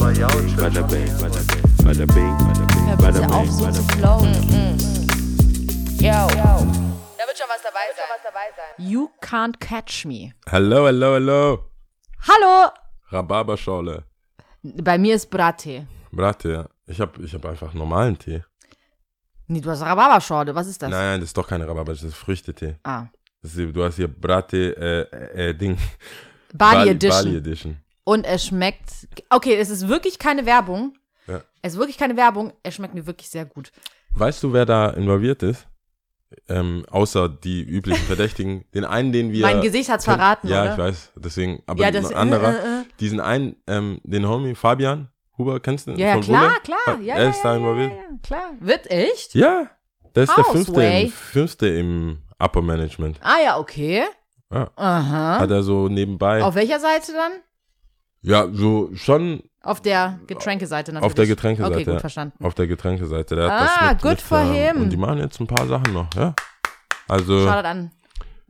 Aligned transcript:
Bada 0.00 0.82
bing, 0.88 1.12
bada 1.20 2.06
bing, 2.06 2.36
bada 2.98 3.20
bing, 3.20 3.30
auf, 3.30 3.50
so 3.50 3.70
zu 3.70 3.82
flowen. 3.92 4.32
Yo. 6.00 6.26
Da 7.18 7.26
wird 7.26 7.36
schon 7.36 7.48
was 7.48 7.62
dabei 7.62 7.86
sein. 7.94 8.06
You 8.78 9.10
can't 9.20 9.60
catch 9.60 10.06
me. 10.06 10.32
Hallo, 10.50 10.86
hallo, 10.86 11.12
hallo. 11.12 11.64
Hallo! 12.26 12.70
Rhabarberschorle. 13.10 14.04
Bei 14.62 14.96
mir 14.96 15.16
ist 15.16 15.28
Brattee. 15.30 15.86
Bratte, 16.10 16.50
ja. 16.50 16.68
Ich 16.86 16.98
hab, 16.98 17.18
ich 17.18 17.34
hab 17.34 17.44
einfach 17.44 17.74
normalen 17.74 18.18
Tee. 18.18 18.42
Nee, 19.48 19.60
du 19.60 19.68
hast 19.70 19.82
Rhabarberschorle. 19.82 20.54
Was 20.54 20.66
ist 20.66 20.80
das? 20.80 20.90
Nein, 20.90 20.98
nein, 20.98 21.20
das 21.20 21.28
ist 21.28 21.36
doch 21.36 21.46
keine 21.46 21.68
Rhabarber, 21.68 21.92
das 21.92 22.02
ist 22.02 22.14
Früchtetee. 22.14 22.76
Ah. 22.84 23.08
Das 23.42 23.54
ist, 23.54 23.76
du 23.76 23.84
hast 23.84 23.96
hier 23.96 24.08
Bratte, 24.08 25.08
äh, 25.12 25.48
äh, 25.50 25.54
Ding. 25.54 25.76
Bali 26.54 26.88
Edition. 26.88 27.24
Bali 27.24 27.36
Edition. 27.36 27.76
Und 28.10 28.24
es 28.24 28.46
schmeckt. 28.46 29.06
Okay, 29.30 29.54
es 29.54 29.70
ist 29.70 29.86
wirklich 29.88 30.18
keine 30.18 30.44
Werbung. 30.46 30.94
Ja. 31.28 31.42
Es 31.62 31.74
ist 31.74 31.78
wirklich 31.78 31.96
keine 31.96 32.16
Werbung. 32.16 32.52
Es 32.64 32.74
schmeckt 32.74 32.94
mir 32.94 33.06
wirklich 33.06 33.28
sehr 33.30 33.44
gut. 33.44 33.70
Weißt 34.14 34.42
du, 34.42 34.52
wer 34.52 34.66
da 34.66 34.90
involviert 34.90 35.42
ist? 35.44 35.68
Ähm, 36.48 36.84
außer 36.90 37.28
die 37.28 37.62
üblichen 37.62 38.04
Verdächtigen. 38.06 38.64
Den 38.74 38.84
einen, 38.84 39.12
den 39.12 39.32
wir. 39.32 39.42
mein 39.42 39.60
Gesicht 39.60 39.88
hat's 39.90 40.04
kenn- 40.06 40.14
verraten, 40.16 40.48
Ja, 40.48 40.62
oder? 40.62 40.72
ich 40.72 40.78
weiß. 40.78 41.12
Deswegen, 41.16 41.62
aber 41.66 41.80
Ja, 41.82 41.90
das- 41.92 42.06
ein 42.10 42.16
anderer. 42.16 42.48
äh, 42.54 42.56
äh, 42.56 42.80
äh. 42.80 42.84
Diesen 42.98 43.20
einen, 43.20 43.54
ähm, 43.68 44.00
den 44.02 44.26
Homie 44.28 44.54
Fabian 44.56 45.08
Huber, 45.38 45.60
kennst 45.60 45.86
du? 45.86 45.92
Ja, 45.92 46.16
ja 46.16 46.20
klar, 46.20 46.48
Bulle? 46.48 46.60
klar. 46.62 47.00
Ja, 47.00 47.14
er 47.14 47.22
ja, 47.24 47.30
ist 47.30 47.36
ja, 47.36 47.42
da 47.44 47.56
involviert. 47.56 47.92
Ja, 47.92 48.16
klar. 48.22 48.50
Wird 48.58 48.90
echt? 48.90 49.34
Ja, 49.36 49.70
der 50.16 50.24
ist 50.24 50.36
der 50.36 50.44
Houseway. 50.48 50.62
fünfte 50.62 51.06
im, 51.06 51.10
fünfte 51.12 51.66
im 51.68 52.18
Upper 52.40 52.62
Management. 52.62 53.18
Ah 53.22 53.38
ja, 53.44 53.58
okay. 53.58 54.02
Ja. 54.52 54.68
Aha. 54.74 55.38
Hat 55.38 55.50
er 55.50 55.62
so 55.62 55.88
nebenbei. 55.88 56.42
Auf 56.42 56.56
welcher 56.56 56.80
Seite 56.80 57.12
dann? 57.12 57.32
Ja, 58.22 58.48
so 58.52 58.90
schon 58.94 59.42
Auf 59.62 59.80
der 59.80 60.18
Getränkeseite 60.26 60.92
natürlich. 60.92 61.06
auf 61.10 61.14
der 61.14 61.26
Getränkeseite. 61.26 61.74
Okay, 61.74 61.84
gut, 61.84 62.00
verstanden. 62.00 62.44
Auf 62.44 62.54
der 62.54 62.66
Getränkeseite. 62.66 63.36
Der 63.36 63.44
hat 63.50 63.52
Ah, 63.52 63.64
das 63.84 63.92
mit, 63.92 64.02
good 64.02 64.10
mit, 64.12 64.20
for 64.20 64.40
ähm, 64.40 64.52
him. 64.54 64.82
Und 64.82 64.90
die 64.90 64.96
machen 64.96 65.18
jetzt 65.18 65.40
ein 65.40 65.46
paar 65.46 65.66
Sachen 65.66 65.92
noch, 65.92 66.08
ja. 66.14 66.34
Also, 67.08 67.40
Shoutout 67.46 67.66
an 67.66 67.90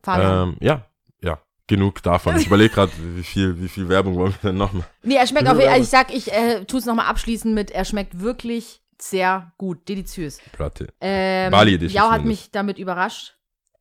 Fabian. 0.02 0.48
ähm, 0.50 0.56
ja, 0.60 0.86
ja, 1.22 1.38
genug 1.66 2.02
davon. 2.02 2.36
Ich 2.36 2.46
überlege 2.46 2.74
gerade, 2.74 2.92
wie 3.16 3.22
viel, 3.22 3.60
wie 3.60 3.68
viel 3.68 3.88
Werbung 3.88 4.16
wollen 4.16 4.34
wir 4.40 4.50
denn 4.50 4.58
noch 4.58 4.72
machen. 4.72 4.86
nee, 5.02 5.14
er 5.16 5.26
schmeckt 5.26 5.48
auf 5.48 5.58
jeden 5.58 5.70
Fall, 5.70 5.80
ich 5.80 5.88
sag, 5.88 6.12
ich 6.14 6.32
äh, 6.32 6.64
tue 6.64 6.78
es 6.80 6.86
nochmal 6.86 7.06
abschließen 7.06 7.52
mit, 7.54 7.70
er 7.70 7.84
schmeckt 7.84 8.20
wirklich 8.20 8.82
sehr 9.00 9.52
gut, 9.56 9.88
deliziös. 9.88 10.40
Platte. 10.52 10.88
Ähm, 11.00 11.50
Bali 11.52 11.74
Edition 11.76 12.02
Jau 12.04 12.10
hat 12.10 12.24
mich 12.24 12.50
damit 12.50 12.78
überrascht. 12.78 13.38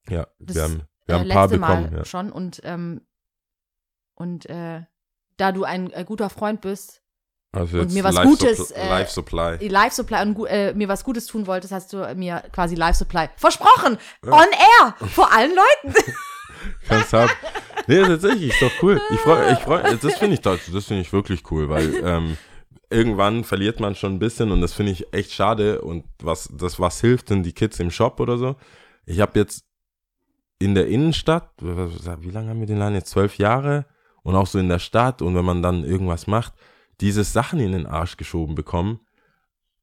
Ja, 0.07 0.27
Das, 0.39 0.55
wir 0.55 0.63
haben, 0.63 0.81
wir 1.05 1.15
äh, 1.15 1.19
haben 1.19 1.23
ein 1.23 1.29
paar 1.35 1.47
bekommen. 1.49 1.89
Mal 1.91 1.97
Ja. 1.99 2.05
schon 2.05 2.31
und, 2.31 2.61
ähm, 2.63 3.01
und 4.15 4.45
äh, 4.49 4.83
da 5.39 5.51
du 5.51 5.63
ein 5.63 5.91
äh, 5.91 6.03
guter 6.05 6.29
Freund 6.29 6.61
bist, 6.61 7.01
Also 7.51 7.79
und 7.79 7.93
mir 7.93 8.03
was 8.03 8.15
Life 8.15 8.27
Gutes, 8.27 8.57
Supply, 8.57 8.81
äh, 8.81 8.89
Life 8.89 9.11
Supply. 9.11 9.67
Live 9.67 9.93
Supply 9.93 10.21
und 10.21 10.45
äh, 10.47 10.73
mir 10.73 10.87
was 10.87 11.03
Gutes 11.03 11.25
tun 11.25 11.47
wolltest, 11.47 11.73
hast 11.73 11.93
du 11.93 12.13
mir 12.15 12.43
quasi 12.51 12.75
Live 12.75 12.95
Supply 12.95 13.29
versprochen. 13.37 13.97
Ja. 14.25 14.33
On 14.33 14.47
air. 14.51 15.07
Vor 15.07 15.31
allen 15.31 15.51
Leuten. 15.55 15.99
Kannst 16.87 17.13
haben. 17.13 17.31
Nee, 17.87 18.01
tatsächlich, 18.01 18.49
ist 18.49 18.61
doch 18.61 18.71
cool. 18.83 19.01
Ich 19.11 19.19
freue, 19.21 19.53
ich 19.53 19.59
freue, 19.59 19.95
das 19.95 20.17
finde 20.17 20.33
ich, 20.35 20.41
das 20.41 20.59
das 20.71 20.85
finde 20.85 21.01
ich 21.01 21.13
wirklich 21.13 21.49
cool, 21.51 21.69
weil 21.69 21.95
ähm, 22.03 22.37
irgendwann 22.89 23.45
verliert 23.45 23.79
man 23.79 23.95
schon 23.95 24.15
ein 24.15 24.19
bisschen 24.19 24.51
und 24.51 24.59
das 24.61 24.73
finde 24.73 24.91
ich 24.91 25.13
echt 25.13 25.31
schade 25.31 25.81
und 25.81 26.03
was, 26.21 26.49
das 26.51 26.79
was 26.79 26.99
hilft, 26.99 27.29
sind 27.29 27.43
die 27.43 27.53
Kids 27.53 27.79
im 27.79 27.91
Shop 27.91 28.19
oder 28.19 28.37
so. 28.37 28.57
Ich 29.05 29.21
habe 29.21 29.39
jetzt 29.39 29.63
in 30.59 30.75
der 30.75 30.87
Innenstadt, 30.87 31.49
wie 31.61 32.29
lange 32.29 32.49
haben 32.49 32.59
wir 32.59 32.67
den 32.67 32.79
Laden 32.79 32.95
jetzt? 32.95 33.11
Zwölf 33.11 33.37
Jahre 33.37 33.85
und 34.23 34.35
auch 34.35 34.47
so 34.47 34.59
in 34.59 34.69
der 34.69 34.79
Stadt 34.79 35.21
und 35.21 35.35
wenn 35.35 35.45
man 35.45 35.61
dann 35.61 35.83
irgendwas 35.83 36.27
macht, 36.27 36.53
diese 37.01 37.23
Sachen 37.23 37.59
in 37.59 37.71
den 37.71 37.85
Arsch 37.85 38.17
geschoben 38.17 38.55
bekommen. 38.55 38.99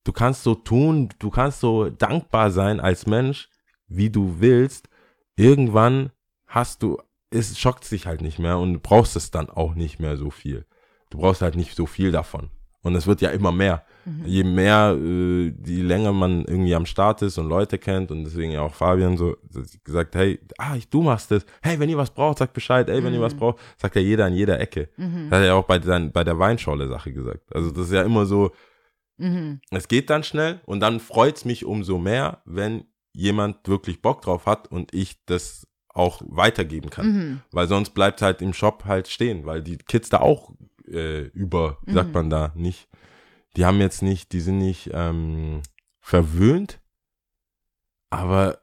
Du 0.04 0.12
kannst 0.12 0.42
so 0.42 0.54
tun, 0.54 1.08
du 1.18 1.30
kannst 1.30 1.60
so 1.60 1.90
dankbar 1.90 2.50
sein 2.50 2.78
als 2.80 3.06
Mensch, 3.06 3.48
wie 3.88 4.10
du 4.10 4.36
willst. 4.38 4.88
Irgendwann 5.36 6.10
hast 6.46 6.82
du, 6.82 6.98
es 7.30 7.58
schockt 7.58 7.84
sich 7.84 8.06
halt 8.06 8.20
nicht 8.20 8.38
mehr 8.38 8.58
und 8.58 8.74
du 8.74 8.80
brauchst 8.80 9.16
es 9.16 9.30
dann 9.30 9.50
auch 9.50 9.74
nicht 9.74 9.98
mehr 9.98 10.16
so 10.16 10.30
viel. 10.30 10.66
Du 11.10 11.18
brauchst 11.18 11.42
halt 11.42 11.56
nicht 11.56 11.74
so 11.74 11.86
viel 11.86 12.12
davon. 12.12 12.50
Und 12.82 12.94
es 12.94 13.06
wird 13.06 13.20
ja 13.20 13.30
immer 13.30 13.52
mehr. 13.52 13.84
Je 14.24 14.44
mehr, 14.44 14.96
äh, 14.96 15.46
je 15.66 15.82
länger 15.82 16.12
man 16.12 16.44
irgendwie 16.44 16.74
am 16.74 16.86
Start 16.86 17.22
ist 17.22 17.38
und 17.38 17.48
Leute 17.48 17.76
kennt 17.78 18.10
und 18.12 18.22
deswegen 18.24 18.52
ja 18.52 18.60
auch 18.62 18.72
Fabian 18.74 19.16
so 19.16 19.36
gesagt, 19.82 20.14
hey, 20.14 20.38
ah, 20.58 20.76
ich, 20.76 20.88
du 20.88 21.02
machst 21.02 21.30
das. 21.32 21.44
Hey, 21.60 21.78
wenn 21.80 21.88
ihr 21.88 21.96
was 21.96 22.10
braucht, 22.10 22.38
sagt 22.38 22.52
Bescheid. 22.52 22.88
Ey, 22.88 23.02
wenn 23.02 23.12
ihr 23.14 23.20
was 23.20 23.34
braucht, 23.34 23.58
sagt 23.78 23.96
ja 23.96 24.02
jeder 24.02 24.26
an 24.26 24.34
jeder 24.34 24.60
Ecke. 24.60 24.88
Das 24.96 25.06
hat 25.06 25.32
er 25.32 25.44
ja 25.46 25.54
auch 25.54 25.64
bei, 25.64 25.78
der- 25.80 26.08
bei 26.10 26.22
der 26.22 26.38
Weinschorle-Sache 26.38 27.12
gesagt. 27.12 27.52
Also 27.54 27.70
das 27.70 27.86
ist 27.86 27.92
ja 27.92 28.02
immer 28.02 28.26
so, 28.26 28.52
Mhm. 29.18 29.60
es 29.70 29.88
geht 29.88 30.10
dann 30.10 30.22
schnell 30.24 30.60
und 30.66 30.80
dann 30.80 31.00
freut 31.00 31.36
es 31.38 31.44
mich 31.46 31.64
umso 31.64 31.96
mehr, 31.98 32.42
wenn 32.44 32.84
jemand 33.14 33.66
wirklich 33.66 34.02
Bock 34.02 34.20
drauf 34.20 34.44
hat 34.44 34.70
und 34.70 34.92
ich 34.92 35.24
das 35.24 35.66
auch 35.88 36.20
weitergeben 36.28 36.90
kann. 36.90 37.06
Mhm. 37.06 37.40
Weil 37.50 37.66
sonst 37.66 37.90
bleibt 37.94 38.20
halt 38.20 38.42
im 38.42 38.52
Shop 38.52 38.84
halt 38.84 39.08
stehen, 39.08 39.46
weil 39.46 39.62
die 39.62 39.78
Kids 39.78 40.10
da 40.10 40.20
auch 40.20 40.52
äh, 40.86 41.22
über, 41.28 41.78
wie 41.86 41.94
sagt 41.94 42.12
man 42.12 42.28
da, 42.30 42.52
nicht, 42.54 42.88
die 43.56 43.64
haben 43.64 43.80
jetzt 43.80 44.02
nicht, 44.02 44.32
die 44.32 44.40
sind 44.40 44.58
nicht 44.58 44.90
ähm, 44.92 45.62
verwöhnt, 46.00 46.80
aber 48.10 48.58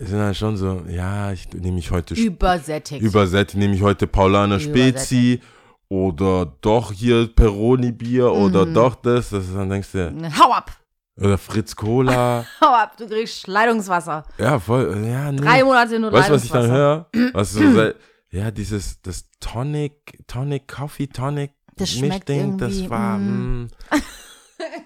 sind 0.00 0.20
halt 0.20 0.36
schon 0.36 0.56
so, 0.56 0.84
ja, 0.88 1.32
ich 1.32 1.52
nehme 1.52 1.72
mich 1.76 1.90
heute 1.90 2.14
Übersättigt. 2.14 3.02
übersetzt, 3.02 3.56
nehme 3.56 3.74
ich 3.74 3.82
heute 3.82 4.06
Paulaner 4.06 4.60
Spezi 4.60 5.40
oder 5.88 6.46
doch 6.60 6.92
hier 6.92 7.26
Peroni-Bier 7.34 8.30
oder 8.32 8.64
Mhm. 8.66 8.74
doch 8.74 8.94
das, 8.94 9.30
das 9.30 9.44
ist, 9.46 9.54
dann 9.56 9.70
denkst 9.70 9.90
du, 9.92 10.30
Hau 10.38 10.52
ab. 10.52 10.70
oder 11.16 11.36
Fritz 11.36 11.74
Cola. 11.74 12.44
Hau 12.60 12.66
ab. 12.74 12.96
Du 12.96 13.08
kriegst 13.08 13.46
Leitungswasser. 13.48 14.24
ja, 14.38 14.58
voll. 14.60 15.04
Ja, 15.04 15.32
nee. 15.32 15.40
Drei 15.40 15.64
Monate 15.64 15.98
nur 15.98 16.12
Weißt 16.12 16.28
du, 16.28 16.34
was 16.34 16.44
ich 16.44 16.50
Leitungswasser. 16.50 17.06
dann 17.12 17.20
höre? 17.22 17.34
Was 17.34 17.52
so 17.52 17.72
seit- 17.74 17.96
ja, 18.30 18.50
dieses, 18.50 19.00
das 19.02 19.24
Tonic, 19.40 20.18
Tonic, 20.26 20.68
Coffee 20.68 21.06
Tonic. 21.06 21.52
Das 21.76 21.90
schmeckt 21.90 22.28
Mischding, 22.28 22.58
das 22.58 22.72
irgendwie, 22.74 22.90
war, 22.90 23.18
mm. 23.18 23.68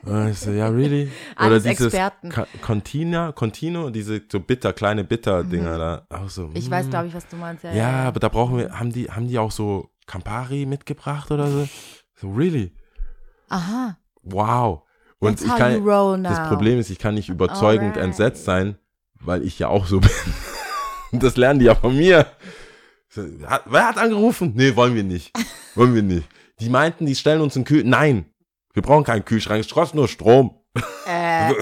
mm. 0.03 0.09
Und 0.09 0.29
ich 0.29 0.39
so, 0.39 0.51
ja, 0.51 0.69
really? 0.69 1.11
Oder 1.37 1.47
Alles 1.47 1.63
dieses 1.65 1.87
Experten. 1.87 2.33
Contina, 2.61 3.33
Contino, 3.33 3.91
diese 3.91 4.23
so 4.31 4.41
bitter, 4.41 4.73
kleine 4.73 5.05
Bitter-Dinger 5.05 5.79
da. 5.79 6.07
Auch 6.11 6.29
so, 6.29 6.51
Ich 6.55 6.69
mm. 6.69 6.73
weiß, 6.73 6.91
glaube 6.91 7.09
ich, 7.09 7.15
was 7.15 7.27
du 7.29 7.37
meinst. 7.37 7.65
Ja, 7.65 7.73
Ja, 7.73 7.91
aber 8.05 8.21
da 8.21 8.29
brauchen 8.29 8.59
wir, 8.59 8.79
haben 8.79 8.93
die, 8.93 9.11
haben 9.11 9.29
die 9.29 9.39
auch 9.39 9.51
so 9.51 9.91
Campari 10.07 10.67
mitgebracht 10.67 11.31
oder 11.31 11.49
so? 11.49 11.69
So, 12.15 12.31
really? 12.31 12.73
Aha. 13.49 13.99
Wow. 14.23 14.83
Und 15.19 15.39
That's 15.39 15.43
ich 15.43 15.57
kann, 15.57 16.23
das 16.25 16.49
Problem 16.49 16.79
ist, 16.79 16.91
ich 16.91 16.99
kann 16.99 17.15
nicht 17.15 17.29
überzeugend 17.29 17.97
Alright. 17.97 18.05
entsetzt 18.05 18.45
sein, 18.45 18.77
weil 19.21 19.45
ich 19.45 19.59
ja 19.59 19.69
auch 19.69 19.87
so 19.87 20.01
bin. 20.01 20.11
Und 21.13 21.23
das 21.23 21.37
lernen 21.37 21.61
die 21.61 21.67
ja 21.67 21.75
von 21.75 21.97
mir. 21.97 22.27
Wer 23.15 23.89
hat 23.89 23.99
angerufen? 23.99 24.53
Nee, 24.57 24.75
wollen 24.75 24.95
wir 24.95 25.05
nicht. 25.05 25.33
Wollen 25.75 25.95
wir 25.95 26.03
nicht. 26.03 26.27
Die 26.61 26.69
meinten, 26.69 27.07
die 27.07 27.15
stellen 27.15 27.41
uns 27.41 27.57
einen 27.57 27.65
Kühl. 27.65 27.85
Nein, 27.85 28.27
wir 28.73 28.83
brauchen 28.83 29.05
keinen 29.05 29.25
Kühlschrank, 29.25 29.61
es 29.61 29.71
kostet 29.71 29.97
nur 29.97 30.09
Strom. 30.09 30.57
Äh, 31.07 31.53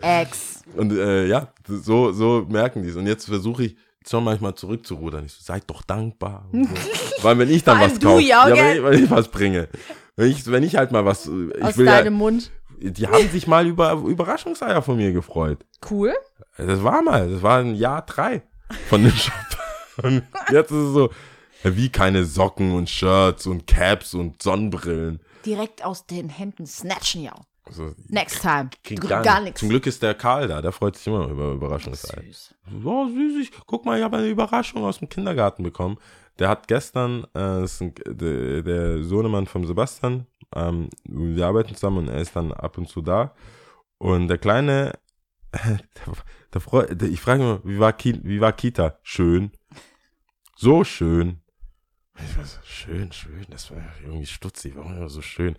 Ex. 0.22 0.62
Und 0.74 0.92
äh, 0.92 1.26
ja, 1.26 1.48
so, 1.66 2.12
so 2.12 2.46
merken 2.48 2.82
die 2.82 2.88
es. 2.88 2.96
Und 2.96 3.06
jetzt 3.06 3.26
versuche 3.26 3.64
ich 3.64 3.76
schon 4.08 4.24
manchmal 4.24 4.54
zurückzurudern. 4.54 5.26
Ich 5.26 5.32
so, 5.32 5.42
seid 5.42 5.64
doch 5.68 5.82
dankbar. 5.82 6.48
So. 6.52 6.58
Weil 7.22 7.38
wenn 7.38 7.50
ich 7.50 7.62
dann 7.62 7.80
was 7.80 8.00
kaufe, 8.00 8.22
ja, 8.22 8.48
ja, 8.48 8.56
wenn, 8.56 8.76
ich, 8.76 8.82
wenn 8.82 9.04
ich 9.04 9.10
was 9.10 9.28
bringe, 9.28 9.68
wenn 10.16 10.30
ich, 10.30 10.50
wenn 10.50 10.62
ich 10.62 10.76
halt 10.76 10.92
mal 10.92 11.04
was, 11.04 11.26
äh, 11.26 11.50
ich 11.56 11.62
Aus 11.62 11.76
will 11.76 11.86
ja, 11.86 11.98
deinem 11.98 12.14
Mund. 12.14 12.50
die 12.80 13.06
haben 13.06 13.28
sich 13.28 13.46
mal 13.46 13.66
über 13.66 13.92
Überraschungseier 13.92 14.82
von 14.82 14.96
mir 14.96 15.12
gefreut. 15.12 15.58
Cool. 15.88 16.12
Das 16.56 16.82
war 16.82 17.02
mal, 17.02 17.30
das 17.30 17.42
war 17.42 17.60
ein 17.60 17.74
Jahr 17.74 18.02
drei 18.02 18.42
von 18.88 19.02
dem 19.02 19.12
Shop. 19.12 19.32
Und 20.02 20.22
jetzt 20.50 20.70
ist 20.70 20.78
es 20.78 20.92
so, 20.92 21.10
ja, 21.62 21.76
wie 21.76 21.90
keine 21.90 22.24
Socken 22.24 22.72
und 22.72 22.90
Shirts 22.90 23.46
und 23.46 23.66
Caps 23.66 24.14
und 24.14 24.42
Sonnenbrillen. 24.42 25.20
Direkt 25.44 25.84
aus 25.84 26.06
den 26.06 26.28
Händen 26.28 26.66
snatchen, 26.66 27.22
ja. 27.22 27.34
Also, 27.64 27.94
Next 28.08 28.42
time. 28.42 28.70
gar, 28.96 29.22
gar 29.22 29.40
nichts. 29.40 29.60
Zum 29.60 29.68
Glück 29.68 29.86
ist 29.86 30.02
der 30.02 30.14
Karl 30.14 30.48
da, 30.48 30.60
der 30.60 30.72
freut 30.72 30.96
sich 30.96 31.06
immer 31.06 31.28
über 31.28 31.52
Überraschungseier. 31.52 32.22
Süß. 32.22 32.54
So 32.82 33.08
süß, 33.08 33.42
ich, 33.42 33.52
guck 33.66 33.84
mal, 33.84 33.98
ich 33.98 34.04
habe 34.04 34.16
eine 34.16 34.26
Überraschung 34.26 34.84
aus 34.84 34.98
dem 34.98 35.08
Kindergarten 35.08 35.62
bekommen. 35.62 35.98
Der 36.38 36.48
hat 36.48 36.66
gestern, 36.66 37.24
äh, 37.34 37.64
ein, 37.80 37.94
der, 38.06 38.62
der 38.62 39.04
Sohnemann 39.04 39.46
von 39.46 39.64
Sebastian, 39.66 40.26
ähm, 40.54 40.88
wir 41.04 41.46
arbeiten 41.46 41.74
zusammen 41.74 41.98
und 41.98 42.08
er 42.08 42.20
ist 42.20 42.34
dann 42.34 42.52
ab 42.52 42.78
und 42.78 42.88
zu 42.88 43.00
da. 43.00 43.34
Und 43.98 44.28
der 44.28 44.38
Kleine, 44.38 44.92
der, 45.52 45.78
der, 46.52 46.94
der, 46.94 47.08
ich 47.08 47.20
frage 47.20 47.42
immer, 47.42 47.60
wie 47.64 47.78
war, 47.78 47.92
Ki, 47.92 48.18
wie 48.24 48.40
war 48.40 48.52
Kita? 48.52 48.98
Schön. 49.02 49.52
So 50.56 50.82
schön. 50.84 51.41
Ich 52.18 52.36
war 52.36 52.44
so, 52.44 52.58
schön, 52.64 53.10
schön, 53.12 53.46
das 53.50 53.70
war 53.70 53.78
irgendwie 54.04 54.26
stutzig, 54.26 54.74
warum 54.76 54.96
immer 54.96 55.08
so 55.08 55.22
schön? 55.22 55.56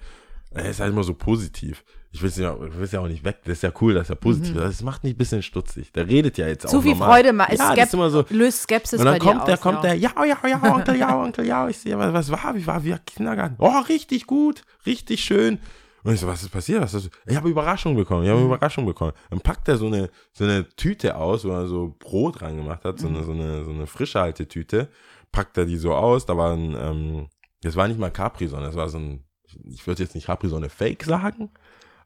Er 0.52 0.66
ist 0.70 0.80
halt 0.80 0.92
immer 0.94 1.04
so 1.04 1.16
positiv. 1.16 1.84
Ich 2.12 2.22
will 2.22 2.30
es 2.30 2.38
ja, 2.38 2.56
ja 2.92 3.00
auch 3.00 3.08
nicht 3.08 3.24
weg. 3.26 3.38
Das 3.44 3.54
ist 3.54 3.64
ja 3.64 3.72
cool, 3.82 3.96
dass 3.96 4.12
er 4.12 4.16
positiv 4.16 4.56
ist. 4.56 4.62
Das 4.62 4.82
macht 4.84 5.04
mich 5.04 5.16
ein 5.16 5.18
bisschen 5.18 5.42
stutzig. 5.42 5.92
Der 5.94 6.08
redet 6.08 6.38
ja 6.38 6.48
jetzt 6.48 6.68
auch 6.68 6.70
Mhm. 6.72 6.76
Zu 6.76 6.82
viel 6.84 6.92
normal. 6.92 7.10
Freude 7.10 7.34
ma- 7.34 7.52
Ja, 7.52 7.72
Skep 7.72 7.86
ist 7.86 7.94
immer 7.96 8.10
so. 8.12 8.24
löst 8.30 8.62
Skepsis 8.62 9.00
Und 9.00 9.06
dann 9.08 9.18
kommt 9.18 9.40
aus, 9.42 9.46
der, 9.48 9.58
kommt 9.58 9.78
ja. 9.78 9.82
der, 9.82 9.96
ja, 9.96 10.12
ja, 10.24 10.38
ja, 10.48 10.64
Onkel, 10.76 10.96
ja, 10.96 11.18
Onkel, 11.20 11.48
ja. 11.48 11.68
Ich 11.68 11.80
sehe, 11.80 11.98
was, 11.98 12.14
was 12.14 12.30
war, 12.32 12.54
wie 12.56 12.68
war, 12.68 12.84
wie 12.84 12.92
war 12.92 13.00
Kindergarten? 13.00 13.56
Oh, 13.58 13.80
richtig 13.90 14.28
gut, 14.28 14.62
richtig 14.86 15.24
schön. 15.24 15.58
Und 16.04 16.14
ich 16.14 16.20
so, 16.20 16.28
was 16.28 16.44
ist 16.44 16.50
passiert? 16.50 16.84
Was 16.84 16.94
ist, 16.94 17.10
ich 17.26 17.36
habe 17.36 17.50
Überraschung 17.50 17.96
bekommen, 17.96 18.24
ich 18.26 18.30
habe 18.30 18.42
Mhm. 18.42 18.46
Überraschung 18.46 18.86
bekommen. 18.86 19.14
Dann 19.32 19.40
packt 19.40 19.68
er 19.70 19.78
so 19.78 19.88
eine, 19.88 20.12
so 20.34 20.44
eine 20.44 20.70
Tüte 20.76 21.16
aus, 21.16 21.46
wo 21.46 21.50
er 21.50 21.66
so 21.66 21.96
Brot 21.98 22.44
reingemacht 22.44 22.86
hat, 22.86 23.00
so 23.00 23.10
Mhm. 23.10 23.16
eine, 23.16 23.24
so 23.26 23.32
eine, 23.32 23.64
so 23.66 23.72
eine 23.72 23.88
Frischhaltetüte. 23.88 24.88
Packt 25.34 25.58
er 25.58 25.66
die 25.66 25.76
so 25.76 25.94
aus, 25.94 26.26
da 26.26 26.38
war 26.38 26.54
ein, 26.54 26.76
ähm, 26.80 27.30
das 27.62 27.76
war 27.76 27.88
nicht 27.90 28.00
mal 28.00 28.12
Capri-Sonne, 28.12 28.68
das 28.68 28.76
war 28.76 28.88
so 28.88 29.00
ein, 29.00 29.26
ich 29.66 29.86
würde 29.86 30.04
jetzt 30.04 30.16
nicht 30.16 30.28
Capri-Sonne 30.28 30.70
Fake 30.70 31.04
sagen, 31.04 31.52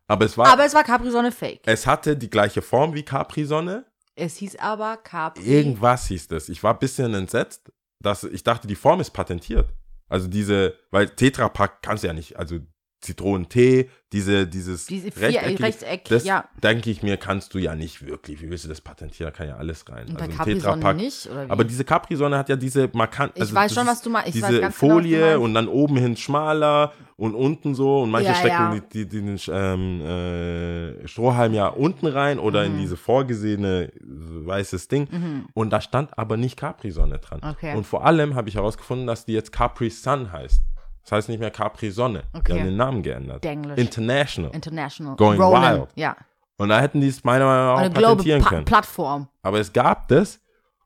aber 0.07 0.25
es 0.25 0.38
war, 0.38 0.47
Aber 0.47 0.65
es 0.65 0.74
war 0.74 0.83
Capri-Sonne 0.83 1.31
Fake. 1.31 1.62
es 1.65 1.85
hatte 1.85 2.18
die 2.18 2.29
gleiche 2.29 2.63
Form 2.63 2.95
wie 2.95 3.03
Capri-Sonne. 3.03 3.85
Es 4.15 4.38
hieß 4.38 4.56
aber 4.57 4.97
Capri. 4.97 5.44
Irgendwas 5.44 6.07
hieß 6.07 6.29
das. 6.29 6.50
Ich 6.50 6.63
war 6.63 6.74
ein 6.74 6.79
bisschen 6.79 7.13
entsetzt, 7.13 7.71
dass 8.01 8.24
ich 8.24 8.44
dachte, 8.44 8.65
die 8.68 8.75
Form 8.75 9.00
ist 9.00 9.12
patentiert. 9.12 9.71
Also 10.09 10.27
diese, 10.27 10.74
weil 10.89 11.09
Tetra 11.09 11.50
Pak 11.50 11.83
kannst 11.83 12.03
du 12.03 12.07
ja 12.07 12.13
nicht, 12.13 12.38
also 12.38 12.57
Zitronentee, 12.99 13.89
diese, 14.11 14.47
dieses 14.47 14.85
Diese 14.88 15.11
vier, 15.11 15.27
rechteckige, 15.27 15.63
Rechteck, 15.63 16.05
das 16.05 16.25
ja. 16.25 16.45
denke 16.63 16.89
ich 16.89 17.03
mir, 17.03 17.17
kannst 17.17 17.53
du 17.53 17.59
ja 17.59 17.75
nicht 17.75 18.05
wirklich. 18.05 18.41
Wie 18.41 18.49
willst 18.49 18.65
du 18.65 18.69
das 18.69 18.81
patentieren? 18.81 19.31
Da 19.31 19.38
kann 19.38 19.47
ja 19.47 19.57
alles 19.57 19.88
rein. 19.89 20.07
Und 20.07 20.15
bei 20.17 20.21
also 20.21 20.31
ein 20.31 20.38
Capri-Sonne 20.38 20.75
Tetra-Pak- 20.81 20.95
nicht, 20.97 21.27
oder 21.29 21.45
wie? 21.47 21.51
Aber 21.51 21.63
diese 21.63 21.83
Capri-Sonne 21.83 22.38
hat 22.38 22.49
ja 22.49 22.55
diese 22.55 22.89
markant. 22.94 23.33
Ich 23.35 23.53
weiß 23.53 23.73
schon, 23.73 23.85
was 23.85 24.01
du 24.01 24.09
meinst. 24.09 24.29
Ich 24.29 24.33
Diese 24.35 24.45
ganz 24.47 24.57
genau, 24.59 24.67
was 24.69 24.79
du 24.79 24.88
Folie 24.88 25.21
meinst. 25.21 25.38
und 25.39 25.53
dann 25.53 25.67
oben 25.67 25.97
hin 25.97 26.17
schmaler 26.17 26.94
und 27.17 27.35
unten 27.35 27.75
so 27.75 28.01
und 28.01 28.09
manche 28.09 28.29
Ja, 28.29 28.35
stecken 28.35 28.53
ja. 28.73 28.79
Die, 28.94 29.05
die, 29.05 29.21
den 29.21 29.39
ähm, 29.51 30.01
äh, 30.01 31.07
Strohhalm 31.07 31.53
ja 31.53 31.67
unten 31.67 32.07
rein 32.07 32.39
oder 32.39 32.63
Mhm. 32.67 32.75
in 32.75 32.81
diese 32.81 32.97
vorgesehene 32.97 33.91
weißes 34.01 34.88
Ding. 34.88 35.45
Und 35.53 35.71
da 35.71 35.81
stand 35.81 36.17
aber 36.17 36.38
nicht 36.38 36.57
Capri-Sonne 36.57 37.19
dran. 37.19 37.41
Okay. 37.43 37.75
Und 37.75 37.85
vor 37.85 38.05
allem 38.05 38.35
habe 38.35 38.50
ich 38.50 38.55
herausgefunden, 38.55 39.05
dass 39.07 39.25
die 39.25 39.33
jetzt 39.33 39.51
Capri-Sun 39.51 40.31
heißt. 40.31 40.61
Das 41.07 41.13
heißt 41.13 41.30
nicht 41.30 41.39
mehr 41.39 41.51
Capri-Sonne. 41.51 42.24
Die 42.33 42.38
Okay. 42.39 42.59
haben 42.59 42.65
den 42.65 42.75
Namen 42.75 43.01
geändert. 43.01 43.42
Denglisch. 43.42 43.77
International. 43.77 44.51
International. 44.54 45.15
Going 45.15 45.39
Roland, 45.42 45.80
wild. 45.83 45.89
Ja. 45.95 46.18
und 46.57 46.68
da 46.68 46.81
hätten 46.81 47.00
die 47.00 47.07
es 47.07 47.24
meiner 47.24 47.45
Meinung 47.45 47.65
nach 47.68 47.77
Eine 47.77 47.89
auch 47.89 47.94
Global 47.94 48.15
patentieren 48.18 48.42
pa 48.42 48.50
können. 48.50 48.65
Plattform. 48.65 49.30
Aber 49.42 49.59
es 49.59 49.71
gab 49.71 50.09
das 50.09 50.42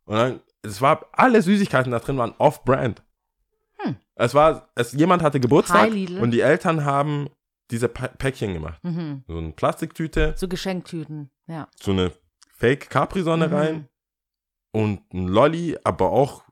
und 0.05 0.15
dann, 0.17 0.39
es 0.61 0.79
war, 0.79 1.07
alle 1.13 1.41
Süßigkeiten 1.41 1.91
da 1.91 1.97
drin 1.97 2.17
waren 2.19 2.35
off-brand. 2.37 3.01
Hm. 3.79 3.95
Es 4.13 4.35
war, 4.35 4.69
es, 4.75 4.91
jemand 4.91 5.23
hatte 5.23 5.39
Geburtstag 5.39 5.89
Hi, 5.89 6.19
und 6.19 6.29
die 6.31 6.41
Eltern 6.41 6.85
haben 6.85 7.29
diese 7.71 7.87
Pa- 7.87 8.09
Päckchen 8.09 8.53
gemacht. 8.53 8.79
Mhm. 8.83 9.23
So 9.27 9.37
eine 9.39 9.51
Plastiktüte, 9.53 10.35
So 10.37 10.47
Geschenktüten. 10.47 11.31
Ja. 11.47 11.67
so 11.81 11.91
eine 11.91 12.11
Fake 12.53 12.91
Capri-Sonne 12.91 13.47
Mhm. 13.47 13.53
rein 13.55 13.87
und 14.71 15.01
ein 15.15 15.27
Lolli, 15.27 15.79
aber 15.83 16.11
auch, 16.11 16.43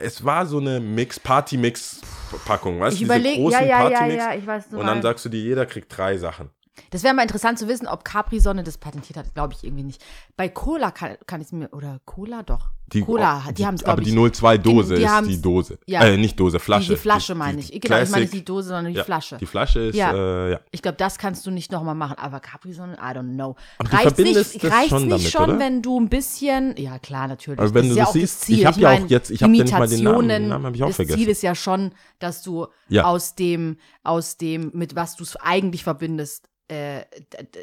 es 0.00 0.24
war 0.24 0.46
so 0.46 0.58
eine 0.58 0.80
Mix-Party-Mix-Packung, 0.80 2.80
weißt 2.80 2.94
Ich 2.94 3.00
du, 3.00 3.04
diese 3.04 3.18
überlege, 3.18 3.42
großen 3.42 3.60
ja, 3.60 3.88
ja, 3.88 3.90
ja, 3.90 4.06
ja, 4.06 4.34
ich 4.34 4.46
weiß 4.46 4.66
und 4.72 4.86
dann 4.86 5.02
sagst 5.02 5.24
du 5.24 5.28
dir, 5.28 5.40
jeder 5.40 5.66
kriegt 5.66 5.96
drei 5.96 6.16
Sachen. 6.16 6.50
Das 6.90 7.02
wäre 7.02 7.14
mal 7.14 7.22
interessant 7.22 7.58
zu 7.58 7.68
wissen, 7.68 7.86
ob 7.86 8.04
Capri-Sonne 8.04 8.64
das 8.64 8.78
patentiert 8.78 9.18
hat. 9.18 9.34
Glaube 9.34 9.54
ich 9.54 9.64
irgendwie 9.64 9.82
nicht. 9.82 10.02
Bei 10.36 10.48
Cola 10.48 10.90
kann, 10.90 11.16
kann 11.26 11.40
ich 11.40 11.48
es 11.48 11.52
mir, 11.52 11.68
oder 11.72 12.00
Cola 12.06 12.42
doch. 12.42 12.70
Die, 12.92 13.02
Cola, 13.02 13.44
die, 13.48 13.54
die 13.54 13.66
haben 13.66 13.74
es, 13.76 13.84
Aber 13.84 14.02
ich. 14.02 14.08
die 14.08 14.14
02-Dose 14.18 14.94
die 14.96 15.02
ist 15.02 15.26
die 15.28 15.42
Dose. 15.42 15.78
ja. 15.86 16.04
Äh, 16.04 16.16
nicht 16.16 16.38
Dose, 16.38 16.58
Flasche. 16.58 16.90
Die, 16.94 16.96
Flasche 16.96 17.34
meine 17.34 17.60
ich. 17.60 17.70
Genau, 17.80 18.00
ich 18.00 18.10
meine 18.10 18.22
nicht 18.22 18.34
die 18.34 18.44
Dose, 18.44 18.68
sondern 18.68 18.92
die 18.92 18.98
ja, 18.98 19.04
Flasche. 19.04 19.36
Die 19.38 19.46
Flasche 19.46 19.80
ist, 19.80 19.96
Ja. 19.96 20.12
äh, 20.12 20.50
ja. 20.52 20.60
Ich 20.70 20.82
glaube, 20.82 20.96
das 20.98 21.18
kannst 21.18 21.46
du 21.46 21.50
nicht 21.50 21.70
nochmal 21.72 21.94
machen. 21.94 22.16
Aber 22.18 22.40
Capri-Sonne, 22.40 22.94
I 22.94 23.16
don't 23.16 23.34
know. 23.34 23.56
Aber 23.78 23.88
du 23.88 23.96
reicht 23.96 24.02
verbindest 24.14 24.54
nicht, 24.54 24.64
das 24.64 24.72
reicht's 24.72 24.88
schon 24.90 25.02
nicht 25.02 25.12
damit, 25.12 25.30
schon, 25.30 25.50
oder? 25.50 25.58
wenn 25.58 25.82
du 25.82 26.00
ein 26.00 26.08
bisschen, 26.08 26.74
ja 26.76 26.98
klar, 26.98 27.28
natürlich. 27.28 27.60
Aber 27.60 27.74
wenn 27.74 27.88
das 27.88 27.88
du 27.88 27.92
ist 27.92 27.96
ja 27.98 28.02
das 28.04 28.08
auch 28.10 28.12
siehst, 28.14 28.34
das 28.40 28.46
Ziel. 28.46 28.58
ich 28.58 28.66
hab 28.66 28.76
ja 28.76 28.90
auch 28.92 29.08
jetzt- 29.08 29.30
ich 29.30 29.42
hab 29.42 29.50
ja 29.50 29.62
nicht 29.64 29.72
mal 29.72 29.88
den 29.88 30.02
Namen, 30.04 30.28
den 30.28 30.48
Namen 30.48 30.74
ich 30.74 30.82
auch 30.82 30.88
das 30.88 30.96
vergessen. 30.96 31.18
Ziel 31.18 31.28
ist 31.28 31.42
ja 31.42 31.54
schon, 31.54 31.92
dass 32.18 32.42
du 32.42 32.66
aus 33.02 33.34
dem, 33.34 33.76
aus 34.02 34.36
dem, 34.36 34.70
mit 34.74 34.96
was 34.96 35.16
du 35.16 35.22
es 35.24 35.36
eigentlich 35.36 35.84
verbindest, 35.84 36.48
äh, 36.68 37.02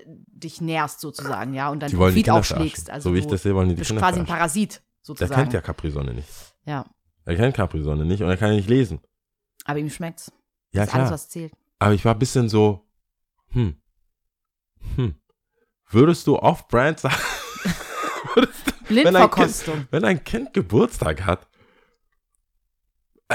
dich 0.05 0.59
nährst 0.61 0.99
sozusagen, 0.99 1.53
ja, 1.53 1.69
und 1.69 1.79
Profit 1.93 2.25
Kinder 2.25 2.33
aufschlägst. 2.35 2.89
Also 2.89 3.09
so 3.09 3.15
wie 3.15 3.19
ich 3.19 3.25
du 3.25 3.31
das 3.31 3.43
sehe, 3.43 3.55
wollen 3.55 3.69
die 3.69 3.75
die 3.75 3.79
bist 3.79 3.89
Kinder 3.91 4.01
quasi 4.01 4.19
ein. 4.19 4.25
Parasit 4.25 4.81
Sozusagen. 5.07 5.33
kennt 5.41 5.53
ja 5.53 5.61
Capri-Sonne 5.61 6.13
nicht. 6.13 6.29
ja, 6.65 6.85
Er 7.25 7.35
kennt 7.35 7.55
Capri-Sonne 7.55 8.05
nicht 8.05 8.21
und 8.23 8.29
er 8.29 8.37
kann 8.37 8.49
ja 8.51 8.55
nicht 8.57 8.69
lesen. 8.69 8.99
aber 9.65 9.79
ihm 9.79 9.89
schmeckt's. 9.89 10.31
Ja, 10.71 10.81
das 10.81 10.87
ist 10.87 10.91
klar. 10.91 11.01
alles, 11.01 11.11
was 11.13 11.29
zählt. 11.29 11.53
Aber 11.79 11.93
ich 11.93 12.03
war 12.05 12.13
ein 12.13 12.19
bisschen 12.19 12.49
so, 12.49 12.85
hm, 13.49 13.75
hm. 14.95 15.15
Würdest 15.89 16.27
du 16.27 16.37
off-brand 16.37 16.99
sagen, 16.99 17.15
Blindverkostung. 18.87 19.87
wenn 19.91 20.03
ein 20.05 20.23
Kind 20.23 20.53
Geburtstag 20.53 21.25
hat? 21.25 21.47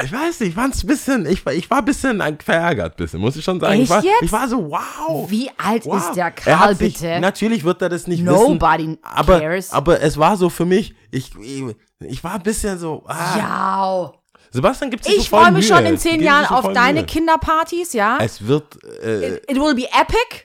Ich 0.00 0.10
weiß 0.10 0.40
nicht, 0.40 0.50
ich 0.50 0.56
war 0.56 0.64
ein 0.64 0.70
bisschen, 0.70 1.26
ich 1.26 1.44
war, 1.44 1.52
ich 1.52 1.68
war 1.68 1.78
ein 1.78 1.84
bisschen 1.84 2.22
verärgert, 2.42 2.96
bisschen, 2.96 3.20
muss 3.20 3.36
ich 3.36 3.44
schon 3.44 3.60
sagen. 3.60 3.74
Echt 3.74 3.82
ich, 3.82 3.90
war, 3.90 4.02
jetzt? 4.02 4.22
ich 4.22 4.32
war 4.32 4.48
so, 4.48 4.70
wow. 4.70 5.30
Wie 5.30 5.50
alt 5.58 5.84
wow. 5.84 5.96
ist 5.96 6.14
der 6.14 6.24
Er 6.24 6.30
Karl, 6.30 6.74
sich, 6.74 6.94
bitte? 6.94 7.20
Natürlich 7.20 7.62
wird 7.62 7.82
er 7.82 7.90
das 7.90 8.06
nicht 8.06 8.24
wissen. 8.24 8.34
Nobody 8.34 8.98
aber, 9.02 9.40
cares. 9.40 9.70
aber 9.70 10.00
es 10.00 10.16
war 10.16 10.38
so 10.38 10.48
für 10.48 10.64
mich, 10.64 10.94
ich, 11.10 11.32
ich, 11.38 11.62
ich 12.00 12.24
war 12.24 12.36
ein 12.36 12.42
bisschen 12.42 12.78
so, 12.78 13.02
ah, 13.06 13.36
ja. 13.36 14.12
Sebastian 14.52 14.90
gibt 14.90 15.04
sich 15.04 15.16
Ich 15.16 15.28
freue 15.30 15.50
mich 15.50 15.68
Mühe. 15.68 15.76
schon 15.76 15.86
in 15.86 15.98
zehn 15.98 16.12
geben 16.12 16.24
Jahren 16.24 16.46
auf 16.46 16.64
voll 16.66 16.74
deine 16.74 17.00
Mühe. 17.00 17.06
Kinderpartys, 17.06 17.92
ja? 17.94 18.18
Es 18.20 18.46
wird 18.46 18.82
äh, 19.02 19.36
It 19.48 19.56
will 19.56 19.74
be 19.74 19.84
epic, 19.98 20.44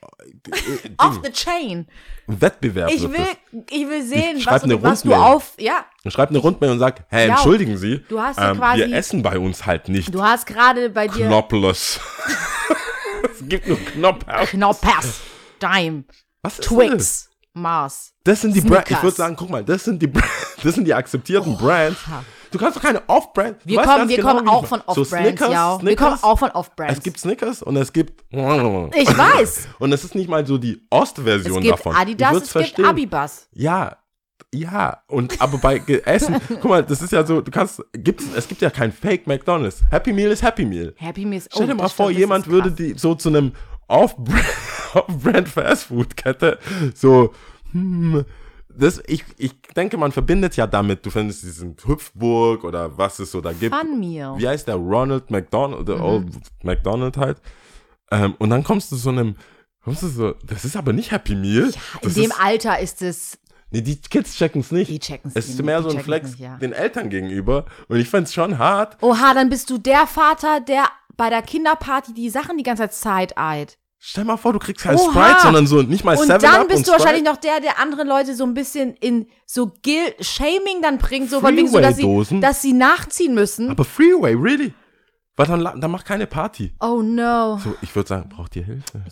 äh, 0.50 0.89
off 0.98 1.21
Ding, 1.21 1.24
the 1.25 1.31
chain. 1.31 1.88
Wettbewerb 2.27 2.89
Ich 2.92 3.04
will, 3.04 3.15
es. 3.51 3.63
ich 3.69 3.88
will 3.88 4.04
sehen, 4.04 4.38
Ich 4.38 4.44
schreib 4.44 4.56
was, 4.56 4.63
eine 4.63 4.77
du, 4.77 4.83
was 4.83 5.01
du 5.04 5.13
auf, 5.13 5.54
ja, 5.59 5.86
Und 6.04 6.12
schreibt 6.12 6.31
eine 6.31 6.39
Rundmail 6.39 6.71
und 6.71 6.80
sagt, 6.80 7.04
hey, 7.09 7.27
Ja, 7.27 7.33
entschuldigen 7.36 7.77
Sie, 7.77 8.04
du 8.09 8.19
hast 8.19 8.38
ähm, 8.39 8.57
quasi- 8.57 8.80
wir 8.80 8.94
essen 8.94 9.21
bei 9.24 9.38
uns 9.39 9.65
halt 9.65 9.88
nicht 9.89 10.13
du 10.13 10.21
hast 10.21 10.45
gerade 10.45 10.89
bei 10.89 11.07
dir 11.07 11.27
Knopples. 11.27 12.00
es 13.31 13.48
gibt 13.48 13.68
nur 13.68 13.77
Knoppers. 13.77 14.50
Knoppers, 14.50 15.19
Dime, 15.62 16.04
Was 16.42 16.59
ist 16.59 16.59
das? 16.59 16.68
Twix, 16.77 17.30
Mars. 17.54 18.13
Das 18.24 18.42
sind 18.42 18.56
die 18.56 18.62
Brands. 18.62 18.92
Ich 18.92 19.01
würde 19.01 19.15
sagen, 19.15 19.36
guck 19.38 19.50
mal, 19.50 19.63
das 19.63 19.83
sind 19.86 20.01
die, 20.01 20.07
Bra- 20.07 20.24
das 20.63 20.75
sind 20.75 20.86
die 20.86 20.94
akzeptierten 20.94 21.57
Brands. 21.57 21.98
Du 22.51 22.57
kannst 22.57 22.77
doch 22.77 22.81
keine 22.81 23.01
Off-Brand. 23.07 23.57
Wir 23.63 23.81
kommen, 23.81 24.09
wir 24.09 24.17
genau, 24.17 24.35
kommen 24.35 24.47
auch 24.47 24.65
von 24.65 24.81
so 24.88 25.01
Off-Brands, 25.01 25.27
Snickers, 25.27 25.51
ja. 25.51 25.79
Wir 25.81 25.95
kommen 25.95 26.19
auch 26.21 26.39
von 26.39 26.51
Off-Brands. 26.51 26.97
Es 26.97 27.03
gibt 27.03 27.19
Snickers 27.19 27.63
und 27.63 27.75
es 27.75 27.91
gibt. 27.94 28.23
Ich 28.31 29.17
weiß. 29.17 29.67
Und 29.79 29.91
es 29.91 30.03
ist 30.03 30.15
nicht 30.15 30.29
mal 30.29 30.45
so 30.45 30.57
die 30.57 30.85
Ostversion 30.89 31.57
Es 31.57 31.63
gibt 31.63 31.79
davon. 31.79 31.95
Adidas, 31.95 32.31
es 32.31 32.39
gibt 32.39 32.51
verstehen. 32.51 32.85
Abibas. 32.85 33.47
Ja, 33.53 33.97
ja. 34.53 35.03
Und 35.07 35.41
aber 35.41 35.57
bei 35.57 35.81
Essen, 36.05 36.39
guck 36.47 36.65
mal, 36.65 36.83
das 36.83 37.01
ist 37.01 37.11
ja 37.11 37.25
so, 37.25 37.41
du 37.41 37.51
kannst, 37.51 37.83
gibt's, 37.94 38.25
es 38.35 38.47
gibt 38.47 38.61
ja 38.61 38.69
kein 38.69 38.91
Fake 38.91 39.27
McDonalds. 39.27 39.81
Happy 39.91 40.13
Meal 40.13 40.31
ist 40.31 40.41
Happy 40.41 40.65
Meal. 40.65 40.94
Happy 40.97 41.25
Meals. 41.25 41.47
Stell 41.51 41.63
oh, 41.63 41.67
dir 41.67 41.75
mal 41.75 41.83
das 41.83 41.94
vor, 41.94 42.07
stimmt, 42.07 42.19
jemand 42.19 42.45
ist 42.45 42.51
würde 42.51 42.71
die 42.71 42.94
so 42.97 43.15
zu 43.15 43.29
einem 43.29 43.53
Off-Brand 43.88 45.47
Off 45.47 45.54
Fast-Food-Kette 45.54 46.59
so, 46.94 47.33
hm, 47.71 48.25
das, 48.77 49.01
ich, 49.07 49.23
ich 49.37 49.53
denke, 49.75 49.97
man 49.97 50.11
verbindet 50.11 50.55
ja 50.55 50.67
damit, 50.67 51.05
du 51.05 51.09
findest 51.09 51.43
diesen 51.43 51.75
Hüpfburg 51.83 52.63
oder 52.63 52.97
was 52.97 53.19
es 53.19 53.31
so 53.31 53.41
da 53.41 53.51
gibt. 53.53 53.75
Fun 53.75 53.99
Meal. 53.99 54.37
Wie 54.37 54.47
heißt 54.47 54.67
der? 54.67 54.75
Ronald 54.75 55.29
McDonald, 55.31 55.87
der 55.87 56.01
Old 56.03 56.27
McDonald 56.63 57.17
halt. 57.17 57.41
Ähm, 58.11 58.35
und 58.39 58.49
dann 58.49 58.63
kommst 58.63 58.91
du 58.91 58.95
zu 58.95 59.09
einem, 59.09 59.35
kommst 59.83 60.03
du 60.03 60.07
so, 60.07 60.33
das 60.45 60.65
ist 60.65 60.77
aber 60.77 60.93
nicht 60.93 61.11
Happy 61.11 61.35
Meal. 61.35 61.65
In 61.65 61.73
das 62.01 62.13
dem 62.13 62.25
ist, 62.25 62.39
Alter 62.39 62.79
ist 62.79 63.01
es, 63.01 63.37
nee, 63.71 63.81
die 63.81 63.99
Kids 63.99 64.35
checken 64.35 64.61
es 64.61 64.71
nicht. 64.71 64.89
die 64.89 64.99
checken 64.99 65.31
Es 65.33 65.49
ist 65.49 65.61
mehr 65.63 65.81
so 65.81 65.89
ein 65.89 65.99
Flex 65.99 66.31
Nicht, 66.31 66.39
ja. 66.39 66.57
den 66.57 66.71
Eltern 66.73 67.09
gegenüber. 67.09 67.65
Und 67.87 67.97
ich 67.97 68.09
find's 68.09 68.33
schon 68.33 68.57
hart. 68.57 68.97
Oha, 69.01 69.33
dann 69.33 69.49
bist 69.49 69.69
du 69.69 69.77
der 69.77 70.07
Vater, 70.07 70.61
der 70.61 70.85
bei 71.17 71.29
der 71.29 71.41
Kinderparty 71.41 72.13
die 72.13 72.29
Sachen 72.29 72.57
die 72.57 72.63
ganze 72.63 72.89
Zeit 72.89 73.33
side-eyed. 73.33 73.77
Stell 73.99 74.25
mal 74.25 74.37
vor, 74.37 74.54
du 74.54 74.59
kriegst 74.59 74.83
kein 74.83 74.95
Oha. 74.95 75.09
Sprite, 75.11 75.42
sondern 75.42 75.66
so 75.68 75.81
nicht 75.81 76.04
mal 76.04 76.16
Und 76.16 76.27
Seven 76.27 76.39
dann 76.42 76.61
Up 76.61 76.68
bist 76.68 76.80
und 76.80 76.87
du 76.87 76.92
wahrscheinlich 76.92 77.23
noch 77.23 77.37
der, 77.37 77.59
der 77.59 77.80
andere 77.80 78.04
Leute 78.04 78.35
so 78.35 78.45
ein 78.45 78.54
bisschen 78.54 78.94
in 78.95 79.27
so 79.45 79.68
Guilt, 79.83 80.16
Shaming 80.23 80.81
dann 80.83 80.97
bringt, 80.99 81.30
so 81.31 81.39
von 81.42 81.56
wegen 81.57 81.68
so, 81.68 81.80
dass 81.80 81.95
sie, 81.97 82.39
dass 82.39 82.61
sie 82.61 82.73
nachziehen 82.73 83.33
müssen. 83.33 83.69
Aber 83.71 83.83
Freeway, 83.83 84.33
really? 84.35 84.73
Weil 85.35 85.47
dann, 85.47 85.63
dann 85.81 85.92
mach 85.92 86.04
keine 86.04 86.27
Party. 86.27 86.73
oh 86.80 87.01
no. 87.01 87.57
So, 87.57 87.75
ich 87.81 87.95
würde 87.95 88.07
sagen, 88.09 88.30
braucht 88.30 88.56
ihr 88.56 88.63
Hilfe? 88.63 89.04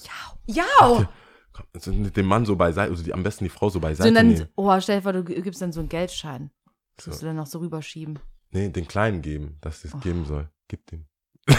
Ja. 0.47 0.63
Ja. 0.63 1.07
Komm, 1.53 1.65
also 1.73 1.91
dem 1.91 2.25
Mann 2.25 2.45
so 2.45 2.55
beiseite, 2.55 2.91
also 2.91 3.03
die, 3.03 3.13
am 3.13 3.23
besten 3.23 3.43
die 3.45 3.49
Frau 3.49 3.69
so 3.69 3.73
So, 3.73 3.79
beiseite 3.79 4.09
und 4.09 4.15
dann, 4.15 4.27
nehmen. 4.29 4.49
oh, 4.55 4.79
stell 4.81 4.97
dir 4.97 5.01
vor, 5.03 5.13
du 5.13 5.23
gibst 5.23 5.61
dann 5.61 5.71
so 5.71 5.79
einen 5.79 5.89
Geldschein. 5.89 6.51
Das 6.97 7.05
So. 7.05 7.11
musst 7.11 7.21
du 7.23 7.25
dann 7.27 7.35
noch 7.37 7.47
so 7.47 7.59
rüberschieben. 7.59 8.19
Nee, 8.51 8.69
den 8.69 8.87
Kleinen 8.87 9.21
geben, 9.21 9.57
dass 9.61 9.83
Oh. 9.85 9.89
es 9.97 10.03
geben 10.03 10.25
soll. 10.25 10.49
Gib 10.67 10.85
dem. 10.87 11.05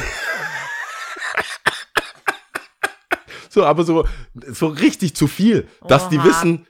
so, 3.56 3.64
aber 3.64 3.84
so, 3.84 4.06
so 4.34 4.66
richtig 4.66 5.16
zu 5.16 5.26
viel, 5.26 5.66
dass 5.88 6.10
die 6.10 6.18
Oha. 6.18 6.26
wissen, 6.26 6.66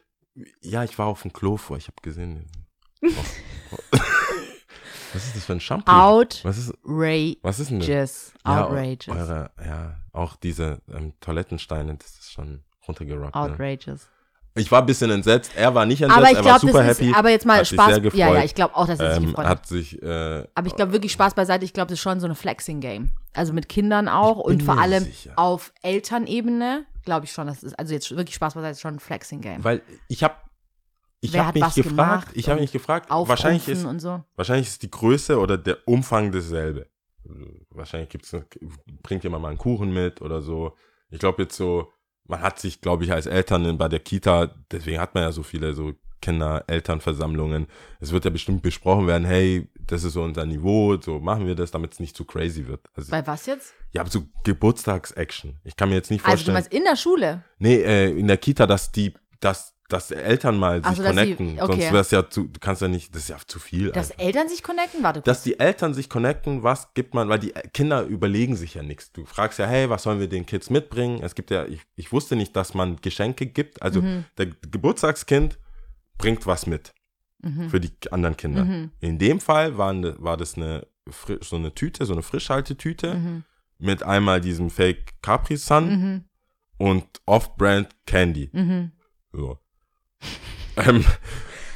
ja, 0.61 0.85
ich 0.85 0.97
war 1.01 1.07
auf 1.07 1.23
dem 1.23 1.33
Klo 1.33 1.57
vor, 1.57 1.77
ich 1.77 1.89
habe 1.89 1.97
gesehen. 2.01 2.47
Oh, 3.03 3.09
oh. 3.73 3.99
Was 5.13 5.27
ist 5.27 5.35
das 5.37 5.45
für 5.47 5.55
ein 5.55 5.61
Shampoo? 5.61 5.91
Outrageous. 5.91 6.45
Was 6.45 6.59
ist, 6.59 6.75
was 7.43 7.59
ist 7.59 7.71
denn 7.73 7.81
das? 7.81 8.33
Outrageous. 8.45 9.07
Ja, 9.07 9.15
eure, 9.15 9.51
ja, 9.65 9.97
auch 10.13 10.37
diese 10.37 10.81
ähm, 10.93 11.15
Toilettensteine, 11.21 11.97
das 11.97 12.11
ist 12.19 12.33
schon 12.33 12.63
runtergerockt. 12.87 13.35
Ne? 13.35 13.41
Ich 14.57 14.71
war 14.73 14.81
ein 14.81 14.87
bisschen 14.87 15.11
entsetzt. 15.11 15.53
Er 15.55 15.75
war 15.75 15.85
nicht 15.87 16.01
entsetzt, 16.03 16.19
Aber 16.19 16.31
ich 16.31 16.39
er 16.39 16.45
war 16.45 16.59
super 16.59 16.83
das 16.85 16.99
happy. 16.99 17.11
ist, 17.11 17.17
aber 17.17 17.31
jetzt 17.31 17.47
mal 17.47 17.59
hat 17.59 17.67
sich 17.67 17.77
Spaß. 17.77 17.89
sehr 17.89 18.01
gefreut. 18.01 18.19
Ja, 18.19 18.35
ja, 18.35 18.43
ich 18.45 18.55
glaube 18.55 18.75
auch, 18.75 18.87
dass 18.87 18.99
er 19.01 19.15
sich 19.15 19.23
ähm, 19.23 19.31
gefreut 19.31 19.47
hat. 19.47 19.67
sich, 19.67 20.03
äh, 20.03 20.45
Aber 20.55 20.67
ich 20.67 20.75
glaube 20.75 20.93
wirklich 20.93 21.13
Spaß 21.13 21.35
beiseite. 21.35 21.65
Ich 21.65 21.73
glaube, 21.73 21.89
das 21.89 21.99
ist 21.99 22.03
schon 22.03 22.21
so 22.21 22.27
eine 22.27 22.35
Flexing-Game. 22.35 23.11
Also 23.35 23.53
mit 23.53 23.69
Kindern 23.69 24.09
auch 24.09 24.39
und 24.39 24.63
vor 24.63 24.79
allem 24.79 25.05
sicher. 25.05 25.33
auf 25.37 25.73
Elternebene 25.83 26.87
glaube 27.05 27.27
ich 27.27 27.33
schon, 27.33 27.47
das 27.47 27.63
ist 27.63 27.79
also 27.79 27.95
jetzt 27.95 28.11
wirklich 28.17 28.35
Spaß 28.35 28.55
beiseite 28.55 28.73
ist 28.73 28.81
schon 28.81 28.95
ein 28.95 29.01
Flexing-Game. 29.01 29.63
weil 29.63 29.83
ich 30.09 30.25
habe 30.25 30.35
ich 31.21 31.37
habe 31.39 31.59
mich 31.59 31.63
was 31.63 31.75
gefragt, 31.75 31.97
gemacht 31.97 32.29
ich 32.35 32.49
habe 32.49 32.61
mich 32.61 32.73
gefragt, 32.73 33.11
wahrscheinlich 33.11 33.69
ist 33.69 33.85
und 33.85 34.01
so. 34.01 34.23
wahrscheinlich 34.37 34.69
ist 34.69 34.83
die 34.83 34.91
Größe 34.91 35.39
oder 35.39 35.57
der 35.59 35.79
Umfang 35.87 36.33
dasselbe. 36.33 36.87
Wahrscheinlich 37.71 38.09
gibt's 38.11 38.35
bringt 39.03 39.25
jemand 39.25 39.43
mal 39.43 39.49
einen 39.49 39.59
Kuchen 39.59 39.93
mit 39.93 40.21
oder 40.21 40.41
so. 40.43 40.75
Ich 41.11 41.19
glaube 41.19 41.43
jetzt 41.43 41.57
so, 41.57 41.93
man 42.29 42.41
hat 42.41 42.59
sich, 42.59 42.81
glaube 42.81 43.05
ich, 43.05 43.13
als 43.13 43.27
Eltern 43.27 43.65
in- 43.65 43.79
bei 43.79 43.89
der 43.89 44.01
Kita, 44.01 44.55
deswegen 44.71 45.01
hat 45.01 45.15
man 45.15 45.23
ja 45.25 45.33
so 45.33 45.43
viele 45.43 45.75
so 45.75 45.93
Kinder-Elternversammlungen. 46.23 47.67
Es 48.01 48.13
wird 48.13 48.25
ja 48.25 48.31
bestimmt 48.31 48.63
besprochen 48.63 49.07
werden, 49.07 49.25
hey, 49.27 49.69
das 49.87 50.05
ist 50.05 50.15
so 50.15 50.23
unser 50.23 50.45
Niveau, 50.47 50.97
so 51.01 51.19
machen 51.21 51.47
wir 51.47 51.55
das, 51.55 51.71
damit 51.71 51.93
es 51.93 52.01
nicht 52.01 52.17
zu 52.17 52.25
crazy 52.25 52.67
wird. 52.67 52.81
Also, 52.95 53.11
Bei 53.11 53.25
was 53.27 53.47
jetzt? 53.47 53.75
ja, 53.93 54.05
so 54.07 54.25
Geburtstagsaction. 54.45 55.57
Ich 55.65 55.77
kann 55.77 55.89
mir 55.89 55.95
jetzt 55.97 56.11
nicht 56.11 56.25
Also 56.25 56.31
du 56.33 56.37
vorstellen. 56.37 56.55
meinst 56.55 56.73
in 56.73 56.85
der 56.85 56.97
Schule? 56.97 57.45
nee, 57.59 57.77
äh, 57.77 58.11
in 58.19 58.27
der 58.27 58.37
Kita, 58.39 58.67
dass 58.67 58.91
die, 58.93 59.15
dass, 59.41 59.75
dass 59.89 60.11
Eltern 60.11 60.59
mal 60.59 60.81
Ach 60.83 60.91
sich 60.95 60.99
dass 61.05 61.15
sie- 61.15 61.21
connecten. 61.37 61.61
okay. 61.61 61.67
Sonst 61.81 61.93
wär's 61.93 62.11
ja 62.11 62.29
zu, 62.29 62.45
du 62.49 62.59
kannst 62.61 62.83
ja 62.83 62.89
nicht, 62.89 63.15
das 63.15 63.23
ist 63.23 63.29
ja 63.29 63.37
zu 63.47 63.59
viel. 63.59 63.93
Dass 63.93 64.11
einfach. 64.11 64.25
Eltern 64.25 64.49
sich 64.49 64.63
connecten? 64.63 65.03
Warte 65.03 65.21
dass 65.23 65.43
die 65.43 65.59
Eltern 65.61 65.95
sich 65.95 66.09
connecten, 66.11 66.63
was 66.63 66.93
gibt 66.95 67.15
man, 67.15 67.29
weil 67.29 67.39
die 67.39 67.53
Kinder 67.73 68.03
überlegen 68.05 68.57
sich 68.57 68.75
ja 68.75 68.83
nichts. 68.83 69.13
Du 69.13 69.25
fragst 69.25 69.59
ja, 69.59 69.67
hey, 69.67 69.89
was 69.89 70.03
sollen 70.03 70.19
wir 70.21 70.29
den 70.29 70.45
Kids 70.47 70.71
mitbringen? 70.71 71.21
Es 71.23 71.35
gibt 71.35 71.51
ja, 71.51 71.65
ich, 71.67 71.81
ich 71.95 72.11
wusste 72.13 72.35
nicht, 72.37 72.57
dass 72.57 72.75
man 72.75 72.97
Geschenke 72.97 73.47
gibt. 73.47 73.81
Also 73.83 74.03
Mhm. 74.03 74.25
der 74.39 74.47
Geburtstagskind 74.47 75.59
bringt 76.19 76.47
was 76.47 76.67
mit 76.67 76.93
Mhm. 77.43 77.69
für 77.71 77.81
die 77.81 77.93
anderen 78.11 78.37
Kinder. 78.37 78.65
Mhm. 78.65 78.91
In 79.01 79.19
dem 79.19 79.41
Fall 79.41 79.77
waren, 79.79 80.01
ne- 80.01 80.17
war 80.19 80.37
das 80.37 80.57
eine, 80.57 80.87
so 81.43 81.57
eine 81.57 81.75
Tüte, 81.75 82.07
so 82.07 82.13
eine 82.15 82.23
Frischhaltetüte 82.23 83.15
Mhm. 83.15 83.45
mit 83.79 84.03
einmal 84.03 84.41
diesem 84.41 84.71
Fake 84.71 85.15
Capri 85.23 85.57
Sun 85.57 85.89
Mhm. 85.89 86.25
und 86.79 87.05
Off-Brand 87.27 87.89
Candy. 88.07 88.49
Mhm. 88.53 88.93
So. 89.33 89.59
Ähm, 90.77 91.05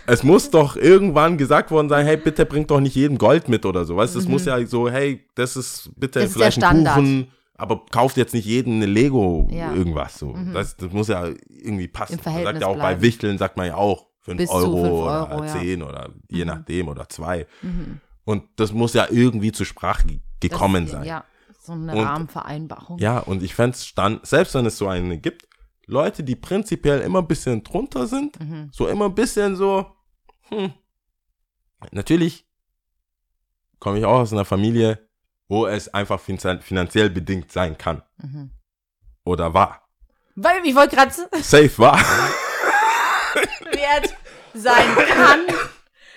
es 0.06 0.22
muss 0.22 0.50
doch 0.50 0.76
irgendwann 0.76 1.38
gesagt 1.38 1.70
worden 1.70 1.88
sein, 1.88 2.04
hey, 2.06 2.16
bitte 2.16 2.44
bringt 2.46 2.70
doch 2.70 2.80
nicht 2.80 2.96
jeden 2.96 3.18
Gold 3.18 3.48
mit 3.48 3.64
oder 3.64 3.84
so. 3.84 3.96
Weißt 3.96 4.14
du, 4.14 4.18
es 4.18 4.28
muss 4.28 4.44
ja 4.44 4.64
so, 4.66 4.88
hey, 4.90 5.24
das 5.34 5.56
ist 5.56 5.90
bitte 5.96 6.18
Mhm. 6.18 6.22
Das 6.22 6.30
ist 6.30 6.36
vielleicht 6.36 6.58
ein 6.58 6.62
Standard. 6.62 6.94
Kuchen, 6.96 7.30
aber 7.56 7.84
kauft 7.90 8.16
jetzt 8.16 8.34
nicht 8.34 8.46
jeden 8.46 8.76
eine 8.76 8.86
Lego 8.86 9.48
Ja. 9.52 9.72
irgendwas 9.72 10.18
so. 10.18 10.32
Mhm. 10.32 10.52
Das, 10.54 10.76
das 10.76 10.90
muss 10.92 11.08
ja 11.08 11.26
irgendwie 11.48 11.88
passen. 11.88 12.14
Im 12.14 12.16
Man 12.18 12.22
Verhältnis 12.24 12.52
sagt 12.52 12.60
ja 12.62 12.66
auch 12.66 12.74
bleiben. 12.76 12.96
bei 13.00 13.02
Wichteln 13.02 13.38
sagt 13.38 13.56
man 13.56 13.66
ja 13.66 13.74
auch 13.76 14.06
5 14.22 14.36
Bis 14.38 14.48
zu 14.50 14.54
Euro, 14.56 14.76
fünf 14.82 14.92
oder 14.92 15.30
Euro, 15.30 15.44
ja. 15.44 15.52
10 15.60 15.82
oder 15.82 16.08
je 16.28 16.44
Mhm. 16.44 16.50
nachdem 16.50 16.88
oder 16.88 17.08
2. 17.08 17.46
Mhm. 17.62 18.00
Und 18.24 18.42
das 18.56 18.72
muss 18.72 18.94
ja 18.94 19.06
irgendwie 19.10 19.52
zur 19.52 19.66
Sprache 19.66 20.06
ge- 20.06 20.20
Das 20.40 20.50
gekommen 20.50 20.84
ist, 20.86 20.92
sein. 20.92 21.04
Ja, 21.04 21.24
so 21.62 21.72
eine 21.72 21.92
Und- 21.94 22.04
Rahmenvereinbarung. 22.04 22.98
Ja, 22.98 23.18
und 23.18 23.42
ich 23.42 23.54
fände 23.54 23.76
es 23.76 23.86
stand, 23.86 24.26
selbst 24.26 24.54
wenn 24.54 24.66
es 24.66 24.76
so 24.76 24.88
eine 24.88 25.18
gibt, 25.18 25.46
Leute, 25.90 26.22
die 26.22 26.36
prinzipiell 26.36 27.00
immer 27.00 27.18
ein 27.20 27.26
bisschen 27.28 27.62
drunter 27.64 28.06
sind, 28.06 28.38
Mhm. 28.40 28.70
so 28.72 28.86
immer 28.88 29.06
ein 29.06 29.14
bisschen 29.14 29.56
so, 29.56 29.86
hm. 30.48 30.72
Natürlich 31.92 32.46
komme 33.78 33.98
ich 33.98 34.04
auch 34.04 34.20
aus 34.20 34.32
einer 34.32 34.44
Familie, 34.44 35.08
wo 35.48 35.66
es 35.66 35.92
einfach 35.92 36.20
finanzie- 36.20 36.60
finanziell 36.60 37.10
bedingt 37.10 37.50
sein 37.50 37.76
kann. 37.78 38.02
Mhm. 38.18 38.50
Oder 39.24 39.52
war. 39.54 39.88
Weil 40.36 40.64
ich 40.64 40.74
wollte 40.74 40.94
gerade 40.96 41.12
Safe 41.42 41.78
war. 41.78 41.98
wert 43.72 44.14
sein 44.54 44.94
kann. 45.08 45.40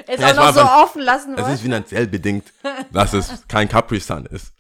Es 0.07 0.19
Ja, 0.19 0.31
auch 0.31 0.35
noch 0.35 0.53
so 0.53 0.61
offen 0.61 1.01
lassen 1.01 1.33
Es 1.35 1.39
ist 1.41 1.47
wollte. 1.47 1.61
finanziell 1.61 2.07
bedingt, 2.07 2.51
dass 2.91 3.13
es 3.13 3.47
kein 3.47 3.69
Capri 3.69 3.99
Sun 3.99 4.25
ist. 4.25 4.53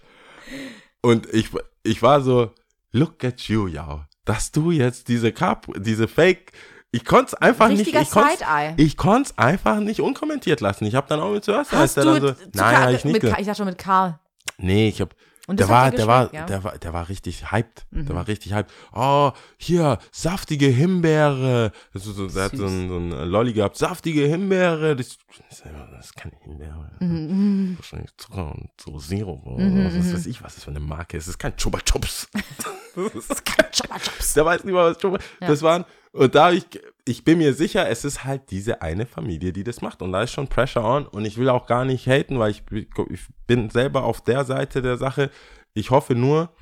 Und 1.01 1.27
ich, 1.33 1.49
ich 1.83 2.01
war 2.01 2.21
so, 2.21 2.51
look 2.91 3.23
at 3.23 3.41
you, 3.41 3.67
Yao. 3.67 4.05
Dass 4.25 4.51
du 4.51 4.71
jetzt 4.71 5.07
diese 5.09 5.31
Cap, 5.31 5.67
diese 5.77 6.07
Fake, 6.07 6.53
ich 6.91 7.05
konnte 7.05 7.27
es 7.27 7.33
einfach 7.33 7.69
Richtiger 7.69 7.99
nicht, 7.99 8.09
ich 8.09 8.13
konnte 8.13 8.45
ich 8.77 8.97
konnte 8.97 9.31
es 9.31 9.37
einfach 9.37 9.79
nicht 9.79 9.99
unkommentiert 9.99 10.61
lassen. 10.61 10.85
Ich 10.85 10.95
habe 10.95 11.07
dann 11.09 11.19
auch 11.19 11.31
mit 11.31 11.43
zuerst, 11.43 11.71
Hast 11.71 11.97
der 11.97 12.05
dann 12.05 12.21
so, 12.21 12.33
nein, 12.53 12.95
ich 12.95 13.03
nicht. 13.03 13.23
mit 13.23 13.23
ich 13.23 13.45
dachte 13.45 13.55
schon 13.55 13.65
mit 13.65 13.77
Karl. 13.77 14.19
Nee, 14.57 14.89
ich 14.89 15.01
habe 15.01 15.15
Und 15.45 15.59
der 15.59 15.67
das 15.67 15.73
war, 15.75 15.91
der 15.91 16.07
war, 16.07 16.33
ja? 16.33 16.45
der 16.45 16.63
war, 16.63 16.77
der 16.77 16.93
war 16.93 17.09
richtig 17.09 17.51
hyped. 17.51 17.85
Der 17.91 18.03
Mhm. 18.03 18.09
war 18.15 18.27
richtig 18.27 18.53
hyped. 18.53 18.71
Oh, 18.93 19.31
hier, 19.57 19.97
saftige 20.11 20.67
Himbeere. 20.67 21.71
Das 21.93 22.05
ist 22.05 22.15
so, 22.15 22.27
der 22.27 22.45
hat 22.45 22.55
so 22.55 22.65
ein, 22.65 22.87
so 22.87 22.95
ein 22.97 23.09
Lolli 23.29 23.51
gehabt. 23.51 23.75
Saftige 23.75 24.21
Himbeere. 24.25 24.95
Das, 24.95 25.17
das 25.49 25.63
ist 26.05 26.15
keine 26.15 26.35
Himbeere. 26.43 26.91
Mhm. 27.01 27.73
Wahrscheinlich 27.77 28.15
Zucker 28.17 28.53
und 28.55 28.69
so 28.79 28.97
Sirup 28.99 29.45
oder 29.45 29.63
Mhm, 29.65 29.85
was 29.85 29.93
mhm. 29.93 30.13
weiß 30.13 30.25
ich, 30.27 30.41
was 30.41 30.55
das 30.55 30.63
für 30.63 30.71
eine 30.71 30.79
Marke 30.79 31.17
ist. 31.17 31.23
Es 31.25 31.29
ist 31.31 31.39
kein 31.39 31.55
Chupa 31.57 31.79
Chups. 31.81 32.29
das 32.95 33.13
ist 33.29 33.45
Kein 33.45 33.65
Chopper 33.71 33.99
Chops. 33.99 34.33
der 34.33 34.45
weiß 34.45 34.63
nicht 34.63 34.73
mal, 34.73 34.91
was 34.91 34.97
Chupa 34.97 35.17
Ja. 35.41 35.47
das 35.47 35.61
waren. 35.61 35.83
Und 36.13 36.35
da 36.35 36.51
ich, 36.51 36.65
ich 37.05 37.23
bin 37.25 37.39
mir 37.39 37.53
sicher, 37.53 37.89
es 37.89 38.05
ist 38.05 38.23
halt 38.23 38.51
diese 38.51 38.81
eine 38.81 39.05
Familie, 39.05 39.51
die 39.51 39.63
das 39.63 39.81
macht. 39.81 40.01
Und 40.01 40.11
da 40.11 40.21
ist 40.21 40.31
schon 40.31 40.47
Pressure 40.47 40.83
on. 40.83 41.07
Und 41.07 41.25
ich 41.25 41.37
will 41.37 41.49
auch 41.49 41.65
gar 41.65 41.85
nicht 41.85 42.07
haten, 42.07 42.39
weil 42.39 42.51
ich, 42.51 42.63
ich 43.09 43.21
bin 43.47 43.69
selber 43.69 44.03
auf 44.03 44.21
der 44.21 44.45
Seite 44.45 44.81
der 44.81 44.97
Sache. 44.97 45.31
Ich 45.73 45.89
hoffe 45.89 46.13
nur, 46.13 46.53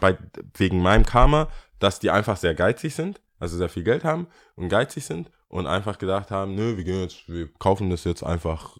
bei, 0.00 0.18
wegen 0.54 0.82
meinem 0.82 1.06
Karma, 1.06 1.48
dass 1.78 2.00
die 2.00 2.10
einfach 2.10 2.36
sehr 2.36 2.54
geizig 2.54 2.94
sind, 2.94 3.20
also 3.38 3.56
sehr 3.56 3.68
viel 3.68 3.84
Geld 3.84 4.04
haben 4.04 4.26
und 4.56 4.68
geizig 4.68 5.04
sind 5.04 5.30
und 5.48 5.66
einfach 5.66 5.98
gedacht 5.98 6.30
haben, 6.30 6.54
nö, 6.54 6.76
wir 6.76 6.84
gehen 6.84 7.02
jetzt, 7.02 7.28
wir 7.28 7.48
kaufen 7.54 7.90
das 7.90 8.04
jetzt 8.04 8.22
einfach 8.22 8.76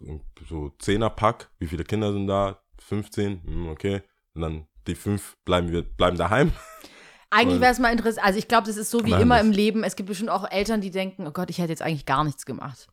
so 0.47 0.73
10er 0.81 1.09
Pack. 1.09 1.49
Wie 1.59 1.67
viele 1.67 1.83
Kinder 1.83 2.11
sind 2.11 2.27
da? 2.27 2.59
15? 2.79 3.41
Hm, 3.45 3.69
okay. 3.69 4.01
Und 4.33 4.41
dann 4.41 4.67
die 4.87 4.95
fünf 4.95 5.37
bleiben 5.45 5.85
bleiben 5.97 6.17
daheim. 6.17 6.51
Eigentlich 7.29 7.55
Und- 7.55 7.61
wäre 7.61 7.71
es 7.71 7.79
mal 7.79 7.91
interessant. 7.91 8.25
Also 8.25 8.39
ich 8.39 8.47
glaube, 8.47 8.67
das 8.67 8.77
ist 8.77 8.89
so 8.89 9.05
wie 9.05 9.11
Machen 9.11 9.21
immer 9.23 9.39
im 9.39 9.51
Leben. 9.51 9.83
Es 9.83 9.95
gibt 9.95 10.07
bestimmt 10.07 10.29
auch 10.29 10.49
Eltern, 10.49 10.81
die 10.81 10.91
denken, 10.91 11.27
oh 11.27 11.31
Gott, 11.31 11.49
ich 11.49 11.57
hätte 11.57 11.69
jetzt 11.69 11.81
eigentlich 11.81 12.05
gar 12.05 12.23
nichts 12.23 12.45
gemacht. 12.45 12.87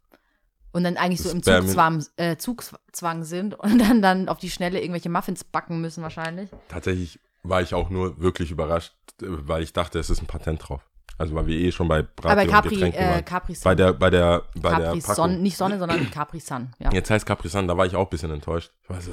Und 0.72 0.82
dann 0.82 0.96
eigentlich 0.96 1.22
so 1.22 1.30
im 1.30 1.40
Zugzwang, 1.42 2.04
äh, 2.16 2.36
Zugzwang 2.36 3.22
sind 3.22 3.54
und 3.58 3.78
dann, 3.78 4.02
dann 4.02 4.28
auf 4.28 4.38
die 4.38 4.50
Schnelle 4.50 4.80
irgendwelche 4.80 5.08
Muffins 5.08 5.44
backen 5.44 5.80
müssen 5.80 6.02
wahrscheinlich. 6.02 6.50
Tatsächlich 6.68 7.20
war 7.44 7.62
ich 7.62 7.74
auch 7.74 7.90
nur 7.90 8.20
wirklich 8.20 8.50
überrascht, 8.50 8.92
äh, 9.22 9.26
weil 9.28 9.62
ich 9.62 9.72
dachte, 9.72 10.00
es 10.00 10.10
ist 10.10 10.20
ein 10.20 10.26
Patent 10.26 10.68
drauf. 10.68 10.88
Also 11.16 11.36
weil 11.36 11.46
wir 11.46 11.56
eh 11.56 11.70
schon 11.70 11.86
bei 11.86 12.02
Braten 12.02 12.32
Aber 12.32 12.42
und 12.42 12.50
Capri, 12.50 12.70
Getränken 12.74 13.00
äh, 13.00 13.08
waren. 13.08 13.24
Capri 13.24 13.54
Sun. 13.54 13.62
Bei 13.64 13.74
der, 13.76 13.92
bei 13.92 14.10
der, 14.10 14.42
bei 14.56 14.70
Capri 14.70 14.82
der 14.82 14.90
Packung. 15.00 15.14
Son, 15.14 15.42
nicht 15.42 15.56
Sonne, 15.56 15.78
sondern 15.78 16.10
Capri 16.10 16.40
Sun. 16.40 16.72
Ja. 16.80 16.90
Jetzt 16.92 17.08
heißt 17.08 17.24
Capri 17.24 17.48
Sun, 17.48 17.68
da 17.68 17.76
war 17.76 17.86
ich 17.86 17.94
auch 17.94 18.06
ein 18.06 18.10
bisschen 18.10 18.32
enttäuscht. 18.32 18.72
Ich 18.82 18.90
weiß, 18.90 19.10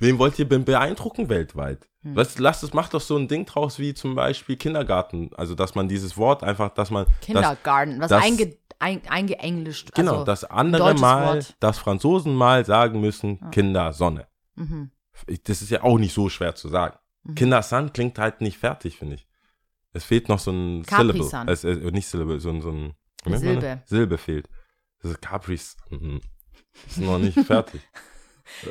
wen 0.00 0.18
wollt 0.18 0.38
ihr 0.38 0.48
be- 0.48 0.58
beeindrucken 0.58 1.28
weltweit? 1.28 1.88
Hm. 2.02 2.16
Was, 2.16 2.38
lasst 2.38 2.62
es, 2.64 2.72
macht 2.74 2.94
doch 2.94 3.00
so 3.00 3.16
ein 3.16 3.28
Ding 3.28 3.46
draus 3.46 3.78
wie 3.78 3.94
zum 3.94 4.14
Beispiel 4.14 4.56
Kindergarten. 4.56 5.30
Also, 5.36 5.54
dass 5.54 5.74
man 5.74 5.88
dieses 5.88 6.16
Wort 6.16 6.42
einfach, 6.42 6.70
dass 6.70 6.90
man. 6.90 7.04
Das, 7.06 7.20
Kindergarten, 7.20 8.00
was 8.00 8.08
das- 8.08 8.22
einge, 8.24 8.56
ein, 8.78 9.02
eingeenglischt. 9.08 9.94
genau, 9.94 10.12
also, 10.12 10.24
dass 10.24 10.44
andere 10.44 10.94
mal, 10.94 11.36
Wort. 11.36 11.54
dass 11.60 11.78
Franzosen 11.78 12.34
mal 12.34 12.64
sagen 12.64 13.00
müssen, 13.00 13.50
Kindersonne. 13.50 14.26
Mhm. 14.56 14.90
Das 15.44 15.60
ist 15.62 15.70
ja 15.70 15.82
auch 15.82 15.98
nicht 15.98 16.14
so 16.14 16.28
schwer 16.30 16.54
zu 16.54 16.68
sagen. 16.68 16.96
Mhm. 17.24 17.34
Kindersun 17.34 17.92
klingt 17.92 18.18
halt 18.18 18.40
nicht 18.40 18.56
fertig, 18.58 18.96
finde 18.96 19.16
ich. 19.16 19.26
Es 19.92 20.04
fehlt 20.04 20.28
noch 20.30 20.38
so 20.38 20.50
ein 20.52 20.84
Capri 20.86 21.22
Syllable. 21.22 21.52
Es, 21.52 21.64
äh, 21.64 21.74
nicht 21.90 22.06
Syllable, 22.08 22.40
so 22.40 22.48
ein, 22.50 22.62
so 22.62 22.70
ein 22.70 22.94
Silbe. 23.36 23.82
Silbe 23.84 24.16
fehlt. 24.18 24.48
Das 25.02 25.10
ist 25.10 25.20
Capri. 25.20 25.58
Mhm. 25.90 26.20
Ist 26.86 26.98
noch 26.98 27.18
nicht 27.18 27.38
fertig. 27.40 27.82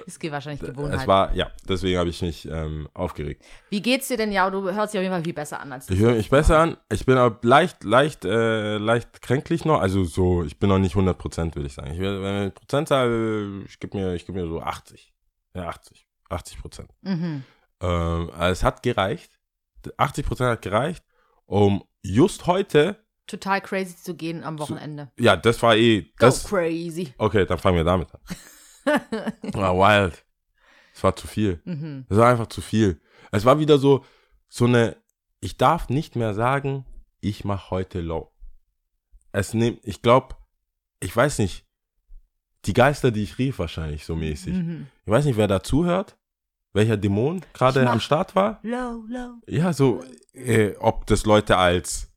Es 0.05 0.19
geht 0.19 0.31
wahrscheinlich 0.31 0.61
Gewohnheit. 0.61 1.01
es 1.01 1.07
war, 1.07 1.33
ja, 1.35 1.51
deswegen 1.67 1.97
habe 1.97 2.09
ich 2.09 2.21
mich 2.21 2.45
ähm, 2.47 2.87
aufgeregt. 2.93 3.43
Wie 3.69 3.81
geht's 3.81 4.07
dir 4.07 4.17
denn? 4.17 4.31
Ja, 4.31 4.49
du 4.49 4.63
hörst 4.71 4.93
dich 4.93 4.99
auf 4.99 5.03
jeden 5.03 5.13
Fall 5.13 5.23
viel 5.23 5.33
besser 5.33 5.59
an 5.59 5.71
als 5.71 5.85
du. 5.85 5.93
Ich 5.93 5.99
höre 5.99 6.13
mich 6.15 6.29
besser 6.29 6.59
an. 6.59 6.77
Ich 6.91 7.05
bin 7.05 7.17
aber 7.17 7.37
leicht, 7.47 7.83
leicht, 7.83 8.25
äh, 8.25 8.77
leicht 8.77 9.21
kränklich 9.21 9.65
noch. 9.65 9.81
Also 9.81 10.03
so, 10.03 10.43
ich 10.43 10.59
bin 10.59 10.69
noch 10.69 10.79
nicht 10.79 10.93
100 10.93 11.17
Prozent, 11.17 11.55
würde 11.55 11.67
ich 11.67 11.73
sagen. 11.73 11.91
Ich, 11.91 11.99
ich 11.99 12.53
Prozentzahl, 12.53 13.63
ich 13.65 13.79
gebe 13.79 13.97
mir, 13.97 14.13
ich 14.15 14.25
gebe 14.25 14.39
mir 14.41 14.47
so 14.47 14.61
80. 14.61 15.13
Ja, 15.55 15.67
80. 15.69 16.05
80 16.29 16.61
Prozent. 16.61 16.89
Mhm. 17.01 17.43
Ähm, 17.81 18.29
also 18.37 18.51
es 18.51 18.63
hat 18.63 18.83
gereicht. 18.83 19.31
80 19.97 20.25
Prozent 20.25 20.49
hat 20.49 20.61
gereicht, 20.61 21.03
um 21.45 21.83
just 22.03 22.45
heute, 22.47 22.97
Total 23.27 23.61
crazy 23.61 23.95
zu 23.95 24.15
gehen 24.15 24.43
am 24.43 24.57
Wochenende. 24.57 25.11
ja, 25.19 25.37
das 25.37 25.61
war 25.61 25.75
eh, 25.75 26.01
Go 26.01 26.09
das, 26.17 26.43
crazy. 26.45 27.13
okay, 27.19 27.45
dann 27.45 27.59
fangen 27.59 27.77
wir 27.77 27.83
damit 27.83 28.13
an. 28.13 28.19
War 29.53 29.75
wild. 29.75 30.25
Es 30.93 31.03
war 31.03 31.15
zu 31.15 31.27
viel. 31.27 31.61
Mhm. 31.65 32.05
Es 32.09 32.17
war 32.17 32.29
einfach 32.29 32.47
zu 32.47 32.61
viel. 32.61 32.99
Es 33.31 33.45
war 33.45 33.59
wieder 33.59 33.77
so, 33.77 34.03
so 34.47 34.65
eine, 34.65 34.97
ich 35.39 35.57
darf 35.57 35.89
nicht 35.89 36.15
mehr 36.15 36.33
sagen, 36.33 36.85
ich 37.21 37.45
mache 37.45 37.69
heute 37.69 38.01
low. 38.01 38.31
Es 39.31 39.53
nimmt, 39.53 39.79
ich 39.83 40.01
glaube, 40.01 40.35
ich 40.99 41.15
weiß 41.15 41.39
nicht, 41.39 41.65
die 42.65 42.73
Geister, 42.73 43.11
die 43.11 43.23
ich 43.23 43.37
rief 43.37 43.59
wahrscheinlich 43.59 44.05
so 44.05 44.15
mäßig. 44.15 44.53
Mhm. 44.53 44.87
Ich 45.05 45.11
weiß 45.11 45.25
nicht, 45.25 45.37
wer 45.37 45.47
da 45.47 45.63
zuhört, 45.63 46.17
welcher 46.73 46.97
Dämon 46.97 47.41
gerade 47.53 47.87
am 47.89 47.99
Start 47.99 48.35
war. 48.35 48.59
Low, 48.63 49.05
low. 49.07 49.35
Ja, 49.47 49.71
so, 49.71 50.03
äh, 50.33 50.75
ob 50.77 51.05
das 51.05 51.25
Leute 51.25 51.57
als, 51.57 52.09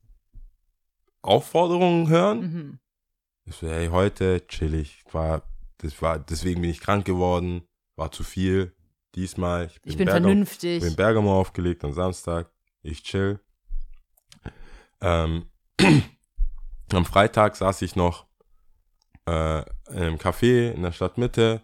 Aufforderungen 1.23 2.09
hören. 2.09 2.39
Mhm. 2.39 2.79
Ich 3.45 3.55
so, 3.55 3.67
hey, 3.67 3.87
heute 3.87 4.45
chillig. 4.47 5.03
War, 5.11 5.41
das 5.83 6.01
war, 6.01 6.17
deswegen 6.19 6.61
bin 6.61 6.69
ich 6.71 6.79
krank 6.79 7.05
geworden. 7.05 7.61
War 7.95 8.11
zu 8.11 8.23
viel. 8.23 8.75
Diesmal. 9.15 9.69
Ich 9.83 9.95
bin 9.97 10.07
Bergamo- 10.07 10.23
vernünftig. 10.27 10.79
bin 10.81 10.89
in 10.89 10.95
Bergamo 10.95 11.39
aufgelegt 11.39 11.83
am 11.83 11.93
Samstag. 11.93 12.49
Ich 12.81 13.03
chill. 13.03 13.39
Ähm, 15.01 15.45
am 16.93 17.05
Freitag 17.05 17.55
saß 17.55 17.81
ich 17.83 17.95
noch 17.95 18.25
äh, 19.27 19.59
in 19.59 19.63
einem 19.97 20.15
Café 20.17 20.71
in 20.71 20.81
der 20.81 20.91
Stadtmitte 20.91 21.61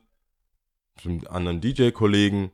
mit 1.04 1.28
einem 1.28 1.36
anderen 1.36 1.62
DJ-Kollegen 1.62 2.52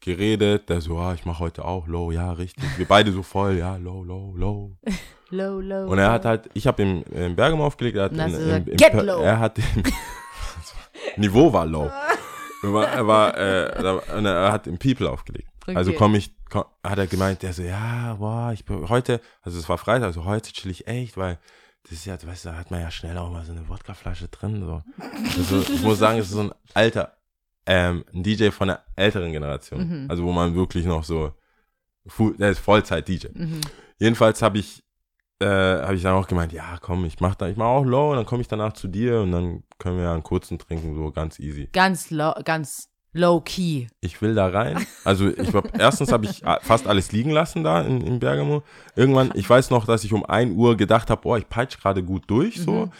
geredet. 0.00 0.68
Der 0.68 0.80
so, 0.80 0.98
ah, 0.98 1.14
ich 1.14 1.24
mache 1.24 1.38
heute 1.40 1.64
auch 1.64 1.86
Low, 1.86 2.10
ja, 2.10 2.32
richtig. 2.32 2.64
Wir 2.76 2.86
beide 2.86 3.12
so 3.12 3.22
voll, 3.22 3.56
ja, 3.56 3.76
Low, 3.76 4.02
Low, 4.04 4.34
Low. 4.36 4.76
Low, 5.30 5.60
low. 5.60 5.86
Und 5.90 5.98
er 5.98 6.10
hat 6.10 6.24
halt, 6.24 6.48
ich 6.54 6.66
habe 6.66 6.82
im, 6.82 7.02
in 7.12 7.36
Bergamo 7.36 7.66
aufgelegt, 7.66 7.98
er 7.98 8.04
hat, 8.04 8.12
in, 8.12 8.18
im, 8.18 8.66
im, 8.68 8.76
"Get 8.78 8.92
Per- 8.92 9.02
low." 9.02 9.20
er 9.20 9.38
hat 9.38 9.58
im, 9.58 9.64
Niveau 11.16 11.52
war 11.52 11.66
low. 11.66 11.90
Er 12.62 12.72
war, 12.72 12.86
er, 12.88 13.06
war 13.06 13.36
äh, 13.36 14.24
er 14.24 14.52
hat 14.52 14.66
im 14.66 14.78
People 14.78 15.08
aufgelegt. 15.10 15.48
Also 15.66 15.90
Okay. 15.90 15.98
komm 15.98 16.14
ich, 16.14 16.34
komm, 16.50 16.64
hat 16.82 16.98
er 16.98 17.06
gemeint, 17.06 17.42
der 17.42 17.52
so, 17.52 17.62
ja, 17.62 18.14
boah, 18.14 18.52
ich 18.52 18.64
bin 18.64 18.88
heute, 18.88 19.20
also 19.42 19.58
es 19.58 19.68
war 19.68 19.78
Freitag, 19.78 20.06
also 20.06 20.24
heute 20.24 20.52
chill 20.52 20.70
ich 20.70 20.86
echt, 20.86 21.16
weil 21.16 21.38
das 21.84 21.92
ist 21.92 22.06
ja, 22.06 22.14
weißt 22.20 22.44
du, 22.44 22.48
da 22.50 22.56
hat 22.56 22.70
man 22.70 22.80
ja 22.80 22.90
schnell 22.90 23.16
auch 23.18 23.30
mal 23.30 23.44
so 23.44 23.52
eine 23.52 23.68
Wodkaflasche 23.68 24.28
drin. 24.28 24.60
So. 24.64 24.82
Also, 25.38 25.60
ich 25.60 25.82
muss 25.82 25.98
sagen, 25.98 26.18
es 26.18 26.26
ist 26.26 26.32
so 26.32 26.40
ein 26.40 26.52
alter, 26.74 27.16
ähm, 27.66 28.04
ein 28.14 28.22
DJ 28.22 28.50
von 28.50 28.68
der 28.68 28.82
älteren 28.96 29.30
Generation. 29.32 30.02
Mhm. 30.04 30.10
Also 30.10 30.24
wo 30.24 30.32
man 30.32 30.54
wirklich 30.54 30.84
noch 30.84 31.04
so, 31.04 31.32
der 32.38 32.50
ist 32.50 32.58
Vollzeit-DJ. 32.60 33.28
Mhm. 33.34 33.60
Jedenfalls 33.98 34.42
habe 34.42 34.58
ich, 34.58 34.82
äh, 35.40 35.46
habe 35.46 35.94
ich 35.94 36.02
dann 36.02 36.14
auch 36.14 36.26
gemeint, 36.26 36.52
ja, 36.52 36.78
komm, 36.80 37.04
ich 37.04 37.20
mach 37.20 37.34
da, 37.34 37.48
ich 37.48 37.56
mach 37.56 37.66
auch 37.66 37.84
low 37.84 38.10
und 38.10 38.16
dann 38.16 38.26
komme 38.26 38.40
ich 38.42 38.48
danach 38.48 38.72
zu 38.72 38.88
dir 38.88 39.20
und 39.20 39.32
dann 39.32 39.62
können 39.78 39.96
wir 39.96 40.04
ja 40.04 40.12
einen 40.14 40.22
kurzen 40.22 40.58
trinken, 40.58 40.94
so 40.96 41.10
ganz 41.12 41.38
easy. 41.38 41.68
Ganz 41.72 42.10
low, 42.10 42.32
ganz 42.44 42.88
low 43.12 43.40
key. 43.40 43.86
Ich 44.00 44.20
will 44.20 44.34
da 44.34 44.48
rein. 44.48 44.84
Also 45.04 45.28
ich 45.28 45.50
glaube, 45.50 45.70
erstens 45.78 46.12
habe 46.12 46.26
ich 46.26 46.46
a- 46.46 46.58
fast 46.60 46.86
alles 46.86 47.12
liegen 47.12 47.30
lassen 47.30 47.64
da 47.64 47.80
in, 47.82 48.00
in 48.00 48.18
Bergamo. 48.18 48.62
Irgendwann, 48.96 49.30
ich 49.34 49.48
weiß 49.48 49.70
noch, 49.70 49.86
dass 49.86 50.04
ich 50.04 50.12
um 50.12 50.24
1 50.24 50.54
Uhr 50.56 50.76
gedacht 50.76 51.08
habe, 51.10 51.22
boah, 51.22 51.38
ich 51.38 51.48
peitsch 51.48 51.78
gerade 51.80 52.02
gut 52.02 52.24
durch, 52.28 52.60
so. 52.60 52.90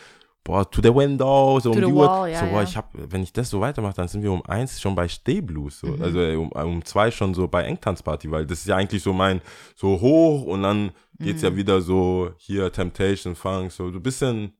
Boah, 0.49 0.71
to 0.71 0.81
the 0.83 0.95
window, 0.95 1.61
so. 1.61 1.73
To 1.73 1.78
um 1.78 1.85
die 1.85 1.93
Uhr. 1.93 2.07
wall, 2.09 2.31
ja, 2.31 2.40
so, 2.40 2.47
boah, 2.47 2.57
ja. 2.57 2.62
ich 2.62 2.76
hab, 2.76 2.90
wenn 2.95 3.23
ich 3.23 3.33
das 3.35 3.50
so 3.50 3.61
weitermache, 3.61 3.95
dann 3.95 4.09
sind 4.09 4.23
wir 4.23 4.33
um 4.33 4.43
eins 4.47 4.81
schon 4.81 4.95
bei 4.95 5.07
Stehblues, 5.07 5.81
so. 5.81 5.88
Mhm. 5.88 6.02
Also 6.02 6.21
äh, 6.21 6.37
um, 6.37 6.50
um 6.50 6.85
zwei 6.85 7.11
schon 7.11 7.35
so 7.35 7.47
bei 7.49 7.64
Engtanzparty, 7.64 8.31
weil 8.31 8.47
das 8.47 8.61
ist 8.61 8.67
ja 8.67 8.76
eigentlich 8.76 9.02
so 9.02 9.12
mein, 9.12 9.43
so 9.76 10.00
hoch 10.00 10.45
und 10.47 10.62
dann 10.62 10.93
geht's 11.21 11.43
Mhm. 11.43 11.49
ja 11.49 11.57
wieder 11.57 11.81
so 11.83 12.31
hier 12.38 12.73
Temptation, 12.73 13.37
Funk, 13.37 13.73
so, 13.73 13.85
ein 13.88 14.02
bisschen 14.02 14.55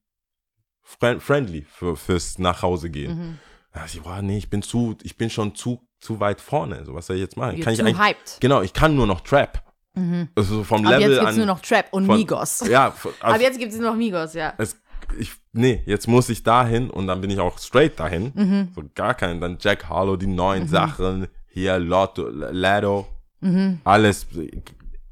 friend, 0.83 1.23
friendly 1.23 1.63
für, 1.69 1.97
fürs 1.97 2.39
nach 2.39 2.63
Hause 2.63 2.91
gehen. 2.91 3.19
Mhm. 3.19 3.39
Da 3.73 3.81
dachte 3.81 3.97
ich, 3.99 4.03
boah, 4.03 4.23
nee, 4.23 4.39
ich 4.39 4.51
bin 4.51 4.63
zu, 4.63 4.97
ich 5.03 5.17
bin 5.17 5.31
schon 5.31 5.55
zu, 5.55 5.81
zu 6.01 6.21
weit 6.21 6.41
vorne. 6.41 6.85
So, 6.85 6.95
was 6.95 7.07
soll 7.07 7.17
ich 7.17 7.23
jetzt 7.23 7.37
machen? 7.37 7.57
You're 7.57 7.65
kann 7.65 7.73
ich 7.75 7.81
eigentlich, 7.81 7.99
hyped. 7.99 8.39
genau, 8.41 8.63
ich 8.63 8.73
kann 8.73 8.95
nur 8.95 9.07
noch 9.07 9.21
Trap. 9.21 9.63
Mhm. 9.95 10.29
Also 10.35 10.57
so 10.57 10.65
vom 10.65 10.85
Level 10.85 11.01
jetzt 11.01 11.11
gibt's 11.21 11.27
an. 11.27 11.37
nur 11.37 11.47
noch 11.47 11.61
Trap 11.61 11.87
und 11.93 12.07
von- 12.07 12.17
Migos. 12.17 12.61
Ja, 12.69 12.95
also, 13.21 13.43
jetzt 13.43 13.59
gibt's 13.59 13.77
nur 13.77 13.91
noch 13.91 13.97
Migos, 13.97 14.35
ja. 14.35 14.55
es, 14.59 14.77
ich, 15.19 15.33
nee, 15.53 15.83
jetzt 15.87 16.09
muss 16.09 16.29
ich 16.29 16.43
dahin 16.43 16.91
und 16.91 17.07
dann 17.07 17.21
bin 17.21 17.31
ich 17.31 17.39
auch 17.41 17.59
straight 17.59 17.99
dahin. 18.01 18.33
Mhm. 18.35 18.69
So 18.75 18.83
gar 18.95 19.15
keinen. 19.15 19.41
Dann 19.41 19.59
Jack 19.61 19.89
Harlow, 19.89 20.17
die 20.17 20.27
neuen 20.27 20.67
Sachen, 20.69 21.29
hier 21.49 21.79
Lotto, 21.79 22.29
Lado, 22.29 23.07
Mhm. 23.41 23.81
alles 23.85 24.27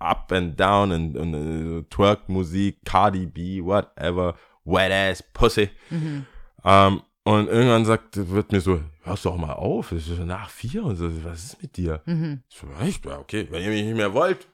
up 0.00 0.32
and 0.32 0.58
down 0.58 0.90
und, 0.90 1.16
und 1.16 1.34
äh, 1.34 1.82
Twerk-Musik, 1.90 2.78
Cardi 2.84 3.24
B, 3.26 3.62
whatever, 3.62 4.34
wet 4.64 4.90
ass 4.90 5.22
Pussy. 5.32 5.70
Mhm. 5.90 6.26
Ähm, 6.64 7.02
und 7.22 7.48
irgendwann 7.48 7.84
sagt, 7.84 8.16
wird 8.30 8.50
mir 8.52 8.60
so, 8.60 8.80
hörst 9.04 9.24
du 9.24 9.30
auch 9.30 9.36
mal 9.36 9.52
auf, 9.52 9.92
es 9.92 10.08
ist 10.08 10.16
so 10.16 10.24
nach 10.24 10.50
vier 10.50 10.84
und 10.84 10.96
so, 10.96 11.08
was 11.24 11.44
ist 11.44 11.62
mit 11.62 11.76
dir? 11.76 12.02
Mhm. 12.04 12.42
Ich 12.50 12.56
so, 12.58 12.66
echt? 12.84 13.04
Ja, 13.06 13.18
okay, 13.18 13.46
wenn 13.50 13.62
ihr 13.62 13.70
mich 13.70 13.84
nicht 13.84 13.96
mehr 13.96 14.12
wollt, 14.12 14.46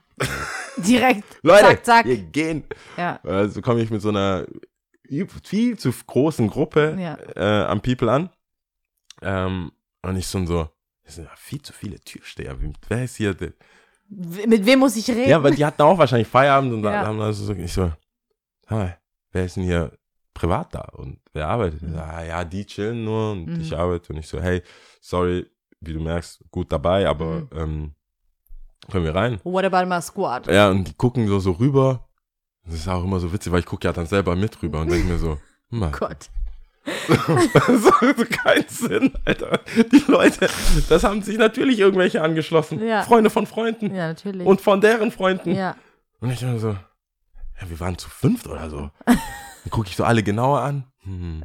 Direkt. 0.76 1.25
Leute, 1.42 1.62
zack, 1.64 1.84
zack. 1.84 2.06
wir 2.06 2.16
gehen. 2.18 2.64
Ja. 2.96 3.18
Also 3.25 3.61
komme 3.62 3.80
ich 3.82 3.90
mit 3.90 4.00
so 4.02 4.11
einer 4.11 4.46
viel 5.08 5.78
zu 5.78 5.93
großen 6.06 6.49
Gruppe 6.49 6.97
Ja. 6.99 7.19
äh, 7.36 7.65
am 7.67 7.80
People 7.80 8.10
an. 8.10 8.30
Ähm, 9.21 9.73
und 10.02 10.17
ich 10.17 10.26
schon 10.26 10.47
so, 10.47 10.69
das 11.04 11.17
sind 11.17 11.25
ja 11.25 11.30
viel 11.36 11.62
zu 11.62 11.73
viele 11.73 12.00
Türsteher. 12.00 12.56
Wer 12.88 13.04
ist 13.04 13.17
hier? 13.17 13.34
Der? 13.34 13.52
Mit 14.08 14.67
wem 14.67 14.80
muss 14.80 14.97
ich 14.97 15.08
reden? 15.08 15.28
Ja, 15.30 15.43
weil 15.43 15.54
die 15.54 15.65
hatten 15.65 15.82
auch 15.82 15.97
wahrscheinlich 15.99 16.28
Feierabend 16.28 16.73
und 16.73 16.82
da 16.82 16.93
Ja. 16.93 17.06
haben 17.06 17.21
also 17.21 17.45
so, 17.45 17.52
ich 17.54 17.73
so, 17.73 17.93
mal, 18.69 18.99
wer 19.30 19.45
ist 19.45 19.56
denn 19.56 19.65
hier 19.65 19.93
privat 20.34 20.75
da 20.75 20.80
und 20.93 21.21
wer 21.32 21.49
arbeitet? 21.49 21.82
Ja, 21.82 22.23
ja, 22.23 22.45
die 22.45 22.67
chillen 22.67 23.04
nur 23.04 23.32
und 23.32 23.47
Mhm. 23.47 23.60
ich 23.60 23.76
arbeite 23.76 24.12
und 24.12 24.19
ich 24.19 24.26
so, 24.26 24.41
hey, 24.41 24.62
sorry, 25.00 25.47
wie 25.80 25.93
du 25.93 26.00
merkst, 26.00 26.43
gut 26.50 26.73
dabei, 26.73 27.08
aber 27.08 27.43
Mhm. 27.43 27.49
ähm, 27.54 27.95
können 28.91 29.04
wir 29.04 29.15
rein? 29.15 29.41
What 29.45 29.65
about 29.65 29.86
my 29.88 30.00
squad? 30.02 30.47
Ja, 30.49 30.69
und 30.71 30.88
die 30.88 30.95
gucken 30.95 31.28
so, 31.28 31.38
so 31.38 31.52
rüber. 31.52 32.08
Das 32.64 32.75
ist 32.75 32.88
auch 32.88 33.02
immer 33.04 33.18
so 33.20 33.32
witzig, 33.32 33.52
weil 33.52 33.60
ich 33.60 33.66
gucke 33.66 33.86
ja 33.86 33.92
dann 33.92 34.06
selber 34.06 34.36
mit 34.36 34.62
rüber 34.62 34.80
und 34.80 34.90
denke 34.90 35.06
mir 35.08 35.18
so, 35.18 35.38
Mann, 35.70 35.92
Gott. 35.92 36.30
das 37.08 38.00
hat 38.00 38.30
keinen 38.30 38.68
Sinn, 38.68 39.12
Alter. 39.25 39.60
Die 39.92 40.04
Leute, 40.08 40.48
das 40.88 41.04
haben 41.04 41.22
sich 41.22 41.38
natürlich 41.38 41.78
irgendwelche 41.78 42.22
angeschlossen. 42.22 42.84
Ja. 42.84 43.02
Freunde 43.02 43.30
von 43.30 43.46
Freunden 43.46 43.94
Ja, 43.94 44.08
natürlich. 44.08 44.44
und 44.46 44.60
von 44.60 44.80
deren 44.80 45.12
Freunden. 45.12 45.54
ja. 45.54 45.76
Und 46.20 46.30
ich 46.30 46.42
immer 46.42 46.58
so, 46.58 46.68
ja, 46.68 47.68
wir 47.68 47.80
waren 47.80 47.98
zu 47.98 48.08
fünft 48.10 48.46
oder 48.46 48.68
so. 48.70 48.90
Dann 49.06 49.18
gucke 49.70 49.88
ich 49.88 49.96
so 49.96 50.04
alle 50.04 50.22
genauer 50.22 50.60
an. 50.60 50.84
Hm. 51.04 51.42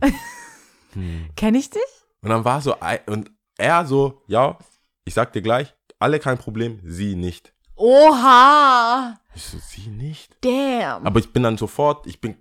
Hm. 0.94 1.30
Kenn 1.36 1.56
ich 1.56 1.70
dich? 1.70 1.82
Und 2.22 2.30
dann 2.30 2.44
war 2.46 2.62
so, 2.62 2.76
und 3.08 3.32
er 3.58 3.86
so, 3.86 4.22
ja, 4.28 4.58
ich 5.06 5.14
sag 5.14 5.34
dir 5.34 5.42
gleich, 5.42 5.74
alle 6.00 6.20
kein 6.20 6.38
Problem, 6.38 6.80
sie 6.84 7.16
nicht. 7.16 7.54
Oha! 7.78 9.20
Ich 9.36 9.44
so, 9.44 9.58
sie 9.60 9.90
nicht? 9.90 10.36
Damn. 10.42 11.06
Aber 11.06 11.20
ich 11.20 11.32
bin 11.32 11.44
dann 11.44 11.58
sofort, 11.58 12.08
ich 12.08 12.20
bin, 12.20 12.36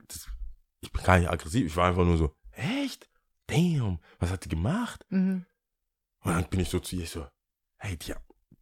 ich 0.80 0.90
bin 0.90 1.02
gar 1.02 1.18
nicht 1.18 1.30
aggressiv, 1.30 1.66
ich 1.66 1.76
war 1.76 1.88
einfach 1.88 2.04
nur 2.04 2.16
so, 2.16 2.34
echt? 2.52 3.08
Damn, 3.46 4.00
was 4.18 4.30
hat 4.30 4.44
die 4.44 4.48
gemacht? 4.48 5.04
mhm. 5.10 5.44
Und 6.22 6.32
dann 6.32 6.44
bin 6.46 6.58
ich 6.58 6.70
so 6.70 6.80
zu 6.80 6.96
ihr 6.96 7.04
ich 7.04 7.10
so, 7.10 7.24
hey, 7.78 7.96
die, 7.96 8.12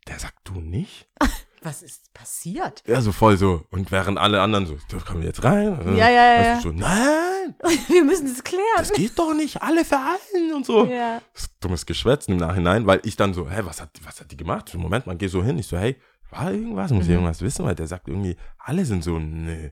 der 0.06 0.18
sagt 0.18 0.40
du 0.44 0.60
nicht? 0.60 1.08
Was 1.62 1.80
ist 1.80 2.12
passiert? 2.12 2.82
Ja, 2.86 3.00
so 3.00 3.10
voll 3.10 3.38
so. 3.38 3.64
Und 3.70 3.90
während 3.90 4.18
alle 4.18 4.42
anderen 4.42 4.66
so, 4.66 4.76
da 4.90 4.98
kommen 4.98 5.20
wir 5.20 5.28
jetzt 5.28 5.42
rein. 5.44 5.96
Ja, 5.96 6.10
ja, 6.10 6.42
ja, 6.42 6.56
du, 6.56 6.60
so, 6.60 6.72
nein, 6.72 7.54
Wir 7.88 8.04
müssen 8.04 8.26
das 8.28 8.44
klären. 8.44 8.62
das 8.76 8.92
geht 8.92 9.18
doch 9.18 9.32
nicht, 9.32 9.62
alle 9.62 9.82
vereinen 9.84 10.52
und 10.54 10.66
so. 10.66 10.84
ja. 10.84 11.22
Das 11.32 11.44
ist 11.44 11.52
dummes 11.60 11.86
Geschwätz 11.86 12.28
im 12.28 12.36
Nachhinein, 12.36 12.86
weil 12.86 13.00
ich 13.04 13.16
dann 13.16 13.32
so, 13.32 13.48
hey, 13.48 13.64
was 13.64 13.80
hat, 13.80 13.90
was 14.02 14.20
hat 14.20 14.30
die 14.30 14.36
gemacht? 14.36 14.68
So, 14.68 14.76
Moment, 14.78 15.06
man 15.06 15.16
geht 15.16 15.30
so 15.30 15.42
hin. 15.42 15.58
Ich 15.58 15.66
so, 15.66 15.78
hey, 15.78 15.96
war 16.36 16.52
irgendwas? 16.52 16.90
Muss 16.90 17.02
ich 17.04 17.08
Mhm. 17.08 17.14
irgendwas 17.14 17.40
wissen? 17.42 17.64
Weil 17.64 17.74
der 17.74 17.86
sagt 17.86 18.08
irgendwie, 18.08 18.36
alle 18.58 18.84
sind 18.84 19.02
so, 19.04 19.18
nö. 19.18 19.70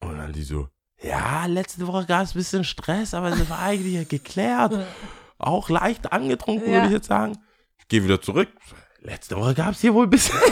Und 0.00 0.18
dann 0.18 0.32
die 0.32 0.42
so, 0.42 0.68
ja, 1.00 1.46
letzte 1.46 1.86
Woche 1.86 2.06
gab 2.06 2.22
es 2.24 2.34
ein 2.34 2.38
bisschen 2.38 2.64
Stress, 2.64 3.14
aber 3.14 3.30
das 3.30 3.48
war 3.50 3.58
eigentlich 3.60 4.08
geklärt. 4.08 4.74
Auch 5.38 5.68
leicht 5.70 6.12
angetrunken, 6.12 6.68
Ja. 6.68 6.74
würde 6.76 6.86
ich 6.88 6.92
jetzt 6.92 7.08
sagen. 7.08 7.38
Ich 7.78 7.88
gehe 7.88 8.04
wieder 8.04 8.20
zurück. 8.20 8.48
Letzte 9.00 9.36
Woche 9.36 9.54
gab 9.54 9.72
es 9.72 9.80
hier 9.80 9.92
wohl 9.94 10.06
ein 10.06 10.10
bisschen. 10.10 10.38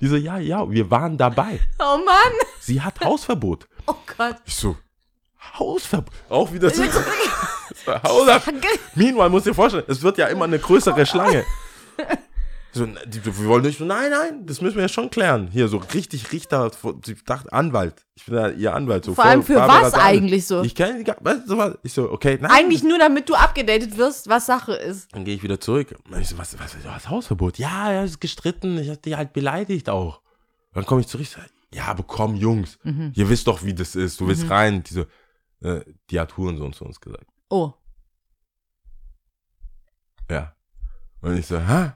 die 0.00 0.06
so, 0.08 0.16
ja, 0.16 0.38
ja, 0.38 0.68
wir 0.70 0.90
waren 0.90 1.16
dabei. 1.18 1.60
Oh 1.78 1.98
Mann! 2.04 2.32
Sie 2.60 2.80
hat 2.80 3.00
Hausverbot. 3.00 3.68
Oh 3.86 3.94
Gott. 4.16 4.36
Ich 4.44 4.54
so, 4.56 4.76
Hausverbot. 5.58 6.12
Auch 6.28 6.52
wieder 6.52 6.70
so. 6.70 6.82
Hausverbot. 7.86 8.62
Meanwhile, 8.94 9.30
musst 9.30 9.46
du 9.46 9.50
dir 9.50 9.54
vorstellen, 9.54 9.84
es 9.88 10.02
wird 10.02 10.18
ja 10.18 10.26
immer 10.26 10.44
eine 10.44 10.58
größere 10.58 11.06
Schlange. 11.06 11.44
So, 12.74 12.86
wir 12.86 13.44
wollen 13.48 13.64
nicht 13.64 13.78
so, 13.78 13.84
nein, 13.84 14.10
nein, 14.10 14.46
das 14.46 14.62
müssen 14.62 14.76
wir 14.76 14.82
ja 14.82 14.88
schon 14.88 15.10
klären. 15.10 15.48
Hier, 15.48 15.68
so 15.68 15.76
richtig 15.76 16.32
Richter, 16.32 16.70
ich 17.06 17.22
dachte 17.24 17.52
Anwalt. 17.52 18.06
Ich 18.14 18.24
bin 18.24 18.34
ja 18.34 18.48
ihr 18.48 18.74
Anwalt. 18.74 19.04
So, 19.04 19.14
Vor 19.14 19.24
allem 19.26 19.42
für 19.42 19.56
Barbara 19.56 19.82
was 19.82 19.94
eigentlich 19.94 20.46
so? 20.46 20.62
Ich 20.62 20.74
kenne 20.74 21.04
weißt 21.20 21.50
du 21.50 21.58
was? 21.58 21.76
Ich 21.82 21.92
so, 21.92 22.10
okay, 22.10 22.38
nein. 22.40 22.50
Eigentlich 22.50 22.82
nur, 22.82 22.98
damit 22.98 23.28
du 23.28 23.34
abgedatet 23.34 23.98
wirst, 23.98 24.26
was 24.28 24.46
Sache 24.46 24.72
ist. 24.72 25.14
Dann 25.14 25.26
gehe 25.26 25.34
ich 25.34 25.42
wieder 25.42 25.60
zurück. 25.60 25.94
Ich 26.18 26.28
so, 26.28 26.38
was, 26.38 26.58
was, 26.58 26.74
was, 26.82 27.10
Hausverbot? 27.10 27.58
Ja, 27.58 27.92
er 27.92 28.04
ist 28.04 28.20
gestritten, 28.22 28.78
ich 28.78 28.88
hatte 28.88 29.02
die 29.02 29.16
halt 29.16 29.34
beleidigt 29.34 29.90
auch. 29.90 30.22
Dann 30.72 30.86
komme 30.86 31.02
ich 31.02 31.08
zurück, 31.08 31.26
so, 31.26 31.40
ja, 31.74 31.84
aber 31.86 32.04
komm, 32.04 32.36
Jungs, 32.36 32.78
Mhm. 32.84 33.12
ihr 33.14 33.28
wisst 33.28 33.46
doch, 33.46 33.62
wie 33.62 33.74
das 33.74 33.94
ist. 33.94 34.18
Du 34.18 34.26
willst 34.28 34.48
rein. 34.48 34.82
Die 34.82 34.94
so, 34.94 35.04
äh, 35.60 35.82
die 36.10 36.18
hat 36.18 36.36
Hurensohn 36.38 36.72
zu 36.72 36.84
uns 36.86 37.00
gesagt. 37.00 37.26
Oh. 37.50 37.72
Ja. 40.30 40.54
Und 41.20 41.36
ich 41.36 41.46
so, 41.46 41.58
hä? 41.58 41.92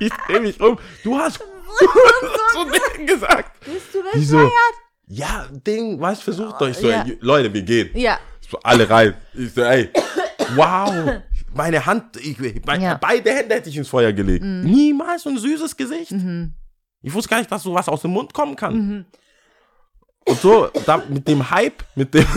Ich 0.00 0.12
drehe 0.26 0.40
mich 0.40 0.60
um. 0.60 0.78
Du 1.02 1.16
hast 1.18 1.38
so 1.38 2.64
Ding 2.96 3.06
gesagt. 3.06 3.60
Bist 3.64 3.94
du 3.94 4.02
so, 4.22 4.50
ja, 5.06 5.46
Ding, 5.66 6.00
was, 6.00 6.20
versucht 6.22 6.60
doch. 6.60 6.68
Ich 6.68 6.76
so, 6.76 6.88
Ja. 6.88 7.02
ey, 7.02 7.18
Leute, 7.20 7.52
wir 7.52 7.62
gehen. 7.62 7.90
Ja. 7.94 8.18
So, 8.48 8.58
alle 8.62 8.88
rein. 8.88 9.14
Ich 9.34 9.52
so, 9.52 9.62
ey, 9.62 9.90
wow. 10.54 11.20
Meine 11.54 11.84
Hand, 11.86 12.16
ich, 12.16 12.36
mein, 12.66 12.80
Ja. 12.80 12.94
beide 13.00 13.30
Hände 13.32 13.54
hätte 13.54 13.68
ich 13.70 13.76
ins 13.76 13.88
Feuer 13.88 14.12
gelegt. 14.12 14.44
Niemals 14.44 15.22
so 15.22 15.30
ein 15.30 15.38
süßes 15.38 15.76
Gesicht. 15.76 16.10
Mhm. 16.12 16.52
Ich 17.02 17.12
wusste 17.14 17.28
gar 17.30 17.38
nicht, 17.38 17.52
dass 17.52 17.62
sowas 17.62 17.88
aus 17.88 18.02
dem 18.02 18.10
Mund 18.12 18.32
kommen 18.34 18.56
kann. 18.56 19.06
Und 20.26 20.40
so, 20.40 20.68
da, 20.86 21.02
mit 21.08 21.28
dem 21.28 21.48
Hype, 21.50 21.84
mit 21.94 22.12
dem. 22.14 22.26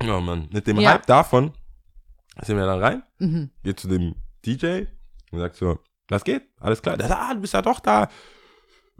oh 0.02 0.20
Mann, 0.20 0.48
mit 0.52 0.66
dem 0.66 0.78
Ja. 0.80 0.90
Hype 0.92 1.06
davon 1.06 1.52
sind 2.46 2.56
wir 2.56 2.66
dann 2.66 2.80
rein, 2.82 3.02
Mhm. 3.18 3.50
geht 3.64 3.80
zu 3.80 3.88
dem 3.88 4.14
DJ 4.46 4.84
und 5.30 5.38
sagt 5.40 5.56
so, 5.56 5.78
was 6.08 6.24
geht? 6.24 6.42
Alles 6.58 6.80
klar? 6.82 6.96
Der 6.96 7.08
sagt, 7.08 7.20
ah, 7.20 7.34
du 7.34 7.40
bist 7.40 7.54
ja 7.54 7.62
doch 7.62 7.80
da. 7.80 8.08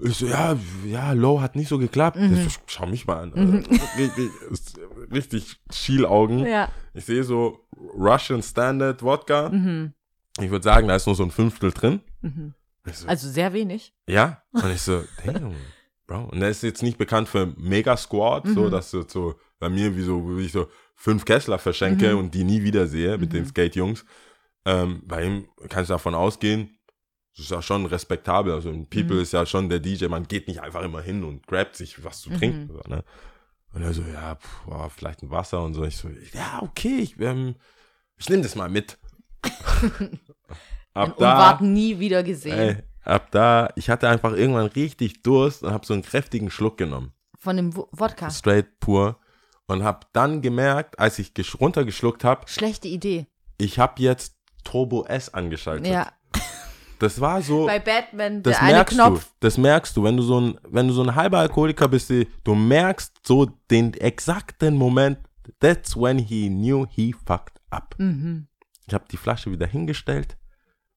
Ich 0.01 0.15
so, 0.17 0.27
ja, 0.27 0.57
ja, 0.87 1.13
Low 1.13 1.41
hat 1.41 1.57
nicht 1.57 1.69
so 1.69 1.79
geklappt. 1.79 2.17
Mhm. 2.19 2.37
So, 2.49 2.59
schau 2.67 2.87
mich 2.87 3.07
mal 3.07 3.19
an. 3.33 3.33
Richtig, 3.99 4.31
richtig 5.11 5.57
Schielaugen. 5.73 6.47
Ja. 6.47 6.69
Ich 6.95 7.05
sehe 7.07 7.25
so 7.25 7.67
Russian 7.77 8.43
Standard 8.43 9.03
Wodka. 9.03 9.49
Mhm. 9.49 9.95
Ich 10.41 10.51
würde 10.51 10.63
sagen, 10.63 10.87
da 10.87 10.95
ist 10.97 11.07
nur 11.07 11.17
so 11.17 11.25
ein 11.25 11.33
Fünftel 11.33 11.73
drin. 11.73 12.01
Mhm. 12.21 12.55
So, 12.93 13.09
Also 13.09 13.29
sehr 13.29 13.53
wenig. 13.53 13.93
ja. 14.07 14.43
Und 14.53 14.71
ich 14.71 14.83
so, 14.83 15.03
damn, 15.25 15.55
Bro. 16.07 16.27
Und 16.31 16.41
der 16.41 16.49
ist 16.51 16.63
jetzt 16.63 16.83
nicht 16.83 16.97
bekannt 16.97 17.29
für 17.29 17.47
Mega 17.59 17.97
Squad, 17.97 18.47
so, 18.47 18.65
Mhm. 18.67 18.71
dass 18.71 18.91
du 18.93 19.03
so 19.07 19.35
bei 19.59 19.69
mir 19.69 19.95
wie 19.97 20.03
so, 20.03 20.39
wie 20.39 20.45
ich 20.47 20.53
so 20.53 20.69
fünf 21.01 21.25
Kessler 21.25 21.59
verschenke 21.59 22.13
Mhm. 22.13 22.19
und 22.19 22.35
die 22.35 22.43
nie 22.45 22.63
wieder 22.65 22.87
sehe 22.89 23.17
mit 23.19 23.33
den 23.33 23.47
Skate-Jungs. 23.47 24.05
Ähm, 24.65 25.03
bei 25.07 25.25
ihm 25.25 25.49
kannst 25.69 25.89
du 25.91 25.95
davon 25.95 26.15
ausgehen, 26.15 26.77
das 27.37 27.45
ist 27.45 27.51
ja 27.53 27.63
schon 27.63 27.87
respektabel. 27.87 28.53
Also 28.53 28.69
ein 28.69 28.89
People 28.91 29.15
Mhm. 29.17 29.23
ist 29.23 29.33
ja 29.33 29.47
schon 29.47 29.69
der 29.69 29.79
DJ, 29.79 30.07
man 30.09 30.27
geht 30.27 30.49
nicht 30.49 30.61
einfach 30.61 30.83
immer 30.83 31.01
hin 31.01 31.23
und 31.23 31.47
grabt 31.47 31.77
sich 31.77 32.05
was 32.05 32.21
zu 32.21 32.31
Mhm. 32.31 32.37
trinken. 32.37 32.69
So, 32.73 32.81
ne? 32.91 33.05
Und 33.73 33.83
er 33.83 33.95
so, 33.95 34.03
ja, 34.03 34.35
pff, 34.35 34.65
boah, 34.67 34.91
vielleicht 34.91 35.23
ein 35.23 35.31
Wasser 35.31 35.63
und 35.63 35.75
so. 35.75 35.85
Ich 35.85 35.97
so, 35.97 36.09
ja, 36.33 36.61
okay, 36.63 36.99
ich, 37.01 37.19
ähm, 37.21 37.55
ich 38.17 38.29
nehme 38.29 38.43
das 38.43 38.57
mal 38.57 38.69
mit. 38.69 38.99
Ab 40.95 41.11
Und 41.17 41.21
ward 41.21 41.61
nie 41.61 41.99
wieder 42.01 42.23
gesehen. 42.25 42.59
Ey, 42.59 42.77
ab 43.05 43.31
da, 43.31 43.69
ich 43.77 43.89
hatte 43.89 44.09
einfach 44.09 44.33
irgendwann 44.33 44.67
richtig 44.67 45.23
Durst 45.23 45.63
und 45.63 45.71
habe 45.73 45.87
so 45.87 45.95
einen 45.95 46.03
kräftigen 46.03 46.51
Schluck 46.51 46.77
genommen. 46.77 47.13
Von 47.39 47.57
dem 47.57 47.77
Wo- 47.77 47.89
Wodka. 47.93 48.31
Straight 48.31 48.81
pur. 48.81 49.21
Und 49.69 49.85
habe 49.85 50.01
dann 50.13 50.43
gemerkt, 50.43 50.99
als 50.99 51.19
ich 51.19 51.29
gesch- 51.29 51.57
runtergeschluckt 51.59 52.25
habe, 52.25 52.49
Schlechte 52.49 52.89
Idee. 52.89 53.27
ich 53.59 53.79
habe 53.79 54.03
jetzt 54.03 54.35
Turbo 54.65 55.05
S 55.05 55.33
angeschaltet. 55.33 55.87
Ja. 55.87 56.11
Das 57.01 57.21
war 57.21 57.43
so, 57.43 57.67
Bei 57.67 57.79
Batman, 57.79 58.43
das 58.43 58.55
der 58.55 58.63
eine 58.65 58.73
merkst 58.79 58.97
Knopf. 58.97 59.25
du. 59.25 59.31
Das 59.39 59.57
merkst 59.57 59.97
du, 59.97 60.03
wenn 60.03 60.17
du 60.17 60.23
so 60.25 60.41
ein, 60.41 60.59
wenn 60.69 60.89
du 60.89 60.93
so 60.95 61.03
ein 61.05 61.15
halber 61.15 61.39
Alkoholiker 61.39 61.87
bist, 61.87 62.11
du 62.43 62.55
merkst 62.57 63.13
so 63.25 63.47
den 63.71 63.95
exakten 63.95 64.75
Moment, 64.75 65.21
that's 65.61 65.97
when 65.97 66.19
he 66.19 66.49
knew 66.49 66.87
he 66.91 67.13
fucked 67.13 67.61
up. 67.71 67.95
Mhm. 67.99 68.49
Ich 68.89 68.95
habe 68.95 69.05
die 69.13 69.17
Flasche 69.17 69.53
wieder 69.53 69.69
hingestellt. 69.69 70.37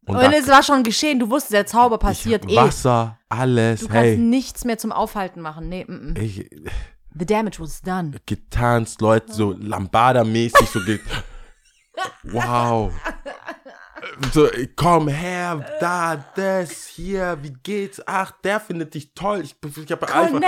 Und, 0.07 0.15
da- 0.15 0.31
es 0.31 0.47
war 0.47 0.63
schon 0.63 0.81
geschehen. 0.81 1.19
Du 1.19 1.29
wusstest, 1.29 1.53
der 1.53 1.67
Zauber 1.67 1.99
passiert 1.99 2.45
ich, 2.45 2.53
eh. 2.53 2.55
Wasser, 2.55 3.19
alles, 3.29 3.81
Du 3.81 3.87
kannst 3.87 4.03
hey. 4.03 4.17
nichts 4.17 4.65
mehr 4.65 4.79
zum 4.79 4.91
Aufhalten 4.91 5.39
machen. 5.41 5.69
Nee, 5.69 5.85
mm, 5.87 6.13
mm. 6.13 6.15
Ich, 6.19 6.49
The 7.13 7.25
damage 7.25 7.59
was 7.59 7.81
done. 7.81 8.13
getanzt, 8.25 9.01
Leute 9.01 9.33
so 9.33 9.53
Lambada-mäßig, 9.53 10.67
so 10.67 10.79
ge 10.85 10.99
Wow. 12.23 12.93
So, 14.33 14.49
komm 14.75 15.07
her, 15.07 15.65
da, 15.79 16.15
das, 16.35 16.87
hier, 16.87 17.37
wie 17.41 17.53
geht's? 17.63 18.01
Ach, 18.05 18.31
der 18.43 18.59
findet 18.59 18.93
dich 18.93 19.13
toll. 19.13 19.41
Ich, 19.41 19.55
ich 19.77 19.91
habe 19.91 20.11
einfach, 20.11 20.41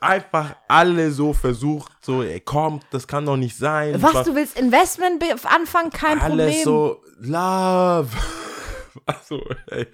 einfach 0.00 0.56
alle 0.68 1.10
so 1.10 1.32
versucht, 1.32 1.92
so, 2.04 2.22
ey, 2.22 2.40
komm, 2.40 2.80
das 2.90 3.06
kann 3.06 3.26
doch 3.26 3.36
nicht 3.36 3.56
sein. 3.56 4.02
Was, 4.02 4.14
War 4.14 4.24
du 4.24 4.34
willst 4.34 4.58
Investment 4.58 5.22
anfangen? 5.44 5.90
Kein 5.90 6.20
alles 6.20 6.62
Problem. 6.62 6.64
so, 6.64 7.02
love. 7.18 8.08
also, 9.06 9.40
ey. 9.68 9.86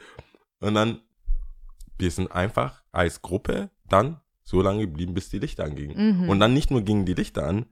Und 0.60 0.74
dann, 0.74 1.00
wir 1.98 2.10
sind 2.10 2.30
einfach 2.32 2.82
als 2.92 3.20
Gruppe 3.20 3.70
dann 3.88 4.20
so 4.50 4.60
lange 4.60 4.86
geblieben, 4.86 5.14
bis 5.14 5.30
die 5.30 5.38
Lichter 5.38 5.64
angingen. 5.64 6.24
Mhm. 6.24 6.28
Und 6.28 6.40
dann 6.40 6.52
nicht 6.52 6.70
nur 6.70 6.82
gingen 6.82 7.06
die 7.06 7.14
Lichter 7.14 7.46
an, 7.46 7.66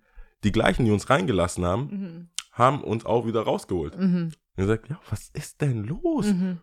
die 0.44 0.52
gleichen, 0.52 0.84
die 0.84 0.92
uns 0.92 1.10
reingelassen 1.10 1.64
haben, 1.64 1.88
Mhm. 1.90 2.28
haben 2.52 2.84
uns 2.84 3.04
auch 3.04 3.26
wieder 3.26 3.42
rausgeholt. 3.42 3.98
Mhm. 3.98 4.32
Und 4.56 4.56
gesagt, 4.56 4.88
ja, 4.88 5.00
was 5.10 5.28
ist 5.34 5.60
denn 5.60 5.84
los? 5.84 6.26
Mhm. 6.26 6.58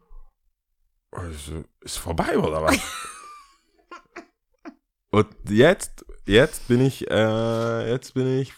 Also, 1.11 1.63
ist 1.81 1.97
vorbei 1.97 2.37
oder 2.37 2.63
was? 2.63 2.77
Und 5.11 5.27
jetzt, 5.49 6.05
jetzt 6.25 6.67
bin 6.67 6.81
ich, 6.81 7.09
äh, 7.09 7.89
jetzt 7.89 8.13
bin 8.15 8.39
ich 8.39 8.53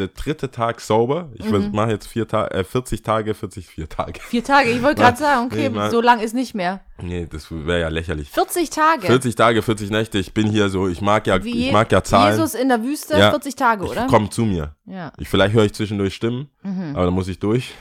der 0.00 0.08
dritte 0.08 0.50
Tag 0.50 0.80
sauber. 0.80 1.30
Ich 1.34 1.44
Mhm. 1.44 1.70
mache 1.72 1.90
jetzt 1.92 2.06
vier 2.08 2.26
Ta 2.26 2.48
äh, 2.48 2.64
40 2.64 3.02
Tage, 3.02 3.34
40, 3.34 3.66
vier 3.68 3.88
Tage. 3.88 4.20
Vier 4.20 4.42
Tage. 4.42 4.70
Ich 4.70 4.82
wollte 4.82 5.00
gerade 5.02 5.16
sagen, 5.16 5.46
okay, 5.46 5.68
nee, 5.68 5.76
mal- 5.76 5.90
so 5.90 6.00
lang 6.00 6.18
ist 6.20 6.34
nicht 6.34 6.54
mehr. 6.54 6.80
Nee, 7.00 7.26
das 7.30 7.46
wäre 7.50 7.80
ja 7.80 7.88
lächerlich. 7.88 8.28
40 8.30 8.70
Tage. 8.70 9.06
40 9.06 9.34
Tage, 9.36 9.62
40 9.62 9.90
Nächte. 9.90 10.18
Ich 10.18 10.34
bin 10.34 10.48
hier 10.48 10.68
so, 10.68 10.88
ich 10.88 11.00
mag 11.00 11.26
ja, 11.28 11.42
Wie 11.44 11.66
ich 11.68 11.72
mag 11.72 11.92
ja 11.92 12.02
Zahlen. 12.02 12.32
Jesus 12.36 12.54
in 12.54 12.68
der 12.68 12.82
Wüste, 12.82 13.16
Ja. 13.18 13.30
40 13.30 13.54
Tage, 13.54 13.84
oder? 13.86 14.06
Komm 14.10 14.30
zu 14.30 14.42
mir. 14.44 14.74
Ja. 14.86 15.12
Ich, 15.18 15.28
vielleicht 15.28 15.54
höre 15.54 15.64
ich 15.64 15.72
zwischendurch 15.74 16.14
Stimmen, 16.14 16.50
Mhm. 16.62 16.96
aber 16.96 17.04
dann 17.04 17.14
muss 17.14 17.28
ich 17.28 17.38
durch. 17.38 17.72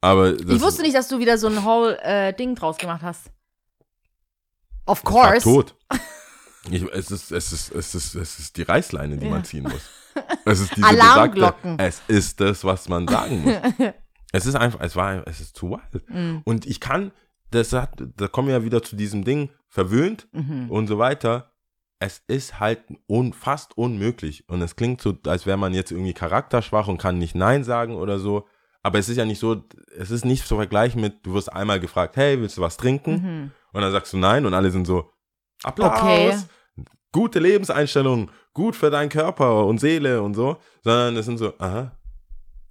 Aber 0.00 0.34
Ich 0.38 0.60
wusste 0.60 0.82
nicht, 0.82 0.94
dass 0.94 1.08
du 1.08 1.18
wieder 1.18 1.36
so 1.38 1.48
ein 1.48 1.64
whole 1.64 1.98
äh, 2.02 2.32
Ding 2.32 2.54
draus 2.54 2.76
gemacht 2.78 3.02
hast. 3.02 3.30
Of 4.86 5.02
Ich 5.04 5.12
war 5.12 5.30
course. 5.32 5.42
tot. 5.42 5.74
Ich, 6.70 6.82
es, 6.92 7.10
ist, 7.10 7.30
es, 7.32 7.52
ist, 7.52 7.74
es, 7.74 7.94
ist, 7.94 8.14
es 8.14 8.38
ist 8.38 8.56
die 8.56 8.62
Reißleine, 8.62 9.16
die 9.18 9.26
Ja. 9.26 9.30
man 9.32 9.44
ziehen 9.44 9.64
muss. 9.64 9.88
Es 10.44 10.60
ist 10.60 10.76
diese 10.76 10.86
Alarmglocken. 10.86 11.76
besagte, 11.76 11.84
es 12.08 12.16
ist 12.16 12.40
das, 12.40 12.64
was 12.64 12.88
man 12.88 13.06
sagen 13.06 13.42
muss. 13.42 13.54
es 14.32 14.46
ist 14.46 14.54
einfach, 14.54 14.80
es 14.80 14.96
war, 14.96 15.26
es 15.26 15.40
ist 15.40 15.56
zu 15.56 15.70
wild. 15.70 16.08
Mhm. 16.08 16.42
Und 16.44 16.66
ich 16.66 16.80
kann, 16.80 17.12
das 17.50 17.72
hat, 17.72 18.02
da 18.16 18.28
kommen 18.28 18.48
wir 18.48 18.54
ja 18.56 18.64
wieder 18.64 18.82
zu 18.82 18.96
diesem 18.96 19.24
Ding, 19.24 19.50
verwöhnt 19.68 20.28
Mhm. 20.32 20.70
und 20.70 20.86
so 20.86 20.98
weiter. 20.98 21.52
Es 21.98 22.22
ist 22.28 22.60
halt 22.60 22.82
un, 23.08 23.32
fast 23.32 23.76
unmöglich. 23.78 24.48
Und 24.48 24.60
es 24.60 24.76
klingt 24.76 25.00
so, 25.00 25.14
als 25.26 25.46
wäre 25.46 25.56
man 25.56 25.72
jetzt 25.72 25.90
irgendwie 25.92 26.12
charakterschwach 26.12 26.88
und 26.88 26.98
kann 26.98 27.18
nicht 27.18 27.34
Nein 27.34 27.64
sagen 27.64 27.94
oder 27.94 28.18
so. 28.18 28.46
Aber 28.82 28.98
es 28.98 29.08
ist 29.08 29.16
ja 29.16 29.24
nicht 29.24 29.38
so, 29.40 29.64
es 29.96 30.10
ist 30.10 30.24
nicht 30.24 30.46
zu 30.46 30.56
vergleichen 30.56 31.00
mit, 31.00 31.24
du 31.26 31.32
wirst 31.34 31.52
einmal 31.52 31.80
gefragt, 31.80 32.16
hey, 32.16 32.40
willst 32.40 32.56
du 32.58 32.60
was 32.62 32.76
trinken? 32.76 33.12
Mhm. 33.12 33.50
Und 33.72 33.80
dann 33.82 33.92
sagst 33.92 34.12
du 34.12 34.16
nein 34.18 34.44
und 34.46 34.54
alle 34.54 34.70
sind 34.70 34.86
so, 34.86 35.10
Applaus, 35.62 35.98
Okay. 36.00 36.36
Gute 37.12 37.38
Lebenseinstellung, 37.38 38.30
gut 38.52 38.76
für 38.76 38.90
deinen 38.90 39.08
Körper 39.08 39.66
und 39.66 39.78
Seele 39.78 40.22
und 40.22 40.34
so. 40.34 40.56
Sondern 40.82 41.16
es 41.16 41.26
sind 41.26 41.38
so, 41.38 41.52
aha, 41.58 41.92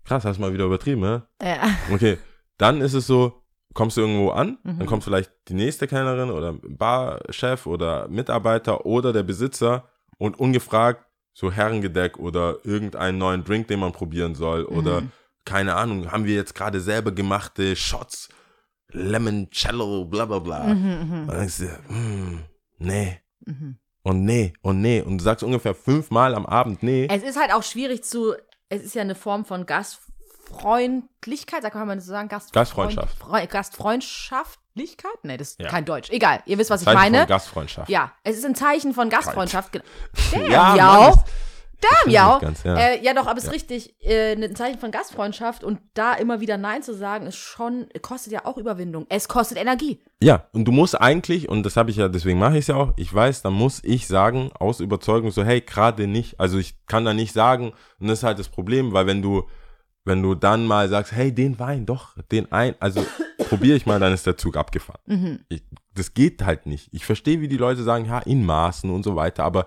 krass, 0.03 0.23
hast 0.25 0.37
du 0.37 0.41
mal 0.41 0.53
wieder 0.53 0.65
übertrieben, 0.65 1.01
ne? 1.01 1.27
Ja. 1.41 1.61
Okay, 1.91 2.17
dann 2.57 2.81
ist 2.81 2.93
es 2.93 3.07
so, 3.07 3.41
kommst 3.73 3.97
du 3.97 4.01
irgendwo 4.01 4.29
an, 4.29 4.57
Mhm. 4.63 4.79
dann 4.79 4.87
kommt 4.87 5.03
vielleicht 5.03 5.31
die 5.49 5.53
nächste 5.53 5.87
Kellnerin 5.87 6.29
oder 6.31 6.53
Barchef 6.53 7.65
oder 7.65 8.07
Mitarbeiter 8.07 8.85
oder 8.85 9.11
der 9.13 9.23
Besitzer 9.23 9.89
und 10.17 10.39
ungefragt 10.39 11.05
so 11.33 11.51
Herrengedeck 11.51 12.17
oder 12.17 12.57
irgendeinen 12.63 13.17
neuen 13.17 13.43
Drink, 13.43 13.67
den 13.67 13.79
man 13.81 13.91
probieren 13.91 14.35
soll 14.35 14.63
oder 14.63 15.01
Mhm. 15.01 15.11
keine 15.43 15.75
Ahnung, 15.75 16.09
haben 16.11 16.23
wir 16.25 16.35
jetzt 16.35 16.55
gerade 16.55 16.79
selber 16.79 17.11
gemachte 17.11 17.75
Shots, 17.75 18.29
Lemoncello, 18.91 20.05
bla 20.05 20.25
bla 20.25 20.39
bla. 20.39 20.63
Mhm, 20.73 20.73
Und 20.73 21.09
mhm, 21.09 21.27
dann 21.27 21.37
denkst 21.39 21.57
du, 21.57 21.63
dir, 21.65 21.79
hm, 21.87 22.39
nee 22.77 23.19
mhm. 23.45 23.77
Und 24.05 24.23
nee 24.23 24.53
und 24.61 24.79
nee 24.81 25.01
und 25.01 25.17
du 25.17 25.23
sagst 25.23 25.43
ungefähr 25.43 25.75
fünfmal 25.75 26.33
am 26.35 26.45
Abend 26.45 26.81
nee. 26.83 27.07
Es 27.11 27.23
ist 27.23 27.37
halt 27.39 27.51
auch 27.53 27.63
schwierig 27.63 28.03
zu, 28.03 28.33
es 28.69 28.83
ist 28.83 28.95
ja 28.95 29.01
eine 29.01 29.15
Form 29.15 29.43
von 29.45 29.65
Gastfreundlichkeit, 29.65 31.61
sag 31.63 31.73
kann 31.73 31.87
man 31.87 31.99
so 31.99 32.11
sagen? 32.11 32.29
Gastfreund, 32.29 32.53
Gastfreundschaft. 32.53 33.17
Freu- 33.19 33.47
Gastfreundschaftlichkeit? 33.47 35.17
Nee, 35.23 35.37
das 35.37 35.49
ist 35.51 35.59
Ja. 35.59 35.67
kein 35.69 35.85
Deutsch. 35.85 36.09
Egal, 36.11 36.41
ihr 36.45 36.57
wisst, 36.57 36.69
was 36.69 36.81
ich 36.81 36.85
Zeichen 36.85 36.97
meine. 36.99 37.19
von 37.19 37.27
Gastfreundschaft. 37.27 37.89
Ja, 37.89 38.11
es 38.23 38.37
ist 38.37 38.45
ein 38.45 38.55
Zeichen 38.55 38.93
von 38.93 39.09
Gastfreundschaft. 39.09 39.71
Genau. 39.71 39.85
Damn, 40.31 40.51
ja, 40.51 40.75
ja. 40.75 41.09
Das- 41.09 41.23
Ja. 42.07 42.33
nicht 42.33 42.41
ganz, 42.41 42.63
ja. 42.63 42.75
Äh, 42.75 43.03
ja, 43.03 43.13
doch, 43.13 43.27
aber 43.27 43.37
es 43.37 43.45
ist 43.45 43.53
richtig. 43.53 43.95
Äh, 44.01 44.33
ein 44.33 44.55
Zeichen 44.55 44.79
von 44.79 44.91
Gastfreundschaft 44.91 45.63
und 45.63 45.79
da 45.93 46.13
immer 46.13 46.39
wieder 46.39 46.57
Nein 46.57 46.83
zu 46.83 46.93
sagen, 46.93 47.27
ist 47.27 47.37
schon, 47.37 47.87
kostet 48.01 48.33
ja 48.33 48.45
auch 48.45 48.57
Überwindung. 48.57 49.05
Es 49.09 49.27
kostet 49.27 49.57
Energie. 49.57 50.01
Ja, 50.21 50.47
und 50.53 50.65
du 50.65 50.71
musst 50.71 50.99
eigentlich, 50.99 51.49
und 51.49 51.63
das 51.63 51.77
habe 51.77 51.91
ich 51.91 51.97
ja, 51.97 52.07
deswegen 52.07 52.39
mache 52.39 52.53
ich 52.53 52.61
es 52.61 52.67
ja 52.67 52.75
auch, 52.75 52.93
ich 52.97 53.13
weiß, 53.13 53.41
dann 53.41 53.53
muss 53.53 53.83
ich 53.83 54.07
sagen, 54.07 54.51
aus 54.57 54.79
Überzeugung 54.79 55.31
so, 55.31 55.43
hey, 55.43 55.61
gerade 55.61 56.07
nicht. 56.07 56.39
Also 56.39 56.57
ich 56.57 56.85
kann 56.87 57.05
da 57.05 57.13
nicht 57.13 57.33
sagen, 57.33 57.73
und 57.99 58.07
das 58.07 58.19
ist 58.19 58.23
halt 58.23 58.39
das 58.39 58.49
Problem, 58.49 58.93
weil 58.93 59.07
wenn 59.07 59.21
du, 59.21 59.47
wenn 60.03 60.21
du 60.21 60.35
dann 60.35 60.65
mal 60.65 60.87
sagst, 60.87 61.11
hey, 61.11 61.33
den 61.33 61.59
Wein, 61.59 61.85
doch, 61.85 62.15
den 62.31 62.51
ein, 62.51 62.75
also 62.79 63.05
probiere 63.49 63.75
ich 63.75 63.85
mal, 63.85 63.99
dann 63.99 64.13
ist 64.13 64.25
der 64.25 64.37
Zug 64.37 64.55
abgefahren. 64.55 65.01
Mhm. 65.05 65.39
Ich, 65.49 65.63
das 65.93 66.13
geht 66.13 66.43
halt 66.43 66.65
nicht. 66.65 66.89
Ich 66.91 67.05
verstehe, 67.05 67.41
wie 67.41 67.47
die 67.47 67.57
Leute 67.57 67.83
sagen, 67.83 68.05
ja, 68.05 68.19
in 68.19 68.45
Maßen 68.45 68.89
und 68.89 69.03
so 69.03 69.15
weiter, 69.15 69.43
aber 69.43 69.65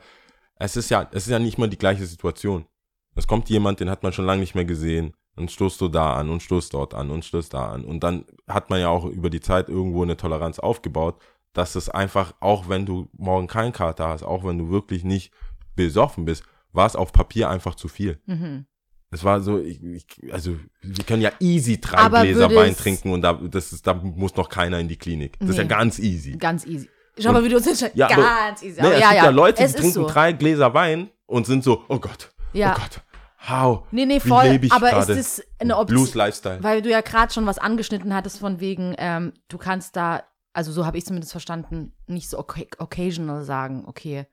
es 0.59 0.77
ist 0.77 0.91
ja, 0.91 1.09
es 1.13 1.27
ist 1.27 1.31
ja 1.31 1.39
nicht 1.39 1.59
mal 1.59 1.69
die 1.69 1.79
gleiche 1.79 2.07
Situation. 2.07 2.67
Es 3.15 3.27
kommt 3.27 3.49
jemand, 3.49 3.81
den 3.81 3.91
hat 3.91 4.03
man 4.03 4.13
schon 4.13 4.27
lange 4.27 4.41
nicht 4.41 4.55
mehr 4.55 4.65
gesehen, 4.65 5.15
und 5.39 5.51
stoßt 5.51 5.81
du 5.81 5.89
da 5.89 6.15
an 6.15 6.31
und 6.31 6.43
stoßt 6.43 6.75
dort 6.75 6.95
an 6.95 7.11
und 7.11 7.25
stoßt 7.25 7.55
da 7.55 7.69
an. 7.71 7.85
Und 7.85 8.03
dann 8.03 8.25
hat 8.49 8.71
man 8.71 8.81
ja 8.81 8.89
auch 8.89 9.05
über 9.05 9.31
die 9.31 9.41
Zeit 9.41 9.69
irgendwo 9.69 10.03
eine 10.03 10.17
Toleranz 10.17 10.59
aufgebaut, 10.59 11.21
dass 11.53 11.77
es 11.77 11.89
einfach, 11.89 12.35
auch 12.41 12.69
wenn 12.69 12.85
du 12.85 13.09
morgen 13.13 13.47
keinen 13.47 13.73
Kater 13.73 14.09
hast, 14.09 14.23
auch 14.23 14.45
wenn 14.45 14.59
du 14.59 14.69
wirklich 14.71 15.05
nicht 15.05 15.33
besoffen 15.77 16.25
bist, 16.25 16.43
war 16.73 16.87
es 16.87 16.97
auf 16.97 17.13
Papier 17.13 17.49
einfach 17.49 17.75
zu 17.77 17.89
viel. 17.89 18.21
Mhm. 18.27 18.67
Es 19.11 19.25
war 19.25 19.41
so, 19.41 19.59
ich, 19.59 19.83
ich, 19.83 20.07
also 20.33 20.57
wir 20.83 21.05
können 21.05 21.23
ja 21.23 21.33
easy 21.41 21.81
drei 21.81 21.97
Aber 21.97 22.23
Gläser 22.23 22.55
Wein 22.55 22.77
trinken 22.77 23.13
und 23.13 23.23
da, 23.23 23.33
das 23.33 23.73
ist, 23.73 23.87
da 23.87 23.95
muss 23.95 24.37
noch 24.37 24.51
keiner 24.51 24.79
in 24.81 24.89
die 24.89 24.99
Klinik. 24.99 25.39
Das 25.39 25.51
ist 25.51 25.57
ja 25.57 25.63
Nee. 25.63 25.69
ganz 25.69 25.99
easy. 25.99 26.33
Ganz 26.33 26.67
easy. 26.67 26.91
Schau 27.21 27.33
mal, 27.33 27.43
wie 27.45 27.49
du 27.49 27.57
uns 27.57 27.67
entscheidest. 27.67 27.97
Ja, 27.97 28.07
aber- 28.11 28.23
Ganz 28.23 28.63
easy. 28.63 28.81
Nee, 28.81 28.89
es 28.89 29.01
ja, 29.01 29.09
gibt 29.11 29.21
ja, 29.21 29.25
ja, 29.25 29.31
Leute, 29.31 29.59
die 29.59 29.63
es 29.65 29.71
ist 29.71 29.77
trinken 29.79 29.93
so. 29.95 30.07
drei 30.07 30.33
Gläser 30.33 30.73
Wein 30.75 31.11
und 31.27 31.47
sind 31.47 31.65
so, 31.65 31.85
oh 31.89 31.99
Gott, 31.99 32.31
Ja. 32.53 32.75
oh 32.77 32.81
Gott, 32.81 33.01
how, 33.49 33.83
Nee, 33.91 34.07
nee, 34.07 34.21
wie 34.23 34.29
voll. 34.29 34.49
lebe 34.49 34.67
ich 34.67 34.73
aber 34.73 34.91
gerade? 34.91 35.13
ist 35.13 35.39
das 35.39 35.47
eine 35.59 35.77
Option? 35.77 35.97
Blues 35.99 36.15
Lifestyle. 36.15 36.63
Weil 36.63 36.83
du 36.83 36.91
ja 36.91 37.01
gerade 37.01 37.33
schon 37.33 37.47
was 37.47 37.59
angeschnitten 37.59 38.15
hattest 38.15 38.39
von 38.39 38.61
wegen, 38.61 38.95
ähm, 38.99 39.33
du 39.49 39.59
kannst 39.59 39.97
da, 39.97 40.23
also 40.53 40.73
so 40.73 40.85
habe 40.87 40.99
ich 40.99 41.05
zumindest 41.07 41.33
verstanden, 41.33 41.93
nicht 42.07 42.29
so 42.29 42.39
occasional 42.39 43.45
sagen, 43.45 43.85
okay, 43.87 44.27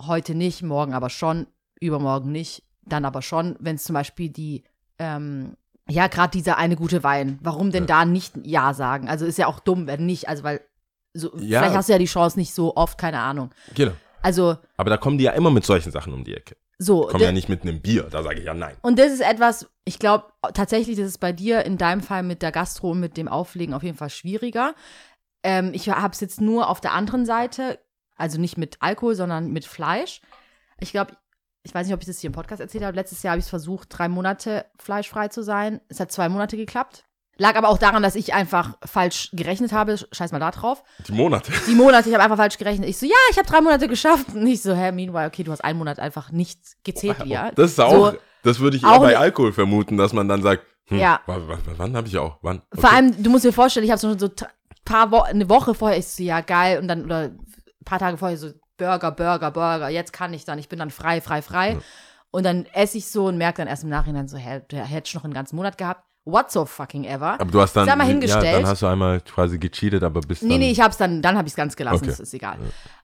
heute 0.00 0.34
nicht, 0.34 0.62
morgen 0.62 0.94
aber 0.94 1.10
schon, 1.10 1.46
übermorgen 1.80 2.32
nicht, 2.32 2.62
dann 2.82 3.04
aber 3.04 3.22
schon, 3.22 3.56
wenn 3.60 3.76
es 3.76 3.84
zum 3.84 3.94
Beispiel 3.94 4.28
die, 4.30 4.64
ähm, 4.98 5.56
ja, 5.88 6.06
gerade 6.06 6.30
dieser 6.30 6.56
eine 6.56 6.76
gute 6.76 7.02
Wein, 7.02 7.38
warum 7.42 7.70
denn 7.70 7.86
da 7.86 8.04
nicht 8.04 8.34
Ja 8.44 8.72
sagen? 8.72 9.08
Also 9.08 9.26
ist 9.26 9.36
ja 9.38 9.46
auch 9.46 9.60
dumm, 9.60 9.86
wenn 9.86 10.06
nicht, 10.06 10.28
also 10.28 10.42
weil, 10.42 10.60
so, 11.14 11.30
Ja. 11.38 11.60
vielleicht 11.60 11.76
hast 11.76 11.88
du 11.88 11.92
ja 11.92 11.98
die 11.98 12.04
Chance 12.06 12.38
nicht 12.38 12.52
so 12.54 12.76
oft, 12.76 12.98
keine 12.98 13.20
Ahnung. 13.20 13.50
Genau. 13.74 13.92
Also, 14.22 14.56
Aber 14.76 14.90
da 14.90 14.96
kommen 14.96 15.18
die 15.18 15.24
ja 15.24 15.32
immer 15.32 15.50
mit 15.50 15.64
solchen 15.64 15.92
Sachen 15.92 16.12
um 16.12 16.24
die 16.24 16.34
Ecke. 16.34 16.56
so. 16.78 17.06
Kommen 17.06 17.22
ja 17.22 17.32
nicht 17.32 17.48
mit 17.48 17.62
einem 17.62 17.80
Bier, 17.80 18.04
da 18.10 18.22
sage 18.22 18.40
ich 18.40 18.44
ja 18.46 18.54
nein. 18.54 18.76
Und 18.82 18.98
das 18.98 19.12
ist 19.12 19.20
etwas, 19.20 19.68
ich 19.84 19.98
glaube 19.98 20.24
tatsächlich, 20.54 20.96
das 20.96 21.06
ist 21.06 21.18
bei 21.18 21.32
dir 21.32 21.64
in 21.64 21.78
deinem 21.78 22.00
Fall 22.02 22.22
mit 22.22 22.42
der 22.42 22.50
Gastro 22.52 22.90
und 22.90 23.00
mit 23.00 23.16
dem 23.16 23.28
Auflegen 23.28 23.74
auf 23.74 23.82
jeden 23.82 23.96
Fall 23.96 24.10
schwieriger. 24.10 24.74
Ähm, 25.42 25.70
ich 25.72 25.88
habe 25.88 26.12
es 26.12 26.20
jetzt 26.20 26.40
nur 26.40 26.68
auf 26.68 26.80
der 26.80 26.92
anderen 26.92 27.26
Seite, 27.26 27.78
also 28.16 28.40
nicht 28.40 28.56
mit 28.58 28.78
Alkohol, 28.80 29.14
sondern 29.14 29.52
mit 29.52 29.66
Fleisch. 29.66 30.20
Ich 30.80 30.90
glaube, 30.90 31.16
ich 31.62 31.74
weiß 31.74 31.86
nicht, 31.86 31.94
ob 31.94 32.00
ich 32.00 32.06
das 32.06 32.18
hier 32.18 32.28
im 32.28 32.34
Podcast 32.34 32.60
erzählt 32.60 32.84
habe. 32.84 32.96
Letztes 32.96 33.22
Jahr 33.22 33.32
habe 33.32 33.38
ich 33.40 33.44
es 33.46 33.50
versucht, 33.50 33.88
drei 33.90 34.08
Monate 34.08 34.64
fleischfrei 34.78 35.28
zu 35.28 35.42
sein. 35.42 35.80
Es 35.88 36.00
hat 36.00 36.12
zwei 36.12 36.28
Monate 36.28 36.56
geklappt. 36.56 37.04
Lag 37.36 37.56
aber 37.56 37.68
auch 37.68 37.78
daran, 37.78 38.02
dass 38.02 38.14
ich 38.14 38.32
einfach 38.32 38.76
falsch 38.84 39.30
gerechnet 39.32 39.72
habe. 39.72 39.96
Scheiß 40.12 40.30
mal 40.30 40.38
da 40.38 40.50
drauf. 40.52 40.84
Die 41.08 41.12
Monate. 41.12 41.52
Die 41.66 41.74
Monate, 41.74 42.08
ich 42.08 42.14
habe 42.14 42.22
einfach 42.24 42.36
falsch 42.36 42.58
gerechnet. 42.58 42.88
Ich 42.88 42.96
so, 42.98 43.06
ja, 43.06 43.14
ich 43.30 43.36
habe 43.38 43.46
drei 43.48 43.60
Monate 43.60 43.88
geschafft. 43.88 44.26
Und 44.34 44.46
ich 44.46 44.62
so, 44.62 44.74
hä, 44.74 44.92
meanwhile, 44.92 45.26
okay, 45.26 45.42
du 45.42 45.50
hast 45.50 45.62
einen 45.64 45.78
Monat 45.78 45.98
einfach 45.98 46.30
nicht 46.30 46.60
gezählt, 46.84 47.16
ja. 47.24 47.50
Das 47.50 47.72
ist 47.72 47.80
auch, 47.80 48.12
So, 48.12 48.18
das 48.44 48.60
würde 48.60 48.76
ich 48.76 48.84
auch 48.84 48.92
eher 48.94 49.00
bei 49.00 49.06
nicht- 49.08 49.16
Alkohol 49.18 49.52
vermuten, 49.52 49.96
dass 49.96 50.12
man 50.12 50.28
dann 50.28 50.42
sagt, 50.42 50.62
hm, 50.86 50.98
Ja. 50.98 51.20
wann, 51.26 51.48
wann, 51.48 51.58
wann 51.76 51.96
habe 51.96 52.06
ich 52.06 52.16
auch? 52.18 52.38
Wann? 52.42 52.62
Okay. 52.70 52.80
Vor 52.82 52.92
allem, 52.92 53.20
du 53.22 53.30
musst 53.30 53.44
dir 53.44 53.52
vorstellen, 53.52 53.84
ich 53.84 53.90
habe 53.90 54.00
schon 54.00 54.16
so 54.18 54.26
ein 54.26 54.32
paar 54.84 55.10
Wochen, 55.10 55.30
eine 55.30 55.48
Woche 55.48 55.74
vorher, 55.74 55.98
ich 55.98 56.06
so, 56.06 56.22
ja, 56.22 56.40
geil, 56.40 56.78
und 56.78 56.86
dann, 56.88 57.04
oder 57.04 57.20
ein 57.30 57.38
paar 57.84 57.98
Tage 57.98 58.16
vorher 58.16 58.36
so, 58.36 58.50
Burger, 58.76 59.10
Burger, 59.10 59.50
Burger, 59.50 59.88
jetzt 59.88 60.12
kann 60.12 60.32
ich 60.34 60.44
dann, 60.44 60.58
ich 60.58 60.68
bin 60.68 60.78
dann 60.78 60.90
frei, 60.90 61.20
frei, 61.20 61.42
frei. 61.42 61.78
Und 62.30 62.44
dann 62.44 62.66
esse 62.72 62.98
ich 62.98 63.06
so 63.08 63.26
und 63.26 63.38
merke 63.38 63.58
dann 63.58 63.68
erst 63.68 63.84
im 63.84 63.88
Nachhinein 63.90 64.26
so, 64.28 64.36
hä, 64.36 64.60
der 64.70 64.84
hätte 64.84 65.16
noch 65.16 65.22
einen 65.24 65.32
ganzen 65.32 65.54
Monat 65.56 65.78
gehabt. 65.78 66.03
What 66.24 66.50
so 66.50 66.64
fucking 66.64 67.04
ever? 67.04 67.38
aber 67.40 67.50
du 67.50 67.60
hast 67.60 67.74
dann, 67.76 67.86
mal 67.86 67.98
ja, 67.98 68.04
hingestellt. 68.04 68.62
dann 68.62 68.66
hast 68.66 68.80
du 68.80 68.86
einmal 68.86 69.20
quasi 69.20 69.58
gecheatet, 69.58 70.02
aber 70.02 70.20
bist 70.22 70.42
Nee, 70.42 70.50
dann, 70.50 70.58
nee, 70.60 70.70
ich 70.70 70.80
hab's 70.80 70.96
dann, 70.96 71.20
dann 71.20 71.36
habe 71.36 71.46
ich 71.46 71.52
es 71.52 71.56
ganz 71.56 71.76
gelassen, 71.76 71.96
Okay. 71.96 72.06
das 72.06 72.20
ist 72.20 72.32
egal. 72.32 72.58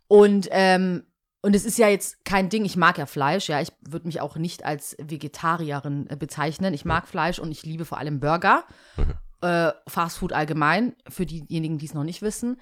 Und, 0.08 0.48
ähm, 0.50 1.04
und 1.42 1.54
es 1.54 1.64
ist 1.64 1.78
ja 1.78 1.88
jetzt 1.88 2.24
kein 2.24 2.48
Ding, 2.48 2.64
ich 2.64 2.76
mag 2.76 2.98
ja 2.98 3.06
Fleisch, 3.06 3.48
ja, 3.48 3.60
ich 3.60 3.72
würde 3.86 4.06
mich 4.06 4.20
auch 4.20 4.36
nicht 4.36 4.64
als 4.64 4.96
Vegetarierin 4.98 6.08
äh, 6.08 6.16
bezeichnen. 6.16 6.72
Ich 6.74 6.84
mag 6.84 7.06
Fleisch 7.08 7.38
und 7.38 7.50
ich 7.50 7.64
liebe 7.64 7.84
vor 7.84 7.98
allem 7.98 8.20
Burger. 8.20 8.64
Äh, 9.42 9.72
Fast 9.86 10.18
Food 10.18 10.32
allgemein, 10.32 10.94
für 11.08 11.24
diejenigen, 11.26 11.78
die 11.78 11.86
es 11.86 11.94
noch 11.94 12.04
nicht 12.04 12.20
wissen. 12.22 12.60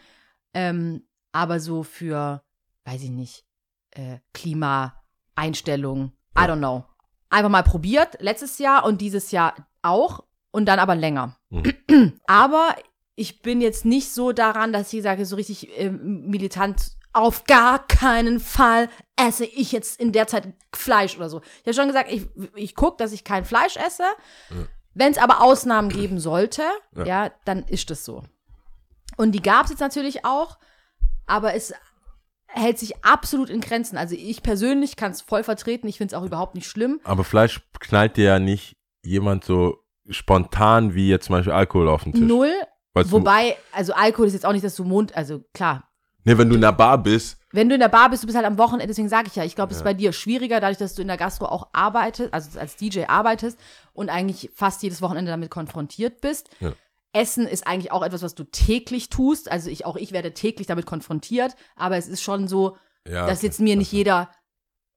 Ähm, 0.55 1.03
aber 1.33 1.61
so 1.61 1.83
für, 1.83 2.43
weiß 2.85 3.03
ich 3.03 3.11
nicht, 3.11 3.45
äh, 3.93 4.19
Klima, 4.33 4.95
Einstellung, 5.35 6.13
I 6.37 6.43
don't 6.43 6.59
know. 6.59 6.85
Einfach 7.31 7.51
mal 7.51 7.63
probiert, 7.63 8.17
letztes 8.21 8.59
Jahr 8.59 8.85
und 8.85 9.01
dieses 9.01 9.31
Jahr 9.33 9.55
auch 9.83 10.25
und 10.51 10.67
dann 10.67 10.79
aber 10.79 10.95
länger. 10.95 11.37
aber 12.27 12.75
ich 13.15 13.43
bin 13.43 13.61
jetzt 13.61 13.85
nicht 13.85 14.11
so 14.13 14.33
daran, 14.33 14.73
dass 14.73 14.93
ich 14.93 15.03
sage, 15.03 15.25
so 15.27 15.37
richtig 15.37 15.69
ähm, 15.79 16.27
militant, 16.29 16.93
auf 17.13 17.45
gar 17.45 17.85
keinen 17.87 18.39
Fall 18.39 18.89
esse 19.17 19.45
ich 19.45 19.73
jetzt 19.73 19.99
in 20.01 20.13
der 20.13 20.27
Zeit 20.29 20.53
Fleisch 20.75 21.17
oder 21.17 21.29
so. 21.29 21.41
Ich 21.61 21.67
habe 21.67 21.75
schon 21.75 21.87
gesagt, 21.89 22.13
ich, 22.13 22.27
ich 22.55 22.75
gucke, 22.77 22.97
dass 22.99 23.13
ich 23.13 23.25
kein 23.25 23.45
Fleisch 23.45 23.77
esse. 23.77 24.05
Wenn 24.95 25.11
es 25.13 25.19
aber 25.19 25.43
Ausnahmen 25.43 25.89
geben 25.89 26.21
sollte, 26.21 26.63
Ja. 26.95 27.05
ja. 27.07 27.31
dann 27.45 27.65
ist 27.65 27.91
es 27.91 28.05
so. 28.05 28.23
Und 29.17 29.33
die 29.33 29.43
gab 29.43 29.65
es 29.65 29.71
jetzt 29.71 29.81
natürlich 29.81 30.25
auch, 30.25 30.59
aber 31.27 31.55
es 31.55 31.75
hält 32.47 32.79
sich 32.79 33.05
absolut 33.05 33.51
in 33.51 33.61
Grenzen. 33.61 33.97
Also 33.99 34.15
ich 34.15 34.43
persönlich 34.43 34.97
kann 34.97 35.11
es 35.11 35.21
voll 35.23 35.43
vertreten. 35.43 35.89
Ich 35.89 35.99
finde 35.99 36.15
es 36.15 36.21
auch 36.21 36.25
überhaupt 36.27 36.55
nicht 36.55 36.69
schlimm. 36.69 37.01
Aber 37.05 37.25
Fleisch 37.25 37.61
knallt 37.81 38.17
dir 38.17 38.25
ja 38.25 38.39
nicht 38.39 38.77
jemand 39.05 39.45
so 39.45 39.79
spontan 40.11 40.95
wie 40.95 41.09
jetzt 41.09 41.27
zum 41.27 41.35
Beispiel 41.35 41.53
Alkohol 41.53 41.89
auf 41.89 42.05
den 42.05 42.13
Tisch. 42.13 42.23
Null. 42.23 42.53
Weil's 42.95 43.13
Wobei, 43.13 43.57
also 43.73 43.93
Alkohol 43.93 44.27
ist 44.27 44.33
jetzt 44.33 44.47
auch 44.47 44.53
nicht, 44.53 44.65
dass 44.65 44.75
du 44.75 44.85
Mond, 44.85 45.17
also 45.17 45.45
klar, 45.53 45.89
Nee, 46.25 46.37
wenn 46.37 46.51
du 46.51 46.57
in 46.57 46.61
der 46.61 46.73
Bar 46.73 47.03
bist, 47.03 47.39
wenn 47.53 47.71
du 47.71 47.75
in 47.75 47.81
der 47.81 47.89
Bar 47.89 48.11
bist, 48.11 48.23
du 48.23 48.27
bist 48.27 48.37
halt 48.37 48.47
am 48.47 48.59
Wochenende, 48.59 48.89
deswegen 48.89 49.09
sage 49.09 49.29
ich 49.29 49.37
ja, 49.37 49.45
ich 49.45 49.55
glaube, 49.55 49.73
es 49.73 49.79
ist 49.79 49.85
bei 49.85 49.95
dir 49.95 50.13
schwieriger, 50.13 50.61
dadurch, 50.61 50.77
dass 50.77 50.95
du 50.95 51.01
in 51.01 51.09
der 51.09 51.17
Gastro 51.17 51.47
auch 51.47 51.69
arbeitest, 51.73 52.35
also 52.35 52.59
als 52.59 52.77
DJ 52.77 53.05
arbeitest 53.05 53.59
und 53.95 54.11
eigentlich 54.11 54.51
fast 54.55 54.83
jedes 54.83 55.01
Wochenende 55.01 55.31
damit 55.31 55.51
konfrontiert 55.51 56.21
bist. 56.21 56.51
Ja. 56.61 56.73
Essen 57.15 57.47
ist 57.47 57.67
eigentlich 57.67 57.91
auch 57.93 58.03
etwas, 58.03 58.23
was 58.23 58.35
du 58.35 58.45
täglich 58.45 59.09
tust. 59.09 59.51
Also 59.51 59.71
ich, 59.71 59.87
auch 59.87 59.97
ich 59.97 60.13
werde 60.13 60.35
täglich 60.35 60.67
damit 60.67 60.85
konfrontiert, 60.85 61.57
aber 61.77 61.97
es 61.97 62.07
ist 62.07 62.23
schon 62.23 62.49
so, 62.49 62.77
ja. 63.09 63.27
dass 63.27 63.41
jetzt 63.41 63.61
mir 63.61 63.77
nicht 63.77 63.93
jeder, 63.93 64.31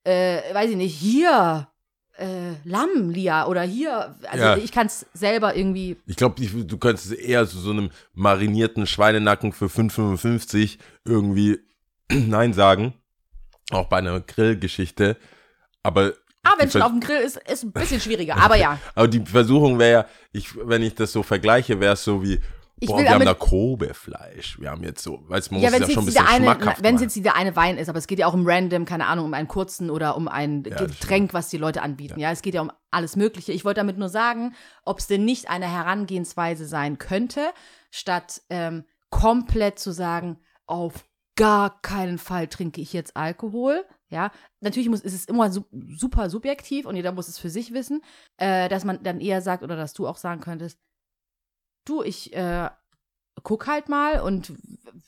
äh, 0.04 0.54
weiß 0.54 0.72
ich 0.72 0.76
nicht, 0.76 0.94
hier, 0.94 1.70
äh, 2.18 2.54
Lamm, 2.66 3.10
Lia, 3.10 3.48
oder 3.48 3.62
hier, 3.64 4.16
also 4.30 4.44
Ja. 4.44 4.58
ich 4.58 4.72
kann 4.72 4.88
es 4.88 5.06
selber 5.14 5.56
irgendwie, 5.56 5.98
Ich 6.06 6.16
glaube, 6.16 6.42
du 6.46 6.78
könntest 6.78 7.14
eher 7.14 7.48
zu 7.48 7.58
so 7.60 7.72
einem 7.72 7.90
marinierten 8.14 8.86
Schweinenacken 8.88 9.54
für 9.54 9.66
5,55 9.70 10.78
irgendwie 11.06 11.60
Nein 12.12 12.54
sagen. 12.54 12.94
Auch 13.72 13.88
bei 13.88 13.98
einer 13.98 14.20
Grillgeschichte. 14.20 15.16
Aber, 15.84 16.14
ah, 16.44 16.54
wenn 16.58 16.68
Die 16.68 16.74
schon 16.74 16.82
auf 16.82 16.92
dem 16.92 17.00
Grill 17.00 17.22
ist, 17.22 17.38
ist 17.38 17.64
ein 17.64 17.72
bisschen 17.72 18.02
schwieriger, 18.02 18.36
aber 18.38 18.56
ja. 18.58 18.78
aber 18.96 19.08
die 19.08 19.26
Versuchung 19.26 19.80
wäre 19.80 19.92
ja, 19.92 20.06
ich, 20.32 20.50
wenn 20.68 20.84
ich 20.84 20.94
das 20.96 21.12
so 21.12 21.24
vergleiche, 21.24 21.80
wäre 21.80 21.94
es 21.94 22.04
so 22.04 22.22
wie, 22.22 22.40
Ich 22.82 22.90
boah, 22.90 22.98
will 22.98 23.04
wir 23.04 23.12
haben 23.12 23.24
da 23.24 23.36
Kobe-Fleisch. 23.36 24.60
Wir 24.60 24.72
haben 24.72 24.84
jetzt 24.84 25.04
so, 25.04 25.20
weißt 25.28 25.52
du, 25.52 25.54
man 25.54 25.64
Ja, 25.64 25.70
muss 25.70 25.80
wenn 25.80 25.84
es 25.84 25.90
ja 25.90 25.94
schon 25.94 26.04
ein 26.04 26.08
jetzt 26.08 26.16
bisschen 26.16 26.28
eine, 26.28 26.46
schmackhaft 26.46 26.84
wenn 26.84 26.96
es 26.96 27.02
jetzt 27.02 27.16
dieser 27.16 27.36
eine 27.36 27.56
Wein 27.56 27.78
ist, 27.78 27.90
aber 27.90 28.00
es 28.00 28.08
geht 28.08 28.18
ja 28.18 28.26
auch 28.26 28.34
um 28.34 28.48
random, 28.48 28.86
keine 28.86 29.06
Ahnung, 29.06 29.26
um 29.26 29.34
einen 29.36 29.48
kurzen 29.48 29.92
oder 29.92 30.18
um 30.18 30.28
ein 30.28 30.64
das 30.64 30.80
Getränk, 30.82 31.32
was 31.36 31.50
die 31.50 31.58
Leute 31.58 31.84
anbieten. 31.84 32.20
Ja. 32.20 32.32
es 32.32 32.42
geht 32.42 32.56
ja 32.56 32.62
um 32.62 32.72
alles 32.90 33.16
Mögliche. 33.16 33.52
Ich 33.52 33.64
wollte 33.66 33.82
damit 33.82 34.00
nur 34.00 34.10
sagen, 34.10 34.56
ob 34.84 34.98
es 34.98 35.06
denn 35.06 35.26
nicht 35.26 35.48
eine 35.48 35.72
Herangehensweise 35.72 36.66
sein 36.66 36.98
könnte, 36.98 37.52
statt 37.92 38.42
ähm, 38.50 38.84
komplett 39.12 39.78
zu 39.78 39.92
sagen, 39.92 40.40
auf 40.66 41.06
gar 41.36 41.82
keinen 41.84 42.18
Fall 42.18 42.48
trinke 42.48 42.82
ich 42.82 42.94
jetzt 42.94 43.16
Alkohol. 43.16 43.86
Ja, 44.10 44.32
natürlich 44.60 44.90
muss, 44.90 45.02
ist 45.02 45.14
es 45.14 45.26
immer 45.26 45.52
su 45.52 45.66
super 45.88 46.30
subjektiv 46.30 46.86
und 46.86 46.96
jeder 46.96 47.12
muss 47.12 47.28
es 47.28 47.38
für 47.38 47.50
sich 47.50 47.74
wissen, 47.74 48.02
äh, 48.38 48.68
dass 48.70 48.86
man 48.86 49.04
dann 49.04 49.22
eher 49.22 49.42
sagt 49.42 49.64
oder 49.64 49.76
dass 49.76 49.94
du 49.94 50.08
auch 50.08 50.18
sagen 50.18 50.42
könntest, 50.42 50.80
du, 51.86 52.04
ich 52.04 52.34
äh, 52.34 52.70
guck 53.44 53.68
halt 53.68 53.90
mal 53.90 54.20
und 54.22 54.54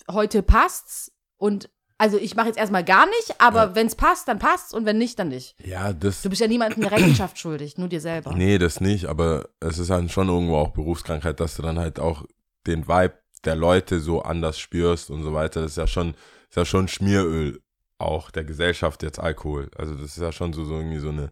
heute 0.10 0.44
passt's 0.44 1.12
und 1.38 1.70
also 2.00 2.18
ich 2.18 2.36
mache 2.36 2.48
jetzt 2.48 2.58
erstmal 2.58 2.84
gar 2.84 3.06
nicht, 3.06 3.40
aber 3.40 3.64
Ja. 3.66 3.76
wenn 3.76 3.88
es 3.88 3.96
passt, 3.96 4.28
dann 4.28 4.40
passt's 4.40 4.74
und 4.74 4.86
wenn 4.86 4.98
nicht, 4.98 5.20
dann 5.20 5.30
nicht. 5.30 5.56
Ja, 5.64 5.94
das, 5.94 6.22
Du 6.22 6.30
bist 6.30 6.42
ja 6.42 6.48
niemandem 6.48 6.86
Rechenschaft 6.86 7.38
schuldig, 7.38 7.78
nur 7.78 7.88
dir 7.88 8.02
selber. 8.02 8.34
Nee, 8.34 8.58
das 8.58 8.82
nicht, 8.82 9.06
aber 9.06 9.50
es 9.60 9.78
ist 9.78 9.90
halt 9.90 10.12
schon 10.12 10.28
irgendwo 10.28 10.58
auch 10.58 10.70
Berufskrankheit, 10.72 11.40
dass 11.40 11.56
du 11.56 11.62
dann 11.62 11.80
halt 11.80 12.00
auch 12.00 12.26
den 12.68 12.88
Vibe 12.88 13.18
der 13.46 13.56
Leute 13.56 14.00
so 14.00 14.22
anders 14.22 14.58
spürst 14.58 15.12
und 15.12 15.22
so 15.24 15.34
weiter. 15.34 15.62
Das 15.62 15.72
ist 15.72 15.78
ja 15.78 15.88
schon, 15.88 16.16
ist 16.50 16.56
ja 16.58 16.66
schon 16.66 16.88
Schmieröl 16.88 17.62
auch 18.00 18.32
der 18.32 18.44
Gesellschaft 18.44 19.04
jetzt 19.04 19.20
Alkohol. 19.20 19.70
Also 19.78 19.94
das 19.96 20.06
ist 20.18 20.18
ja 20.22 20.32
schon 20.32 20.52
so, 20.52 20.66
so 20.66 20.76
irgendwie 20.76 21.00
so 21.00 21.10
eine, 21.10 21.32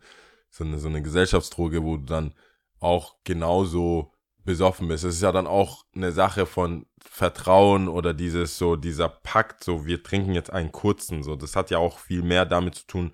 so 0.50 0.64
eine, 0.64 0.78
so 0.80 0.88
eine 0.90 1.02
Gesellschaftsdroge, 1.02 1.84
wo 1.84 1.98
du 1.98 2.06
dann 2.06 2.34
auch 2.80 3.16
genauso 3.24 4.14
besoffen 4.44 4.88
bist. 4.88 5.04
Es 5.04 5.16
ist 5.16 5.22
ja 5.22 5.32
dann 5.32 5.48
auch 5.48 5.86
eine 5.96 6.12
Sache 6.12 6.46
von 6.46 6.86
Vertrauen 7.00 7.88
oder 7.88 8.14
dieses 8.14 8.58
so, 8.58 8.76
dieser 8.76 9.10
Pakt, 9.10 9.64
so 9.64 9.86
wir 9.86 10.04
trinken 10.04 10.34
jetzt 10.34 10.52
einen 10.52 10.72
kurzen, 10.72 11.24
so. 11.24 11.36
Das 11.36 11.56
hat 11.56 11.70
ja 11.70 11.78
auch 11.78 12.00
viel 12.00 12.24
mehr 12.24 12.46
damit 12.46 12.76
zu 12.76 12.88
tun, 12.88 13.14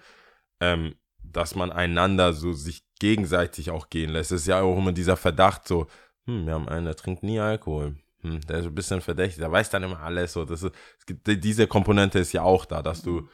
ähm, 0.60 0.96
dass 1.24 1.56
man 1.56 1.72
einander 1.72 2.34
so 2.34 2.54
sich 2.54 2.84
gegenseitig 3.00 3.72
auch 3.72 3.90
gehen 3.90 4.12
lässt. 4.12 4.32
Es 4.32 4.42
ist 4.42 4.48
ja 4.48 4.62
auch 4.62 4.78
immer 4.78 4.92
dieser 4.92 5.18
Verdacht 5.18 5.68
so, 5.68 5.88
hm, 6.26 6.46
wir 6.46 6.54
haben 6.54 6.70
einen, 6.70 6.86
der 6.86 6.96
trinkt 6.96 7.24
nie 7.24 7.40
Alkohol. 7.40 7.96
Hm, 8.22 8.42
der 8.42 8.60
ist 8.60 8.66
ein 8.66 8.76
bisschen 8.76 9.02
verdächtig, 9.02 9.40
der 9.40 9.52
weiß 9.52 9.70
dann 9.70 9.84
immer 9.84 10.00
alles. 10.00 10.34
So, 10.34 10.46
das 10.46 10.64
ist, 10.64 10.74
diese 11.26 11.68
Komponente 11.68 12.20
ist 12.20 12.34
ja 12.34 12.44
auch 12.44 12.66
da, 12.66 12.82
dass 12.82 13.02
du 13.02 13.28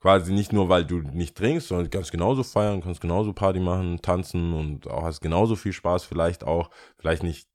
quasi 0.00 0.32
nicht 0.32 0.52
nur, 0.52 0.68
weil 0.68 0.84
du 0.84 0.98
nicht 1.00 1.36
trinkst, 1.36 1.68
sondern 1.68 1.90
kannst 1.90 2.10
genauso 2.10 2.42
feiern, 2.42 2.82
kannst 2.82 3.00
genauso 3.00 3.32
Party 3.32 3.60
machen, 3.60 4.00
tanzen 4.00 4.54
und 4.54 4.88
auch 4.88 5.04
hast 5.04 5.20
genauso 5.20 5.56
viel 5.56 5.72
Spaß, 5.72 6.04
vielleicht 6.04 6.44
auch, 6.44 6.70
vielleicht 6.98 7.22
nicht, 7.22 7.48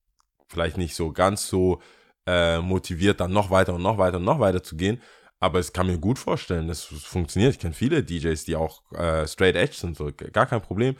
vielleicht 0.47 0.77
nicht 0.77 0.95
so 0.95 1.11
ganz 1.11 1.47
so 1.47 1.81
äh, 2.27 2.59
motiviert, 2.59 3.19
dann 3.19 3.33
noch 3.33 3.49
weiter 3.49 3.73
und 3.73 3.81
noch 3.81 3.97
weiter 3.97 4.17
und 4.17 4.23
noch 4.23 4.39
weiter 4.39 4.63
zu 4.63 4.77
gehen. 4.77 5.01
Aber 5.39 5.59
es 5.59 5.73
kann 5.73 5.87
mir 5.87 5.97
gut 5.97 6.17
vorstellen, 6.17 6.67
dass 6.67 6.91
es 6.91 7.03
funktioniert. 7.03 7.53
Ich 7.53 7.59
kenne 7.59 7.73
viele 7.73 8.03
DJs, 8.03 8.45
die 8.45 8.55
auch 8.55 8.81
äh, 8.93 9.27
straight 9.27 9.55
edge 9.55 9.75
sind, 9.75 9.97
so 9.97 10.11
gar 10.31 10.45
kein 10.45 10.61
Problem. 10.61 10.95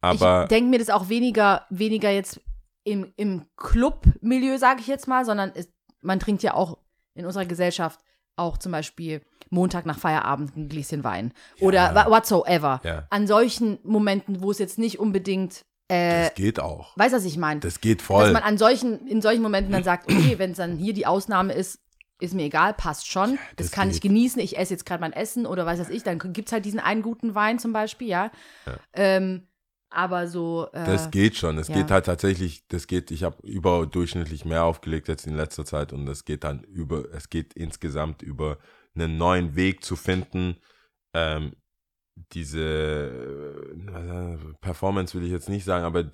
Aber 0.00 0.44
ich 0.44 0.48
denke 0.48 0.70
mir 0.70 0.78
das 0.78 0.90
auch 0.90 1.08
weniger, 1.08 1.66
weniger 1.70 2.10
jetzt 2.10 2.40
im, 2.84 3.12
im 3.16 3.46
Club-Milieu, 3.56 4.58
sage 4.58 4.80
ich 4.80 4.86
jetzt 4.86 5.08
mal, 5.08 5.24
sondern 5.24 5.52
es, 5.54 5.68
man 6.00 6.20
trinkt 6.20 6.42
ja 6.42 6.54
auch 6.54 6.78
in 7.14 7.26
unserer 7.26 7.44
Gesellschaft 7.44 8.00
auch 8.40 8.58
zum 8.58 8.72
Beispiel 8.72 9.20
Montag 9.50 9.84
nach 9.86 9.98
Feierabend 9.98 10.56
ein 10.56 10.68
Gläschen 10.68 11.04
Wein 11.04 11.32
oder 11.60 11.94
wa- 11.94 12.10
whatsoever. 12.10 12.80
Ja. 12.84 13.06
An 13.10 13.26
solchen 13.26 13.78
Momenten, 13.82 14.42
wo 14.42 14.50
es 14.50 14.58
jetzt 14.58 14.78
nicht 14.78 14.98
unbedingt, 14.98 15.64
äh, 15.88 16.24
das 16.26 16.34
geht 16.34 16.60
auch. 16.60 16.96
weißt 16.96 17.12
du, 17.12 17.16
was 17.18 17.24
ich 17.24 17.36
meine? 17.36 17.60
Das 17.60 17.80
geht 17.80 18.00
Dass 18.00 18.06
voll. 18.06 18.32
man 18.32 18.42
an 18.42 18.58
solchen, 18.58 19.06
in 19.08 19.20
solchen 19.22 19.42
Momenten 19.42 19.72
dann 19.72 19.82
sagt, 19.84 20.10
okay, 20.10 20.38
wenn 20.38 20.52
es 20.52 20.56
dann 20.58 20.76
hier 20.76 20.92
die 20.94 21.06
Ausnahme 21.06 21.52
ist, 21.52 21.80
ist 22.20 22.34
mir 22.34 22.44
egal, 22.44 22.74
passt 22.74 23.08
schon. 23.10 23.38
das, 23.56 23.68
das 23.68 23.70
kann 23.72 23.88
ich 23.88 23.94
geht. 24.00 24.10
genießen. 24.10 24.40
Ich 24.42 24.56
esse 24.58 24.74
jetzt 24.74 24.84
gerade 24.86 25.00
mein 25.00 25.12
Essen 25.14 25.46
oder 25.46 25.64
weiß 25.66 25.80
was 25.80 25.88
ich. 25.88 26.02
Dann 26.02 26.18
gibt 26.18 26.48
es 26.48 26.52
halt 26.52 26.64
diesen 26.66 26.78
einen 26.78 27.02
guten 27.02 27.34
Wein 27.34 27.58
zum 27.58 27.72
Beispiel, 27.72 28.08
ja. 28.08 28.30
Ähm, 28.92 29.48
aber 29.90 30.28
so. 30.28 30.68
Äh, 30.72 30.84
Das 30.84 31.10
geht 31.10 31.36
schon. 31.36 31.58
Es 31.58 31.68
ja. 31.68 31.74
geht 31.74 31.90
halt 31.90 32.06
tatsächlich, 32.06 32.66
das 32.68 32.86
geht, 32.86 33.10
ich 33.10 33.24
habe 33.24 33.46
überdurchschnittlich 33.46 34.44
mehr 34.44 34.64
aufgelegt 34.64 35.08
jetzt 35.08 35.26
in 35.26 35.36
letzter 35.36 35.64
Zeit 35.64 35.92
und 35.92 36.06
das 36.06 36.24
geht 36.24 36.44
dann 36.44 36.62
über, 36.62 37.12
es 37.12 37.28
geht 37.28 37.52
insgesamt 37.54 38.22
über 38.22 38.58
einen 38.94 39.18
neuen 39.18 39.56
Weg 39.56 39.84
zu 39.84 39.96
finden, 39.96 40.56
ähm, 41.14 41.54
diese 42.32 42.60
äh, 42.60 44.54
Performance 44.60 45.14
will 45.16 45.24
ich 45.24 45.32
jetzt 45.32 45.48
nicht 45.48 45.64
sagen, 45.64 45.84
aber 45.84 46.10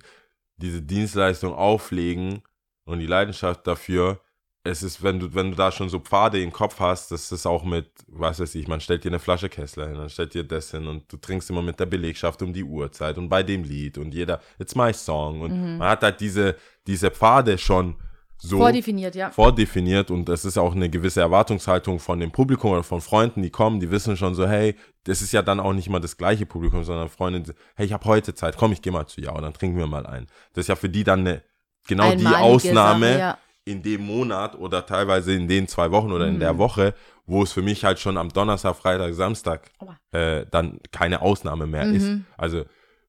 diese 0.57 0.81
Dienstleistung 0.81 1.53
auflegen 1.53 2.41
und 2.85 2.99
die 2.99 3.07
Leidenschaft 3.07 3.67
dafür, 3.67 4.21
es 4.63 4.83
ist, 4.83 5.01
wenn 5.01 5.19
du, 5.19 5.33
wenn 5.33 5.51
du 5.51 5.55
da 5.55 5.71
schon 5.71 5.89
so 5.89 5.99
Pfade 5.99 6.41
im 6.41 6.51
Kopf 6.51 6.79
hast, 6.79 7.11
das 7.11 7.31
ist 7.31 7.45
auch 7.45 7.63
mit, 7.63 7.89
was 8.07 8.39
weiß 8.39 8.55
ich, 8.55 8.67
man 8.67 8.81
stellt 8.81 9.03
dir 9.03 9.09
eine 9.09 9.19
Flasche 9.19 9.49
Kessler 9.49 9.87
hin, 9.87 9.95
dann 9.95 10.09
stellt 10.09 10.33
dir 10.33 10.43
das 10.43 10.71
hin 10.71 10.87
und 10.87 11.11
du 11.11 11.17
trinkst 11.17 11.49
immer 11.49 11.61
mit 11.61 11.79
der 11.79 11.85
Belegschaft 11.85 12.41
um 12.41 12.53
die 12.53 12.63
Uhrzeit 12.63 13.17
und 13.17 13.29
bei 13.29 13.43
dem 13.43 13.63
Lied 13.63 13.97
und 13.97 14.13
jeder, 14.13 14.41
it's 14.59 14.75
my 14.75 14.93
song 14.93 15.41
und 15.41 15.77
man 15.77 15.89
hat 15.89 16.03
halt 16.03 16.19
diese, 16.19 16.55
diese 16.85 17.11
Pfade 17.11 17.57
schon 17.57 17.95
so 18.39 18.57
Vordefiniert, 18.57 19.15
ja. 19.15 19.31
vordefiniert 19.31 20.11
und 20.11 20.29
es 20.29 20.45
ist 20.45 20.57
auch 20.57 20.75
eine 20.75 20.89
gewisse 20.89 21.21
Erwartungshaltung 21.21 21.99
von 21.99 22.19
dem 22.19 22.31
Publikum 22.31 22.71
oder 22.71 22.83
von 22.83 23.01
Freunden, 23.01 23.41
die 23.41 23.49
kommen, 23.49 23.79
die 23.79 23.89
wissen 23.89 24.15
schon 24.15 24.35
so, 24.35 24.47
hey, 24.47 24.75
das 25.05 25.23
ist 25.23 25.31
ja 25.31 25.41
dann 25.41 25.59
auch 25.59 25.73
nicht 25.73 25.89
mal 25.89 25.99
das 25.99 26.17
gleiche 26.17 26.45
Publikum, 26.45 26.83
sondern 26.83 27.09
Freunde, 27.09 27.55
hey, 27.75 27.87
ich 27.87 27.93
habe 27.93 28.05
heute 28.05 28.35
Zeit, 28.35 28.55
komm, 28.55 28.73
ich 28.73 28.81
gehe 28.83 28.93
mal 28.93 29.07
zu 29.07 29.21
ja, 29.21 29.33
dann 29.41 29.53
trinken 29.53 29.77
wir 29.77 29.87
mal 29.87 30.05
ein. 30.05 30.27
Das 30.53 30.65
ist 30.65 30.67
ja 30.67 30.75
für 30.75 30.89
die 30.89 31.03
dann 31.03 31.21
eine, 31.21 31.41
genau 31.87 32.11
die 32.11 32.27
Einmalige 32.27 32.37
Ausnahme 32.37 33.07
Sache, 33.07 33.19
ja. 33.19 33.37
In 33.67 33.83
dem 33.83 34.01
Monat 34.05 34.55
oder 34.57 34.85
teilweise 34.85 35.33
in 35.33 35.47
den 35.47 35.67
zwei 35.67 35.91
Wochen 35.91 36.11
oder 36.11 36.27
in 36.27 36.35
Mhm. 36.35 36.39
der 36.39 36.57
Woche, 36.57 36.93
wo 37.25 37.43
es 37.43 37.51
für 37.51 37.61
mich 37.61 37.83
halt 37.83 37.99
schon 37.99 38.17
am 38.17 38.29
Donnerstag, 38.29 38.75
Freitag, 38.77 39.13
Samstag 39.13 39.69
äh, 40.11 40.45
dann 40.49 40.79
keine 40.91 41.21
Ausnahme 41.21 41.67
mehr 41.67 41.85
Mhm. 41.85 41.93
ist. 41.95 42.11
Also 42.37 42.63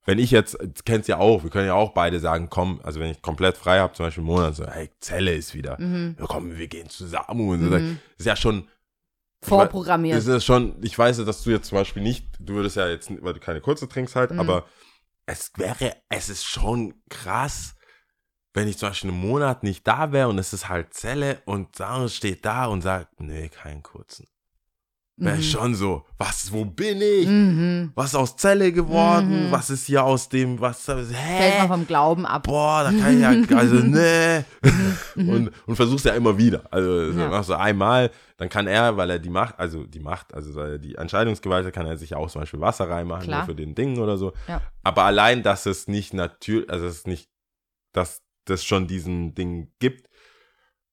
wenn 0.05 0.19
ich 0.19 0.31
jetzt, 0.31 0.57
kennst 0.85 1.07
ja 1.07 1.17
auch, 1.17 1.43
wir 1.43 1.49
können 1.49 1.67
ja 1.67 1.75
auch 1.75 1.93
beide 1.93 2.19
sagen, 2.19 2.47
komm, 2.49 2.81
also 2.83 2.99
wenn 2.99 3.11
ich 3.11 3.21
komplett 3.21 3.55
frei 3.57 3.79
habe, 3.79 3.93
zum 3.93 4.05
Beispiel 4.07 4.21
einen 4.23 4.31
Monat, 4.33 4.55
so, 4.55 4.65
hey, 4.67 4.89
Zelle 4.99 5.33
ist 5.33 5.53
wieder, 5.53 5.79
Mhm. 5.79 6.15
ja, 6.19 6.25
komm, 6.27 6.57
wir 6.57 6.67
gehen 6.67 6.89
zusammen 6.89 7.47
und 7.49 7.61
so, 7.63 7.69
das 7.69 7.83
ist 8.17 8.25
ja 8.25 8.35
schon, 8.35 8.67
Vorprogrammiert. 9.41 10.17
das 10.17 10.27
ist 10.27 10.43
schon, 10.45 10.75
ich 10.83 10.97
weiß 10.97 11.19
ja, 11.19 11.23
dass 11.23 11.43
du 11.43 11.51
jetzt 11.51 11.69
zum 11.69 11.77
Beispiel 11.77 12.03
nicht, 12.03 12.25
du 12.39 12.55
würdest 12.55 12.75
ja 12.75 12.89
jetzt, 12.89 13.09
weil 13.23 13.33
du 13.33 13.39
keine 13.39 13.61
kurze 13.61 13.87
trinkst 13.87 14.15
halt, 14.15 14.31
Mhm. 14.31 14.39
aber 14.39 14.65
es 15.25 15.51
wäre, 15.55 15.95
es 16.09 16.27
ist 16.29 16.43
schon 16.43 16.95
krass, 17.09 17.75
wenn 18.53 18.67
ich 18.67 18.77
zum 18.77 18.89
Beispiel 18.89 19.11
einen 19.11 19.19
Monat 19.21 19.63
nicht 19.63 19.87
da 19.87 20.11
wäre 20.11 20.27
und 20.27 20.37
es 20.39 20.53
ist 20.53 20.69
halt 20.69 20.93
Zelle 20.93 21.41
und 21.45 21.75
Sarah 21.75 22.07
steht 22.09 22.45
da 22.45 22.65
und 22.65 22.81
sagt, 22.81 23.19
nee, 23.21 23.49
keinen 23.49 23.83
kurzen. 23.83 24.25
Wäre 25.21 25.35
Mhm. 25.35 25.41
schon 25.43 25.75
so, 25.75 26.05
was, 26.17 26.49
wo 26.53 26.63
bin 26.63 27.01
ich? 27.01 27.27
Mhm. 27.27 27.91
Was 27.93 28.07
ist 28.11 28.15
aus 28.15 28.37
Zelle 28.37 28.71
geworden? 28.71 29.47
Mhm. 29.47 29.51
Was 29.51 29.69
ist 29.69 29.85
hier 29.85 30.01
aus 30.05 30.29
dem, 30.29 30.61
was, 30.61 30.85
Fällt 30.85 31.11
mal 31.11 31.13
hä? 31.17 31.67
vom 31.67 31.85
Glauben 31.85 32.25
ab. 32.25 32.43
Boah, 32.43 32.83
da 32.85 32.91
kann 32.93 33.15
ich 33.15 33.19
ja, 33.21 33.29
also, 33.57 33.75
nee. 33.75 34.45
und, 35.15 35.51
und 35.67 35.75
versuchst 35.75 36.05
ja 36.05 36.13
immer 36.13 36.37
wieder. 36.37 36.63
Also, 36.71 37.11
so 37.11 37.19
Ja. 37.19 37.27
machst 37.27 37.49
du 37.49 37.53
einmal, 37.55 38.11
dann 38.37 38.47
kann 38.47 38.67
er, 38.67 38.95
weil 38.95 39.09
er 39.09 39.19
die 39.19 39.29
Macht, 39.29 39.59
also 39.59 39.83
die 39.83 39.99
Macht, 39.99 40.33
also 40.33 40.55
weil 40.55 40.71
er 40.73 40.77
die 40.79 40.95
Entscheidungsgewalt 40.95 41.65
hat, 41.65 41.73
kann 41.73 41.85
er 41.85 41.97
sich 41.97 42.11
ja 42.11 42.17
auch 42.17 42.29
zum 42.31 42.41
Beispiel 42.41 42.61
Wasser 42.61 42.89
reinmachen, 42.89 43.25
Klar. 43.25 43.39
nur 43.39 43.45
für 43.47 43.55
den 43.55 43.75
Ding 43.75 43.99
oder 43.99 44.17
so. 44.17 44.31
Ja. 44.47 44.61
Aber 44.83 45.03
allein, 45.03 45.43
dass 45.43 45.65
es 45.65 45.89
nicht 45.89 46.13
natürlich, 46.13 46.69
also 46.69 46.85
es 46.85 46.95
ist 46.99 47.07
nicht, 47.07 47.29
dass 47.91 48.21
das 48.49 48.63
schon 48.65 48.87
diesen 48.87 49.35
Ding 49.35 49.71
gibt, 49.79 50.09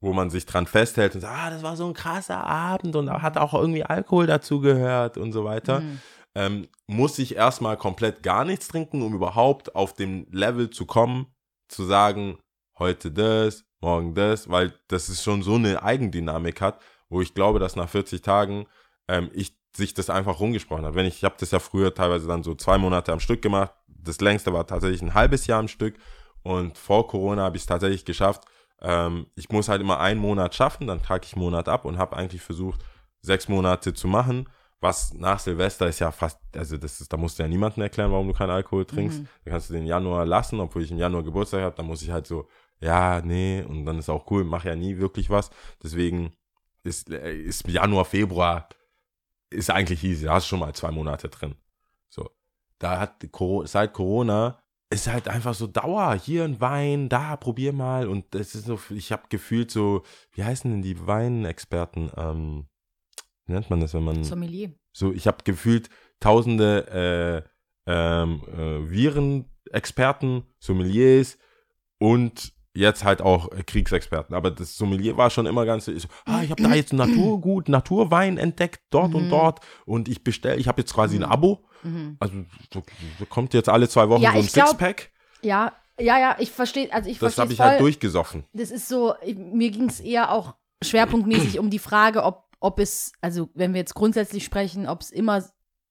wo 0.01 0.12
man 0.12 0.31
sich 0.31 0.47
dran 0.47 0.66
festhält 0.66 1.14
und 1.14 1.23
sagt, 1.23 1.35
ah, 1.37 1.51
das 1.51 1.62
war 1.62 1.77
so 1.77 1.87
ein 1.87 1.95
krasser 1.95 2.45
Abend 2.45 2.95
und 2.97 3.11
hat 3.11 3.38
auch 3.38 3.55
irgendwie 3.55 3.85
Alkohol 3.85 4.27
dazu 4.27 4.61
gehört 4.61 5.16
und 5.16 5.33
so 5.33 5.45
weiter 5.45 5.81
Mhm. 5.81 6.01
ähm, 6.35 6.69
muss 6.87 7.19
ich 7.19 7.35
erstmal 7.35 7.77
komplett 7.77 8.23
gar 8.23 8.45
nichts 8.45 8.69
trinken, 8.69 9.03
um 9.03 9.14
überhaupt 9.14 9.75
auf 9.75 9.95
dem 9.95 10.27
Level 10.31 10.71
zu 10.71 10.87
kommen, 10.87 11.27
zu 11.69 11.85
sagen, 11.85 12.38
heute 12.79 13.11
das, 13.11 13.64
morgen 13.81 14.14
das, 14.14 14.51
weil 14.51 14.75
das 14.88 15.09
ist 15.09 15.23
schon 15.25 15.42
so 15.42 15.55
eine 15.55 15.83
Eigendynamik 15.83 16.61
hat, 16.61 16.81
wo 17.09 17.21
ich 17.21 17.35
glaube, 17.35 17.59
dass 17.59 17.77
nach 17.77 17.88
40 17.88 18.21
Tagen 18.23 18.66
ähm, 19.09 19.31
ich 19.33 19.57
sich 19.75 19.95
das 19.95 20.11
einfach 20.11 20.40
rumgesprochen 20.40 20.85
hat. 20.85 20.95
Wenn 20.95 21.07
ich, 21.07 21.16
ich 21.16 21.25
habe 21.25 21.37
das 21.38 21.51
ja 21.51 21.59
früher 21.59 21.95
teilweise 21.95 22.27
dann 22.27 22.42
so 22.42 22.55
zwei 22.55 22.79
Monate 22.79 23.12
am 23.12 23.21
Stück 23.21 23.42
gemacht, 23.42 23.73
das 23.87 24.21
längste 24.21 24.53
war 24.53 24.66
tatsächlich 24.66 25.03
ein 25.03 25.14
halbes 25.14 25.47
Jahr 25.47 25.61
am 25.61 25.69
Stück 25.69 25.99
und 26.47 26.79
vor 26.79 27.07
Corona 27.09 27.43
habe 27.43 27.57
ich 27.57 27.63
es 27.63 27.67
tatsächlich 27.67 28.05
geschafft. 28.05 28.45
Ähm, 28.81 29.27
ich 29.35 29.49
muss 29.51 29.69
halt 29.69 29.81
immer 29.81 30.01
einen 30.01 30.21
Monat 30.21 30.55
schaffen, 30.55 30.87
dann 30.87 31.03
trage 31.03 31.27
ich 31.27 31.35
einen 31.35 31.43
Monat 31.43 31.69
ab 31.69 31.85
und 31.85 31.99
habe 31.99 32.17
eigentlich 32.17 32.43
versucht, 32.43 32.81
sechs 33.21 33.49
Monate 33.49 33.95
zu 33.95 34.09
machen 34.09 34.49
was 34.81 35.15
nach 35.15 35.39
Silvester 35.39 35.89
ist 35.89 36.01
ja 36.01 36.11
fast, 36.11 36.39
also 36.55 36.77
das 36.77 37.01
ist, 37.01 37.13
da 37.13 37.17
musst 37.17 37.39
du 37.39 37.43
ja 37.43 37.49
niemandem 37.49 37.83
erklären, 37.83 38.13
warum 38.13 38.29
du 38.29 38.35
keinen 38.35 38.51
Alkohol 38.51 38.85
trinkst. 38.85 39.21
Mhm. 39.21 39.29
Da 39.45 39.51
kannst 39.53 39.71
du 39.71 39.75
den 39.75 39.87
Januar 39.87 40.27
lassen, 40.27 40.61
obwohl 40.61 40.83
ich 40.83 40.91
im 40.91 40.99
Januar 40.99 41.23
Geburtstag 41.23 41.63
habe, 41.63 41.77
dann 41.77 41.87
muss 41.87 42.03
ich 42.03 42.11
halt 42.11 42.27
so, 42.27 42.49
ja, 42.81 43.21
nee, 43.23 43.63
und 43.63 43.87
dann 43.87 43.99
ist 43.99 44.11
auch 44.11 44.31
cool, 44.31 44.45
mache 44.45 44.69
ja 44.69 44.77
nie 44.77 44.99
wirklich 44.99 45.31
was. 45.31 45.51
Deswegen 45.83 46.33
ist, 46.83 47.11
äh, 47.11 47.35
ist 47.35 47.67
Januar, 47.67 48.05
Februar, 48.05 48.69
ist 49.51 49.71
eigentlich 49.71 50.05
easy, 50.05 50.27
da 50.27 50.35
hast 50.35 50.47
du 50.47 50.51
schon 50.51 50.61
mal 50.61 50.75
zwei 50.75 50.91
Monate 50.91 51.29
drin. 51.29 51.55
So. 52.09 52.31
Da 52.79 53.01
hat 53.01 53.27
seit 53.65 53.93
Corona 53.95 54.63
ist 54.90 55.09
halt 55.09 55.29
einfach 55.29 55.55
so 55.55 55.66
Dauer, 55.66 56.14
hier 56.14 56.44
ein 56.44 56.61
Wein, 56.61 57.09
da, 57.09 57.37
probier 57.37 57.72
mal. 57.72 58.09
Und 58.09 58.25
das 58.35 58.55
ist 58.55 58.66
so, 58.66 58.79
ich 58.90 59.11
habe 59.12 59.25
gefühlt 59.29 59.70
so, 59.70 60.03
wie 60.33 60.44
heißen 60.44 60.70
denn 60.70 60.83
die 60.83 61.07
Weinexperten? 61.07 62.11
Ähm, 62.16 62.66
wie 63.46 63.53
nennt 63.53 63.70
man 63.70 63.81
das, 63.81 63.94
wenn 63.94 64.05
man 64.05 64.25
Sommelier. 64.25 64.72
so, 64.92 65.12
ich 65.12 65.27
habe 65.27 65.38
gefühlt 65.44 65.88
tausende 66.20 67.44
äh, 67.87 67.90
ähm, 67.90 68.42
äh, 68.49 68.90
Virenexperten, 68.90 70.44
Sommeliers 70.59 71.38
und 71.99 72.53
jetzt 72.75 73.05
halt 73.05 73.22
auch 73.22 73.51
Kriegsexperten. 73.66 74.35
Aber 74.35 74.51
das 74.51 74.77
Sommelier 74.77 75.16
war 75.16 75.31
schon 75.31 75.46
immer 75.46 75.64
ganz 75.64 75.87
so, 75.87 75.92
ah, 76.27 76.42
ich 76.42 76.51
habe 76.51 76.62
da 76.62 76.75
jetzt 76.75 76.92
Naturgut, 76.92 77.68
Naturwein 77.68 78.37
entdeckt, 78.38 78.83
dort 78.90 79.14
und 79.14 79.25
Mhm. 79.25 79.31
dort 79.31 79.61
und 79.87 80.09
ich 80.09 80.22
bestelle, 80.22 80.57
ich 80.57 80.68
habe 80.68 80.83
jetzt 80.83 80.94
quasi 80.94 81.16
ein 81.16 81.25
Abo. 81.25 81.64
Mhm. 81.83 82.17
Also 82.21 82.35
so, 82.73 82.83
so 83.19 83.27
kommt 83.27 83.55
jetzt 83.55 83.69
alle 83.69 83.89
zwei 83.89 84.09
Wochen 84.09 84.23
Ja, 84.23 84.33
so 84.33 84.39
ein 84.39 84.45
Sixpack. 84.49 85.11
Ja, 85.43 85.73
ja, 85.99 86.19
ja, 86.19 86.37
ich 86.39 86.51
verstehe, 86.51 86.93
also 86.93 87.09
ich 87.09 87.19
Das 87.19 87.39
habe 87.39 87.53
ich 87.53 87.59
voll. 87.59 87.67
halt 87.67 87.81
durchgesoffen. 87.81 88.45
das 88.53 88.71
ist 88.71 88.89
so, 88.89 89.15
ich, 89.23 89.37
mir 89.37 89.71
ging 89.71 89.89
es 89.89 90.01
eher 90.01 90.31
auch 90.33 90.55
schwerpunktmäßig 90.83 91.59
um 91.59 91.71
die 91.71 91.79
Frage, 91.79 92.23
ob, 92.23 92.45
ob 92.61 92.79
es, 92.79 93.12
also 93.21 93.49
wenn 93.55 93.73
wir 93.73 93.81
jetzt 93.81 93.95
grundsätzlich 93.95 94.45
sprechen, 94.45 94.89
ob 94.89 95.01
es 95.01 95.11
immer, 95.11 95.45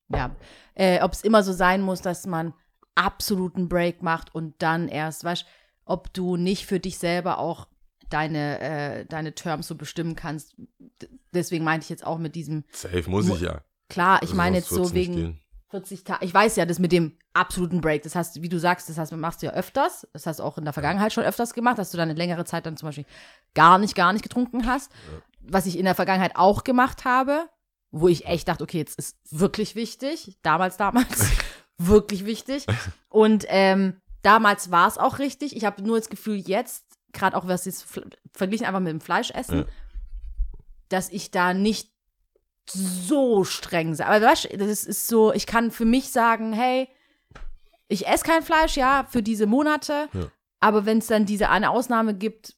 ja, 0.09 0.35
äh, 0.75 1.01
ob 1.01 1.13
es 1.13 1.23
immer 1.23 1.41
so 1.43 1.53
sein 1.53 1.81
muss, 1.81 2.01
dass 2.01 2.27
man 2.27 2.53
absoluten 2.93 3.67
Break 3.67 4.03
macht 4.03 4.33
und 4.33 4.55
dann 4.59 4.87
erst, 4.87 5.23
weißt 5.23 5.45
ob 5.85 6.11
du 6.13 6.35
nicht 6.35 6.65
für 6.65 6.79
dich 6.79 6.97
selber 6.97 7.37
auch 7.37 7.67
deine, 8.09 8.59
äh, 8.59 9.05
deine 9.05 9.33
Terms 9.35 9.67
so 9.67 9.75
bestimmen 9.75 10.15
kannst. 10.15 10.55
D 11.01 11.07
deswegen 11.33 11.63
meinte 11.65 11.83
ich 11.83 11.89
jetzt 11.89 12.05
auch 12.05 12.17
mit 12.17 12.35
diesem, 12.35 12.63
Safe 12.71 13.09
muss 13.09 13.27
ich 13.27 13.41
ja. 13.41 13.61
klar, 13.89 14.17
ich 14.23 14.29
Also 14.29 14.35
meine 14.35 14.57
jetzt 14.57 14.69
so 14.69 14.93
wegen. 14.93 15.39
40 15.69 16.03
Tage. 16.03 16.23
Ich 16.25 16.33
weiß 16.33 16.55
ja, 16.57 16.65
das 16.65 16.79
mit 16.79 16.91
dem 16.91 17.17
absoluten 17.33 17.81
Break, 17.81 18.03
das 18.03 18.15
heißt, 18.15 18.41
wie 18.41 18.49
du 18.49 18.59
sagst, 18.59 18.87
das 18.89 18.97
heißt, 18.97 19.11
machst 19.13 19.41
du 19.41 19.47
ja 19.47 19.53
öfters. 19.53 20.07
Das 20.13 20.25
hast 20.25 20.39
du 20.39 20.43
auch 20.43 20.57
in 20.57 20.63
der 20.63 20.73
Vergangenheit 20.73 21.11
schon 21.13 21.23
öfters 21.23 21.53
gemacht, 21.53 21.77
dass 21.77 21.91
du 21.91 21.97
dann 21.97 22.09
eine 22.09 22.17
längere 22.17 22.45
Zeit 22.45 22.65
dann 22.65 22.77
zum 22.77 22.87
Beispiel 22.89 23.05
gar 23.53 23.77
nicht, 23.77 23.95
gar 23.95 24.13
nicht 24.13 24.21
getrunken 24.23 24.67
hast. 24.67 24.91
Was 25.41 25.65
ich 25.65 25.77
in 25.77 25.85
der 25.85 25.95
Vergangenheit 25.95 26.35
auch 26.35 26.63
gemacht 26.63 27.03
habe, 27.05 27.47
wo 27.91 28.07
ich 28.07 28.25
echt 28.25 28.47
dachte, 28.47 28.63
okay, 28.63 28.77
jetzt 28.77 28.97
ist 28.99 29.17
wirklich 29.31 29.75
wichtig. 29.75 30.37
Damals, 30.43 30.77
damals, 30.77 31.29
wirklich 31.77 32.25
wichtig. 32.25 32.65
Und 33.09 33.45
ähm, 33.47 34.01
damals 34.21 34.71
war 34.71 34.87
es 34.87 34.97
auch 34.97 35.19
richtig. 35.19 35.55
Ich 35.55 35.65
habe 35.65 35.81
nur 35.81 35.97
das 35.97 36.09
Gefühl, 36.09 36.35
jetzt, 36.37 36.83
gerade 37.13 37.35
auch 37.37 37.47
was 37.47 37.65
jetzt 37.65 37.85
verglichen 38.33 38.65
einfach 38.65 38.79
mit 38.81 38.91
dem 38.91 39.01
Fleischessen, 39.01 39.59
Ja. 39.59 39.65
dass 40.89 41.09
ich 41.09 41.31
da 41.31 41.53
nicht 41.53 41.91
so 42.69 43.43
streng 43.43 43.95
sein. 43.95 44.07
Aber 44.07 44.25
weißt 44.25 44.51
du, 44.51 44.57
das 44.57 44.83
ist 44.83 45.07
so, 45.07 45.33
ich 45.33 45.45
kann 45.45 45.71
für 45.71 45.85
mich 45.85 46.09
sagen, 46.11 46.53
hey, 46.53 46.87
ich 47.87 48.07
esse 48.07 48.23
kein 48.25 48.41
Fleisch, 48.41 48.75
ja, 48.77 49.05
für 49.09 49.21
diese 49.21 49.45
Monate. 49.45 50.07
Ja. 50.13 50.27
Aber 50.59 50.85
wenn 50.85 50.97
es 50.97 51.07
dann 51.07 51.25
diese 51.25 51.49
eine 51.49 51.69
Ausnahme 51.69 52.15
gibt, 52.15 52.55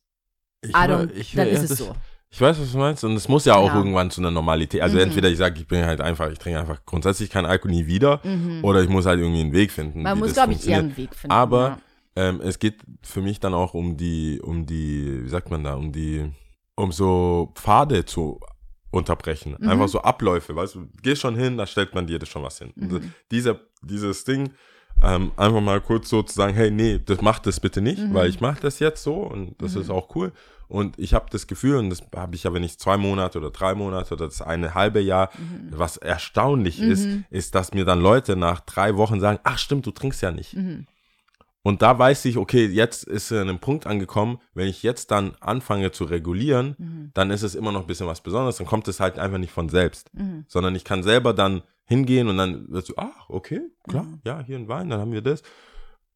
Ich 0.61 0.73
don't, 0.73 1.11
ich 1.11 1.33
dann 1.33 1.47
ist 1.47 1.69
es 1.69 1.77
so. 1.77 1.93
Ich 2.29 2.41
weiß, 2.41 2.59
was 2.59 2.71
du 2.71 2.77
meinst. 2.77 3.03
Und 3.03 3.13
es 3.15 3.27
muss 3.27 3.45
ja 3.45 3.55
auch 3.55 3.67
Ja. 3.69 3.75
irgendwann 3.77 4.11
zu 4.11 4.21
einer 4.21 4.31
Normalität. 4.31 4.81
Also 4.81 4.97
entweder 4.97 5.29
ich 5.29 5.37
sage, 5.37 5.59
ich 5.59 5.67
bin 5.67 5.85
halt 5.85 6.01
einfach, 6.01 6.29
ich 6.29 6.37
trinke 6.39 6.59
einfach 6.59 6.85
grundsätzlich 6.85 7.29
keinen 7.29 7.45
Alkohol 7.45 7.71
nie 7.71 7.87
wieder. 7.87 8.21
Oder 8.63 8.81
ich 8.81 8.89
muss 8.89 9.05
halt 9.05 9.19
irgendwie 9.19 9.41
einen 9.41 9.53
Weg 9.53 9.71
finden. 9.71 10.01
Man 10.03 10.19
muss, 10.19 10.33
glaube 10.33 10.53
ich, 10.53 10.67
eher 10.67 10.79
einen 10.79 10.95
Weg 10.97 11.15
finden. 11.15 11.31
Aber 11.31 11.79
ja. 12.17 12.29
ähm, 12.29 12.41
es 12.41 12.59
geht 12.59 12.81
für 13.01 13.21
mich 13.21 13.39
dann 13.39 13.53
auch 13.53 13.73
um 13.73 13.95
die, 13.97 14.41
um 14.41 14.65
die, 14.65 15.23
wie 15.23 15.29
sagt 15.29 15.49
man 15.51 15.63
da, 15.63 15.75
um 15.75 15.91
die, 15.91 16.29
um 16.75 16.91
so 16.91 17.51
Pfade 17.55 18.05
zu 18.05 18.39
unterbrechen. 18.91 19.55
Mhm. 19.59 19.69
Einfach 19.69 19.87
so 19.89 20.01
Abläufe, 20.01 20.55
weißt 20.55 20.75
du, 20.75 20.87
gehst 21.01 21.21
schon 21.21 21.35
hin, 21.35 21.57
da 21.57 21.65
stellt 21.67 21.93
man 21.93 22.07
dir 22.07 22.19
das 22.19 22.29
schon 22.29 22.43
was 22.43 22.57
hin. 22.59 22.71
Mhm. 22.75 23.13
Dieser, 23.31 23.59
dieses 23.81 24.23
Ding, 24.23 24.51
ähm, 25.03 25.31
einfach 25.37 25.61
mal 25.61 25.79
kurz 25.81 26.09
so 26.09 26.23
zu 26.23 26.33
sagen, 26.33 26.53
hey, 26.55 26.71
nee, 26.71 26.99
das 27.05 27.21
macht 27.21 27.45
das 27.45 27.59
bitte 27.59 27.81
nicht, 27.81 27.99
Mhm. 27.99 28.13
weil 28.13 28.29
ich 28.29 28.39
mache 28.41 28.59
das 28.61 28.79
jetzt 28.79 29.03
so 29.03 29.15
und 29.15 29.55
das 29.61 29.75
ist 29.75 29.89
auch 29.89 30.15
cool. 30.15 30.31
Und 30.69 30.99
ich 30.99 31.13
habe 31.13 31.27
das 31.31 31.47
Gefühl, 31.47 31.77
und 31.77 31.89
das 31.91 32.01
habe 32.15 32.35
ich 32.35 32.43
ja, 32.43 32.53
wenn 32.53 32.63
ich 32.63 32.77
zwei 32.77 32.97
Monate 32.97 33.37
oder 33.37 33.51
drei 33.51 33.73
Monate 33.75 34.15
oder 34.15 34.25
das 34.25 34.41
eine 34.41 34.73
halbe 34.73 34.99
Jahr, 34.99 35.29
Mhm. 35.37 35.69
was 35.71 35.97
erstaunlich 35.97 36.81
ist, 36.81 37.07
ist, 37.29 37.55
dass 37.55 37.73
mir 37.73 37.85
dann 37.85 38.01
Leute 38.01 38.35
nach 38.35 38.59
drei 38.61 38.97
Wochen 38.97 39.19
sagen, 39.19 39.39
ach 39.43 39.57
stimmt, 39.59 39.85
du 39.85 39.91
trinkst 39.91 40.21
ja 40.21 40.31
nicht. 40.31 40.55
Mhm. 40.55 40.87
Und 41.67 41.81
da 41.81 41.99
weiß 41.99 42.23
ich, 42.25 42.37
okay, 42.37 42.65
jetzt 42.67 43.03
ist 43.03 43.29
er 43.31 43.41
an 43.41 43.49
einem 43.49 43.59
Punkt 43.59 43.87
angekommen, 43.87 44.39
wenn 44.53 44.67
ich 44.69 44.83
jetzt 44.83 45.11
dann 45.11 45.35
anfange 45.41 45.91
zu 45.91 46.05
regulieren, 46.05 46.75
Mhm. 46.77 47.11
dann 47.13 47.29
ist 47.29 47.43
es 47.43 47.55
immer 47.55 47.73
noch 47.73 47.81
ein 47.81 47.87
bisschen 47.87 48.07
was 48.07 48.21
Besonderes, 48.21 48.55
dann 48.57 48.67
kommt 48.67 48.87
es 48.87 49.01
halt 49.01 49.19
einfach 49.19 49.37
nicht 49.37 49.51
von 49.51 49.67
selbst, 49.67 50.09
Mhm. 50.13 50.45
sondern 50.47 50.75
ich 50.75 50.85
kann 50.85 51.03
selber 51.03 51.33
dann 51.33 51.63
hingehen 51.83 52.29
und 52.29 52.37
dann 52.37 52.71
wird 52.71 52.85
so, 52.85 52.93
ach, 52.95 53.27
okay, 53.29 53.59
klar, 53.85 54.03
Mhm. 54.03 54.21
ja, 54.23 54.41
hier 54.45 54.55
ein 54.57 54.69
Wein, 54.69 54.89
dann 54.89 55.01
haben 55.01 55.11
wir 55.11 55.21
das. 55.21 55.41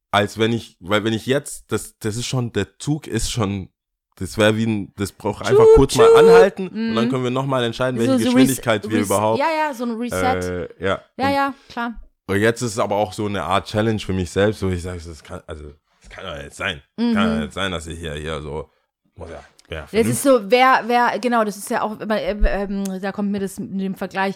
Als 0.10 0.38
wenn 0.38 0.54
ich, 0.54 0.78
weil 0.80 1.04
wenn 1.04 1.12
ich 1.14 1.26
jetzt, 1.26 1.72
das, 1.74 1.98
das 2.00 2.16
ist 2.16 2.28
schon, 2.28 2.54
der 2.54 2.78
Zug 2.80 3.08
ist 3.08 3.30
schon, 3.30 3.68
das 4.16 4.38
wäre 4.38 4.56
wie 4.56 4.66
ein, 4.68 4.94
das 4.96 5.12
braucht 5.12 5.42
einfach 5.46 5.66
Tschu, 5.66 5.76
kurz 5.76 5.96
mal 5.98 6.16
anhalten 6.16 6.68
und 6.70 6.92
Mhm. 6.92 6.96
dann 6.96 7.10
können 7.10 7.24
wir 7.26 7.30
nochmal 7.32 7.64
entscheiden, 7.66 8.00
So- 8.00 8.08
welche 8.08 8.20
so 8.24 8.30
Geschwindigkeit 8.32 8.86
Res- 8.86 8.92
wir 8.92 9.00
überhaupt. 9.02 9.40
Ja, 9.40 9.48
ja, 9.68 9.74
so 9.74 9.84
ein 9.84 9.92
Reset. 9.98 10.16
Äh, 10.48 10.70
ja. 10.86 11.02
ja, 11.18 11.28
Und- 11.28 11.34
ja, 11.34 11.54
klar. 11.70 11.94
Und 12.32 12.40
jetzt 12.42 12.62
ist 12.62 12.72
es 12.74 12.80
aber 12.80 12.96
auch 12.96 13.14
so 13.14 13.26
eine 13.26 13.44
Art 13.44 13.68
Challenge 13.68 14.00
für 14.00 14.14
mich 14.14 14.32
selbst, 14.32 14.62
wo 14.64 14.70
ich 14.70 14.82
sage, 14.82 15.02
das 15.06 15.24
kann, 15.24 15.42
also, 15.48 15.74
das 16.02 16.10
kann 16.10 16.26
doch 16.26 16.42
jetzt 16.42 16.58
sein. 16.58 16.82
Kann 16.98 17.14
doch 17.38 17.44
jetzt 17.44 17.54
sein, 17.56 17.72
dass 17.72 17.88
ich 17.88 18.00
hier, 18.00 18.14
hier 18.16 18.42
so, 18.42 18.70
muss 19.16 19.30
ja, 19.30 19.44
ja, 19.70 19.88
Das 19.92 20.08
ist 20.08 20.24
so, 20.24 20.50
wer, 20.52 20.84
wer, 20.88 21.18
genau, 21.20 21.44
das 21.44 21.58
ist 21.58 21.70
ja 21.70 21.82
auch, 21.82 22.00
immer, 22.00 22.20
äh, 22.20 22.32
ähm, 22.64 23.02
da 23.02 23.12
kommt 23.12 23.32
mir 23.32 23.40
das 23.40 23.60
mit 23.60 23.80
dem 23.82 23.96
Vergleich, 23.96 24.36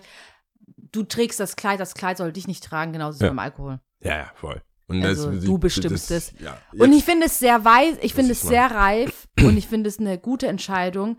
du 0.91 1.03
trägst 1.03 1.39
das 1.39 1.55
Kleid, 1.55 1.79
das 1.79 1.93
Kleid 1.93 2.17
soll 2.17 2.31
dich 2.31 2.47
nicht 2.47 2.63
tragen, 2.63 2.93
genauso 2.93 3.23
Ja. 3.23 3.29
beim 3.31 3.39
Alkohol. 3.39 3.79
ja, 4.01 4.17
ja, 4.17 4.31
voll. 4.35 4.61
Und 4.87 5.03
Also, 5.03 5.31
du 5.31 5.57
bestimmst 5.57 6.11
es. 6.11 6.33
Ja, 6.39 6.57
Und 6.77 6.93
ich 6.93 7.03
finde 7.03 7.25
es 7.25 7.39
sehr 7.39 7.65
weise, 7.65 7.99
ich 8.01 8.13
finde 8.13 8.33
es 8.33 8.41
sehr 8.43 8.69
reif 8.69 9.27
und 9.41 9.57
ich 9.57 9.67
finde 9.67 9.89
es 9.89 9.97
eine 9.99 10.19
gute 10.19 10.47
Entscheidung. 10.47 11.17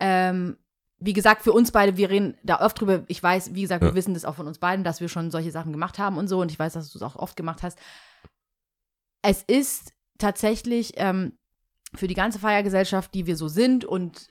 Ähm, 0.00 0.56
wie 1.04 1.12
gesagt, 1.12 1.42
für 1.42 1.52
uns 1.52 1.70
beide, 1.70 1.98
wir 1.98 2.08
reden 2.08 2.36
da 2.42 2.60
oft 2.64 2.80
drüber. 2.80 3.04
Ich 3.08 3.22
weiß, 3.22 3.54
wie 3.54 3.60
gesagt, 3.60 3.82
wir 3.82 3.90
Ja. 3.90 3.94
wissen 3.94 4.14
das 4.14 4.24
auch 4.24 4.36
von 4.36 4.46
uns 4.46 4.58
beiden, 4.58 4.84
dass 4.84 5.02
wir 5.02 5.08
schon 5.10 5.30
solche 5.30 5.50
Sachen 5.50 5.70
gemacht 5.70 5.98
haben 5.98 6.16
und 6.16 6.28
so. 6.28 6.40
Und 6.40 6.50
ich 6.50 6.58
weiß, 6.58 6.72
dass 6.72 6.90
du 6.90 6.98
es 6.98 7.02
auch 7.02 7.16
oft 7.16 7.36
gemacht 7.36 7.62
hast. 7.62 7.78
Es 9.20 9.42
ist 9.42 9.92
tatsächlich 10.18 10.94
ähm, 10.96 11.36
für 11.94 12.06
die 12.08 12.14
ganze 12.14 12.38
Feiergesellschaft, 12.38 13.12
die 13.12 13.26
wir 13.26 13.36
so 13.36 13.48
sind 13.48 13.84
und 13.84 14.28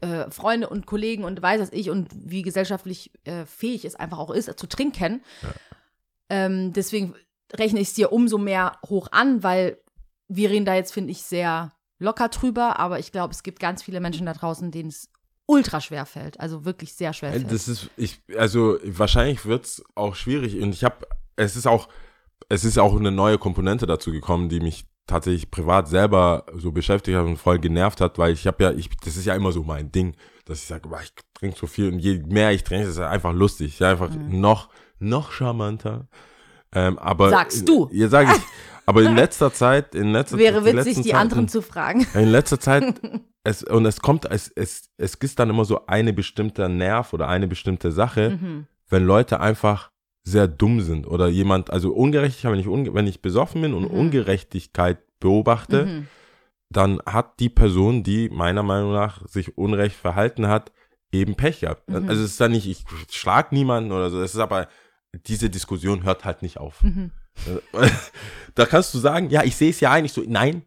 äh, 0.00 0.28
Freunde 0.30 0.68
und 0.68 0.86
Kollegen 0.86 1.22
und 1.22 1.40
weiß 1.40 1.60
was 1.60 1.72
ich 1.72 1.88
und 1.88 2.08
wie 2.12 2.42
gesellschaftlich 2.42 3.12
äh, 3.24 3.46
fähig 3.46 3.84
es 3.84 3.94
einfach 3.94 4.18
auch 4.18 4.30
ist, 4.30 4.58
zu 4.58 4.66
trinken. 4.66 5.22
Ähm, 6.28 6.72
deswegen 6.72 7.14
rechne 7.52 7.80
ich 7.80 7.88
es 7.88 7.94
dir 7.94 8.12
umso 8.12 8.38
mehr 8.38 8.78
hoch 8.86 9.08
an, 9.12 9.42
weil 9.44 9.78
wir 10.26 10.50
reden 10.50 10.64
da 10.66 10.74
jetzt, 10.74 10.92
finde 10.92 11.12
ich, 11.12 11.22
sehr 11.22 11.72
locker 11.98 12.28
drüber, 12.28 12.78
aber 12.78 12.98
ich 12.98 13.12
glaube, 13.12 13.32
es 13.32 13.42
gibt 13.42 13.60
ganz 13.60 13.82
viele 13.82 14.00
Menschen 14.00 14.26
da 14.26 14.32
draußen, 14.34 14.70
denen 14.70 14.90
es 14.90 15.10
ultra 15.48 15.80
schwer 15.80 16.06
fällt. 16.06 16.38
Also 16.38 16.64
wirklich 16.64 16.92
sehr 16.92 17.12
schwer 17.12 17.32
fällt. 17.32 17.50
Das 17.50 17.66
ist, 17.68 17.90
ich, 17.96 18.20
also 18.36 18.78
wahrscheinlich 18.84 19.46
wird 19.46 19.64
es 19.64 19.82
auch 19.94 20.14
schwierig 20.14 20.60
und 20.60 20.72
ich 20.74 20.84
habe, 20.84 21.06
es 21.36 21.56
ist 21.56 21.66
auch, 21.66 21.88
es 22.48 22.64
ist 22.64 22.78
auch 22.78 22.94
eine 22.94 23.10
neue 23.10 23.38
Komponente 23.38 23.86
dazu 23.86 24.12
gekommen, 24.12 24.48
die 24.48 24.60
mich 24.60 24.84
tatsächlich 25.06 25.50
privat 25.50 25.88
selber 25.88 26.44
so 26.54 26.70
beschäftigt 26.70 27.16
hat 27.16 27.24
und 27.24 27.38
voll 27.38 27.58
genervt 27.58 28.00
hat, 28.02 28.18
weil 28.18 28.32
ich 28.32 28.46
habe 28.46 28.62
ja, 28.62 28.70
ich, 28.72 28.90
das 28.98 29.16
ist 29.16 29.24
ja 29.24 29.34
immer 29.34 29.52
so 29.52 29.62
mein 29.62 29.90
Ding, 29.90 30.14
dass 30.44 30.60
ich 30.60 30.66
sage, 30.66 30.86
ich 31.02 31.12
trinke 31.32 31.58
so 31.58 31.66
viel 31.66 31.90
und 31.92 31.98
je 31.98 32.18
mehr 32.26 32.52
ich 32.52 32.62
trinke, 32.62 32.84
ist 32.86 32.90
es 32.90 32.98
einfach 32.98 33.32
lustig, 33.32 33.78
ja, 33.78 33.90
einfach 33.90 34.10
Mhm. 34.10 34.38
noch, 34.40 34.68
noch 34.98 35.32
charmanter. 35.32 36.08
Ähm, 36.72 36.98
aber 36.98 37.30
Sagst 37.30 37.68
du. 37.68 37.88
Ja, 37.92 38.08
sag 38.08 38.28
ich. 38.34 38.42
Aber 38.86 39.02
in 39.02 39.14
letzter 39.16 39.52
Zeit, 39.52 39.94
in 39.94 40.12
letzter 40.12 40.38
Wäre 40.38 40.64
witzig, 40.64 40.96
die 40.96 41.02
Zeiten- 41.10 41.16
anderen 41.16 41.46
zu 41.48 41.60
fragen. 41.60 42.06
in 42.14 42.30
letzter 42.30 42.58
Zeit, 42.58 42.94
es, 43.44 43.62
und 43.62 43.84
es 43.84 44.00
kommt, 44.00 44.24
es, 44.30 44.48
es, 44.48 44.88
es 44.96 45.14
ist 45.16 45.38
dann 45.38 45.50
immer 45.50 45.66
so 45.66 45.84
eine 45.86 46.14
bestimmte 46.14 46.70
Nerv 46.70 47.12
oder 47.12 47.28
eine 47.28 47.46
bestimmte 47.48 47.92
Sache, 47.92 48.38
Mhm. 48.40 48.66
wenn 48.88 49.04
Leute 49.04 49.40
einfach 49.40 49.90
sehr 50.24 50.48
dumm 50.48 50.80
sind 50.80 51.06
oder 51.06 51.28
jemand, 51.28 51.70
also 51.70 51.92
Ungerechtigkeit, 51.92 52.50
wenn 52.52 52.60
ich, 52.60 52.66
unge 52.66 52.94
wenn 52.94 53.06
ich 53.06 53.20
besoffen 53.20 53.60
bin 53.60 53.74
und 53.74 53.92
Mhm. 53.92 53.98
Ungerechtigkeit 53.98 54.96
beobachte, 55.20 55.84
Mhm. 55.84 56.06
dann 56.70 56.98
hat 57.04 57.40
die 57.40 57.50
Person, 57.50 58.02
die 58.02 58.30
meiner 58.30 58.62
Meinung 58.62 58.92
nach 58.94 59.26
sich 59.28 59.58
unrecht 59.58 59.96
verhalten 59.96 60.48
hat, 60.48 60.72
eben 61.12 61.34
Pech 61.34 61.60
gehabt. 61.60 61.88
Mhm. 61.90 62.08
Also 62.08 62.22
es 62.24 62.30
ist 62.30 62.40
dann 62.40 62.52
nicht, 62.52 62.66
ich 62.66 62.84
schlag 63.10 63.52
niemanden 63.52 63.92
oder 63.92 64.08
so, 64.08 64.18
es 64.22 64.32
ist 64.34 64.40
aber, 64.40 64.68
diese 65.26 65.50
Diskussion 65.50 66.02
hört 66.04 66.24
halt 66.24 66.42
nicht 66.42 66.58
auf. 66.58 66.82
Mhm. 66.82 67.10
da 68.54 68.66
kannst 68.66 68.92
du 68.94 68.98
sagen, 68.98 69.30
ja, 69.30 69.44
ich 69.44 69.56
sehe 69.56 69.70
es 69.70 69.80
ja 69.80 69.92
ein, 69.92 70.04
ich 70.04 70.12
so, 70.12 70.22
nein. 70.26 70.62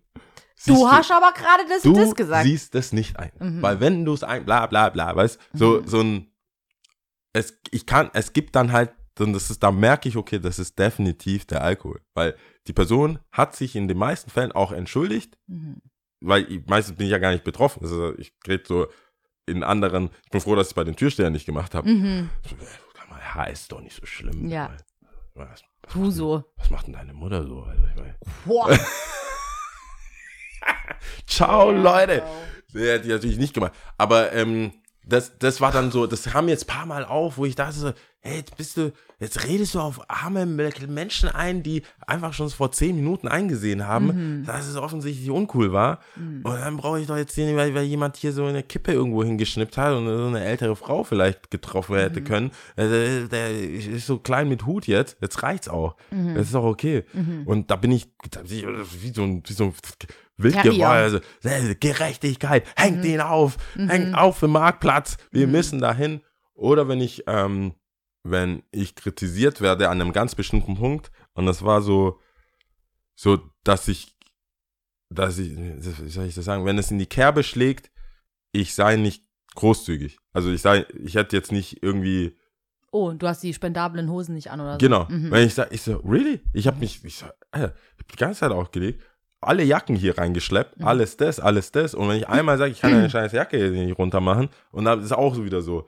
Du 0.68 0.88
hast 0.90 1.12
aber 1.12 1.32
gerade 1.34 1.64
das 1.68 1.82
du 1.82 1.90
und 1.90 1.98
das 1.98 2.16
gesagt. 2.16 2.44
siehst 2.46 2.76
das 2.76 2.94
nicht 2.94 3.18
ein. 3.18 3.32
Mhm. 3.40 3.62
Weil 3.62 3.80
wenn 3.80 4.06
du 4.06 4.14
es 4.14 4.24
ein, 4.24 4.46
bla 4.46 4.68
bla 4.68 4.90
bla, 4.90 5.16
weißt 5.16 5.40
so, 5.54 5.82
Mhm. 5.82 5.88
so 5.88 6.00
ein, 6.02 6.28
es, 7.34 7.58
ich 7.72 7.86
kann, 7.86 8.10
es 8.14 8.34
gibt 8.34 8.56
dann 8.56 8.72
halt, 8.72 8.92
und 9.20 9.34
das 9.34 9.50
ist, 9.50 9.62
da 9.64 9.72
merke 9.72 10.08
ich, 10.10 10.18
okay, 10.18 10.40
das 10.40 10.58
ist 10.60 10.78
definitiv 10.80 11.46
der 11.46 11.64
Alkohol. 11.64 12.02
Weil 12.14 12.36
die 12.68 12.74
Person 12.74 13.20
hat 13.32 13.56
sich 13.56 13.76
in 13.76 13.88
den 13.88 13.98
meisten 13.98 14.30
Fällen 14.32 14.52
auch 14.52 14.72
entschuldigt, 14.72 15.38
Mhm. 15.48 15.82
weil 16.22 16.52
ich, 16.52 16.66
meistens 16.68 16.96
bin 16.96 17.06
ich 17.08 17.12
ja 17.12 17.18
gar 17.20 17.32
nicht 17.32 17.44
betroffen. 17.44 17.82
Also 17.84 18.18
ich 18.18 18.34
rede 18.48 18.64
so 18.68 18.88
in 19.48 19.64
anderen, 19.64 20.10
ich 20.26 20.30
bin 20.32 20.42
froh, 20.42 20.56
dass 20.56 20.68
ich 20.68 20.72
es 20.72 20.76
bei 20.76 20.84
den 20.84 20.96
Türstehern 20.96 21.34
nicht 21.34 21.46
gemacht 21.46 21.74
habe. 21.76 21.90
Mhm. 21.90 22.30
So, 22.48 22.56
ja, 23.36 23.44
ist 23.46 23.72
doch 23.72 23.82
nicht 23.82 23.96
so 23.96 24.06
schlimm. 24.06 24.48
Ja. 24.48 24.72
Was, 25.34 25.48
was, 25.50 25.64
Du 25.94 26.00
macht 26.00 26.08
denn, 26.08 26.12
so. 26.12 26.44
was 26.58 26.70
macht 26.70 26.88
denn 26.88 26.94
deine 26.94 27.14
Mutter 27.14 27.46
so? 27.46 27.64
Also 27.64 27.84
ich 27.84 28.46
Boah. 28.46 28.70
Ciao, 31.26 31.72
Leute. 31.72 32.24
Der 32.74 32.96
hat 32.96 33.06
die 33.06 33.10
natürlich 33.10 33.38
nicht 33.38 33.54
gemacht. 33.54 33.74
Aber 33.98 34.32
ähm, 34.34 34.74
das, 35.04 35.38
das 35.40 35.62
war 35.62 35.72
dann 35.72 35.92
so, 35.92 36.08
das 36.08 36.24
kam 36.24 36.48
jetzt 36.48 36.64
ein 36.66 36.68
paar 36.68 36.86
Mal 36.86 37.06
auf, 37.06 37.38
wo 37.38 37.46
ich 37.46 37.56
dachte 37.56 37.96
hey, 38.24 38.38
jetzt 38.38 38.56
bist 38.56 38.78
du, 38.78 38.94
jetzt 39.20 39.48
redest 39.48 39.74
du 39.76 39.80
auf 39.80 40.00
arme 40.08 40.46
Menschen 40.46 41.28
ein, 41.30 41.64
die 41.64 41.82
einfach 42.06 42.34
schon 42.34 42.50
vor 42.52 42.72
zehn 42.72 42.96
Minuten 42.96 43.28
eingesehen 43.28 43.88
haben, 43.88 44.44
dass 44.46 44.68
es 44.68 44.76
offensichtlich 44.76 45.30
uncool 45.32 45.74
war. 45.74 46.00
Und 46.44 46.44
dann 46.46 46.78
brauche 46.78 47.00
ich 47.00 47.08
doch 47.08 47.18
jetzt 47.18 47.34
hier 47.34 47.46
nicht, 47.48 47.56
weil, 47.56 47.74
weil 47.74 47.84
jemand 47.86 48.18
hier 48.18 48.32
so 48.32 48.46
eine 48.46 48.62
Kippe 48.64 48.94
irgendwo 48.94 49.24
hingeschnippt 49.24 49.76
hat 49.78 49.96
und 49.96 50.06
so 50.06 50.28
eine 50.28 50.44
ältere 50.44 50.76
Frau 50.76 51.04
vielleicht 51.04 51.50
getroffen 51.52 51.96
hätte 51.96 52.22
können. 52.22 52.52
Äh, 52.76 52.88
Der, 52.88 53.28
der 53.28 53.60
ist 53.60 54.06
so 54.06 54.20
klein 54.20 54.50
mit 54.50 54.66
Hut 54.66 54.86
jetzt, 54.88 55.18
jetzt 55.22 55.42
reicht's 55.44 55.68
auch. 55.68 55.96
Das 56.36 56.48
ist 56.48 56.56
auch 56.56 56.64
okay. 56.66 57.04
Und 57.46 57.72
da 57.72 57.76
bin 57.76 57.92
ich 57.92 58.08
wie 58.46 59.14
so 59.14 59.24
ein, 59.24 59.42
wie 59.46 59.54
so 59.54 59.64
ein 59.66 59.74
wild 60.38 60.54
Terrier. 60.56 60.72
geworden. 60.74 61.22
Also, 61.44 61.74
Gerechtigkeit, 61.80 62.66
hängt 62.76 63.04
den 63.04 63.22
auf, 63.22 63.58
hängt 63.76 64.16
auf 64.16 64.44
im 64.44 64.52
Marktplatz, 64.52 65.18
wir 65.32 65.48
müssen 65.48 65.80
dahin. 65.80 66.22
Oder 66.54 66.88
wenn 66.88 67.02
ich, 67.02 67.24
ähm, 67.28 67.74
wenn 68.24 68.64
ich 68.72 68.96
kritisiert 68.96 69.62
werde 69.62 69.90
an 69.90 70.00
einem 70.02 70.14
ganz 70.14 70.36
bestimmten 70.36 70.76
Punkt, 70.76 71.12
und 71.34 71.46
das 71.46 71.64
war 71.64 71.82
so, 71.82 72.20
so, 73.16 73.40
dass 73.64 73.88
ich, 73.88 74.16
dass 75.10 75.38
ich, 75.38 75.58
wie 75.58 76.10
soll 76.10 76.26
ich 76.26 76.36
das 76.36 76.46
sagen, 76.46 76.66
wenn 76.66 76.78
es 76.78 76.92
in 76.92 77.00
die 77.00 77.06
Kerbe 77.08 77.44
schlägt, 77.44 77.92
ich 78.52 78.74
sei 78.76 78.96
nicht 78.96 79.24
großzügig. 79.56 80.18
Also 80.34 80.52
ich 80.52 80.62
sei, 80.62 80.86
ich 81.04 81.16
hätte 81.16 81.36
jetzt 81.36 81.52
nicht 81.52 81.84
irgendwie, 81.84 82.38
Oh, 82.94 83.14
du 83.14 83.26
hast 83.26 83.42
die 83.42 83.54
spendablen 83.54 84.10
Hosen 84.10 84.36
nicht 84.36 84.52
an 84.52 84.60
oder 84.60 84.74
so. 84.74 84.78
genau, 84.80 85.06
Mhm. 85.10 85.32
wenn 85.32 85.48
ich 85.48 85.54
sage, 85.54 85.74
ich 85.74 85.82
so, 85.82 85.98
really? 86.00 86.42
Ich 86.54 86.68
habe 86.68 86.78
mich, 86.80 87.04
ich 87.06 87.16
so, 87.18 87.26
Alter, 87.52 87.74
ich 87.96 88.00
hab 88.04 88.08
die 88.12 88.18
ganze 88.18 88.40
Zeit 88.42 88.52
aufgelegt, 88.52 89.02
alle 89.40 89.64
Jacken 89.64 89.96
hier 89.96 90.18
reingeschleppt, 90.18 90.80
Mhm. 90.80 90.86
alles 90.86 91.16
das, 91.18 91.40
alles 91.40 91.72
das. 91.72 91.94
Und 91.96 92.10
wenn 92.10 92.18
ich 92.18 92.28
einmal 92.30 92.58
sage, 92.58 92.72
ich 92.72 92.82
kann 92.82 92.94
eine 92.94 93.10
scheiß 93.10 93.32
Jacke 93.32 93.58
hier 93.58 93.72
nicht 93.72 93.98
runter 93.98 94.20
machen, 94.20 94.50
und 94.72 94.86
dann 94.86 95.00
ist 95.00 95.06
es 95.06 95.12
auch 95.14 95.34
so 95.36 95.46
wieder 95.46 95.62
so. 95.62 95.88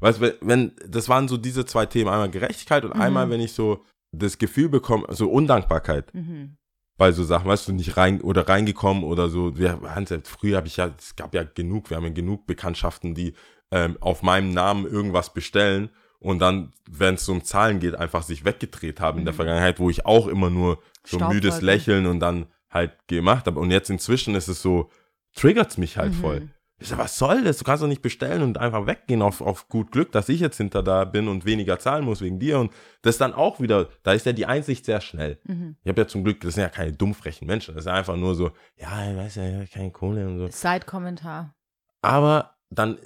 Weißt 0.00 0.18
du, 0.20 0.22
wenn, 0.22 0.32
wenn, 0.40 0.72
das 0.88 1.08
waren 1.08 1.28
so 1.28 1.36
diese 1.36 1.64
zwei 1.66 1.86
Themen, 1.86 2.08
einmal 2.10 2.30
Gerechtigkeit 2.30 2.84
und 2.84 2.94
Mhm. 2.94 3.00
einmal, 3.00 3.30
wenn 3.30 3.40
ich 3.40 3.52
so 3.52 3.84
das 4.12 4.38
Gefühl 4.38 4.68
bekomme, 4.68 5.06
so 5.10 5.30
Undankbarkeit 5.30 6.12
Mhm. 6.14 6.56
bei 6.98 7.12
so 7.12 7.22
Sachen, 7.24 7.46
weißt 7.48 7.68
du, 7.68 7.72
nicht 7.72 7.96
rein 7.96 8.20
oder 8.20 8.48
reingekommen 8.48 9.04
oder 9.04 9.28
so. 9.28 9.56
Wir, 9.56 9.80
Hans, 9.94 10.12
früher 10.24 10.56
habe 10.56 10.66
ich 10.66 10.76
ja, 10.78 10.90
es 10.98 11.14
gab 11.16 11.34
ja 11.34 11.44
genug, 11.44 11.90
wir 11.90 11.96
haben 11.96 12.04
ja 12.04 12.10
genug 12.12 12.46
Bekanntschaften, 12.46 13.14
die 13.14 13.34
ähm, 13.70 13.96
auf 14.00 14.22
meinem 14.22 14.52
Namen 14.52 14.84
irgendwas 14.86 15.32
bestellen 15.32 15.90
und 16.18 16.40
dann, 16.40 16.72
wenn 16.90 17.14
es 17.14 17.28
um 17.28 17.44
Zahlen 17.44 17.78
geht, 17.78 17.94
einfach 17.94 18.22
sich 18.22 18.44
weggedreht 18.44 19.00
haben 19.00 19.20
in 19.20 19.24
der 19.24 19.32
Mhm. 19.32 19.36
Vergangenheit, 19.36 19.78
wo 19.78 19.88
ich 19.90 20.04
auch 20.06 20.26
immer 20.26 20.50
nur 20.50 20.76
so 21.06 21.16
Staubwolken. 21.18 21.34
müdes 21.34 21.60
Lächeln 21.62 22.06
und 22.06 22.18
dann 22.20 22.46
halt 22.68 22.92
gemacht 23.06 23.46
habe. 23.46 23.58
Und 23.60 23.70
jetzt 23.70 23.88
inzwischen 23.90 24.34
ist 24.34 24.48
es 24.48 24.60
so, 24.60 24.90
triggert's 25.34 25.78
mich 25.78 25.96
halt 25.96 26.12
Mhm. 26.12 26.16
voll. 26.16 26.48
Ich 26.80 26.88
sag, 26.88 26.98
was 26.98 27.18
soll 27.18 27.44
das? 27.44 27.58
Du 27.58 27.64
kannst 27.64 27.82
doch 27.82 27.88
nicht 27.88 28.00
bestellen 28.02 28.42
und 28.42 28.56
einfach 28.58 28.86
weggehen 28.86 29.20
auf, 29.22 29.40
auf 29.42 29.68
gut 29.68 29.92
Glück, 29.92 30.12
dass 30.12 30.28
ich 30.30 30.40
jetzt 30.40 30.56
hinter 30.56 30.82
da 30.82 31.04
bin 31.04 31.28
und 31.28 31.44
weniger 31.44 31.78
zahlen 31.78 32.04
muss 32.04 32.20
wegen 32.22 32.38
dir. 32.38 32.58
Und 32.58 32.72
das 33.02 33.18
dann 33.18 33.34
auch 33.34 33.60
wieder, 33.60 33.88
da 34.02 34.12
ist 34.12 34.24
ja 34.26 34.32
die 34.32 34.46
Einsicht 34.46 34.86
sehr 34.86 35.00
schnell. 35.00 35.38
Mhm. 35.44 35.76
Ich 35.82 35.88
habe 35.88 36.00
ja 36.00 36.06
zum 36.08 36.24
Glück, 36.24 36.40
das 36.40 36.54
sind 36.54 36.62
ja 36.62 36.68
keine 36.70 36.92
dummfrechen 36.92 37.46
Menschen. 37.46 37.74
Das 37.74 37.84
ist 37.84 37.90
einfach 37.90 38.16
nur 38.16 38.34
so, 38.34 38.50
ja, 38.76 39.10
ich 39.10 39.16
weiß 39.16 39.34
ja, 39.36 39.48
ich 39.48 39.56
hab 39.68 39.70
keine 39.72 39.90
Kohle 39.90 40.26
und 40.26 40.38
so. 40.38 40.48
Side-Kommentar. 40.48 41.54
Aber 42.02 42.56
dann 42.70 42.98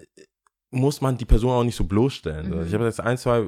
muss 0.70 1.00
man 1.00 1.16
die 1.16 1.24
Person 1.24 1.50
auch 1.52 1.62
nicht 1.64 1.76
so 1.76 1.84
bloßstellen. 1.84 2.50
Mhm. 2.50 2.66
Ich 2.66 2.74
habe 2.74 2.84
jetzt 2.84 3.00
ein, 3.00 3.16
zwei 3.16 3.46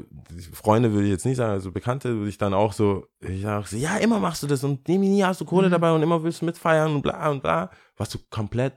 Freunde, 0.53 0.93
würde 0.93 1.07
ich 1.07 1.13
jetzt 1.13 1.27
nicht 1.27 1.37
sagen, 1.37 1.53
also 1.53 1.73
Bekannte, 1.73 2.15
würde 2.17 2.29
ich 2.29 2.39
dann 2.39 2.55
auch 2.55 2.73
so, 2.73 3.07
ich 3.21 3.43
sage, 3.43 3.67
so, 3.67 3.77
ja, 3.77 3.97
immer 3.97 4.21
machst 4.21 4.43
du 4.45 4.47
das 4.47 4.63
und 4.63 4.87
nie, 4.89 4.99
nie 4.99 5.25
hast 5.25 5.41
du 5.41 5.45
Kohle 5.45 5.67
Mhm. 5.69 5.73
dabei 5.73 5.93
und 5.93 6.03
immer 6.03 6.23
willst 6.23 6.41
du 6.43 6.47
mitfeiern 6.47 6.95
und 6.95 7.03
bla 7.03 7.29
und 7.31 7.43
bla. 7.43 7.71
Was 7.97 8.11
du 8.11 8.19
komplett, 8.31 8.75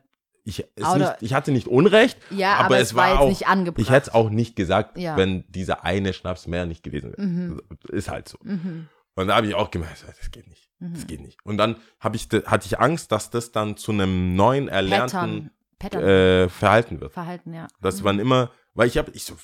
ich, 0.50 0.66
nicht, 0.76 1.16
ich 1.22 1.34
hatte 1.34 1.52
nicht 1.52 1.68
Unrecht, 1.68 2.18
Ja, 2.32 2.56
aber, 2.56 2.66
aber, 2.66 2.80
es 2.80 2.93
war, 2.95 3.10
jetzt 3.10 3.20
auch, 3.20 3.30
nicht 3.30 3.47
angebracht. 3.47 3.82
ich 3.82 3.89
hätte 3.89 4.10
es 4.10 4.14
auch 4.14 4.30
nicht 4.30 4.56
gesagt, 4.56 4.97
Ja. 4.97 5.16
wenn 5.18 5.45
dieser 5.50 5.84
eine 5.86 6.14
Schnaps 6.14 6.47
mehr 6.47 6.66
nicht 6.66 6.84
gewesen 6.84 7.12
wäre. 7.12 7.22
Mhm. 7.28 7.62
Ist 7.89 8.10
halt 8.10 8.28
so. 8.28 8.38
Mhm. 8.43 8.88
Und 9.16 9.28
da 9.28 9.36
habe 9.36 9.47
ich 9.47 9.56
auch 9.56 9.72
gemerkt, 9.72 10.04
das 10.08 10.32
geht 10.32 10.47
nicht. 10.47 10.70
Das 10.80 11.04
Mhm. 11.04 11.08
geht 11.08 11.22
nicht. 11.22 11.38
Und 11.43 11.58
dann 11.58 11.76
ich, 12.14 12.28
hatte 12.45 12.66
ich 12.66 12.80
Angst, 12.80 13.12
dass 13.12 13.30
das 13.30 13.52
dann 13.52 13.76
zu 13.78 13.91
einem 13.91 14.36
neuen 14.36 14.68
erlernten 14.70 15.52
Pattern. 15.78 16.02
Pattern. 16.02 16.04
äh, 16.04 16.50
Verhalten 16.50 17.00
wird. 17.02 17.14
Verhalten, 17.14 17.54
ja. 17.54 17.68
Dass 17.82 18.00
Mhm. 18.00 18.04
man 18.06 18.20
immer, 18.20 18.52
weil 18.74 18.88
ich 18.88 18.97
habe, 18.97 19.12
ich 19.14 19.24
so, 19.26 19.36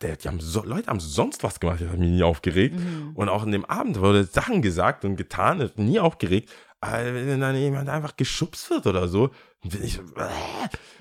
der, 0.00 0.16
die 0.16 0.28
haben 0.28 0.40
so, 0.40 0.62
Leute 0.64 0.88
haben 0.88 1.00
sonst 1.00 1.42
was 1.42 1.58
gemacht, 1.58 1.80
das 1.80 1.88
hat 1.88 1.98
mich 1.98 2.10
nie 2.10 2.22
aufgeregt. 2.22 2.78
Mhm. 2.78 3.12
Und 3.14 3.28
auch 3.28 3.44
in 3.44 3.52
dem 3.52 3.64
Abend 3.64 3.98
wurde 4.00 4.24
Sachen 4.24 4.62
gesagt 4.62 5.04
und 5.04 5.16
getan, 5.16 5.58
das 5.58 5.70
hat 5.70 5.78
mich 5.78 5.88
nie 5.88 6.00
aufgeregt. 6.00 6.50
Aber 6.82 7.14
wenn 7.14 7.40
dann 7.40 7.54
jemand 7.56 7.88
einfach 7.88 8.16
geschubst 8.16 8.68
wird 8.68 8.86
oder 8.86 9.06
so, 9.08 9.28
dann 9.62 9.70
bin 9.70 9.84
ich 9.84 9.94
so, 9.94 10.02
äh, 10.16 10.28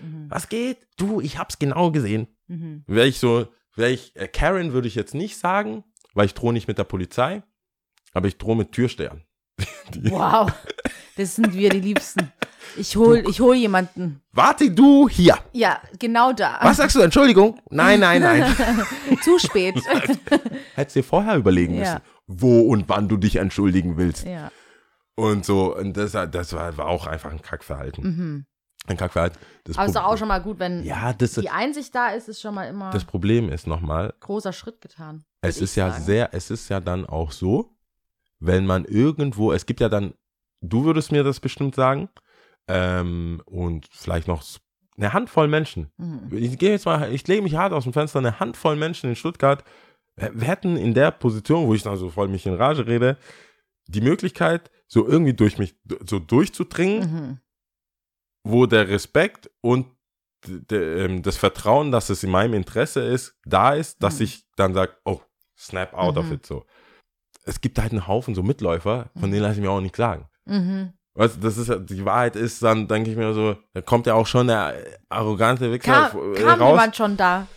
Mhm. 0.01 0.27
was 0.29 0.47
geht? 0.47 0.77
Du, 0.97 1.19
ich 1.21 1.37
hab's 1.39 1.57
genau 1.59 1.91
gesehen. 1.91 2.27
Mhm. 2.47 2.83
Wäre 2.87 3.07
ich 3.07 3.19
so, 3.19 3.47
wäre 3.75 3.89
ich, 3.91 4.15
äh, 4.15 4.27
Karen 4.27 4.73
würde 4.73 4.87
ich 4.87 4.95
jetzt 4.95 5.13
nicht 5.15 5.37
sagen, 5.37 5.83
weil 6.13 6.27
ich 6.27 6.33
drohe 6.35 6.53
nicht 6.53 6.67
mit 6.67 6.77
der 6.77 6.83
Polizei, 6.83 7.41
aber 8.13 8.27
ich 8.27 8.37
drohe 8.37 8.55
mit 8.55 8.71
Türstehern. 8.71 9.23
Die, 9.93 10.11
Wow, 10.11 10.51
das 11.17 11.35
sind 11.35 11.53
wir 11.53 11.69
die 11.71 11.79
Liebsten. 11.81 12.31
Ich 12.77 12.95
hol, 12.95 13.23
ich 13.29 13.41
hol 13.41 13.55
jemanden. 13.55 14.21
Warte 14.31 14.71
du 14.71 15.09
hier. 15.09 15.37
Ja, 15.51 15.81
genau 15.99 16.31
da. 16.31 16.57
Was 16.61 16.77
sagst 16.77 16.95
du? 16.95 17.01
Entschuldigung? 17.01 17.59
Nein, 17.69 17.99
nein, 17.99 18.21
nein. 18.21 18.55
Zu 19.23 19.37
spät. 19.39 19.75
Hättest 20.75 20.95
dir 20.95 21.03
vorher 21.03 21.35
überlegen 21.35 21.73
müssen, 21.77 21.95
Ja. 21.95 22.01
wo 22.27 22.61
und 22.61 22.87
wann 22.87 23.09
du 23.09 23.17
dich 23.17 23.35
entschuldigen 23.37 23.97
willst. 23.97 24.25
ja. 24.25 24.51
Und 25.21 25.45
so, 25.45 25.75
und 25.75 25.95
das, 25.95 26.11
das 26.11 26.53
war, 26.53 26.77
war 26.77 26.87
auch 26.87 27.07
einfach 27.07 27.31
ein 27.31 27.41
Kackverhalten. 27.41 28.03
Mhm. 28.03 28.45
Ein 28.87 28.97
Kackverhalten. 28.97 29.37
Das 29.63 29.77
Aber 29.77 29.85
es 29.85 29.91
ist 29.91 29.95
doch 29.95 30.05
auch 30.05 30.17
schon 30.17 30.27
mal 30.27 30.41
gut, 30.41 30.59
wenn 30.59 30.83
Ja, 30.83 31.13
das, 31.13 31.33
die 31.33 31.49
Einsicht 31.49 31.93
da 31.93 32.09
ist, 32.09 32.27
ist 32.27 32.41
schon 32.41 32.55
mal 32.55 32.65
immer 32.65 32.89
das 32.91 33.05
Problem 33.05 33.49
ist 33.49 33.67
nochmal, 33.67 34.13
großer 34.19 34.53
Schritt 34.53 34.81
getan. 34.81 35.23
es 35.41 35.61
ist 35.61 35.75
ja 35.75 35.91
sagen. 35.91 36.03
sehr, 36.03 36.33
es 36.33 36.49
ist 36.49 36.69
ja 36.69 36.79
dann 36.79 37.05
auch 37.05 37.31
so, 37.31 37.77
wenn 38.39 38.65
man 38.65 38.85
irgendwo, 38.85 39.51
es 39.51 39.65
gibt 39.65 39.79
ja 39.79 39.89
dann, 39.89 40.15
du 40.61 40.85
würdest 40.85 41.11
mir 41.11 41.23
das 41.23 41.39
bestimmt 41.39 41.75
sagen, 41.75 42.09
ähm, 42.67 43.41
und 43.45 43.87
vielleicht 43.91 44.27
noch 44.27 44.43
eine 44.97 45.13
Handvoll 45.13 45.47
Menschen. 45.47 45.91
Mhm. 45.97 46.29
Ich 46.31 46.57
gehe 46.57 46.71
jetzt 46.71 46.85
mal, 46.85 47.11
ich 47.13 47.27
lege 47.27 47.43
mich 47.43 47.55
hart 47.55 47.73
aus 47.73 47.83
dem 47.83 47.93
Fenster, 47.93 48.19
eine 48.19 48.39
Handvoll 48.39 48.75
Menschen 48.75 49.09
in 49.09 49.15
Stuttgart 49.15 49.63
wir 50.15 50.47
hätten 50.47 50.77
in 50.77 50.93
der 50.93 51.11
Position, 51.11 51.67
wo 51.67 51.73
ich 51.73 51.83
dann 51.83 51.97
so 51.97 52.09
voll 52.09 52.27
mich 52.27 52.45
in 52.45 52.53
Rage 52.53 52.85
rede, 52.85 53.17
die 53.87 54.01
Möglichkeit, 54.01 54.69
so 54.91 55.07
irgendwie 55.07 55.33
durch 55.33 55.57
mich 55.57 55.75
so 56.07 56.19
durchzudringen, 56.19 56.99
Mhm. 57.13 57.39
wo 58.43 58.65
der 58.65 58.87
Respekt 58.89 59.49
und 59.61 59.87
ähm, 60.71 61.21
das 61.21 61.37
Vertrauen, 61.37 61.91
dass 61.91 62.09
es 62.09 62.23
in 62.23 62.31
meinem 62.31 62.55
Interesse 62.55 63.01
ist, 63.01 63.37
da 63.45 63.73
ist, 63.73 64.01
dass 64.01 64.17
Mhm. 64.17 64.23
ich 64.25 64.45
dann 64.55 64.73
sage, 64.73 64.93
oh, 65.05 65.21
snap 65.57 65.93
out 65.93 66.17
of 66.17 66.25
Mhm. 66.25 66.33
it 66.33 66.45
so. 66.45 66.65
Es 67.43 67.61
gibt 67.61 67.77
halt 67.79 67.91
einen 67.91 68.07
Haufen 68.07 68.33
so 68.35 68.41
Mitläufer, 68.43 69.09
von 69.19 69.31
denen 69.31 69.43
lasse 69.43 69.55
ich 69.55 69.61
mir 69.61 69.69
auch 69.71 69.81
nicht 69.81 69.95
sagen. 69.95 70.27
Mhm. 70.45 70.93
Weißt 71.13 71.37
das 71.41 71.57
ist 71.57 71.71
die 71.89 72.05
Wahrheit 72.05 72.35
ist, 72.35 72.63
dann 72.63 72.87
denke 72.87 73.11
ich 73.11 73.17
mir 73.17 73.33
so, 73.33 73.55
da 73.73 73.81
kommt 73.81 74.07
ja 74.07 74.13
auch 74.15 74.25
schon 74.27 74.47
der 74.47 74.75
arrogante 75.09 75.71
Wichser 75.71 76.09
Kam, 76.09 76.33
äh, 76.33 76.41
kam 76.41 76.59
raus. 76.61 76.69
jemand 76.71 76.95
schon 76.95 77.17
da? 77.17 77.47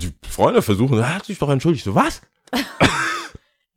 Die 0.00 0.12
Freunde 0.28 0.62
versuchen, 0.62 0.98
er 0.98 1.14
hat 1.16 1.26
sich 1.26 1.38
doch 1.38 1.50
entschuldigt. 1.50 1.84
So, 1.84 1.94
was? 1.94 2.22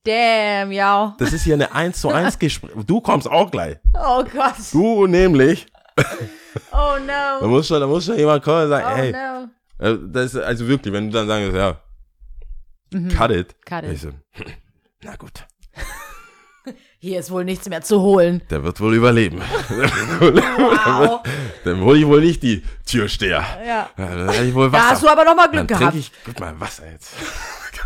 Damn, 0.10 0.72
ja. 0.72 1.16
Das 1.20 1.34
ist 1.34 1.44
hier 1.44 1.54
eine 1.56 1.72
1 1.74 2.02
zu 2.02 2.10
1 2.10 2.40
Gespräch. 2.40 2.72
Du 2.86 3.00
kommst 3.02 3.30
auch 3.30 3.52
gleich. 3.52 3.78
Oh 3.94 4.24
Gott. 4.24 4.56
Du 4.72 5.08
nämlich. 5.08 5.68
Oh 6.72 6.96
Da 7.06 7.38
no. 7.42 7.48
muss 7.48 7.68
schon, 7.68 7.80
da 7.80 7.86
muss 7.86 8.06
schon 8.06 8.18
jemand 8.18 8.44
kommen 8.44 8.64
und 8.64 8.70
sagen, 8.70 8.86
Oh 8.90 8.96
hey, 8.96 9.12
no. 9.12 9.86
äh, 9.86 9.98
das 10.12 10.34
ist 10.34 10.42
also 10.42 10.68
wirklich, 10.68 10.92
wenn 10.94 11.10
du 11.12 11.14
dann 11.18 11.28
sagst, 11.28 11.54
ja, 11.56 11.78
Mhm. 12.92 13.10
cut 13.10 13.30
it. 13.32 13.56
Cut 13.66 13.84
it. 13.84 14.00
So, 14.00 14.10
na 15.04 15.16
gut, 15.16 15.46
Hier 16.98 17.20
ist 17.20 17.30
wohl 17.30 17.46
nichts 17.46 17.70
mehr 17.70 17.82
zu 17.82 18.02
holen. 18.02 18.42
der 18.50 18.64
wird 18.64 18.82
wohl 18.82 18.96
überleben. 18.96 19.42
Wow. 20.20 21.22
dann 21.64 21.82
hole 21.82 22.00
ich 22.00 22.08
wohl 22.08 22.22
nicht 22.22 22.42
die 22.42 22.64
Türsteher. 22.86 23.46
ja. 23.66 23.90
Dann 23.96 24.48
ich 24.48 24.54
wohl 24.56 24.72
Da 24.72 24.78
Wasser. 24.78 24.90
hast 24.90 25.04
du 25.04 25.08
aber 25.10 25.24
noch 25.26 25.36
mal 25.36 25.44
dann 25.48 25.68
Glück 25.68 25.68
gehabt. 25.68 25.84
trinke 25.94 26.00
ich, 26.00 26.12
guck 26.26 26.40
mal, 26.40 26.60
Wasser 26.60 26.90
jetzt. 26.92 27.14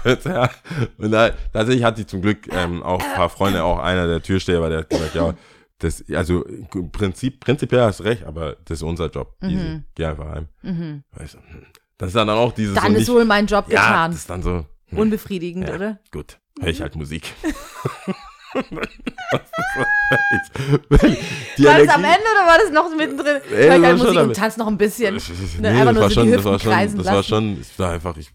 Gut, 0.04 0.26
ja. 0.26 0.49
Und 0.97 1.12
da, 1.12 1.32
tatsächlich 1.51 1.84
hatte 1.84 2.01
ich 2.01 2.08
zum 2.08 2.22
Glück 2.22 2.47
ähm, 2.51 2.84
auch 2.84 3.01
ein 3.01 3.14
paar 3.16 3.30
Freunde, 3.30 3.64
auch 3.64 3.80
einer 3.80 4.08
der 4.08 4.22
Türsteher, 4.22 4.62
war 4.62 4.70
der 4.70 4.80
hat 4.80 4.89
gesagt, 4.89 5.16
ja, 5.16 5.34
das, 5.80 6.04
also 6.14 6.43
im 6.43 6.91
Prinzip, 6.91 7.39
prinzipiell 7.39 7.82
hast 7.82 7.99
du 7.99 8.04
recht, 8.04 8.24
aber 8.24 8.58
das 8.66 8.80
ist 8.80 8.84
unser 8.84 9.10
Job. 9.10 9.36
Easy. 9.41 9.82
Geh 9.95 10.06
einfach 10.06 10.30
heim. 10.30 10.47
Mhm. 10.62 11.04
Weißt 11.12 11.36
du, 11.36 11.38
hm. 11.39 11.66
Das 11.97 12.10
ist 12.10 12.16
dann 12.16 12.30
auch 12.30 12.51
dieses 12.54 12.76
Dann 12.76 12.86
so 12.86 12.91
ist 12.91 12.97
nicht, 12.99 13.10
wohl 13.10 13.26
mein 13.26 13.45
Job 13.45 13.66
ja, 13.70 13.82
getan. 13.82 14.12
das 14.12 14.22
ist 14.22 14.30
dann 14.30 14.43
so, 14.43 14.66
hm, 14.88 14.97
Unbefriedigend, 14.97 15.68
ja, 15.68 15.76
oder? 15.76 15.99
gut, 16.12 16.39
höre 16.60 16.70
ich 16.70 16.82
halt 16.82 16.95
Musik. 16.95 17.34
die 18.54 18.62
War 21.66 21.80
das 21.80 21.88
am 21.89 22.04
Energie- 22.04 22.16
Ende 22.16 22.28
oder 22.32 22.45
war 22.45 22.58
das 22.60 22.70
noch 22.72 22.95
mittendrin? 22.95 23.41
Ey, 23.51 23.68
das 23.68 23.76
ich 23.78 23.82
war 23.82 23.93
Musik 23.97 24.20
und 24.22 24.36
tanz 24.36 24.58
noch 24.58 24.68
ein 24.68 24.78
bisschen. 24.78 25.16
Ne, 25.16 25.22
nee, 25.60 25.68
einfach 25.70 25.86
das 25.86 25.93
nur 25.93 26.01
war 26.04 26.10
so 26.10 26.14
schon, 26.16 26.26
die 26.26 26.32
das 26.32 26.43
war 26.43 26.60
schon, 26.60 26.72
kreisen 26.72 26.97
das 26.97 27.08
war 27.08 27.24
schon, 27.24 27.62
ich 27.62 27.80
war 27.80 27.91
einfach, 27.91 28.18
ich, 28.18 28.32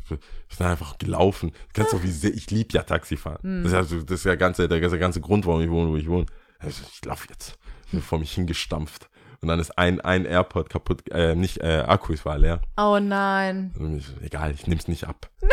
ich 0.51 0.57
bin 0.59 0.67
einfach 0.67 0.99
gelaufen. 0.99 1.51
Du 1.51 1.57
kannst 1.75 1.93
doch, 1.93 2.03
wie 2.03 2.11
sehr, 2.11 2.33
ich 2.35 2.51
liebe 2.51 2.73
ja 2.73 2.83
Taxifahren. 2.83 3.39
Hm. 3.43 3.63
Das 3.65 3.73
ist 3.73 3.93
ja, 3.93 3.99
das 4.05 4.19
ist 4.21 4.25
ja 4.25 4.35
ganze, 4.35 4.69
der, 4.69 4.81
der 4.81 4.99
ganze 4.99 5.21
Grund, 5.21 5.47
warum 5.47 5.61
ich 5.61 5.71
wohne, 5.71 5.91
wo 5.91 5.97
ich 5.97 6.09
wohne. 6.09 6.27
Also 6.59 6.83
ich 6.93 7.05
laufe 7.05 7.27
jetzt. 7.31 7.57
Ich 7.87 7.93
bin 7.93 8.03
vor 8.03 8.19
mich 8.19 8.33
hingestampft. 8.33 9.09
Und 9.41 9.47
dann 9.49 9.61
ist 9.61 9.79
ein, 9.79 10.01
ein 10.01 10.25
AirPod 10.25 10.69
kaputt, 10.69 11.03
äh, 11.13 11.37
nicht, 11.37 11.59
äh, 11.59 11.85
Akku, 11.87 12.13
es 12.13 12.25
war 12.25 12.39
leer. 12.39 12.61
Oh 12.77 12.99
nein. 13.01 14.03
Egal, 14.21 14.51
ich 14.53 14.67
nehm's 14.67 14.89
nicht 14.89 15.07
ab. 15.07 15.29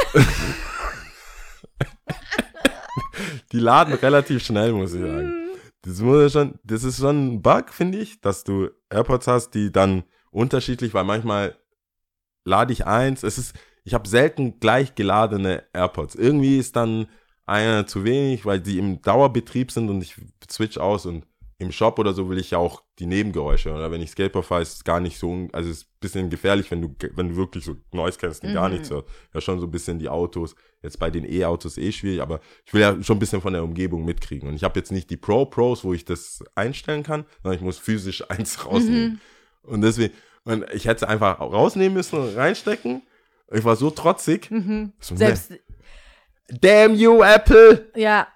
Die 3.52 3.60
laden 3.60 3.94
relativ 3.94 4.44
schnell, 4.44 4.72
muss 4.74 4.94
ich 4.94 5.02
sagen. 5.02 5.34
Das, 5.82 6.00
muss 6.00 6.32
schon, 6.32 6.60
das 6.64 6.84
ist 6.84 7.00
schon 7.00 7.36
ein 7.36 7.42
Bug, 7.42 7.70
finde 7.72 8.00
ich, 8.00 8.22
dass 8.22 8.44
du 8.44 8.70
AirPods 8.90 9.28
hast, 9.28 9.52
die 9.52 9.72
dann 9.72 10.04
unterschiedlich, 10.32 10.94
weil 10.94 11.04
manchmal 11.04 11.56
lade 12.44 12.74
ich 12.74 12.86
eins, 12.86 13.24
es 13.24 13.38
ist, 13.38 13.56
ich 13.84 13.94
habe 13.94 14.08
selten 14.08 14.60
gleich 14.60 14.96
geladene 14.96 15.64
AirPods. 15.74 16.16
Irgendwie 16.16 16.58
ist 16.58 16.76
dann 16.76 17.08
einer 17.46 17.86
zu 17.86 18.04
wenig, 18.04 18.46
weil 18.46 18.60
die 18.60 18.80
im 18.80 19.02
Dauerbetrieb 19.02 19.72
sind 19.72 19.90
und 19.90 20.02
ich 20.02 20.16
switch 20.50 20.78
aus 20.78 21.06
und 21.06 21.26
im 21.58 21.72
Shop 21.72 22.00
oder 22.00 22.14
so 22.14 22.30
will 22.30 22.38
ich 22.38 22.52
ja 22.52 22.58
auch 22.58 22.84
die 23.00 23.06
Nebengeräusche. 23.06 23.72
Oder 23.74 23.90
wenn 23.90 24.02
ich 24.02 24.12
Skateboard 24.12 24.46
fahre, 24.46 24.62
ist 24.62 24.74
es 24.76 24.84
gar 24.84 25.00
nicht 25.00 25.18
so, 25.18 25.48
also 25.54 25.70
es 25.70 25.78
ist 25.78 25.84
ein 25.86 26.00
bisschen 26.02 26.30
gefährlich, 26.30 26.70
wenn 26.70 26.82
du, 26.82 26.94
wenn 27.16 27.30
du 27.30 27.36
wirklich 27.38 27.64
so 27.64 27.78
Noise 27.94 28.18
kennst 28.20 28.44
und 28.44 28.54
gar 28.54 28.68
Mhm. 28.68 28.74
nichts 28.76 28.90
hörst. 28.90 29.08
Ja, 29.34 29.40
schon 29.40 29.60
so 29.62 29.66
ein 29.68 29.72
bisschen 29.72 29.98
die 30.00 30.10
Autos. 30.10 30.56
Jetzt 30.84 31.00
bei 31.00 31.10
den 31.10 31.24
E-Autos 31.24 31.78
eh 31.78 31.92
schwierig, 31.94 32.22
aber 32.22 32.42
ich 32.66 32.74
will 32.74 32.82
ja 32.82 33.02
schon 33.02 33.16
ein 33.16 33.20
bisschen 33.20 33.42
von 33.42 33.54
der 33.54 33.64
Umgebung 33.64 34.04
mitkriegen. 34.04 34.50
Und 34.50 34.56
ich 34.56 34.64
habe 34.66 34.78
jetzt 34.80 34.92
nicht 34.92 35.10
die 35.10 35.18
Pro 35.18 35.46
Pros, 35.46 35.84
wo 35.86 35.94
ich 35.94 36.04
das 36.04 36.44
einstellen 36.56 37.04
kann, 37.04 37.26
sondern 37.42 37.58
ich 37.58 37.64
muss 37.64 37.78
physisch 37.80 38.24
eins 38.30 38.66
rausnehmen. 38.66 39.22
Und 39.64 39.82
deswegen, 39.82 40.14
und 40.44 40.66
ich 40.74 40.86
hätte 40.86 41.06
es 41.06 41.10
einfach 41.10 41.40
rausnehmen 41.40 41.94
müssen 41.94 42.20
und 42.20 42.36
reinstecken. 42.36 43.02
Ich 43.52 43.64
war 43.64 43.76
so 43.78 43.90
trotzig. 43.92 44.52
Mhm. 44.52 44.92
So, 45.00 45.16
Selbst, 45.16 45.52
ne, 45.52 45.60
Damn 46.62 46.94
you, 46.96 47.24
Apple! 47.24 47.92
ja. 47.96 48.28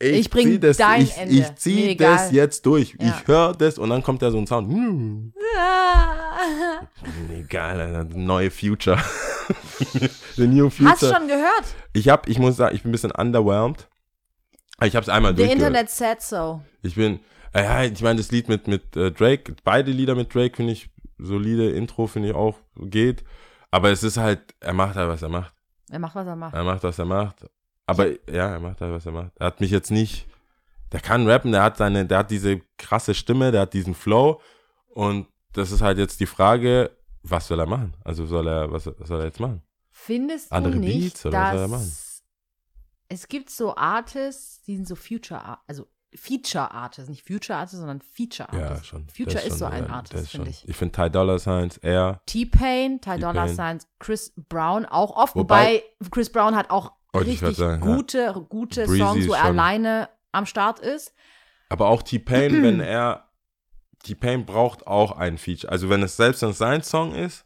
Ich 0.00 0.30
bring 0.30 0.46
zieh 0.46 0.58
das, 0.60 0.76
dein 0.76 1.02
ich, 1.02 1.16
Ende. 1.16 1.34
Ich 1.34 1.40
Mir 1.40 1.56
zieh 1.56 1.88
egal. 1.88 2.12
das 2.16 2.30
jetzt 2.32 2.64
durch. 2.66 2.96
Ja. 3.00 3.08
Ich 3.08 3.26
höre 3.26 3.52
das 3.54 3.78
und 3.78 3.90
dann 3.90 4.02
kommt 4.02 4.22
da 4.22 4.30
so 4.30 4.38
ein 4.38 4.46
Sound. 4.46 4.70
Hm, 4.72 5.32
Ah. 5.60 6.82
egal, 7.36 7.80
Alter, 7.80 8.04
neue 8.16 8.50
Future. 8.50 8.98
The 10.36 10.46
new 10.46 10.70
future. 10.70 10.90
Hast 10.92 11.02
du 11.02 11.06
schon 11.12 11.26
gehört? 11.26 11.64
Ich 11.92 12.08
hab, 12.08 12.28
ich 12.28 12.38
muss 12.38 12.56
sagen, 12.56 12.76
ich 12.76 12.82
bin 12.82 12.90
ein 12.90 12.92
bisschen 12.92 13.10
underwhelmed. 13.10 13.88
Ich 14.84 14.94
habe 14.94 15.02
es 15.02 15.08
einmal 15.08 15.32
The 15.32 15.38
durchgehört. 15.38 15.62
Internet 15.68 15.90
said 15.90 16.22
so. 16.22 16.62
Ich 16.82 16.94
bin, 16.94 17.18
äh, 17.52 17.64
ja, 17.64 17.82
ich 17.84 18.00
meine, 18.02 18.18
das 18.18 18.30
Lied 18.30 18.48
mit, 18.48 18.68
mit 18.68 18.96
äh, 18.96 19.10
Drake, 19.10 19.56
beide 19.64 19.90
Lieder 19.90 20.14
mit 20.14 20.32
Drake 20.34 20.54
finde 20.56 20.72
ich 20.74 20.90
solide, 21.18 21.70
Intro 21.70 22.06
finde 22.06 22.28
ich 22.28 22.34
auch 22.34 22.56
geht. 22.76 23.24
Aber 23.70 23.90
es 23.90 24.02
ist 24.04 24.16
halt, 24.16 24.40
er 24.60 24.74
macht 24.74 24.94
halt, 24.94 25.08
was 25.08 25.22
er 25.22 25.28
macht. 25.28 25.52
Er 25.90 25.98
macht, 25.98 26.14
was 26.14 26.26
er 26.26 26.36
macht. 26.36 26.54
Er 26.54 26.64
macht, 26.64 26.82
was 26.84 26.98
er 26.98 27.04
macht. 27.04 27.46
Aber 27.88 28.08
ja, 28.30 28.50
er 28.52 28.60
macht 28.60 28.80
halt, 28.80 28.92
was 28.92 29.06
er 29.06 29.12
macht. 29.12 29.32
Er 29.38 29.46
hat 29.48 29.60
mich 29.60 29.70
jetzt 29.70 29.90
nicht, 29.90 30.26
der 30.92 31.00
kann 31.00 31.26
rappen, 31.28 31.52
der 31.52 31.62
hat 31.62 31.76
seine, 31.78 32.06
der 32.06 32.18
hat 32.18 32.30
diese 32.30 32.60
krasse 32.76 33.14
Stimme, 33.14 33.50
der 33.50 33.62
hat 33.62 33.72
diesen 33.74 33.94
Flow. 33.94 34.40
Und 34.88 35.26
das 35.52 35.72
ist 35.72 35.80
halt 35.82 35.98
jetzt 35.98 36.20
die 36.20 36.26
Frage, 36.26 36.90
was 37.22 37.48
soll 37.48 37.58
er 37.60 37.66
machen? 37.66 37.94
Also 38.04 38.26
soll 38.26 38.46
er, 38.46 38.70
was, 38.70 38.86
was 38.86 39.08
soll 39.08 39.20
er 39.20 39.26
jetzt 39.26 39.40
machen? 39.40 39.62
Findest 39.90 40.52
Andere 40.52 40.74
du 40.74 40.78
nicht, 40.80 41.00
Beats 41.14 41.26
oder 41.26 41.40
was 41.40 41.50
soll 41.52 41.60
er 41.62 41.68
machen? 41.68 41.92
es 43.08 43.28
gibt 43.28 43.50
so 43.50 43.74
Artists, 43.76 44.62
die 44.62 44.76
sind 44.76 44.86
so 44.86 44.94
Future, 44.94 45.58
also 45.66 45.86
Feature 46.14 46.70
Artists, 46.70 47.08
nicht 47.10 47.26
Future 47.26 47.58
Artists, 47.58 47.78
sondern 47.78 48.00
Feature 48.00 48.48
Ja, 48.52 48.64
Artists. 48.68 48.86
schon. 48.86 49.06
Future 49.08 49.40
ist 49.44 49.58
so 49.58 49.64
schon, 49.66 49.72
ein 49.74 49.84
ja, 49.84 49.90
Artist, 49.90 50.22
ist 50.24 50.30
finde 50.30 50.50
ich. 50.50 50.66
Ich 50.68 50.76
finde 50.76 50.92
Ty 50.92 51.10
Dollar 51.10 51.38
Signs, 51.38 51.76
er, 51.78 52.20
T-Pain, 52.26 53.00
Ty 53.00 53.18
Dolla 53.18 53.46
T-Pain. 53.46 53.54
Signs, 53.56 53.86
Chris 53.98 54.32
Brown 54.48 54.86
auch 54.86 55.16
oft, 55.16 55.34
Wobei- 55.36 55.82
wobei, 55.98 56.10
Chris 56.10 56.30
Brown 56.30 56.54
hat 56.56 56.70
auch 56.70 56.92
Wollte 57.18 57.30
ich 57.30 57.42
richtig 57.42 57.58
sagen, 57.58 57.86
ja. 57.88 57.94
gute, 57.96 58.46
gute 58.48 58.84
Breezy 58.86 58.98
Songs, 58.98 59.28
wo 59.28 59.32
er 59.34 59.44
alleine 59.44 60.08
am 60.32 60.46
Start 60.46 60.80
ist. 60.80 61.14
aber 61.68 61.88
auch 61.88 62.02
T-Pain, 62.02 62.62
wenn 62.62 62.80
er, 62.80 63.28
T-Pain 64.04 64.46
braucht 64.46 64.86
auch 64.86 65.12
ein 65.12 65.38
Feature. 65.38 65.70
Also 65.72 65.88
wenn 65.88 66.02
es 66.02 66.16
selbst 66.16 66.42
wenn 66.42 66.50
es 66.50 66.58
sein 66.58 66.82
Song 66.82 67.14
ist, 67.14 67.44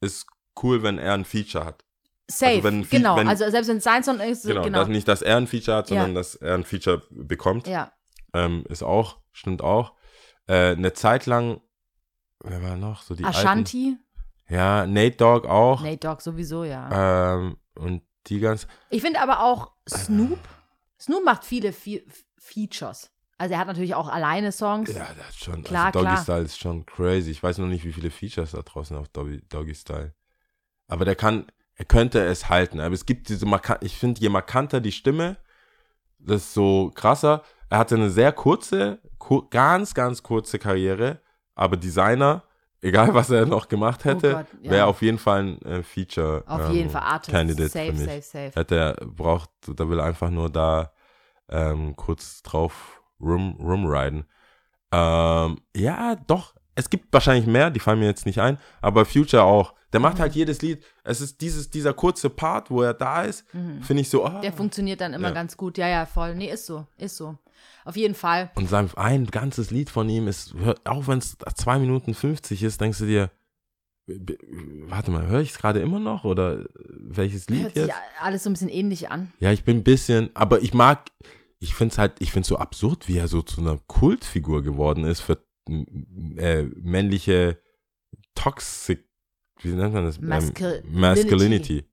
ist 0.00 0.26
cool, 0.62 0.82
wenn 0.82 0.98
er 0.98 1.14
ein 1.14 1.24
Feature 1.24 1.64
hat. 1.64 1.84
Safe, 2.30 2.62
wenn 2.62 2.80
ein 2.80 2.84
Fe- 2.84 2.96
genau. 2.98 3.16
wenn- 3.16 3.28
also 3.28 3.48
selbst 3.50 3.68
wenn 3.68 3.78
es 3.78 3.84
sein 3.84 4.02
Song 4.04 4.20
ist, 4.20 4.44
Genau, 4.46 4.62
genau. 4.62 4.80
Dass 4.80 4.88
nicht, 4.88 5.08
dass 5.08 5.22
er 5.22 5.36
ein 5.38 5.46
Feature 5.46 5.76
hat, 5.78 5.90
Ja. 5.90 6.00
sondern 6.02 6.14
dass 6.14 6.34
er 6.34 6.54
ein 6.54 6.64
Feature 6.64 7.02
bekommt. 7.10 7.66
ja, 7.66 7.92
Ähm, 8.34 8.64
ist 8.68 8.82
auch, 8.82 9.18
stimmt 9.32 9.62
auch. 9.62 9.94
Äh, 10.46 10.72
eine 10.72 10.92
Zeit 10.92 11.24
lang, 11.26 11.60
wer 12.44 12.62
war 12.62 12.76
noch? 12.76 13.02
So 13.02 13.14
die 13.14 13.24
Ashanti, 13.24 13.96
Alten, 13.98 14.54
ja, 14.54 14.86
Nate 14.86 15.16
Dogg 15.16 15.46
auch. 15.48 15.82
Nate 15.82 15.96
Dogg 15.98 16.20
sowieso, 16.22 16.64
ja. 16.64 17.34
Ähm, 17.36 17.56
und 17.76 18.02
die 18.28 18.40
ganz, 18.40 18.66
Ich 18.90 19.02
finde 19.02 19.20
aber 19.20 19.42
auch 19.42 19.72
Snoop. 19.88 20.38
Snoop 21.00 21.24
macht 21.24 21.44
viele 21.44 21.72
Fe 21.72 22.02
Features. 22.38 23.10
Also 23.36 23.54
er 23.54 23.60
hat 23.60 23.66
natürlich 23.68 23.94
auch 23.94 24.08
alleine 24.08 24.50
Songs. 24.52 24.92
ja, 24.92 25.06
das 25.16 25.28
ist 25.30 25.44
schon, 25.44 25.62
Klar, 25.62 25.86
also 25.86 26.00
Doggy 26.00 26.12
klar. 26.12 26.22
Style 26.22 26.44
ist 26.44 26.58
schon 26.58 26.86
crazy. 26.86 27.30
Ich 27.30 27.42
weiß 27.42 27.58
noch 27.58 27.66
nicht, 27.66 27.84
wie 27.84 27.92
viele 27.92 28.10
Features 28.10 28.52
da 28.52 28.62
draußen 28.62 28.96
auf 28.96 29.08
Doggy, 29.08 29.42
Doggy 29.48 29.74
Style. 29.74 30.14
Aber 30.88 31.04
der 31.04 31.14
kann, 31.14 31.46
er 31.74 31.84
könnte 31.84 32.24
es 32.24 32.48
halten. 32.48 32.80
Aber 32.80 32.94
es 32.94 33.06
gibt 33.06 33.28
diese 33.28 33.46
markant, 33.46 33.84
ich 33.84 33.96
finde, 33.96 34.20
je 34.20 34.28
markanter 34.28 34.80
die 34.80 34.92
Stimme, 34.92 35.36
desto 36.18 36.90
krasser. 36.94 37.42
Er 37.70 37.78
hatte 37.78 37.94
eine 37.94 38.10
sehr 38.10 38.32
kurze, 38.32 38.98
ku 39.18 39.46
ganz, 39.48 39.94
ganz 39.94 40.22
kurze 40.22 40.58
Karriere, 40.58 41.20
aber 41.54 41.76
Designer, 41.76 42.42
egal 42.82 43.14
was 43.14 43.30
er 43.30 43.46
noch 43.46 43.68
gemacht 43.68 44.04
hätte, 44.04 44.30
Oh 44.30 44.36
Gott, 44.38 44.46
ja. 44.62 44.70
wäre 44.70 44.86
auf 44.86 45.02
jeden 45.02 45.18
Fall 45.18 45.40
ein 45.42 45.62
äh, 45.62 45.82
Feature. 45.82 46.44
Auf 46.46 46.68
ähm, 46.68 46.72
jeden 46.72 46.90
Fall 46.90 47.02
Artist. 47.02 47.30
Candidate 47.34 47.68
safe, 47.68 47.86
für 47.86 47.92
mich. 47.92 48.04
safe, 48.06 48.22
safe. 48.22 48.50
Hätte 48.54 48.76
er 48.76 48.94
braucht, 49.06 49.50
da 49.66 49.88
will 49.88 49.98
er 50.00 50.04
einfach 50.06 50.30
nur 50.30 50.50
da 50.50 50.92
ähm, 51.48 51.96
kurz 51.96 52.42
drauf 52.42 53.02
rum, 53.20 53.56
rumriden. 53.60 54.26
Ähm, 54.92 55.58
ja, 55.76 56.16
doch. 56.26 56.54
Es 56.74 56.90
gibt 56.90 57.12
wahrscheinlich 57.12 57.46
mehr, 57.46 57.70
die 57.70 57.80
fallen 57.80 57.98
mir 57.98 58.06
jetzt 58.06 58.24
nicht 58.26 58.40
ein, 58.40 58.58
aber 58.80 59.04
Future 59.04 59.42
auch. 59.42 59.74
Der 59.92 60.00
Mhm. 60.00 60.04
macht 60.04 60.20
halt 60.20 60.34
jedes 60.34 60.60
Lied. 60.62 60.84
Es 61.02 61.20
ist 61.20 61.40
dieses, 61.40 61.70
dieser 61.70 61.94
kurze 61.94 62.28
Part, 62.30 62.70
wo 62.70 62.82
er 62.82 62.92
da 62.94 63.22
ist, 63.22 63.44
finde 63.80 64.02
ich 64.02 64.10
so. 64.10 64.26
Mhm. 64.28 64.42
Der 64.42 64.52
funktioniert 64.52 65.00
dann 65.00 65.14
immer 65.14 65.28
Ja. 65.28 65.34
ganz 65.34 65.56
gut. 65.56 65.78
Ja, 65.78 65.88
ja, 65.88 66.06
voll. 66.06 66.34
Nee, 66.34 66.50
ist 66.52 66.66
so. 66.66 66.86
Ist 66.98 67.16
so. 67.16 67.36
Auf 67.84 67.96
jeden 67.96 68.14
Fall. 68.14 68.50
Und 68.54 68.68
sein 68.68 68.90
ein 68.96 69.26
ganzes 69.26 69.70
Lied 69.70 69.90
von 69.90 70.08
ihm 70.08 70.28
ist, 70.28 70.54
auch 70.84 71.06
wenn 71.06 71.18
es 71.18 71.36
2 71.38 71.78
Minuten 71.78 72.14
50 72.14 72.62
ist, 72.62 72.80
denkst 72.80 72.98
du 72.98 73.06
dir, 73.06 73.30
warte 74.88 75.10
mal, 75.10 75.26
höre 75.26 75.40
ich 75.40 75.50
es 75.50 75.58
gerade 75.58 75.80
immer 75.80 75.98
noch 75.98 76.24
oder 76.24 76.64
welches 76.88 77.48
Lied 77.48 77.62
Hört 77.64 77.74
sich 77.74 77.86
jetzt? 77.86 77.96
alles 78.20 78.42
so 78.42 78.50
ein 78.50 78.54
bisschen 78.54 78.68
ähnlich 78.68 79.10
an. 79.10 79.32
Ja, 79.38 79.52
ich 79.52 79.64
bin 79.64 79.78
ein 79.78 79.84
bisschen, 79.84 80.30
aber 80.34 80.62
ich 80.62 80.74
mag, 80.74 81.10
ich 81.58 81.74
finde 81.74 81.92
es 81.92 81.98
halt, 81.98 82.12
ich 82.18 82.32
finde 82.32 82.42
es 82.42 82.48
so 82.48 82.56
absurd, 82.56 83.08
wie 83.08 83.18
er 83.18 83.28
so 83.28 83.42
zu 83.42 83.60
einer 83.60 83.78
Kultfigur 83.86 84.62
geworden 84.62 85.04
ist 85.04 85.20
für 85.20 85.38
äh, 86.36 86.62
männliche 86.62 87.58
Toxic, 88.34 89.04
wie 89.60 89.68
nennt 89.68 89.92
man 89.92 90.04
das? 90.04 90.20
Masculinity. 90.20 90.86
Ähm, 90.86 91.00
Masculinity. 91.00 91.84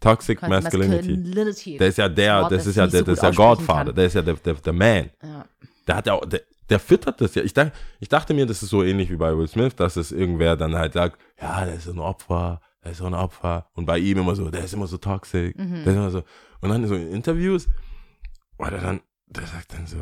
Toxic 0.00 0.40
Masculinity. 0.42 1.16
Masculinity. 1.16 1.76
Der 1.78 1.88
ist 1.88 1.98
ja 1.98 2.08
der, 2.08 2.40
das 2.42 2.50
das 2.50 2.66
ist 2.66 2.76
ja 2.76 2.86
der, 2.86 3.02
das 3.02 3.18
ist 3.18 3.22
ja 3.22 3.30
Godfather, 3.30 3.92
der 3.92 4.06
ist 4.06 4.14
ja 4.14 4.22
der, 4.22 4.34
der, 4.34 4.54
der 4.54 4.72
Man. 4.72 5.10
ja. 5.22 5.44
Der 5.86 5.96
hat 5.96 6.06
ja 6.06 6.12
auch, 6.14 6.24
der, 6.24 6.42
der 6.68 6.78
füttert 6.78 7.20
das 7.20 7.34
ja. 7.34 7.42
Ich, 7.42 7.52
dachte, 7.52 7.72
ich 7.98 8.08
dachte 8.08 8.32
mir, 8.32 8.46
das 8.46 8.62
ist 8.62 8.70
so 8.70 8.82
ähnlich 8.84 9.10
wie 9.10 9.16
bei 9.16 9.36
Will 9.36 9.48
Smith, 9.48 9.74
dass 9.76 9.96
es 9.96 10.12
irgendwer 10.12 10.56
dann 10.56 10.74
halt 10.76 10.92
sagt, 10.92 11.18
ja, 11.40 11.64
der 11.64 11.74
ist 11.74 11.84
so 11.84 11.92
ein 11.92 11.98
Opfer, 11.98 12.60
der 12.84 12.92
ist 12.92 12.98
so 12.98 13.06
ein 13.06 13.14
Opfer. 13.14 13.66
Und 13.74 13.86
bei 13.86 13.98
ihm 13.98 14.18
immer 14.18 14.34
so, 14.36 14.50
der 14.50 14.64
ist 14.64 14.72
immer 14.74 14.86
so 14.86 14.98
toxisch, 14.98 15.52
Mhm. 15.56 15.82
der 15.84 15.86
ist 15.86 15.96
immer 15.96 16.10
so. 16.10 16.22
Und 16.60 16.68
dann 16.70 16.86
so 16.86 16.94
in 16.94 17.10
Interviews, 17.10 17.68
oder 18.58 18.78
dann, 18.78 19.00
der 19.26 19.46
sagt 19.46 19.72
dann 19.72 19.86
so, 19.86 19.96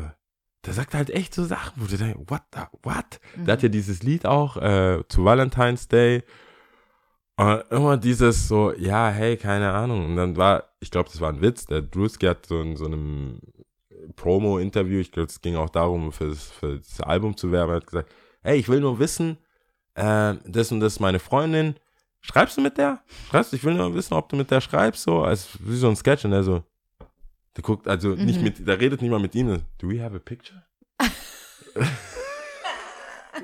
der 0.65 0.73
sagt 0.73 0.93
halt 0.93 1.09
echt 1.09 1.33
so 1.33 1.45
Sachen, 1.45 1.81
wo 1.81 1.87
du 1.87 1.97
denkst, 1.97 2.19
what 2.27 2.41
the, 2.53 2.61
what? 2.83 3.19
Der 3.35 3.53
hat 3.53 3.63
ja 3.63 3.69
dieses 3.69 4.03
Lied 4.03 4.25
auch 4.25 4.57
äh, 4.57 5.01
zu 5.07 5.23
Valentine's 5.25 5.87
Day. 5.87 6.23
Und 7.39 7.63
immer 7.71 7.95
dieses 7.97 8.47
so, 8.49 8.73
ja, 8.73 9.09
hey, 9.09 9.37
keine 9.37 9.71
Ahnung. 9.71 10.05
Und 10.05 10.15
dann 10.17 10.35
war, 10.35 10.65
ich 10.81 10.91
glaube, 10.91 11.09
das 11.09 11.21
war 11.21 11.29
ein 11.29 11.41
Witz, 11.41 11.65
der 11.65 11.81
Drewski 11.81 12.25
hat 12.25 12.45
so 12.45 12.61
in 12.61 12.75
so 12.75 12.85
einem 12.85 13.39
Promo-Interview, 14.17 14.99
ich 14.99 15.11
glaube, 15.11 15.29
es 15.29 15.39
ging 15.41 15.55
auch 15.55 15.69
darum, 15.69 16.11
für 16.11 16.27
das, 16.29 16.43
für 16.51 16.77
das 16.77 16.99
Album 17.01 17.37
zu 17.37 17.51
werben, 17.51 17.71
er 17.71 17.75
hat 17.77 17.87
gesagt, 17.87 18.11
hey, 18.41 18.57
ich 18.57 18.67
will 18.67 18.81
nur 18.81 18.99
wissen, 18.99 19.37
äh, 19.95 20.33
das 20.45 20.71
und 20.71 20.81
das 20.81 20.93
ist 20.93 20.99
meine 20.99 21.19
Freundin, 21.19 21.75
schreibst 22.21 22.57
du 22.57 22.61
mit 22.61 22.77
der? 22.77 23.01
Schreibst 23.29 23.51
du, 23.53 23.55
ich 23.55 23.63
will 23.63 23.73
nur 23.75 23.93
wissen, 23.95 24.13
ob 24.15 24.27
du 24.29 24.35
mit 24.35 24.51
der 24.51 24.59
schreibst, 24.61 25.03
so, 25.03 25.23
als 25.23 25.47
wie 25.61 25.77
so 25.77 25.87
ein 25.87 25.95
Sketch 25.95 26.25
und 26.25 26.33
er 26.33 26.43
so, 26.43 26.63
der 27.55 27.63
guckt, 27.63 27.87
also 27.87 28.09
nicht 28.09 28.39
Mhm. 28.39 28.43
mit, 28.43 28.67
der 28.67 28.79
redet 28.79 29.01
nicht 29.01 29.11
mal 29.11 29.19
mit 29.19 29.33
ihm, 29.35 29.61
do 29.77 29.89
we 29.89 30.01
have 30.03 30.15
a 30.15 30.19
picture? 30.19 30.61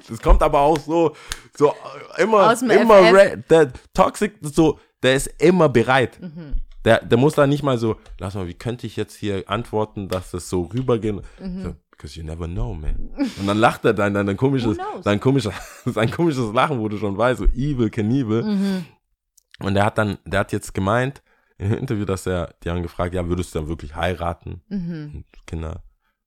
Das 0.10 0.22
kommt 0.22 0.42
aber 0.44 0.60
auch 0.60 0.78
so, 0.80 1.16
so 1.58 1.74
äh, 2.18 2.24
immer, 2.24 2.52
immer, 2.62 3.00
FF. 3.04 3.14
re- 3.14 3.44
der 3.50 3.72
Toxic, 3.94 4.34
so, 4.42 4.80
der 5.04 5.16
ist 5.16 5.28
immer 5.42 5.70
bereit. 5.70 6.20
Mhm. 6.22 6.54
Der, 6.84 7.04
der 7.04 7.18
muss 7.18 7.34
da 7.36 7.48
nicht 7.48 7.64
mal 7.64 7.78
so, 7.78 7.96
lass 8.20 8.36
mal, 8.36 8.48
wie 8.48 8.54
könnte 8.54 8.86
ich 8.86 8.96
jetzt 8.96 9.16
hier 9.16 9.44
antworten, 9.50 10.08
dass 10.08 10.32
das 10.32 10.50
so 10.50 10.64
rübergehen? 10.64 11.22
Mhm. 11.40 11.64
So, 11.64 11.76
Because 11.92 12.20
you 12.20 12.26
never 12.26 12.46
know, 12.46 12.74
man. 12.74 13.10
Und 13.40 13.48
dann 13.48 13.58
lacht 13.58 13.86
er 13.86 13.94
dann, 13.94 14.14
dann 14.14 14.28
ein 14.28 14.36
komisches, 14.36 14.78
sein 15.02 15.20
komisches, 15.22 15.54
sein 15.86 16.12
komisches 16.12 16.52
Lachen, 16.54 16.80
wo 16.80 16.90
du 16.90 16.98
schon 16.98 17.18
weißt, 17.18 17.40
so 17.40 17.46
evil, 17.46 17.90
Knievel. 17.90 18.44
Mhm. 18.44 18.86
Und 19.60 19.76
der 19.76 19.86
hat 19.86 19.98
dann, 19.98 20.18
der 20.26 20.42
hat 20.42 20.52
jetzt 20.52 20.74
gemeint, 20.74 21.24
im 21.58 21.74
Interview, 21.74 22.04
dass 22.04 22.26
er, 22.28 22.54
die 22.64 22.70
haben 22.70 22.82
gefragt, 22.84 23.14
ja, 23.16 23.26
würdest 23.30 23.56
du 23.56 23.60
dann 23.60 23.70
wirklich 23.70 23.96
heiraten? 23.96 24.62
Mhm. 24.68 25.12
Und 25.16 25.26
Kinder 25.48 25.84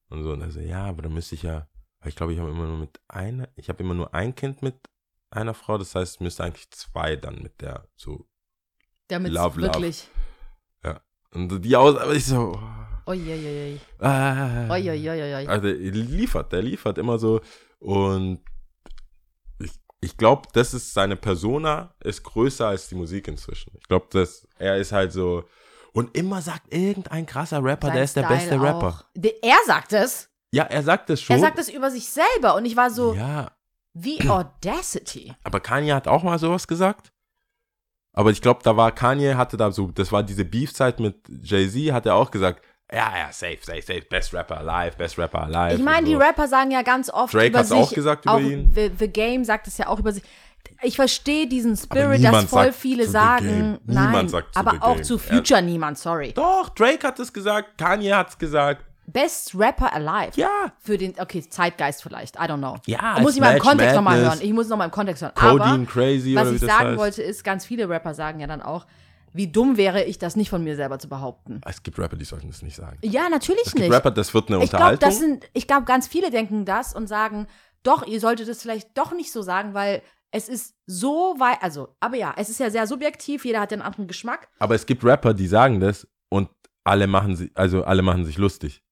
und 0.09 0.23
so. 0.23 0.33
Und 0.33 0.41
er 0.41 0.51
so, 0.51 0.61
ja, 0.61 0.85
aber 0.87 1.03
dann 1.03 1.13
müsste 1.13 1.35
ich 1.35 1.43
ja, 1.43 1.69
ich 2.05 2.17
glaube, 2.17 2.33
ich 2.33 2.39
habe 2.39 2.51
immer 2.51 2.67
nur 2.67 2.79
mit 2.79 3.01
einer, 3.09 3.49
ich 3.57 3.69
habe 3.69 3.83
immer 3.83 3.95
nur 3.95 4.15
ein 4.15 4.35
Kind 4.35 4.63
mit 4.63 4.77
einer 5.31 5.55
Frau, 5.55 5.79
das 5.79 5.95
heißt, 5.95 6.15
es 6.15 6.21
müsste 6.21 6.45
eigentlich 6.45 6.71
zwei 6.71 7.17
dann 7.17 7.43
mit 7.43 7.61
der 7.61 7.89
so. 7.97 8.27
Damit 9.09 9.33
Love, 9.33 9.61
love. 9.61 9.75
wirklich. 9.75 10.09
Und 11.35 11.63
die 11.63 11.77
aus, 11.77 11.97
aber 11.97 12.15
ich 12.15 12.25
so, 12.25 12.59
Uiuiui. 13.07 13.81
ah, 13.99 14.69
Uiuiui. 14.71 15.47
also 15.47 15.63
der 15.63 15.75
liefert, 15.75 16.53
der 16.53 16.63
liefert 16.63 16.99
immer 16.99 17.19
so 17.19 17.41
und 17.79 18.41
ich, 19.59 19.73
ich 20.01 20.17
glaube, 20.17 20.49
das 20.55 20.73
ist 20.73 20.95
seine 20.95 21.17
Persona 21.17 21.95
ist 22.03 22.23
größer 22.23 22.69
als 22.69 22.89
die 22.89 22.95
Musik 22.95 23.29
inzwischen. 23.29 23.73
Ich 23.79 23.89
glaube, 23.89 24.07
dass 24.11 24.47
er 24.59 24.79
ist 24.79 24.93
halt 24.93 25.13
so 25.13 25.45
und 25.93 26.17
immer 26.17 26.41
sagt 26.41 26.73
irgendein 26.73 27.27
krasser 27.27 27.63
Rapper, 27.63 27.89
Sein 27.89 27.97
der 27.97 28.05
ist 28.05 28.17
der 28.17 28.25
Style 28.25 28.39
beste 28.39 28.61
Rapper. 28.61 29.05
Auch. 29.15 29.33
Er 29.43 29.59
sagt 29.67 29.93
es. 29.93 30.28
Ja, 30.53 30.65
er 30.65 30.83
sagt 30.83 31.11
das 31.11 31.21
schon. 31.21 31.37
Er 31.37 31.41
sagt 31.41 31.59
es 31.59 31.69
über 31.69 31.91
sich 31.91 32.09
selber. 32.09 32.55
Und 32.55 32.65
ich 32.65 32.77
war 32.77 32.91
so, 32.91 33.15
ja, 33.15 33.51
wie 33.95 34.21
Audacity. 34.29 35.35
aber 35.45 35.61
Kanye 35.61 35.93
hat 35.93 36.09
auch 36.09 36.23
mal 36.23 36.39
sowas 36.39 36.67
gesagt. 36.67 37.13
Aber 38.17 38.31
ich 38.31 38.41
glaube, 38.41 38.61
da 38.65 38.77
war 38.77 38.93
Kanye 38.93 39.37
hatte 39.37 39.57
da 39.57 39.71
so, 39.71 39.91
das 39.93 40.11
war 40.11 40.23
diese 40.23 40.45
Beef-Zeit 40.45 40.99
mit 40.99 41.17
Jay-Z, 41.43 41.93
hat 41.93 42.07
er 42.07 42.15
auch 42.17 42.31
gesagt, 42.31 42.65
ja, 42.91 43.17
ja, 43.19 43.33
safe, 43.33 43.59
safe, 43.61 43.83
safe, 43.83 44.01
best 44.09 44.33
Rapper 44.33 44.59
alive, 44.59 44.97
best 44.97 45.19
Rapper 45.19 45.43
alive. 45.43 45.77
Ich 45.79 45.85
meine, 45.85 45.99
und 45.99 46.05
die 46.07 46.13
so. 46.13 46.19
Rapper 46.19 46.49
sagen 46.49 46.71
ja 46.71 46.81
ganz 46.83 47.11
oft 47.11 47.35
Drake 47.35 47.49
über 47.49 47.63
sich. 47.63 47.77
auch 47.77 47.93
gesagt 47.93 48.25
über 48.25 48.41
ihn. 48.41 48.73
The, 48.75 48.91
The 48.99 49.09
Game 49.09 49.45
sagt 49.45 49.67
es 49.67 49.77
ja 49.77 49.89
auch 49.89 49.99
über 49.99 50.13
sich. 50.13 50.23
Ich 50.83 50.97
verstehe 50.97 51.47
diesen 51.47 51.77
Spirit, 51.77 52.25
dass 52.25 52.45
voll 52.45 52.73
viele 52.73 53.05
The 53.05 53.11
sagen, 53.11 53.79
nein, 53.85 54.33
aber 54.55 54.71
The 54.73 54.81
auch 54.81 54.95
Game. 54.95 55.05
zu 55.05 55.19
Future 55.19 55.61
niemand, 55.61 55.99
sorry. 55.99 56.33
Doch, 56.33 56.71
Drake 56.71 57.07
hat 57.07 57.19
es 57.19 57.33
gesagt, 57.33 57.77
Kanye 57.77 58.15
hat 58.15 58.31
es 58.31 58.39
gesagt. 58.39 58.85
Best 59.13 59.55
Rapper 59.55 59.93
alive. 59.93 60.33
Ja. 60.37 60.73
Für 60.79 60.99
den, 60.99 61.15
okay, 61.19 61.43
Zeitgeist 61.49 62.03
vielleicht, 62.03 62.37
I 62.37 62.41
don't 62.41 62.59
know. 62.59 62.77
Ja, 62.87 63.19
muss 63.21 63.35
ich 63.35 63.41
mal 63.41 63.49
im 63.49 63.55
Match 63.55 63.65
Kontext 63.65 63.97
nochmal 63.97 64.21
hören. 64.21 64.39
Ich 64.43 64.53
muss 64.53 64.69
nochmal 64.69 64.87
im 64.87 64.91
Kontext 64.91 65.23
hören. 65.23 65.33
Codeine 65.35 65.75
Aber 65.75 65.87
Crazy 65.87 66.35
was 66.35 66.53
ich 66.53 66.61
sagen 66.61 66.91
heißt. 66.91 66.99
wollte, 66.99 67.23
ist, 67.23 67.43
ganz 67.43 67.65
viele 67.65 67.89
Rapper 67.89 68.13
sagen 68.15 68.41
ja 68.41 68.47
dann 68.47 68.61
auch, 68.61 68.87
wie 69.33 69.47
dumm 69.47 69.77
wäre 69.77 70.05
ich, 70.05 70.19
das 70.19 70.37
nicht 70.37 70.51
von 70.51 70.63
mir 70.63 70.77
selber 70.77 70.99
zu 70.99 71.09
behaupten. 71.09 71.61
Es 71.67 71.83
gibt 71.83 71.99
Rapper, 71.99 72.17
die 72.17 72.25
sollten 72.25 72.49
das 72.49 72.63
nicht 72.63 72.77
sagen. 72.77 72.99
Ja, 73.03 73.29
natürlich 73.29 73.67
Es 73.67 73.73
gibt 73.73 73.85
nicht. 73.85 73.93
Rapper, 73.93 74.11
das 74.11 74.33
wird 74.35 74.49
eine 74.49 74.59
ich 74.59 74.65
Unterhaltung. 74.65 75.01
das 75.01 75.19
sind, 75.19 75.45
ich 75.55 75.67
glaube, 75.67 75.85
ganz 75.85 76.07
viele 76.07 76.31
denken 76.31 76.65
das 76.65 76.95
und 76.95 77.07
sagen, 77.07 77.47
doch, 77.83 78.07
ihr 78.07 78.21
solltet 78.21 78.49
es 78.49 78.61
vielleicht 78.61 78.97
doch 78.97 79.13
nicht 79.13 79.33
so 79.33 79.43
sagen, 79.43 79.75
weil 79.75 80.03
es 80.31 80.49
ist 80.49 80.75
so 80.87 81.37
weit, 81.39 81.63
also, 81.63 81.95
aber 82.01 82.17
ja, 82.17 82.35
es 82.37 82.51
ist 82.51 82.61
ja 82.61 82.69
sehr 82.71 82.87
subjektiv, 82.87 83.45
jeder 83.45 83.61
hat 83.61 83.71
ja 83.71 83.77
einen 83.77 83.83
anderen 83.83 84.07
Geschmack. 84.07 84.49
aber 84.59 84.75
es 84.75 84.85
gibt 84.85 85.03
Rapper, 85.05 85.33
die 85.33 85.47
sagen 85.47 85.81
das 85.81 86.07
und 86.29 86.51
alle 86.85 87.07
machen 87.07 87.37
sie, 87.37 87.51
also 87.55 87.85
alle 87.85 88.03
machen 88.03 88.25
sich 88.25 88.37
lustig. 88.39 88.83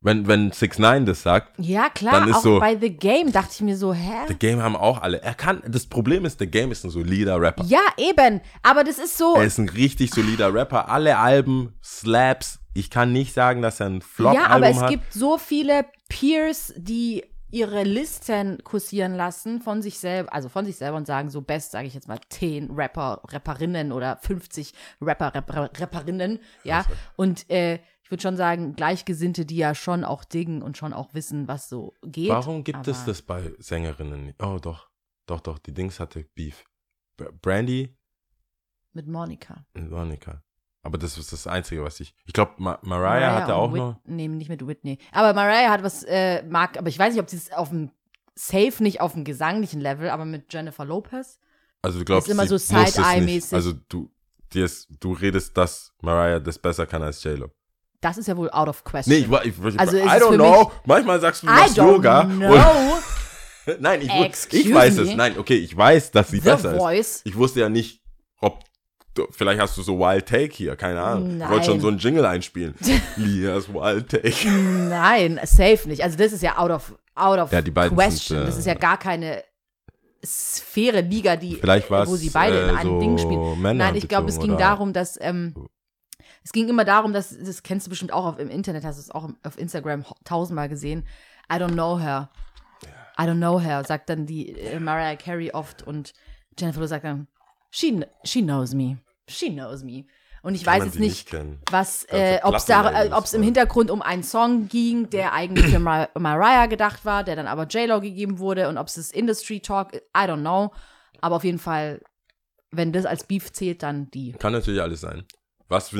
Wenn, 0.00 0.28
wenn 0.28 0.52
6 0.52 0.78
9 0.78 1.06
das 1.06 1.22
sagt, 1.22 1.52
Ja, 1.58 1.88
klar, 1.88 2.20
Dann 2.20 2.28
ist 2.30 2.36
auch 2.36 2.42
so- 2.42 2.60
bei 2.60 2.78
The 2.78 2.90
Game 2.90 3.32
dachte 3.32 3.50
ich 3.54 3.60
mir 3.62 3.76
so, 3.76 3.92
hä? 3.92 4.26
The 4.28 4.34
Game 4.34 4.62
haben 4.62 4.76
auch 4.76 5.02
alle. 5.02 5.20
Er 5.22 5.34
kann, 5.34 5.60
das 5.66 5.86
Problem 5.86 6.24
ist, 6.24 6.38
The 6.38 6.46
Game 6.46 6.70
ist 6.70 6.84
ein 6.84 6.90
solider 6.90 7.40
Rapper. 7.40 7.64
Ja, 7.64 7.80
eben. 7.96 8.40
Aber 8.62 8.84
das 8.84 8.98
ist 8.98 9.18
so. 9.18 9.34
Er 9.34 9.44
ist 9.44 9.58
ein 9.58 9.68
richtig 9.68 10.12
solider 10.14 10.54
Rapper. 10.54 10.88
Alle 10.88 11.18
Alben, 11.18 11.74
Slaps. 11.82 12.60
Ich 12.74 12.90
kann 12.90 13.12
nicht 13.12 13.34
sagen, 13.34 13.60
dass 13.60 13.80
er 13.80 13.86
ein 13.86 14.00
Flop-Album 14.02 14.40
ja, 14.44 14.54
aber 14.54 14.68
es 14.68 14.80
hat. 14.80 14.90
gibt 14.90 15.12
so 15.12 15.36
viele 15.36 15.84
Peers, 16.08 16.72
die 16.76 17.24
ihre 17.50 17.82
Listen 17.82 18.62
kursieren 18.62 19.14
lassen 19.16 19.62
von 19.62 19.82
sich 19.82 19.98
selber, 19.98 20.32
also 20.32 20.48
von 20.48 20.64
sich 20.64 20.76
selber 20.76 20.96
und 20.98 21.06
sagen 21.06 21.30
so 21.30 21.40
best, 21.40 21.72
sage 21.72 21.88
ich 21.88 21.94
jetzt 21.94 22.06
mal, 22.06 22.20
10 22.28 22.70
Rapper, 22.70 23.22
Rapperinnen 23.32 23.90
oder 23.90 24.18
50 24.22 24.74
Rapper, 25.00 25.34
Rapper 25.34 25.70
Rapperinnen, 25.80 26.38
ja. 26.62 26.84
Und 27.16 27.50
äh, 27.50 27.78
ich 28.08 28.10
würde 28.10 28.22
schon 28.22 28.38
sagen, 28.38 28.74
Gleichgesinnte, 28.74 29.44
die 29.44 29.58
ja 29.58 29.74
schon 29.74 30.02
auch 30.02 30.24
dingen 30.24 30.62
und 30.62 30.78
schon 30.78 30.94
auch 30.94 31.12
wissen, 31.12 31.46
was 31.46 31.68
so 31.68 31.92
geht. 32.02 32.30
Warum 32.30 32.64
gibt 32.64 32.88
es 32.88 33.04
das 33.04 33.20
bei 33.20 33.52
Sängerinnen 33.58 34.24
nicht? 34.24 34.42
Oh, 34.42 34.58
doch. 34.58 34.88
Doch, 35.26 35.40
doch. 35.40 35.58
Die 35.58 35.74
Dings 35.74 36.00
hatte 36.00 36.24
Beef. 36.34 36.64
Brandy 37.42 37.94
Mit 38.94 39.08
Monika. 39.08 39.66
und 39.74 39.90
Monika. 39.90 40.42
Aber 40.80 40.96
das 40.96 41.18
ist 41.18 41.34
das 41.34 41.46
Einzige, 41.46 41.84
was 41.84 42.00
ich. 42.00 42.14
Ich 42.24 42.32
glaube, 42.32 42.54
Ma 42.56 42.78
Mariah, 42.80 43.34
hatte 43.42 43.54
und 43.54 43.60
auch 43.60 43.72
Whit 43.74 43.78
noch. 43.78 44.00
Nee, 44.06 44.26
nicht 44.26 44.48
mit 44.48 44.66
Whitney. 44.66 44.96
Aber 45.12 45.34
Mariah 45.34 45.68
hat 45.68 45.82
was, 45.82 46.02
äh, 46.04 46.42
mag, 46.44 46.78
aber 46.78 46.88
ich 46.88 46.98
weiß 46.98 47.12
nicht, 47.12 47.20
ob 47.22 47.28
sie 47.28 47.36
es 47.36 47.52
auf 47.52 47.68
dem, 47.68 47.90
safe 48.34 48.82
nicht 48.82 49.02
auf 49.02 49.12
dem 49.12 49.24
gesanglichen 49.24 49.82
Level, 49.82 50.08
aber 50.08 50.24
mit 50.24 50.50
Jennifer 50.50 50.86
Lopez. 50.86 51.38
Also 51.82 51.98
du 51.98 52.06
glaubst, 52.06 52.26
Ist 52.26 52.32
immer 52.32 52.44
sie 52.44 52.56
so 52.56 52.56
Side-Eye-mäßig. 52.56 53.52
Also 53.52 53.74
du, 53.90 54.10
dir 54.54 54.64
ist, 54.64 54.88
du 54.98 55.12
redest, 55.12 55.54
dass 55.58 55.92
Mariah 56.00 56.40
das 56.40 56.58
besser 56.58 56.86
kann 56.86 57.02
als 57.02 57.22
J-Lo. 57.22 57.50
Das 58.00 58.16
ist 58.16 58.28
ja 58.28 58.36
wohl 58.36 58.50
out 58.50 58.68
of 58.68 58.84
question. 58.84 59.12
Nee, 59.14 59.26
ich, 59.42 59.46
ich, 59.48 59.54
ich 59.74 59.80
Also 59.80 59.96
I 59.96 60.00
ist 60.00 60.06
es 60.12 60.22
don't 60.22 60.34
know. 60.36 60.70
Manchmal 60.86 61.20
sagst 61.20 61.42
du, 61.42 61.46
du 61.46 61.52
machst 61.52 61.76
Yoga. 61.76 62.24
know. 62.24 62.98
Nein, 63.80 64.02
ich, 64.02 64.10
Excuse 64.10 64.62
ich 64.68 64.74
weiß 64.74 64.96
me. 64.96 65.02
es. 65.02 65.16
Nein, 65.16 65.38
okay, 65.38 65.56
ich 65.56 65.76
weiß, 65.76 66.10
dass 66.12 66.28
sie 66.30 66.38
The 66.38 66.44
besser 66.50 66.72
ist. 66.74 66.78
Voice. 66.78 67.20
Ich 67.24 67.36
wusste 67.36 67.60
ja 67.60 67.68
nicht, 67.68 68.00
ob 68.40 68.62
du, 69.14 69.26
vielleicht 69.30 69.60
hast 69.60 69.76
du 69.76 69.82
so 69.82 69.98
Wild 69.98 70.26
Take 70.26 70.54
hier, 70.54 70.76
keine 70.76 71.02
Ahnung. 71.02 71.30
Ich 71.32 71.36
Nein. 71.38 71.50
wollte 71.50 71.66
schon 71.66 71.80
so 71.80 71.88
einen 71.88 71.98
Jingle 71.98 72.24
einspielen. 72.24 72.74
Lias 73.16 73.68
Wild 73.68 74.08
Take. 74.08 74.48
Nein, 74.48 75.40
safe 75.44 75.88
nicht. 75.88 76.02
Also 76.02 76.16
das 76.16 76.32
ist 76.32 76.42
ja 76.42 76.56
out 76.56 76.70
of, 76.70 76.94
out 77.14 77.38
of 77.40 77.52
Ja, 77.52 77.60
die 77.60 77.70
beiden 77.70 77.96
question. 77.96 78.38
sind, 78.38 78.42
äh, 78.44 78.46
das 78.46 78.58
ist 78.58 78.66
ja 78.66 78.74
gar 78.74 78.98
keine 78.98 79.42
Sphäre, 80.24 81.00
Liga, 81.00 81.36
die, 81.36 81.60
wo 81.62 82.16
sie 82.16 82.30
beide 82.30 82.58
in 82.60 82.68
äh, 82.70 82.72
einem 82.78 82.90
so 82.90 83.00
Ding 83.00 83.18
spielen. 83.18 83.60
Männer 83.60 83.84
Nein, 83.84 83.96
ich 83.96 84.08
glaube, 84.08 84.28
es 84.28 84.38
ging 84.40 84.56
darum, 84.56 84.92
dass 84.92 85.18
ähm, 85.20 85.54
es 86.48 86.52
ging 86.52 86.66
immer 86.70 86.86
darum, 86.86 87.12
dass 87.12 87.36
das 87.38 87.62
kennst 87.62 87.86
du 87.86 87.90
bestimmt 87.90 88.10
auch 88.10 88.24
auf, 88.24 88.38
im 88.38 88.48
Internet, 88.48 88.82
hast 88.82 88.96
du 88.96 89.02
es 89.02 89.10
auch 89.10 89.28
auf 89.42 89.58
Instagram 89.58 90.06
tausendmal 90.24 90.70
gesehen. 90.70 91.06
I 91.52 91.56
don't 91.56 91.74
know 91.74 92.00
her. 92.00 92.30
I 93.20 93.24
don't 93.24 93.36
know 93.36 93.60
her, 93.60 93.84
sagt 93.84 94.08
dann 94.08 94.24
die 94.24 94.58
äh, 94.58 94.80
Mariah 94.80 95.16
Carey 95.16 95.50
oft 95.50 95.82
und 95.82 96.14
Jennifer 96.58 96.78
Lopez 96.78 96.88
sagt 96.88 97.04
dann, 97.04 97.28
she, 97.70 98.02
she 98.24 98.40
knows 98.40 98.72
me. 98.72 98.96
She 99.28 99.50
knows 99.50 99.84
me. 99.84 100.06
Und 100.40 100.54
ich 100.54 100.64
Kann 100.64 100.78
weiß 100.78 100.84
jetzt 100.86 100.98
nicht, 100.98 101.28
kennen. 101.28 101.60
was, 101.70 102.04
äh, 102.04 102.40
ob 102.42 102.54
es 102.54 102.64
da, 102.64 102.98
äh, 102.98 103.08
im 103.08 103.12
oder? 103.12 103.42
Hintergrund 103.42 103.90
um 103.90 104.00
einen 104.00 104.22
Song 104.22 104.68
ging, 104.68 105.10
der 105.10 105.34
eigentlich 105.34 105.66
für 105.66 105.80
Mar 105.80 106.08
Mariah 106.18 106.64
gedacht 106.64 107.04
war, 107.04 107.24
der 107.24 107.36
dann 107.36 107.46
aber 107.46 107.66
J-Lo 107.66 108.00
gegeben 108.00 108.38
wurde 108.38 108.70
und 108.70 108.78
ob 108.78 108.86
es 108.86 108.94
das 108.94 109.10
Industry 109.10 109.60
Talk, 109.60 109.92
I 109.94 110.20
don't 110.20 110.40
know. 110.40 110.72
Aber 111.20 111.36
auf 111.36 111.44
jeden 111.44 111.58
Fall, 111.58 112.00
wenn 112.70 112.94
das 112.94 113.04
als 113.04 113.24
Beef 113.24 113.52
zählt, 113.52 113.82
dann 113.82 114.10
die. 114.12 114.32
Kann 114.32 114.54
natürlich 114.54 114.80
alles 114.80 115.02
sein. 115.02 115.26
Was 115.68 115.92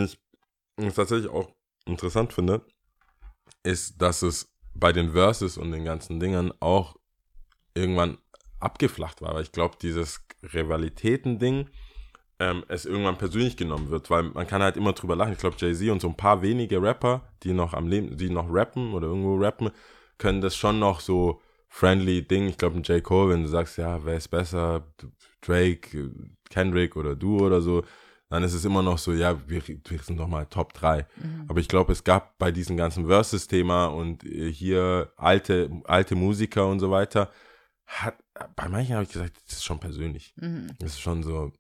finde 0.79 0.91
ich 0.91 0.97
tatsächlich 0.97 1.31
auch 1.31 1.51
interessant 1.87 2.33
finde, 2.33 2.64
ist, 3.64 4.01
dass 4.01 4.22
es 4.22 4.49
bei 4.74 4.93
den 4.93 5.11
Verses 5.11 5.59
und 5.59 5.72
den 5.72 5.85
ganzen 5.85 6.20
Dingern 6.20 6.53
auch 6.61 6.97
irgendwann 7.74 8.18
abgeflacht 8.61 9.20
war. 9.20 9.35
Weil 9.35 9.43
ich 9.43 9.51
glaube, 9.51 9.76
dieses 9.83 10.24
Rivalitäten-Ding 10.55 11.68
ähm, 12.39 12.64
es 12.68 12.87
irgendwann 12.87 13.18
persönlich 13.18 13.57
genommen 13.57 13.91
wird, 13.91 14.09
weil 14.09 14.22
man 14.22 14.47
kann 14.47 14.62
halt 14.62 14.76
immer 14.76 14.93
drüber 14.93 15.16
lachen. 15.16 15.33
Ich 15.33 15.41
glaube, 15.41 15.57
Jay-Z 15.59 15.91
und 15.91 16.01
so 16.01 16.09
ein 16.09 16.16
paar 16.16 16.43
wenige 16.43 16.81
Rapper, 16.81 17.33
die 17.43 17.53
noch 17.53 17.74
am 17.74 17.89
Leben, 17.89 18.16
die 18.16 18.31
noch 18.31 18.47
rappen 18.49 18.95
oder 18.95 19.09
irgendwo 19.09 19.35
rappen, 19.35 19.72
können 20.16 20.41
das 20.41 20.55
schon 20.55 20.79
noch 20.79 21.01
so 21.01 21.43
friendly 21.68 22.22
Ding. 22.22 22.47
Ich 22.47 22.57
glaube, 22.57 22.79
J. 22.79 23.03
Cole, 23.03 23.35
wenn 23.35 23.43
du 23.43 23.49
sagst, 23.49 23.79
ja, 23.79 24.05
wer 24.05 24.16
ist 24.16 24.29
besser, 24.29 24.87
Drake, 25.41 26.12
Kendrick 26.49 26.95
oder 26.95 27.16
du 27.16 27.41
oder 27.41 27.61
so, 27.61 27.83
dann 28.31 28.43
ist 28.43 28.53
es 28.55 28.64
immer 28.64 28.83
noch 28.83 28.99
so, 28.99 29.12
ja, 29.12 29.39
wir, 29.49 29.66
wir 29.66 29.99
sind 30.01 30.18
doch 30.18 30.29
mal 30.29 30.45
Top 30.47 30.74
3. 30.74 31.07
Aber 31.49 31.61
ich 31.61 31.68
glaube, 31.68 31.93
es 31.93 32.05
gab 32.05 32.37
bei 32.39 32.53
diesem 32.53 32.76
ganzen 32.76 33.07
Versus-Thema 33.07 33.87
und 33.87 34.22
äh, 34.24 34.53
hier 34.53 35.12
alte, 35.16 35.70
alte 35.85 36.14
Musiker 36.14 36.66
und 36.66 36.79
so 36.81 36.91
weiter, 36.91 37.31
hat, 37.87 38.16
bei 38.55 38.68
manchen 38.68 38.95
habe 38.95 39.05
ich 39.05 39.12
gesagt, 39.12 39.37
das 39.47 39.55
ist 39.59 39.64
schon 39.64 39.81
persönlich. 39.81 40.35
Mhm. 40.37 40.68
Das 40.79 40.91
ist 40.93 41.01
schon 41.01 41.22
so, 41.22 41.53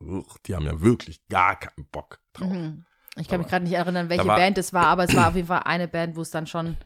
uch, 0.00 0.38
die 0.38 0.54
haben 0.54 0.66
ja 0.66 0.80
wirklich 0.80 1.26
gar 1.28 1.56
keinen 1.58 1.86
Bock 1.90 2.18
drauf. 2.32 2.50
Mhm. 2.50 2.84
Ich 3.18 3.28
kann 3.28 3.38
mich 3.38 3.46
Aber 3.46 3.50
gerade 3.50 3.64
nicht 3.64 3.74
erinnern, 3.74 4.08
welche 4.10 4.26
war- 4.26 4.36
Band 4.36 4.58
es 4.58 4.72
war, 4.72 4.86
aber 4.88 5.04
es 5.04 5.14
war 5.14 5.28
auf 5.28 5.36
jeden 5.36 5.46
Fall 5.48 5.62
eine 5.64 5.88
Band, 5.88 6.16
wo 6.16 6.22
es 6.22 6.30
dann 6.30 6.46
schon, 6.46 6.76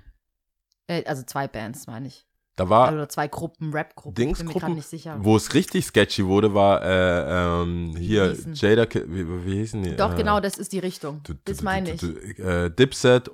äh, 0.87 1.03
also 1.07 1.23
zwei 1.25 1.49
Bands, 1.49 1.87
meine 1.87 2.07
ich. 2.09 2.27
Da 2.61 2.69
war 2.69 2.93
Oder 2.93 3.09
zwei 3.09 3.27
Gruppen, 3.27 3.73
Rap-Gruppen. 3.73 4.15
Dingsgruppen, 4.17 4.75
nicht 4.75 4.87
sicher. 4.87 5.17
wo 5.19 5.35
es 5.35 5.55
richtig 5.55 5.87
sketchy 5.87 6.27
wurde, 6.27 6.53
war 6.53 6.83
äh, 6.85 7.63
ähm, 7.63 7.95
hier? 7.97 8.37
Jada, 8.53 8.85
wie, 9.07 9.47
wie 9.47 9.55
hießen 9.61 9.83
die? 9.83 9.97
Doch, 9.97 10.13
äh, 10.13 10.17
genau, 10.17 10.41
das 10.41 10.59
ist 10.59 10.71
die 10.75 10.79
Richtung. 10.79 11.23
du- 11.25 11.33
du- 11.33 11.39
Das 11.47 11.63
meine 11.63 11.93
ich. 11.93 12.01
du- 12.03 12.09
äh, 12.13 12.71
Dipset 12.71 13.31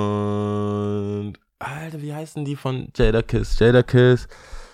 und 0.00 1.32
Alter, 1.58 2.02
wie 2.02 2.12
heißen 2.12 2.44
die 2.44 2.54
von 2.56 2.88
Jada 2.94 3.22
Kiss? 3.22 3.58
Jada 3.58 3.82
Kiss, 3.82 4.28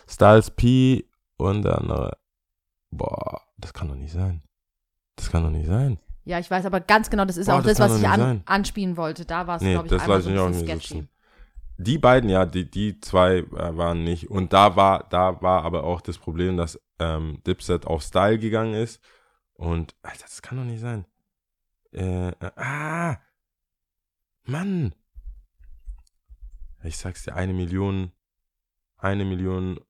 Styles 0.09 0.51
P 0.51 1.05
und 1.37 1.62
dann 1.62 1.89
äh, 1.89 2.11
boah, 2.91 3.41
das 3.59 3.72
kann 3.72 3.87
doch 3.87 3.95
nicht 3.95 4.12
sein. 4.12 4.43
Das 5.14 5.30
kann 5.30 5.45
doch 5.45 5.51
nicht 5.51 5.68
sein. 5.68 5.99
Ja, 6.24 6.41
ich 6.41 6.51
weiß 6.51 6.66
aber 6.66 6.80
ganz 6.80 7.09
genau, 7.09 7.24
das 7.24 7.37
ist 7.37 7.47
Boah, 7.47 7.59
auch 7.59 7.62
das 7.62 7.78
das, 7.78 7.89
was 7.91 8.01
ich 8.01 8.09
an, 8.09 8.43
anspielen 8.47 8.97
wollte. 8.97 9.24
Da 9.24 9.47
war 9.47 9.59
es, 9.59 9.62
Nee, 9.62 9.74
glaube 9.74 9.87
ich, 9.87 9.93
das 9.93 10.03
einmal 10.03 10.20
so 10.22 10.30
ein 10.30 10.34
bisschen 10.51 10.66
sketchy. 10.66 10.95
sitzen. 10.95 11.09
Die 11.79 11.99
beiden, 11.99 12.31
ja, 12.31 12.47
die, 12.47 12.70
die 12.70 13.01
zwei 13.01 13.39
äh, 13.39 13.77
waren 13.77 14.03
nicht. 14.03 14.31
Und 14.31 14.53
da 14.53 14.77
war, 14.77 15.09
da 15.11 15.43
war 15.43 15.64
aber 15.64 15.85
auch 15.85 16.01
das 16.01 16.18
Problem, 16.18 16.57
dass 16.57 16.81
ähm, 16.99 17.43
Dipset 17.47 17.87
auf 17.87 18.03
Style 18.03 18.39
gegangen 18.39 18.74
ist. 18.74 19.03
Und, 19.53 19.95
Alter, 20.03 20.22
das 20.22 20.43
kann 20.43 20.59
doch 20.59 20.64
nicht 20.64 20.81
sein. 20.81 21.07
Äh, 21.93 22.29
äh, 22.29 22.51
ah! 22.57 23.18
Mann! 24.45 24.95
Ich 26.83 26.97
sag's 26.97 27.24
dir, 27.24 27.35
eine 27.35 27.53
Million, 27.53 28.12
eine 28.97 29.24
Million 29.24 29.81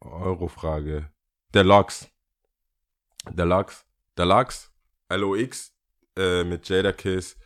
Euro 0.00 0.48
Frage. 0.48 1.10
Der 1.54 1.64
Lox. 1.64 2.10
Der 3.30 3.46
Lox. 3.46 3.86
Der 4.16 4.26
Lox. 4.26 4.72
LOX. 5.10 5.72
Äh, 6.16 6.44
mit 6.44 6.68
Jada 6.68 6.92
Kiss. 6.92 7.36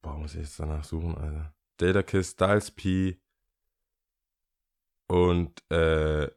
Boah, 0.00 0.16
muss 0.16 0.34
ich 0.34 0.42
jetzt 0.42 0.60
danach 0.60 0.84
suchen, 0.84 1.16
Alter. 1.16 1.54
Jada 1.80 2.02
Kiss, 2.02 2.30
Styles 2.32 2.70
P. 2.70 3.20
Und, 5.08 5.60
äh, 5.70 6.28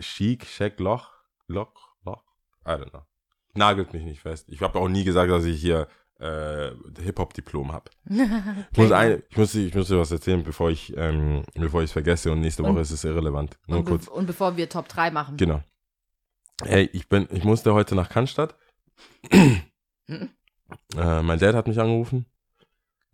Chic, 0.00 0.44
Shaq, 0.46 0.80
Loch, 0.80 1.10
Loch, 1.46 1.94
Loch. 2.04 2.24
I 2.66 2.70
don't 2.70 2.90
know. 2.90 3.02
Nagelt 3.54 3.92
mich 3.92 4.02
nicht 4.04 4.20
fest. 4.20 4.48
Ich 4.48 4.60
habe 4.62 4.78
auch 4.78 4.88
nie 4.88 5.04
gesagt, 5.04 5.30
dass 5.30 5.44
ich 5.44 5.60
hier 5.60 5.86
äh, 6.18 6.70
Hip-Hop-Diplom 7.02 7.72
habe. 7.72 7.90
Ich 8.72 8.78
muss, 8.78 8.90
ein, 8.92 9.22
ich, 9.28 9.36
muss, 9.36 9.54
ich 9.54 9.74
muss 9.74 9.88
dir 9.88 9.98
was 9.98 10.10
erzählen, 10.10 10.42
bevor 10.42 10.70
ich 10.70 10.96
ähm, 10.96 11.44
bevor 11.54 11.82
ich 11.82 11.86
es 11.90 11.92
vergesse 11.92 12.32
und 12.32 12.40
nächste 12.40 12.62
Und- 12.62 12.70
Woche 12.72 12.80
ist 12.80 12.90
es 12.90 13.04
irrelevant. 13.04 13.58
Nur 13.66 13.80
und, 13.80 13.84
kurz. 13.84 14.08
und 14.08 14.26
bevor 14.26 14.56
wir 14.56 14.68
Top 14.68 14.88
3 14.88 15.10
machen. 15.10 15.36
Genau. 15.36 15.62
Hey, 16.64 16.88
ich 16.92 17.08
bin, 17.08 17.28
ich 17.30 17.44
musste 17.44 17.74
heute 17.74 17.94
nach 17.94 18.08
Cannstatt. 18.08 18.56
Mhm. 19.30 20.30
äh, 20.96 21.22
mein 21.22 21.38
Dad 21.38 21.54
hat 21.54 21.66
mich 21.68 21.78
angerufen. 21.80 22.26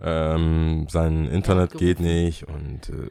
Ähm, 0.01 0.87
sein 0.89 1.27
Internet 1.27 1.73
geht 1.77 1.99
nicht 1.99 2.45
und 2.45 2.89
äh, 2.89 3.09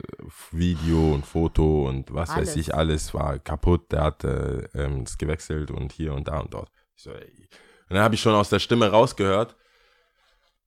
Video 0.51 1.13
und 1.13 1.25
Foto 1.25 1.88
und 1.88 2.13
was 2.13 2.29
weiß 2.29 2.38
Alles. 2.38 2.55
ich, 2.55 2.73
alles 2.75 3.13
war 3.13 3.39
kaputt. 3.39 3.91
Der 3.91 4.03
hat 4.03 4.23
äh, 4.23 4.59
ähm, 4.73 5.03
gewechselt 5.17 5.69
und 5.71 5.91
hier 5.91 6.13
und 6.13 6.29
da 6.29 6.39
und 6.39 6.53
dort. 6.53 6.71
Ich 6.95 7.03
so, 7.03 7.11
ey. 7.11 7.49
Und 7.89 7.95
dann 7.95 8.03
habe 8.03 8.15
ich 8.15 8.21
schon 8.21 8.33
aus 8.35 8.49
der 8.49 8.59
Stimme 8.59 8.89
rausgehört, 8.89 9.55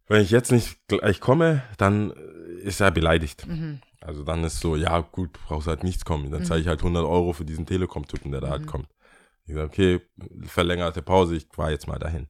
wenn 0.08 0.22
ich 0.22 0.30
jetzt 0.30 0.50
nicht 0.52 0.76
gleich 0.88 1.20
komme, 1.20 1.62
dann 1.78 2.10
äh, 2.10 2.60
ist 2.62 2.80
er 2.80 2.90
beleidigt. 2.90 3.46
Mhm. 3.46 3.80
Also 4.02 4.22
dann 4.24 4.44
ist 4.44 4.60
so, 4.60 4.76
ja 4.76 5.00
gut, 5.00 5.32
brauchst 5.46 5.68
halt 5.68 5.84
nichts 5.84 6.04
kommen. 6.04 6.30
Dann 6.30 6.40
Mhm. 6.40 6.46
zahle 6.46 6.60
ich 6.60 6.66
halt 6.66 6.82
100 6.82 7.04
Euro 7.04 7.32
für 7.32 7.44
diesen 7.44 7.64
Telekom-Typen, 7.64 8.30
der 8.32 8.40
da 8.40 8.48
halt 8.50 8.62
Mhm. 8.62 8.66
kommt. 8.66 8.88
Ich 9.46 9.54
sage, 9.54 9.66
okay, 9.66 10.00
verlängerte 10.46 11.00
Pause, 11.02 11.36
ich 11.36 11.46
fahre 11.52 11.70
jetzt 11.72 11.86
mal 11.88 11.98
dahin. 11.98 12.28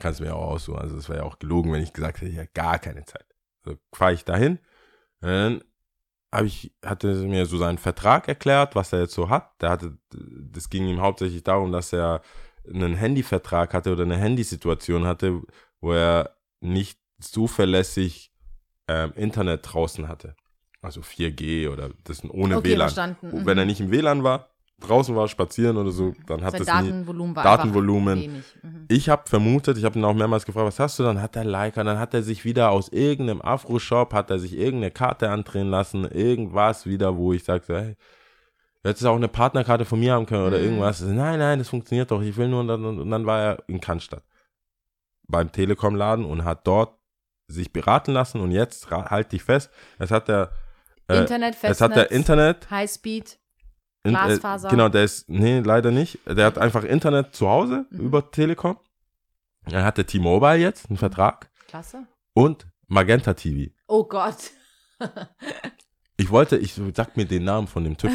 Kannst 0.00 0.20
mir 0.20 0.34
auch 0.34 0.48
aussuchen. 0.50 0.78
Also 0.80 0.96
es 0.96 1.08
wäre 1.08 1.20
ja 1.20 1.24
auch 1.24 1.38
gelogen, 1.38 1.72
wenn 1.72 1.82
ich 1.82 1.92
gesagt 1.92 2.20
hätte, 2.20 2.30
ich 2.30 2.38
habe 2.38 2.48
gar 2.52 2.78
keine 2.80 3.04
Zeit. 3.04 3.26
Also 3.64 3.78
fahre 3.94 4.14
ich 4.14 4.24
dahin. 4.24 4.58
Dann 5.20 5.62
hab 6.32 6.44
ich, 6.44 6.72
hatte 6.84 7.10
er 7.10 7.14
mir 7.28 7.46
so 7.46 7.58
seinen 7.58 7.78
Vertrag 7.78 8.26
erklärt, 8.28 8.74
was 8.74 8.92
er 8.92 9.02
jetzt 9.02 9.14
so 9.14 9.28
hat. 9.28 9.60
Der 9.60 9.70
hatte, 9.70 9.98
das 10.10 10.70
ging 10.70 10.86
ihm 10.88 11.00
hauptsächlich 11.00 11.44
darum, 11.44 11.70
dass 11.70 11.92
er 11.92 12.22
einen 12.68 12.94
Handyvertrag 12.94 13.74
hatte 13.74 13.92
oder 13.92 14.04
eine 14.04 14.16
Handysituation 14.16 15.06
hatte, 15.06 15.42
wo 15.80 15.92
er 15.92 16.36
nicht 16.60 16.98
zuverlässig 17.20 18.32
ähm, 18.88 19.12
Internet 19.14 19.60
draußen 19.72 20.08
hatte. 20.08 20.36
Also 20.82 21.00
4G 21.02 21.68
oder 21.70 21.90
das 22.04 22.24
ohne 22.24 22.56
Okay, 22.58 22.70
WLAN. 22.70 22.88
verstanden. 22.88 23.46
Wenn 23.46 23.58
er 23.58 23.66
nicht 23.66 23.80
im 23.80 23.90
WLAN 23.90 24.24
war, 24.24 24.49
draußen 24.80 25.14
war, 25.14 25.28
spazieren 25.28 25.76
oder 25.76 25.90
so, 25.90 26.14
dann 26.26 26.42
hat 26.42 26.54
das 26.54 26.60
nie. 26.60 26.66
Datenvolumen 26.66 27.36
war 27.36 27.44
Datenvolumen. 27.44 28.42
Mhm. 28.62 28.86
Ich 28.88 29.08
habe 29.08 29.22
vermutet, 29.28 29.78
ich 29.78 29.84
habe 29.84 29.98
ihn 29.98 30.04
auch 30.04 30.14
mehrmals 30.14 30.44
gefragt, 30.46 30.66
was 30.66 30.78
hast 30.80 30.98
du? 30.98 31.02
Dann 31.02 31.20
hat 31.22 31.36
er 31.36 31.44
Leica, 31.44 31.84
dann 31.84 31.98
hat 31.98 32.14
er 32.14 32.22
sich 32.22 32.44
wieder 32.44 32.70
aus 32.70 32.88
irgendeinem 32.88 33.40
Afro-Shop, 33.42 34.12
hat 34.12 34.30
er 34.30 34.38
sich 34.38 34.56
irgendeine 34.56 34.90
Karte 34.90 35.30
andrehen 35.30 35.70
lassen, 35.70 36.04
irgendwas 36.04 36.86
wieder, 36.86 37.16
wo 37.16 37.32
ich 37.32 37.44
sage, 37.44 37.64
hey, 37.68 37.96
du 38.82 38.88
hättest 38.90 39.06
auch 39.06 39.16
eine 39.16 39.28
Partnerkarte 39.28 39.84
von 39.84 40.00
mir 40.00 40.14
haben 40.14 40.26
können 40.26 40.46
oder 40.46 40.58
Mhm. 40.58 40.64
irgendwas. 40.64 41.00
Nein, 41.02 41.38
nein, 41.38 41.58
das 41.58 41.68
funktioniert 41.68 42.10
doch, 42.10 42.22
ich 42.22 42.36
will 42.36 42.48
nur, 42.48 42.60
und 42.60 42.68
dann, 42.68 42.84
und 42.84 43.10
dann 43.10 43.26
war 43.26 43.40
er 43.40 43.64
in 43.68 43.80
Cannstatt 43.80 44.24
beim 45.28 45.52
Telekom-Laden 45.52 46.24
und 46.24 46.44
hat 46.44 46.66
dort 46.66 46.98
sich 47.46 47.72
beraten 47.72 48.12
lassen 48.12 48.40
und 48.40 48.50
jetzt 48.52 48.90
halt 48.90 49.32
dich 49.32 49.42
fest, 49.42 49.70
es 49.98 50.10
hat 50.10 50.28
der 50.28 50.50
äh, 51.08 51.18
Internet, 51.18 51.56
es 51.62 51.80
hat 51.80 51.90
der 51.90 52.04
Festnetz, 52.04 52.10
Internet 52.10 52.70
Highspeed. 52.70 53.38
In- 54.02 54.10
Glasfaser. 54.12 54.68
Äh, 54.68 54.70
genau, 54.70 54.88
der 54.88 55.04
ist, 55.04 55.28
nee, 55.28 55.60
leider 55.60 55.90
nicht. 55.90 56.18
Der 56.26 56.46
hat 56.46 56.58
einfach 56.58 56.84
Internet 56.84 57.34
zu 57.34 57.48
Hause 57.48 57.86
Mhm. 57.90 58.00
über 58.00 58.30
Telekom. 58.30 58.78
Er 59.70 59.84
hatte 59.84 60.04
T-Mobile 60.04 60.56
jetzt, 60.56 60.88
einen 60.88 60.96
Vertrag. 60.96 61.50
Klasse. 61.68 62.06
Und 62.34 62.66
Magenta 62.86 63.34
TV. 63.34 63.70
Oh 63.86 64.04
Gott. 64.04 64.50
Ich 66.16 66.30
wollte, 66.30 66.56
ich 66.58 66.74
sag 66.94 67.16
mir 67.16 67.24
den 67.26 67.44
Namen 67.44 67.66
von 67.66 67.84
dem 67.84 67.96
Typ. 67.96 68.10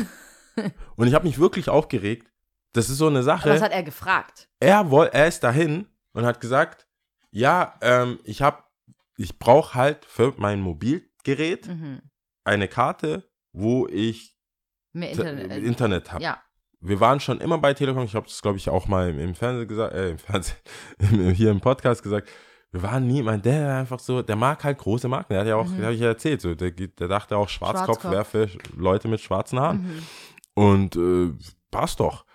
und 0.95 1.07
ich 1.07 1.13
habe 1.13 1.25
mich 1.25 1.39
wirklich 1.39 1.69
aufgeregt. 1.69 2.31
Das 2.73 2.89
ist 2.89 2.97
so 2.97 3.07
eine 3.07 3.23
Sache. 3.23 3.49
was 3.49 3.61
hat 3.61 3.71
er 3.71 3.83
gefragt? 3.83 4.49
er, 4.59 4.89
woll, 4.91 5.07
er 5.13 5.27
ist 5.27 5.43
dahin 5.43 5.88
und 6.13 6.25
hat 6.25 6.41
gesagt, 6.41 6.88
ja, 7.31 7.75
ähm, 7.81 8.19
ich 8.23 8.41
habe, 8.41 8.63
ich 9.17 9.39
brauche 9.39 9.75
halt 9.75 10.05
für 10.05 10.33
mein 10.38 10.61
Mobilgerät 10.61 11.67
Mhm. 11.67 12.01
eine 12.43 12.67
Karte, 12.67 13.29
wo 13.53 13.88
ich 13.88 14.34
Mehr 14.95 15.11
Te- 15.13 15.21
Internet. 15.23 15.51
äh, 15.51 15.57
Internet 15.59 16.11
habe. 16.13 16.23
Ja. 16.23 16.37
wir 16.81 16.99
waren 16.99 17.19
schon 17.19 17.39
immer 17.41 17.57
bei 17.57 17.73
Telekom, 17.73 18.03
ich 18.03 18.15
habe 18.15 18.27
das 18.27 18.41
glaube 18.41 18.57
ich 18.57 18.69
auch 18.69 18.87
mal 18.87 19.09
im, 19.09 19.19
im 19.19 19.35
Fernsehen 19.35 19.67
gesagt, 19.67 19.93
äh, 19.93 20.09
im 20.11 20.17
Fernsehen, 20.17 20.57
hier 21.35 21.51
im 21.51 21.59
Podcast 21.61 22.01
gesagt, 22.03 22.29
wir 22.71 22.83
waren 22.83 23.07
nie, 23.07 23.21
mein 23.23 23.41
Dad 23.41 23.61
war 23.63 23.79
einfach 23.79 23.99
so, 23.99 24.21
der 24.21 24.35
mag 24.35 24.63
halt 24.63 24.77
große 24.77 25.07
Marken, 25.07 25.31
der 25.33 25.39
hat 25.41 25.47
ja 25.47 25.55
auch, 25.55 25.67
Mhm. 25.67 25.77
der 25.77 25.85
habe 25.85 25.95
ich 25.95 26.01
ja 26.01 26.07
erzählt, 26.07 26.41
so, 26.41 26.55
der, 26.55 26.71
der 26.71 27.07
dachte 27.07 27.37
auch, 27.37 27.47
Schwarzkopf, 27.49 28.01
Schwarzkopf. 28.01 28.11
wäre 28.11 28.25
für 28.25 28.49
Leute 28.77 29.07
mit 29.07 29.21
schwarzen 29.21 29.59
Haaren. 29.59 29.83
Mhm. 29.83 30.03
Und 30.63 30.95
äh, 30.95 31.31
passt 31.71 31.99
doch. 31.99 32.25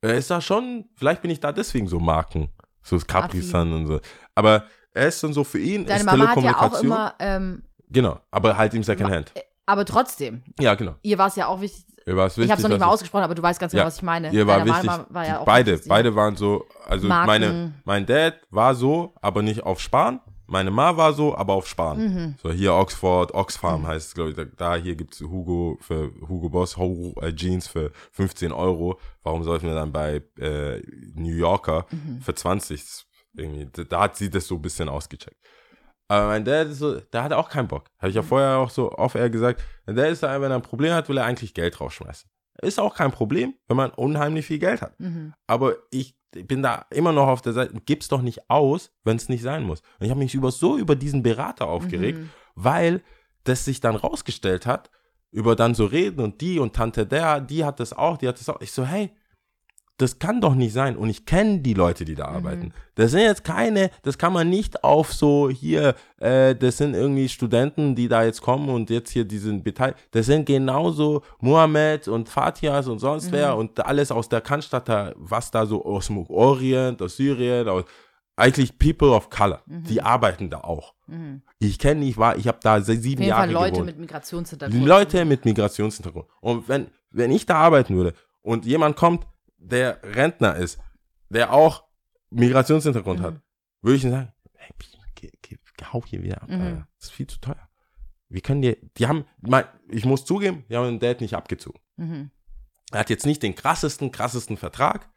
Er 0.00 0.14
ist 0.14 0.30
da 0.30 0.40
schon, 0.40 0.88
vielleicht 0.96 1.22
bin 1.22 1.30
ich 1.30 1.40
da 1.40 1.52
deswegen 1.52 1.86
so 1.88 1.98
Marken, 2.00 2.50
so 2.82 2.98
Capri 2.98 3.40
und 3.54 3.86
so. 3.86 4.00
Aber 4.34 4.64
er 4.94 5.08
ist 5.08 5.22
dann 5.22 5.32
so 5.32 5.44
für 5.44 5.58
ihn, 5.58 5.84
Deine 5.86 6.00
ist 6.00 6.06
Mama 6.06 6.26
hat 6.28 6.36
ja 6.42 6.50
auch 6.56 6.80
Telekommunikation. 6.80 6.86
immer, 6.86 7.14
ähm, 7.20 7.62
genau, 7.88 8.20
aber 8.30 8.56
halt 8.56 8.74
im 8.74 8.82
Secondhand. 8.82 9.32
Aber 9.66 9.84
trotzdem, 9.84 10.42
Ja, 10.60 10.74
genau. 10.74 10.94
ihr 11.02 11.18
war 11.18 11.28
es 11.28 11.36
ja 11.36 11.46
auch 11.46 11.60
wichtig. 11.60 11.84
Ihr 12.04 12.16
war 12.16 12.26
es 12.26 12.36
wichtig, 12.36 12.46
ich 12.46 12.50
habe 12.50 12.58
es 12.58 12.62
noch 12.64 12.70
nicht 12.70 12.80
mal 12.80 12.86
es- 12.86 12.92
ausgesprochen, 12.94 13.22
aber 13.24 13.34
du 13.36 13.42
weißt 13.42 13.60
ganz 13.60 13.70
genau, 13.72 13.82
Ja, 13.82 13.86
was 13.86 13.96
ich 13.96 14.02
meine. 14.02 14.32
Ihr 14.32 14.46
war 14.46 14.58
Deine 14.58 14.70
wichtig. 14.70 14.86
Mama 14.90 15.06
war 15.10 15.26
ja 15.26 15.44
beide, 15.44 15.72
wichtig. 15.74 15.88
beide 15.88 16.14
waren 16.16 16.34
so, 16.36 16.64
also 16.84 17.06
Marken. 17.06 17.26
meine, 17.28 17.74
mein 17.84 18.06
Dad 18.06 18.40
war 18.50 18.74
so, 18.74 19.14
aber 19.22 19.42
nicht 19.42 19.62
auf 19.62 19.80
Sparen. 19.80 20.20
Meine 20.48 20.70
Ma 20.72 20.96
war 20.96 21.12
so, 21.14 21.34
aber 21.36 21.54
auf 21.54 21.66
Sparen. 21.68 21.98
Mhm. 22.14 22.34
So 22.42 22.50
hier 22.50 22.74
Oxford, 22.74 23.32
Oxfam 23.32 23.86
heißt 23.86 24.08
es, 24.08 24.14
glaube 24.14 24.30
ich. 24.30 24.36
Da, 24.36 24.44
da 24.44 24.74
hier 24.76 24.96
gibt 24.96 25.14
es 25.14 25.20
Hugo 25.20 25.78
für 25.80 26.10
Hugo 26.28 26.50
Boss 26.50 26.76
Hugo, 26.76 27.18
äh, 27.22 27.32
Jeans 27.34 27.68
für 27.68 27.90
15 28.10 28.52
Euro. 28.52 28.98
Warum 29.22 29.44
sollten 29.44 29.66
wir 29.68 29.74
dann 29.74 29.92
bei 29.92 30.22
äh, 30.38 30.82
New 31.14 31.32
Yorker 31.34 31.86
Mhm. 31.90 32.20
für 32.20 32.34
20? 32.34 32.80
Das 32.82 33.06
Irgendwie, 33.34 33.66
da, 33.72 33.84
da 33.84 34.00
hat 34.02 34.16
sie 34.16 34.28
das 34.28 34.46
so 34.46 34.56
ein 34.56 34.62
bisschen 34.62 34.90
ausgecheckt. 34.90 35.36
Aber 36.12 36.26
mein 36.26 36.44
Dad 36.44 36.68
ist 36.68 36.78
so, 36.78 37.00
der 37.00 37.22
hatte 37.22 37.38
auch 37.38 37.48
keinen 37.48 37.68
Bock. 37.68 37.86
Habe 37.98 38.10
ich 38.10 38.14
ja 38.16 38.22
vorher 38.22 38.58
auch 38.58 38.68
so 38.70 38.92
off 38.92 39.14
air 39.14 39.30
gesagt. 39.30 39.62
Mein 39.86 39.96
Dad 39.96 40.10
ist 40.10 40.22
da, 40.22 40.40
wenn 40.40 40.50
er 40.50 40.56
ein 40.56 40.62
Problem 40.62 40.92
hat, 40.92 41.08
will 41.08 41.16
er 41.16 41.24
eigentlich 41.24 41.54
Geld 41.54 41.80
rausschmeißen. 41.80 42.28
Ist 42.60 42.78
auch 42.78 42.94
kein 42.94 43.10
Problem, 43.12 43.54
wenn 43.66 43.78
man 43.78 43.90
unheimlich 43.90 44.44
viel 44.46 44.58
Geld 44.58 44.82
hat. 44.82 44.98
Mhm. 45.00 45.32
Aber 45.46 45.76
ich 45.90 46.14
bin 46.32 46.62
da 46.62 46.84
immer 46.90 47.12
noch 47.12 47.28
auf 47.28 47.40
der 47.40 47.54
Seite, 47.54 47.74
gib's 47.86 48.08
doch 48.08 48.20
nicht 48.20 48.50
aus, 48.50 48.92
wenn 49.04 49.16
es 49.16 49.28
nicht 49.30 49.42
sein 49.42 49.62
muss. 49.62 49.80
Und 49.98 50.04
ich 50.04 50.10
habe 50.10 50.20
mich 50.20 50.34
über, 50.34 50.50
so 50.50 50.76
über 50.76 50.96
diesen 50.96 51.22
Berater 51.22 51.66
aufgeregt, 51.66 52.18
Mhm. 52.18 52.30
weil 52.56 53.02
das 53.44 53.64
sich 53.64 53.80
dann 53.80 53.96
rausgestellt 53.96 54.66
hat, 54.66 54.90
über 55.30 55.56
dann 55.56 55.74
so 55.74 55.86
reden 55.86 56.20
und 56.20 56.42
die 56.42 56.58
und 56.58 56.74
Tante 56.76 57.06
der, 57.06 57.40
die 57.40 57.64
hat 57.64 57.80
das 57.80 57.94
auch, 57.94 58.18
die 58.18 58.28
hat 58.28 58.38
das 58.38 58.48
auch. 58.50 58.60
Ich 58.60 58.72
so, 58.72 58.84
hey, 58.84 59.10
das 59.98 60.18
kann 60.18 60.40
doch 60.40 60.54
nicht 60.54 60.72
sein. 60.72 60.96
Und 60.96 61.10
ich 61.10 61.26
kenne 61.26 61.60
die 61.60 61.74
Leute, 61.74 62.04
die 62.04 62.14
da 62.14 62.28
Mhm. 62.30 62.36
arbeiten. 62.36 62.72
Das 62.96 63.12
sind 63.12 63.20
jetzt 63.20 63.44
keine, 63.44 63.90
das 64.02 64.18
kann 64.18 64.32
man 64.32 64.48
nicht 64.50 64.82
auf 64.82 65.12
so 65.12 65.48
hier, 65.48 65.94
äh, 66.18 66.54
das 66.56 66.78
sind 66.78 66.94
irgendwie 66.94 67.28
Studenten, 67.28 67.94
die 67.94 68.08
da 68.08 68.24
jetzt 68.24 68.40
kommen 68.42 68.68
und 68.68 68.90
jetzt 68.90 69.10
hier 69.10 69.24
diesen 69.24 69.62
beteiligt. 69.62 69.98
Das 70.10 70.26
sind 70.26 70.46
genauso 70.46 71.22
Mohammed 71.40 72.08
und 72.08 72.28
Fatias 72.28 72.88
und 72.88 72.98
sonst 72.98 73.26
Mhm. 73.28 73.32
wer 73.32 73.56
und 73.56 73.84
alles 73.84 74.10
aus 74.10 74.28
der 74.28 74.40
Kannstadt, 74.40 74.88
da, 74.88 75.12
was 75.16 75.50
da 75.50 75.66
so 75.66 75.84
aus 75.84 76.06
dem 76.08 76.18
Orient, 76.28 77.00
aus 77.00 77.16
Syrien, 77.16 77.68
aus, 77.68 77.84
eigentlich 78.34 78.78
People 78.78 79.10
of 79.10 79.28
Color. 79.30 79.60
Die 79.66 80.00
arbeiten 80.02 80.48
da 80.50 80.62
auch. 80.62 80.94
Mhm. 81.06 81.42
Ich 81.58 81.78
kenne, 81.78 82.04
ich 82.06 82.16
war, 82.16 82.36
ich 82.36 82.48
habe 82.48 82.58
da 82.62 82.80
se- 82.80 82.92
Auf 82.94 82.98
sieben 82.98 83.20
jeden 83.22 83.28
Jahre 83.28 83.42
Fall 83.44 83.52
Leute 83.52 83.70
gewohnt. 83.72 83.86
mit 83.86 83.98
Migrationshintergrund. 83.98 84.84
Leute 84.84 85.24
mit 85.26 85.44
Migrationshintergrund. 85.44 86.26
Und 86.40 86.68
wenn, 86.68 86.86
wenn 87.10 87.30
ich 87.30 87.44
da 87.46 87.56
arbeiten 87.56 87.94
würde 87.94 88.14
und 88.40 88.64
jemand 88.64 88.96
kommt, 88.96 89.26
der 89.62 90.02
Rentner 90.02 90.56
ist, 90.56 90.78
der 91.28 91.52
auch 91.52 91.84
Migrationshintergrund 92.30 93.20
Mhm. 93.20 93.24
hat, 93.24 93.40
würde 93.82 93.96
ich 93.96 94.04
ihm 94.04 94.10
sagen, 94.10 94.32
hey, 94.56 94.70
geh, 95.14 95.30
geh, 95.42 95.56
hau 95.92 96.02
hier 96.06 96.22
wieder 96.22 96.42
ab. 96.42 96.48
Mhm. 96.48 96.84
Das 96.98 97.08
ist 97.08 97.12
viel 97.12 97.26
zu 97.26 97.40
teuer. 97.40 97.68
Wir 98.28 98.40
können 98.40 98.62
dir, 98.62 98.76
die 98.96 99.06
haben, 99.06 99.24
mein, 99.40 99.64
ich 99.88 100.04
muss 100.04 100.24
zugeben, 100.24 100.64
die 100.70 100.76
haben 100.76 100.86
den 100.86 101.00
Dad 101.00 101.20
nicht 101.20 101.34
abgezogen. 101.34 101.80
Mhm. 101.96 102.30
Er 102.92 103.00
hat 103.00 103.10
jetzt 103.10 103.26
nicht 103.26 103.42
den 103.42 103.54
krassesten, 103.54 104.10
krassesten 104.10 104.56
Vertrag, 104.56 105.10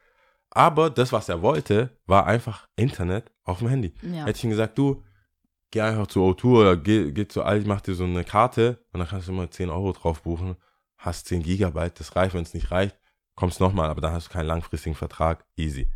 aber 0.49 0.89
das, 0.89 1.11
was 1.11 1.29
er 1.29 1.41
wollte, 1.41 1.97
war 2.05 2.25
einfach 2.25 2.67
Internet 2.75 3.31
auf 3.43 3.59
dem 3.59 3.67
Handy. 3.69 3.93
Ja. 4.01 4.25
Hätte 4.25 4.37
ich 4.37 4.43
ihm 4.43 4.49
gesagt, 4.49 4.77
du, 4.77 5.03
geh 5.71 5.81
einfach 5.81 6.07
zu 6.07 6.21
O2 6.21 6.45
oder 6.45 6.77
geh, 6.77 7.11
geh 7.11 7.27
zu 7.27 7.43
Aldi, 7.43 7.67
mach 7.67 7.81
dir 7.81 7.95
so 7.95 8.03
eine 8.05 8.23
Karte 8.23 8.85
und 8.91 8.99
dann 8.99 9.07
kannst 9.09 9.27
du 9.27 9.31
immer 9.33 9.49
10 9.49 9.69
Euro 9.69 9.91
drauf 9.93 10.21
buchen, 10.23 10.55
hast 10.97 11.27
10 11.27 11.43
Gigabyte, 11.43 11.99
das 11.99 12.15
reicht, 12.15 12.33
wenn 12.33 12.43
es 12.43 12.53
nicht 12.53 12.71
reicht, 12.71 12.97
kommst 13.35 13.59
nochmal, 13.59 13.89
aber 13.89 14.01
dann 14.01 14.13
hast 14.13 14.27
du 14.27 14.33
keinen 14.33 14.47
langfristigen 14.47 14.95
Vertrag, 14.95 15.45
easy. 15.57 15.89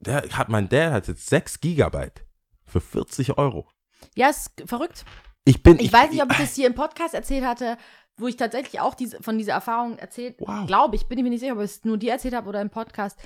Der 0.00 0.22
hat, 0.22 0.48
mein 0.48 0.68
Dad 0.68 0.92
hat 0.92 1.08
jetzt 1.08 1.26
6 1.28 1.60
Gigabyte 1.60 2.24
für 2.64 2.80
40 2.80 3.38
Euro. 3.38 3.68
ja, 4.14 4.28
ist 4.28 4.50
verrückt. 4.66 5.04
Ich 5.44 5.62
bin, 5.62 5.78
Ich, 5.78 5.92
weiß 5.92 6.10
nicht, 6.10 6.22
ob 6.22 6.30
ich 6.32 6.38
das 6.38 6.54
hier 6.54 6.66
im 6.66 6.74
Podcast 6.74 7.14
erzählt 7.14 7.44
hatte, 7.44 7.78
wo 8.16 8.26
ich 8.26 8.36
tatsächlich 8.36 8.80
auch 8.80 8.94
diese, 8.94 9.22
von 9.22 9.38
dieser 9.38 9.52
Erfahrung 9.52 9.98
erzählt, 9.98 10.36
Wow. 10.40 10.66
glaube 10.66 10.96
ich, 10.96 11.06
bin 11.06 11.18
ich 11.18 11.24
mir 11.24 11.30
nicht 11.30 11.40
sicher, 11.40 11.52
ob 11.52 11.60
ich 11.60 11.70
es 11.70 11.84
nur 11.84 11.98
dir 11.98 12.12
erzählt 12.12 12.34
habe 12.34 12.48
oder 12.48 12.60
im 12.60 12.70
Podcast. 12.70 13.18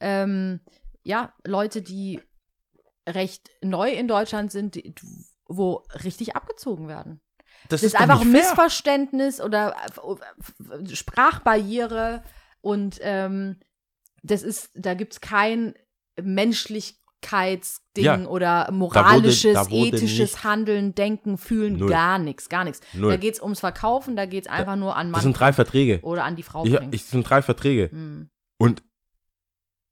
Ähm, 0.00 0.60
ja, 1.02 1.32
Leute, 1.44 1.82
die 1.82 2.20
recht 3.08 3.50
neu 3.62 3.90
in 3.90 4.08
Deutschland 4.08 4.52
sind, 4.52 4.76
die, 4.76 4.94
wo 5.46 5.84
richtig 6.04 6.36
abgezogen 6.36 6.88
werden. 6.88 7.20
Das, 7.68 7.82
ist, 7.82 7.94
doch 7.94 8.00
einfach 8.00 8.20
ein. 8.20 8.32
Missverständnis 8.32 9.40
oder 9.40 9.74
äh, 9.96 10.94
Sprachbarriere 10.94 12.22
und 12.64 12.98
ähm, 13.02 13.56
das 14.22 14.42
ist, 14.42 14.70
da 14.74 14.94
gibt 14.94 15.12
es 15.12 15.20
kein 15.20 15.74
Menschlichkeitsding 16.20 18.04
Ja, 18.04 18.26
oder 18.26 18.70
moralisches, 18.72 19.54
da 19.54 19.70
wurde 19.70 19.96
ethisches 19.96 20.32
nicht- 20.32 20.44
Handeln, 20.44 20.94
Denken, 20.94 21.38
Fühlen, 21.38 21.76
Null. 21.78 21.88
gar 21.90 22.18
nichts, 22.18 22.48
gar 22.48 22.64
nichts. 22.64 22.80
Null. 22.92 23.10
Da 23.12 23.16
geht 23.16 23.34
es 23.34 23.42
ums 23.42 23.60
Verkaufen, 23.60 24.16
da 24.16 24.26
geht 24.26 24.44
es 24.46 24.50
einfach 24.50 24.76
nur 24.76 24.96
an 24.96 25.08
Das 25.08 25.12
Mann 25.12 25.22
sind 25.22 25.38
drei 25.40 25.52
Verträge. 25.52 26.00
oder 26.02 26.24
an 26.24 26.36
die 26.36 26.42
Frau 26.42 26.64
Ich, 26.64 26.74
bringen. 26.74 26.92
ich, 26.92 27.02
das 27.02 27.10
sind 27.10 27.28
drei 27.28 27.42
Verträge. 27.42 27.90
Hm. 27.90 28.28
Und 28.58 28.82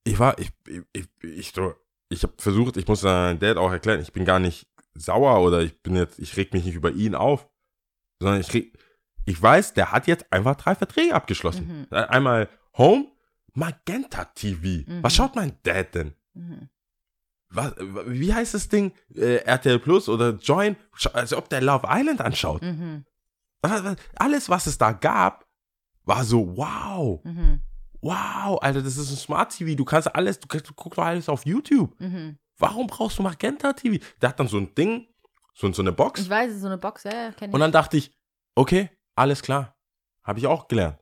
ich 0.04 0.18
war, 0.18 0.38
ich, 0.38 0.50
ich, 0.66 0.82
ich, 0.92 1.06
ich, 1.22 1.52
so, 1.52 1.74
ich 2.08 2.22
habe 2.22 2.32
versucht, 2.38 2.76
ich 2.76 2.86
muss 2.88 3.02
meinem 3.02 3.38
Dad 3.38 3.56
auch 3.56 3.70
erklären, 3.70 4.00
ich 4.00 4.12
bin 4.12 4.24
gar 4.24 4.38
nicht 4.40 4.66
sauer 4.94 5.40
oder 5.42 5.60
ich 5.62 5.80
bin 5.82 5.96
jetzt, 5.96 6.18
ich 6.18 6.36
reg 6.36 6.52
mich 6.52 6.64
nicht 6.64 6.74
über 6.74 6.90
ihn 6.90 7.14
auf, 7.14 7.48
sondern 8.20 8.40
ich 8.40 8.52
reg, 8.52 8.76
ich 9.24 9.40
weiß, 9.40 9.74
der 9.74 9.92
hat 9.92 10.06
jetzt 10.08 10.30
einfach 10.32 10.56
drei 10.56 10.74
Verträge 10.74 11.14
abgeschlossen. 11.14 11.86
Mhm. 11.90 11.94
Einmal 11.96 12.48
Home, 12.78 13.06
Magenta 13.54 14.24
TV. 14.26 14.88
Mhm. 14.90 15.02
Was 15.02 15.14
schaut 15.14 15.34
mein 15.36 15.56
Dad 15.62 15.94
denn? 15.94 16.14
Mhm. 16.34 16.68
Was, 17.50 17.74
wie 18.06 18.32
heißt 18.32 18.54
das 18.54 18.68
Ding? 18.68 18.92
Äh, 19.14 19.36
RTL 19.44 19.78
Plus 19.78 20.08
oder 20.08 20.30
Join? 20.38 20.76
Als 21.12 21.34
ob 21.34 21.48
der 21.50 21.60
Love 21.60 21.86
Island 21.90 22.20
anschaut. 22.22 22.62
Mhm. 22.62 23.04
Alles, 24.16 24.48
was 24.48 24.66
es 24.66 24.78
da 24.78 24.92
gab, 24.92 25.46
war 26.04 26.24
so, 26.24 26.56
wow, 26.56 27.22
Mhm. 27.24 27.60
wow, 28.00 28.58
Alter, 28.60 28.82
das 28.82 28.96
ist 28.96 29.10
ein 29.10 29.16
Smart 29.16 29.56
TV. 29.56 29.76
Du 29.76 29.84
kannst 29.84 30.12
alles, 30.14 30.40
du, 30.40 30.48
du 30.48 30.72
guckst 30.74 30.98
doch 30.98 31.04
alles 31.04 31.28
auf 31.28 31.46
YouTube. 31.46 31.94
Mhm. 32.00 32.38
Warum 32.58 32.86
brauchst 32.86 33.18
du 33.18 33.22
Magenta 33.22 33.72
TV? 33.72 34.02
Der 34.20 34.30
hat 34.30 34.40
dann 34.40 34.48
so 34.48 34.56
ein 34.58 34.74
Ding, 34.74 35.06
so, 35.54 35.70
so 35.72 35.82
eine 35.82 35.92
Box. 35.92 36.20
Ich 36.22 36.30
weiß, 36.30 36.58
so 36.60 36.66
eine 36.66 36.78
Box, 36.78 37.04
ja, 37.04 37.12
ja 37.12 37.32
kenne 37.32 37.50
ich. 37.50 37.54
Und 37.54 37.60
dann 37.60 37.70
dachte 37.72 37.96
ich, 37.98 38.12
okay, 38.54 38.90
alles 39.14 39.42
klar. 39.42 39.76
Habe 40.24 40.38
ich 40.38 40.46
auch 40.46 40.68
gelernt. 40.68 40.98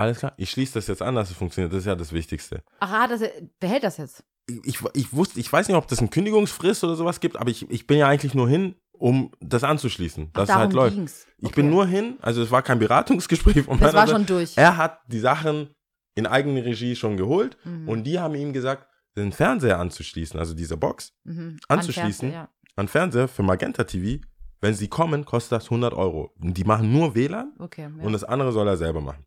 Alles 0.00 0.18
klar. 0.18 0.32
Ich 0.38 0.50
schließe 0.50 0.72
das 0.74 0.86
jetzt 0.86 1.02
an, 1.02 1.14
dass 1.14 1.30
es 1.30 1.36
funktioniert. 1.36 1.72
Das 1.72 1.80
ist 1.80 1.86
ja 1.86 1.94
das 1.94 2.12
Wichtigste. 2.12 2.62
Ach, 2.78 2.90
ah, 2.90 3.06
das, 3.06 3.20
behält 3.58 3.84
das 3.84 3.98
jetzt? 3.98 4.24
Ich, 4.64 4.78
ich, 4.94 5.12
wusste, 5.12 5.38
ich 5.38 5.52
weiß 5.52 5.68
nicht, 5.68 5.76
ob 5.76 5.86
das 5.88 5.98
eine 5.98 6.08
Kündigungsfrist 6.08 6.82
oder 6.84 6.96
sowas 6.96 7.20
gibt, 7.20 7.36
aber 7.36 7.50
ich, 7.50 7.70
ich 7.70 7.86
bin 7.86 7.98
ja 7.98 8.08
eigentlich 8.08 8.32
nur 8.34 8.48
hin, 8.48 8.76
um 8.92 9.30
das 9.40 9.62
anzuschließen, 9.62 10.30
dass 10.32 10.44
es 10.44 10.48
darum 10.48 10.62
halt 10.62 10.72
läuft. 10.72 10.96
ging's. 10.96 11.26
Ich 11.36 11.48
Okay. 11.48 11.56
bin 11.60 11.70
nur 11.70 11.86
hin, 11.86 12.16
also 12.22 12.42
es 12.42 12.50
war 12.50 12.62
kein 12.62 12.78
Beratungsgespräch 12.78 13.62
von 13.64 13.78
Das 13.78 13.92
war 13.92 14.08
schon 14.08 14.24
durch. 14.24 14.56
Er 14.56 14.78
hat 14.78 15.00
die 15.06 15.20
Sachen 15.20 15.68
in 16.14 16.26
eigene 16.26 16.64
Regie 16.64 16.96
schon 16.96 17.18
geholt 17.18 17.58
Mhm. 17.64 17.86
und 17.88 18.04
die 18.04 18.18
haben 18.18 18.34
ihm 18.34 18.54
gesagt, 18.54 18.86
den 19.18 19.32
Fernseher 19.32 19.78
anzuschließen, 19.78 20.40
also 20.40 20.54
diese 20.54 20.78
Box 20.78 21.12
Mhm. 21.24 21.58
anzuschließen. 21.68 22.28
An 22.28 22.32
Fernseher, 22.32 22.48
an 22.76 22.88
Fernseher 22.88 23.28
für 23.28 23.42
Magenta 23.42 23.84
TV. 23.84 24.22
Wenn 24.62 24.74
sie 24.74 24.88
kommen, 24.88 25.24
kostet 25.26 25.52
das 25.52 25.70
100 25.70 25.92
Euro. 25.94 26.32
Die 26.36 26.64
machen 26.64 26.90
nur 26.92 27.14
WLAN 27.14 27.52
ja. 27.58 27.64
Okay. 27.64 27.82
Ja. 27.98 28.04
und 28.04 28.12
das 28.12 28.24
andere 28.24 28.52
soll 28.52 28.66
er 28.66 28.76
selber 28.76 29.00
machen. 29.00 29.24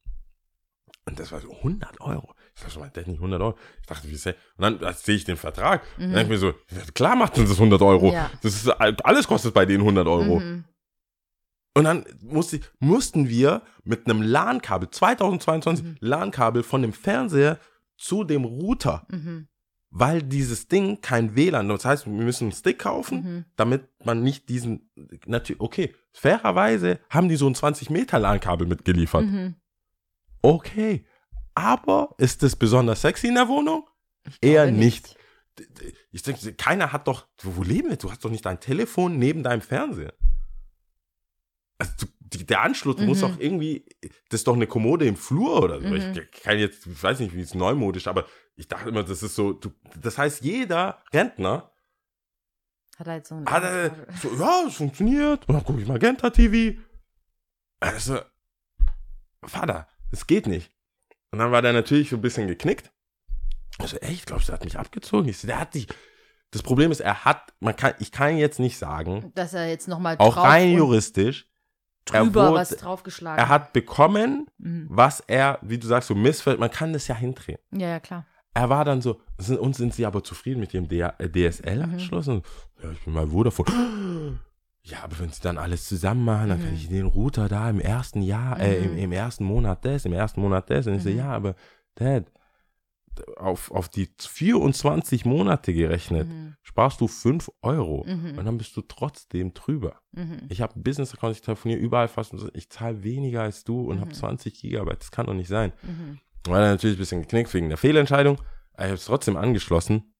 Und 1.05 1.19
das 1.19 1.31
war 1.31 1.41
so 1.41 1.51
100 1.51 1.99
Euro. 2.01 2.33
Ich 2.55 2.61
dachte, 2.63 2.79
mein 2.79 2.93
Dad 2.93 3.07
nicht 3.07 3.17
100 3.17 3.41
Euro. 3.41 3.57
Ich 3.81 3.87
dachte, 3.87 4.07
wie 4.07 4.13
ist 4.13 4.25
der? 4.25 4.35
Und 4.57 4.81
dann 4.81 4.93
sehe 4.93 5.15
ich 5.15 5.25
den 5.25 5.37
Vertrag. 5.37 5.81
Dann 5.97 6.13
denke 6.13 6.21
ich 6.23 6.29
mir 6.29 6.37
so, 6.37 6.53
klar 6.93 7.15
macht 7.15 7.37
uns 7.37 7.49
das 7.49 7.57
100 7.59 7.81
Euro. 7.81 8.13
Ja. 8.13 8.31
Das 8.41 8.53
ist, 8.55 8.69
alles 8.69 9.27
kostet 9.27 9.53
bei 9.53 9.65
denen 9.65 9.81
100 9.83 10.07
Euro. 10.07 10.39
Mhm. 10.39 10.63
Und 11.75 11.83
dann 11.85 12.05
musste, 12.21 12.59
mussten 12.79 13.27
wir 13.29 13.63
mit 13.83 14.05
einem 14.07 14.21
LAN-Kabel, 14.21 14.91
2022, 14.91 15.83
Mhm. 15.85 15.95
LAN-Kabel 15.99 16.63
von 16.63 16.81
dem 16.83 16.93
Fernseher 16.93 17.59
zu 17.97 18.23
dem 18.23 18.45
Router, 18.45 19.05
Mhm. 19.09 19.47
weil 19.89 20.21
dieses 20.21 20.67
Ding 20.67 21.01
kein 21.01 21.35
WLAN, 21.35 21.67
das 21.69 21.83
heißt, 21.83 22.05
wir 22.05 22.13
müssen 22.13 22.45
einen 22.45 22.51
Stick 22.53 22.79
kaufen, 22.79 23.17
Mhm. 23.23 23.45
damit 23.55 23.87
man 24.05 24.21
nicht 24.21 24.49
diesen, 24.49 24.89
natürlich, 25.25 25.59
okay, 25.61 25.95
fairerweise 26.11 26.99
haben 27.09 27.27
die 27.27 27.35
so 27.37 27.47
ein 27.47 27.55
20 27.55 27.89
Meter 27.89 28.19
LAN-Kabel 28.19 28.67
mitgeliefert. 28.67 29.25
Mhm. 29.25 29.55
Okay, 30.43 31.05
aber 31.55 32.13
ist 32.17 32.43
das 32.43 32.55
besonders 32.55 33.01
sexy 33.01 33.27
in 33.27 33.35
der 33.35 33.47
Wohnung? 33.47 33.89
Eher 34.41 34.65
glaube 34.65 34.77
nicht. 34.77 35.15
Ich 36.11 36.21
denke, 36.23 36.53
keiner 36.55 36.91
hat 36.91 37.07
doch, 37.07 37.27
wo 37.41 37.63
leben 37.63 37.89
wir? 37.89 37.97
Du 37.97 38.11
hast 38.11 38.23
doch 38.25 38.29
nicht 38.29 38.45
dein 38.45 38.59
Telefon 38.59 39.17
neben 39.17 39.41
deinem 39.43 39.61
Fernseher. 39.61 40.13
Also 41.77 41.93
du, 42.01 42.05
die, 42.19 42.45
der 42.45 42.61
Anschluss 42.61 42.97
muss 42.97 43.17
Mhm. 43.19 43.21
doch 43.21 43.39
irgendwie, 43.39 43.85
das 44.29 44.41
ist 44.41 44.47
doch 44.47 44.55
eine 44.55 44.67
Kommode 44.67 45.05
im 45.05 45.15
Flur 45.15 45.63
oder 45.63 45.79
so. 45.81 45.87
Mhm. 45.87 45.95
Ich 46.13 46.41
kann 46.43 46.57
jetzt, 46.59 46.87
ich 46.87 47.01
weiß 47.01 47.19
nicht, 47.19 47.33
wie 47.35 47.41
es 47.41 47.53
neumodisch, 47.53 48.07
aber 48.07 48.25
ich 48.55 48.67
dachte 48.67 48.89
immer, 48.89 49.03
das 49.03 49.23
ist 49.23 49.35
so, 49.35 49.53
du, 49.53 49.71
das 49.99 50.17
heißt, 50.17 50.43
jeder 50.43 51.01
Rentner 51.13 51.71
Hat 52.97 53.07
jetzt 53.07 53.29
so 53.29 53.35
ein. 53.35 53.45
hat 53.45 53.63
er 53.63 54.07
so, 54.21 54.35
ja, 54.35 54.63
es 54.67 54.75
funktioniert. 54.75 55.47
Und 55.47 55.55
dann 55.55 55.63
gucke 55.63 55.81
ich 55.81 55.87
Magenta 55.87 56.29
TV. 56.31 56.79
Also, 57.79 58.19
Vater, 59.45 59.87
das 60.13 60.27
geht 60.27 60.47
nicht. 60.47 60.71
Und 61.31 61.39
dann 61.39 61.51
war 61.51 61.61
der 61.63 61.73
natürlich 61.73 62.09
so 62.11 62.15
ein 62.15 62.21
bisschen 62.21 62.47
geknickt. 62.47 62.91
Also, 63.79 63.97
echt, 63.97 64.27
glaubst 64.27 64.47
du, 64.47 64.51
der 64.51 64.59
hat 64.59 64.63
mich 64.65 64.77
abgezogen? 64.77 65.27
Ich 65.27 65.39
so, 65.39 65.47
der 65.47 65.59
hat 65.59 65.73
dich. 65.73 65.87
Das 66.51 66.61
Problem 66.61 66.91
ist, 66.91 66.99
er 66.99 67.25
hat, 67.25 67.51
man 67.59 67.75
kann, 67.75 67.93
ich 67.99 68.11
kann 68.11 68.37
jetzt 68.37 68.59
nicht 68.59 68.77
sagen, 68.77 69.31
Dass 69.33 69.53
er 69.55 69.67
jetzt 69.67 69.87
nochmal 69.87 70.15
auch 70.19 70.37
rein 70.37 70.73
juristisch, 70.73 71.47
er 72.11 72.21
drüber 72.23 72.49
wurde- 72.49 72.55
was 72.59 72.69
draufgeschlagen 72.69 73.39
er 73.39 73.49
hat 73.49 73.73
bekommen, 73.73 74.45
Mhm. 74.59 74.85
was 74.89 75.21
er, 75.21 75.57
wie 75.63 75.79
du 75.79 75.87
sagst, 75.87 76.09
so 76.09 76.13
missfällt. 76.15 76.59
Man 76.59 76.69
kann 76.69 76.93
das 76.93 77.07
ja 77.07 77.15
hindrehen. 77.15 77.57
Ja, 77.71 77.87
ja, 77.87 77.99
klar. 77.99 78.27
Er 78.53 78.69
war 78.69 78.85
dann 78.85 79.01
so, 79.01 79.19
sind, 79.39 79.57
und 79.57 79.75
sind 79.75 79.95
sie 79.95 80.05
aber 80.05 80.23
zufrieden 80.23 80.59
mit 80.59 80.73
dem 80.73 80.83
Mhm. 80.83 81.31
DSL-Anschluss? 81.31 82.27
Und, 82.27 82.45
Ja, 82.83 82.91
ich 82.91 83.03
bin 83.03 83.13
mal 83.13 83.27
Vodafone. 83.27 84.39
Ja, 84.85 85.03
aber 85.03 85.17
wenn 85.19 85.29
sie 85.29 85.41
dann 85.41 85.57
alles 85.57 85.87
zusammen 85.87 86.25
machen, 86.25 86.49
dann 86.49 86.59
kann 86.59 86.69
Mhm. 86.71 86.75
ich 86.75 86.89
den 86.89 87.05
Router 87.05 87.47
da 87.47 87.69
im 87.69 87.79
ersten 87.79 88.21
Jahr, 88.21 88.59
äh, 88.59 88.83
im, 88.83 88.91
Mhm. 88.91 88.97
im 88.97 89.11
ersten 89.13 89.45
Monat 89.45 89.85
das, 89.85 90.03
im 90.05 90.11
ersten 90.13 90.41
Monat 90.41 90.69
das. 90.69 90.87
Und 90.87 90.95
ich 90.95 91.03
so, 91.03 91.09
Mhm. 91.09 91.17
ja, 91.17 91.31
aber 91.31 91.55
Dad, 91.95 92.25
auf, 93.37 93.69
auf 93.71 93.89
die 93.89 94.09
24 94.19 95.23
Monate 95.25 95.73
gerechnet, 95.73 96.27
Mhm. 96.27 96.55
sparst 96.63 96.99
du 96.99 97.07
5 97.07 97.49
Euro. 97.61 98.03
Mhm. 98.07 98.37
Und 98.37 98.45
dann 98.45 98.57
bist 98.57 98.75
du 98.75 98.81
trotzdem 98.81 99.53
drüber. 99.53 99.99
Mhm. 100.11 100.39
Ich 100.49 100.61
habe 100.61 100.73
einen 100.73 100.83
Business-Account, 100.83 101.35
ich 101.35 101.41
telefoniere 101.41 101.79
überall 101.79 102.07
fast 102.07 102.33
und 102.33 102.39
so, 102.39 102.49
ich 102.53 102.69
zahle 102.69 103.03
weniger 103.03 103.43
als 103.43 103.63
du 103.63 103.81
und 103.89 103.97
Mhm. 103.97 104.01
habe 104.01 104.11
20 104.13 104.59
Gigabyte. 104.59 104.99
Das 104.99 105.11
kann 105.11 105.27
doch 105.27 105.33
nicht 105.35 105.47
sein. 105.47 105.73
Mhm. 105.83 106.19
War 106.47 106.59
dann 106.59 106.71
natürlich 106.71 106.97
ein 106.97 106.99
bisschen 106.99 107.21
geknickt 107.21 107.53
wegen 107.53 107.69
der 107.69 107.77
Fehlentscheidung. 107.77 108.37
Ich 108.75 108.83
habe 108.83 108.93
es 108.95 109.05
trotzdem 109.05 109.37
angeschlossen 109.37 110.12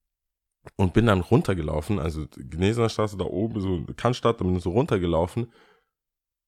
und 0.76 0.92
bin 0.94 1.06
dann 1.06 1.20
runtergelaufen. 1.20 1.98
Also 1.98 2.26
Gnesener 2.36 2.88
Straße 2.88 3.16
da 3.16 3.24
oben, 3.24 3.60
so 3.60 3.84
Cannstatt, 3.96 4.40
da 4.40 4.44
bin 4.44 4.56
ich 4.56 4.62
so 4.62 4.70
runtergelaufen. 4.70 5.52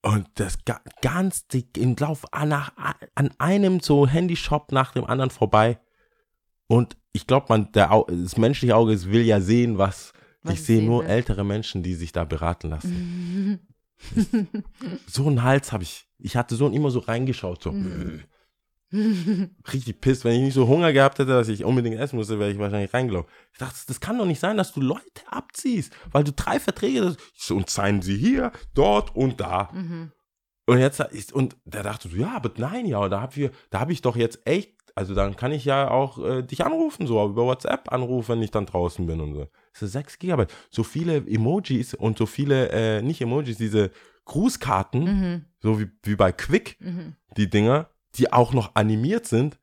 Und 0.02 0.28
das 0.34 0.64
ga, 0.64 0.80
ganz 1.02 1.48
dick 1.48 1.76
im 1.76 1.96
Lauf 1.98 2.32
an, 2.32 2.50
nach, 2.50 2.72
an 3.14 3.30
einem 3.38 3.80
so 3.80 4.06
Handyshop 4.06 4.70
nach 4.72 4.92
dem 4.92 5.04
anderen 5.04 5.30
vorbei. 5.30 5.80
Und 6.68 6.96
ich 7.12 7.26
glaube, 7.26 7.46
man, 7.48 7.72
der, 7.72 7.92
Au- 7.92 8.06
das 8.08 8.36
menschliche 8.36 8.76
Auge 8.76 9.02
will 9.06 9.22
ja 9.22 9.40
sehen, 9.40 9.78
was. 9.78 10.12
Was 10.42 10.54
ich 10.54 10.62
sehe 10.64 10.82
nur 10.82 11.02
will. 11.02 11.10
ältere 11.10 11.44
Menschen, 11.44 11.82
die 11.82 11.94
sich 11.94 12.12
da 12.12 12.24
beraten 12.24 12.70
lassen. 12.70 13.58
Mhm. 13.58 13.58
So 15.06 15.26
einen 15.26 15.42
Hals 15.42 15.72
habe 15.72 15.82
ich. 15.82 16.06
Ich 16.18 16.36
hatte 16.36 16.54
so 16.54 16.68
immer 16.68 16.90
so 16.90 16.98
reingeschaut, 17.00 17.62
so. 17.62 17.72
Richtig 19.72 20.00
pisst. 20.00 20.24
Wenn 20.24 20.34
ich 20.34 20.42
nicht 20.42 20.54
so 20.54 20.66
Hunger 20.68 20.92
gehabt 20.92 21.18
hätte, 21.18 21.30
dass 21.30 21.48
ich 21.48 21.64
unbedingt 21.64 21.98
essen 21.98 22.16
musste, 22.16 22.38
wäre 22.38 22.50
ich 22.50 22.58
wahrscheinlich 22.58 22.92
reingelaufen. 22.94 23.30
Ich 23.52 23.58
dachte, 23.58 23.78
das 23.86 24.00
kann 24.00 24.18
doch 24.18 24.26
nicht 24.26 24.40
sein, 24.40 24.56
dass 24.56 24.72
du 24.72 24.80
Leute 24.80 25.02
abziehst, 25.30 25.92
weil 26.12 26.24
du 26.24 26.32
drei 26.32 26.58
Verträge 26.60 27.04
hast. 27.04 27.50
Und 27.50 27.68
zeigen 27.70 28.02
sie 28.02 28.16
hier, 28.16 28.52
dort 28.74 29.14
und 29.14 29.40
da. 29.40 29.70
Mhm. 29.72 30.12
Und 30.66 30.78
jetzt 30.78 30.98
ist, 31.00 31.32
und 31.32 31.56
der 31.64 31.82
dachte 31.84 32.08
so, 32.08 32.16
ja, 32.16 32.34
aber 32.34 32.50
nein, 32.56 32.86
ja, 32.86 33.08
da 33.08 33.20
hab 33.20 33.36
ich, 33.36 33.50
da 33.70 33.78
habe 33.80 33.92
ich 33.92 34.02
doch 34.02 34.16
jetzt 34.16 34.40
echt, 34.46 34.72
also 34.96 35.14
dann 35.14 35.36
kann 35.36 35.52
ich 35.52 35.64
ja 35.64 35.90
auch 35.90 36.18
äh, 36.24 36.42
dich 36.42 36.64
anrufen, 36.64 37.06
so 37.06 37.24
über 37.24 37.44
WhatsApp 37.44 37.92
anrufen, 37.92 38.32
wenn 38.32 38.42
ich 38.42 38.50
dann 38.50 38.66
draußen 38.66 39.06
bin 39.06 39.20
und 39.20 39.34
so. 39.34 39.46
Das 39.72 39.82
ist 39.82 39.92
6 39.92 40.18
Gigabyte. 40.18 40.52
So 40.70 40.82
viele 40.82 41.18
Emojis 41.18 41.94
und 41.94 42.18
so 42.18 42.26
viele, 42.26 42.70
äh, 42.70 43.02
nicht 43.02 43.20
Emojis, 43.20 43.58
diese 43.58 43.90
Grußkarten, 44.24 45.04
Mhm. 45.04 45.44
so 45.60 45.78
wie, 45.80 45.88
wie 46.02 46.16
bei 46.16 46.32
Quick, 46.32 46.76
Mhm. 46.80 47.14
die 47.36 47.48
Dinger, 47.48 47.88
die 48.18 48.32
auch 48.32 48.52
noch 48.52 48.74
animiert 48.74 49.26
sind, 49.26 49.58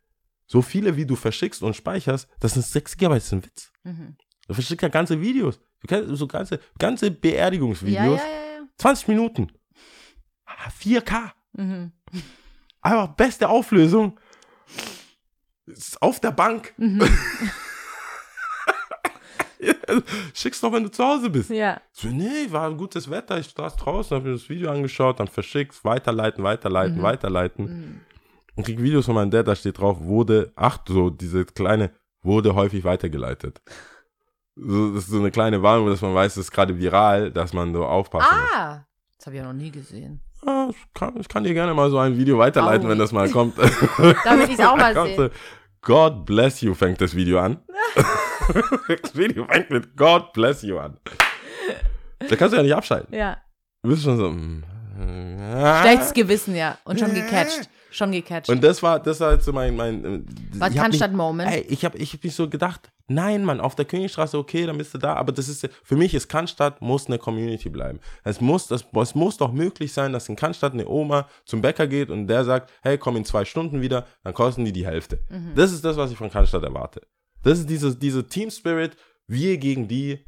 so 0.46 0.62
viele 0.62 0.96
wie 0.98 1.06
du 1.06 1.16
verschickst 1.16 1.64
und 1.64 1.76
speicherst, 1.76 2.28
das 2.40 2.54
sind 2.54 2.66
6 2.66 2.98
Gigabyte, 2.98 3.18
das 3.22 3.26
ist 3.28 3.34
ein 3.34 3.46
Witz. 3.46 3.72
Mhm. 3.84 4.16
Du 4.48 4.54
verschickst 4.54 4.82
ja 4.84 4.90
ganze 4.90 5.20
Videos. 5.22 5.60
So 6.08 6.28
ganze, 6.28 6.60
ganze 6.80 7.12
Beerdigungsvideos. 7.12 8.20
ja, 8.22 8.28
ja, 8.28 8.60
ja. 8.60 8.68
20 8.78 9.08
Minuten. 9.10 9.52
Ah, 10.46 10.70
4K. 10.70 11.32
Mhm. 11.54 11.92
Einfach 12.82 13.08
beste 13.16 13.50
Auflösung. 13.50 14.18
Ist 15.66 16.02
auf 16.02 16.20
der 16.20 16.32
Bank. 16.32 16.74
Mhm. 16.78 17.02
Schick's 20.34 20.60
doch, 20.60 20.74
wenn 20.74 20.84
du 20.84 20.92
zu 20.92 21.04
Hause 21.04 21.30
bist. 21.30 21.50
Ja. 21.50 21.82
So, 21.94 22.08
nee, 22.10 22.48
war 22.50 22.70
ein 22.70 22.78
gutes 22.78 23.10
Wetter, 23.10 23.38
ich 23.40 23.48
saß 23.50 23.78
draußen, 23.78 24.18
hab 24.18 24.24
mir 24.24 24.32
das 24.34 24.50
Video 24.50 24.70
angeschaut, 24.72 25.20
dann 25.20 25.28
verschickt, 25.28 25.84
weiterleiten, 25.86 26.44
weiterleiten, 26.44 26.98
Mhm. 26.98 27.04
weiterleiten. 27.04 28.02
Und 28.56 28.66
krieg 28.66 28.82
Videos 28.82 29.06
von 29.06 29.16
meinem 29.16 29.32
Dad, 29.32 29.48
da 29.48 29.56
steht 29.56 29.80
drauf, 29.80 29.98
wurde, 30.02 30.52
ach, 30.56 30.80
so, 30.88 31.10
diese 31.10 31.46
kleine, 31.46 31.92
wurde 32.22 32.54
häufig 32.56 32.84
weitergeleitet. 32.84 33.62
So, 34.56 34.94
das 34.94 35.06
ist 35.06 35.10
so 35.10 35.20
eine 35.20 35.32
kleine 35.32 35.64
Warnung, 35.64 35.88
dass 35.88 36.02
man 36.02 36.14
weiß, 36.14 36.36
das 36.36 36.46
ist 36.46 36.52
gerade 36.52 36.78
viral, 36.78 37.32
dass 37.32 37.54
man 37.54 37.74
so 37.74 37.86
aufpassen 37.86 38.28
muss. 38.38 38.50
Ah, 38.56 38.86
das 39.18 39.26
habe 39.26 39.36
ich 39.36 39.42
ja 39.42 39.48
noch 39.48 39.54
nie 39.60 39.72
gesehen. 39.72 40.22
Ah, 40.46 40.68
ich, 40.70 40.76
kann, 40.94 41.20
ich 41.20 41.28
kann 41.28 41.44
dir 41.44 41.54
gerne 41.54 41.74
mal 41.74 41.90
so 41.90 41.98
ein 41.98 42.16
Video 42.18 42.38
weiterleiten, 42.38 42.86
Au. 42.86 42.90
wenn 42.90 43.00
das 43.00 43.12
mal 43.12 43.30
kommt. 43.32 43.56
Damit 44.24 44.50
ich's 44.50 44.60
auch 44.60 44.76
mal 44.78 44.94
Da 44.94 45.06
sehe. 45.06 45.16
kommt 45.16 45.32
so, 45.34 45.40
God 45.82 46.26
bless 46.26 46.62
you 46.62 46.74
fängt 46.76 47.02
das 47.02 47.16
Video 47.16 47.40
an. 47.40 47.58
das 49.02 49.16
Video 49.16 49.46
fängt 49.46 49.70
mit 49.72 49.98
God 49.98 50.32
bless 50.34 50.62
you 50.62 50.78
an. 50.78 50.98
Da 52.30 52.36
kannst 52.36 52.54
du 52.54 52.58
ja 52.58 52.64
nicht 52.64 52.76
abschalten. 52.76 53.14
Ja. 53.16 53.38
Du 53.82 53.90
bist 53.90 54.04
schon 54.04 54.18
so. 54.18 54.30
mm. 54.32 54.64
Schlechtes 55.82 56.14
Gewissen, 56.14 56.56
ja. 56.56 56.78
Und 56.86 57.00
schon 57.00 57.14
gecatcht. 57.14 57.70
Schon 57.94 58.12
gecatcht. 58.12 58.50
Und 58.50 58.64
das 58.64 58.82
war, 58.82 59.00
das 59.00 59.20
war 59.20 59.34
jetzt 59.34 59.46
so 59.46 59.54
mein, 59.54 59.76
mein 59.76 60.04
äh, 60.04 60.08
War 60.08 60.24
ich 60.54 60.62
hab 60.62 60.72
mich- 60.72 60.78
Cannstatt-Moment. 61.00 61.52
Ey, 61.52 61.62
ich 61.70 61.86
habe 61.86 61.98
ich 61.98 62.14
hab 62.14 62.24
mich 62.24 62.34
so 62.34 62.50
gedacht, 62.50 62.92
nein, 63.08 63.46
Mann, 63.46 63.62
auf 63.62 63.76
der 63.76 63.86
Königstraße, 63.86 64.36
okay, 64.38 64.66
dann 64.66 64.78
bist 64.80 64.94
du 64.96 64.98
da, 64.98 65.14
aber 65.14 65.32
das 65.32 65.48
ist, 65.48 65.70
für 65.84 65.96
mich 65.96 66.16
ist 66.16 66.28
Cannstatt, 66.28 66.82
muss 66.82 67.06
eine 67.06 67.20
Community 67.20 67.70
bleiben. 67.70 68.00
Es 68.24 68.42
muss, 68.42 68.68
das, 68.68 68.84
es 69.00 69.14
muss 69.16 69.38
doch 69.38 69.52
möglich 69.52 69.94
sein, 69.94 70.12
dass 70.12 70.28
in 70.28 70.36
Cannstatt 70.36 70.74
eine 70.74 70.88
Oma 70.88 71.28
zum 71.46 71.62
Bäcker 71.62 71.86
geht 71.86 72.10
und 72.10 72.26
der 72.28 72.44
sagt, 72.44 72.72
hey, 72.82 72.98
komm 72.98 73.16
in 73.16 73.26
zwei 73.26 73.46
Stunden 73.46 73.82
wieder, 73.82 74.08
dann 74.24 74.34
kosten 74.34 74.66
die 74.66 74.74
die 74.74 74.86
Hälfte. 74.88 75.20
Mhm. 75.30 75.54
Das 75.56 75.72
ist 75.72 75.86
das, 75.86 75.96
was 75.96 76.12
ich 76.12 76.18
von 76.18 76.32
Cannstatt 76.32 76.64
erwarte. 76.64 77.02
Das 77.44 77.60
ist 77.60 77.70
diese, 77.70 77.96
diese 77.96 78.28
Team 78.28 78.50
Spirit, 78.50 78.98
wir 79.28 79.58
gegen 79.58 79.88
die. 79.88 80.26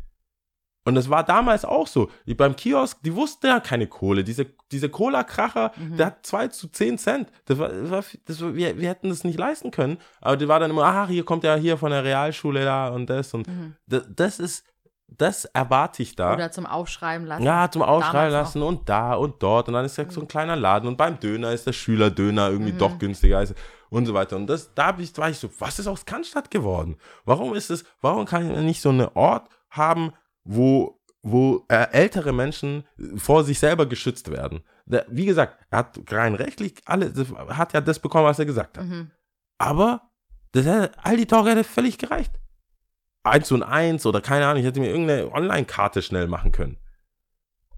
Und 0.86 0.96
das 0.96 1.10
war 1.10 1.24
damals 1.24 1.66
auch 1.66 1.88
so. 1.88 2.10
Die, 2.28 2.36
beim 2.36 2.56
Kiosk, 2.56 3.02
die 3.04 3.16
wussten 3.16 3.48
ja 3.48 3.60
keine 3.60 3.88
Kohle. 3.88 4.24
Diese, 4.24 4.46
diese 4.72 4.88
Cola-Kracher, 4.90 5.72
Mhm. 5.78 5.98
der 5.98 6.06
hat 6.08 6.26
2 6.26 6.48
zu 6.50 6.68
10 6.68 6.98
Cent. 7.00 7.30
Das 7.46 7.58
war, 7.58 7.70
das 7.70 7.90
war, 7.90 8.04
das 8.26 8.42
war, 8.42 8.54
wir, 8.56 8.78
wir 8.78 8.90
hätten 8.90 9.10
das 9.10 9.24
nicht 9.24 9.40
leisten 9.40 9.72
können. 9.72 9.98
Aber 10.22 10.38
die 10.38 10.48
war 10.48 10.60
dann 10.60 10.70
immer, 10.70 10.84
ach, 10.86 11.10
hier 11.10 11.26
kommt 11.26 11.44
ja 11.44 11.56
hier 11.56 11.78
von 11.78 11.90
der 11.92 12.04
Realschule 12.04 12.64
da 12.64 12.90
und 12.90 13.10
das. 13.10 13.34
Und 13.34 13.48
Mhm. 13.48 13.76
das, 13.88 14.04
das 14.16 14.40
ist, 14.40 14.64
das 15.08 15.46
erwarte 15.46 16.04
ich 16.04 16.16
da. 16.16 16.34
Oder 16.34 16.52
zum 16.52 16.66
Aufschreiben 16.66 17.26
lassen. 17.28 17.44
Ja, 17.44 17.70
zum 17.72 17.82
Ausschreiben 17.82 18.32
Damals 18.32 18.34
lassen 18.34 18.62
und 18.62 18.88
da 18.90 19.14
und 19.16 19.42
dort. 19.42 19.68
Und 19.68 19.74
dann 19.76 19.86
ist 19.86 19.98
ja 19.98 20.10
so 20.10 20.22
ein 20.22 20.28
kleiner 20.28 20.56
Laden. 20.56 20.88
Und 20.88 20.98
beim 20.98 21.20
Döner 21.20 21.52
ist 21.52 21.66
der 21.68 21.74
Schülerdöner 21.74 22.50
irgendwie 22.50 22.74
Mhm. 22.74 22.78
doch 22.78 23.00
günstiger 23.00 23.40
als 23.40 23.54
und 23.90 24.06
so 24.06 24.14
weiter. 24.14 24.36
Und 24.36 24.48
das, 24.48 24.74
da 24.76 24.96
ich, 25.00 25.16
war 25.18 25.30
ich 25.30 25.38
so, 25.40 25.50
was 25.60 25.80
ist 25.80 25.88
aus 25.88 26.06
Cannstatt 26.06 26.52
geworden? 26.52 26.98
Warum 27.24 27.54
ist 27.56 27.70
es, 27.72 27.86
warum 28.02 28.26
kann 28.26 28.52
ich 28.52 28.58
nicht 28.62 28.82
so 28.82 28.90
einen 28.90 29.08
Ort 29.14 29.48
haben, 29.70 30.12
wo, 30.46 31.02
wo 31.22 31.66
äh, 31.68 31.92
ältere 31.92 32.32
Menschen 32.32 32.86
vor 33.18 33.44
sich 33.44 33.60
selber 33.60 33.86
geschützt 33.86 34.32
werden. 34.32 34.64
Der, 34.86 35.06
wie 35.10 35.26
gesagt, 35.26 35.58
er 35.70 35.80
hat 35.80 36.00
rein 36.12 36.36
rechtlich 36.36 36.76
alle, 36.86 37.12
das, 37.12 37.28
hat 37.50 37.74
ja 37.74 37.82
das 37.82 38.00
bekommen, 38.00 38.26
was 38.26 38.40
er 38.40 38.46
gesagt 38.46 38.78
hat. 38.78 38.86
Mhm. 38.86 39.12
Aber 39.58 40.10
das 40.54 40.66
hätte, 40.66 40.92
all 41.04 41.18
die 41.18 41.26
Talk 41.26 41.48
hätte 41.48 41.64
völlig 41.64 41.98
gereicht. 41.98 42.40
Eins 43.24 43.52
und 43.52 43.64
eins 43.64 44.06
oder 44.06 44.22
keine 44.22 44.46
Ahnung, 44.46 44.60
ich 44.60 44.68
hätte 44.68 44.80
mir 44.80 44.90
irgendeine 44.90 45.32
Online-Karte 45.32 46.02
schnell 46.02 46.28
machen 46.28 46.52
können. 46.52 46.78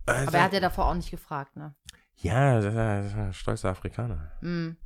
Also, 0.06 0.28
Aber 0.28 0.38
er 0.38 0.44
hat 0.44 0.54
ja 0.54 0.60
davor 0.60 0.88
auch 0.88 0.94
nicht 0.94 1.12
gefragt, 1.12 1.56
ne? 1.56 1.74
ja, 2.18 2.60
das 2.60 2.74
ist 3.06 3.16
ein, 3.16 3.34
stolzer 3.34 3.70
Afrikaner. 3.70 4.32
Mhm. 4.42 4.78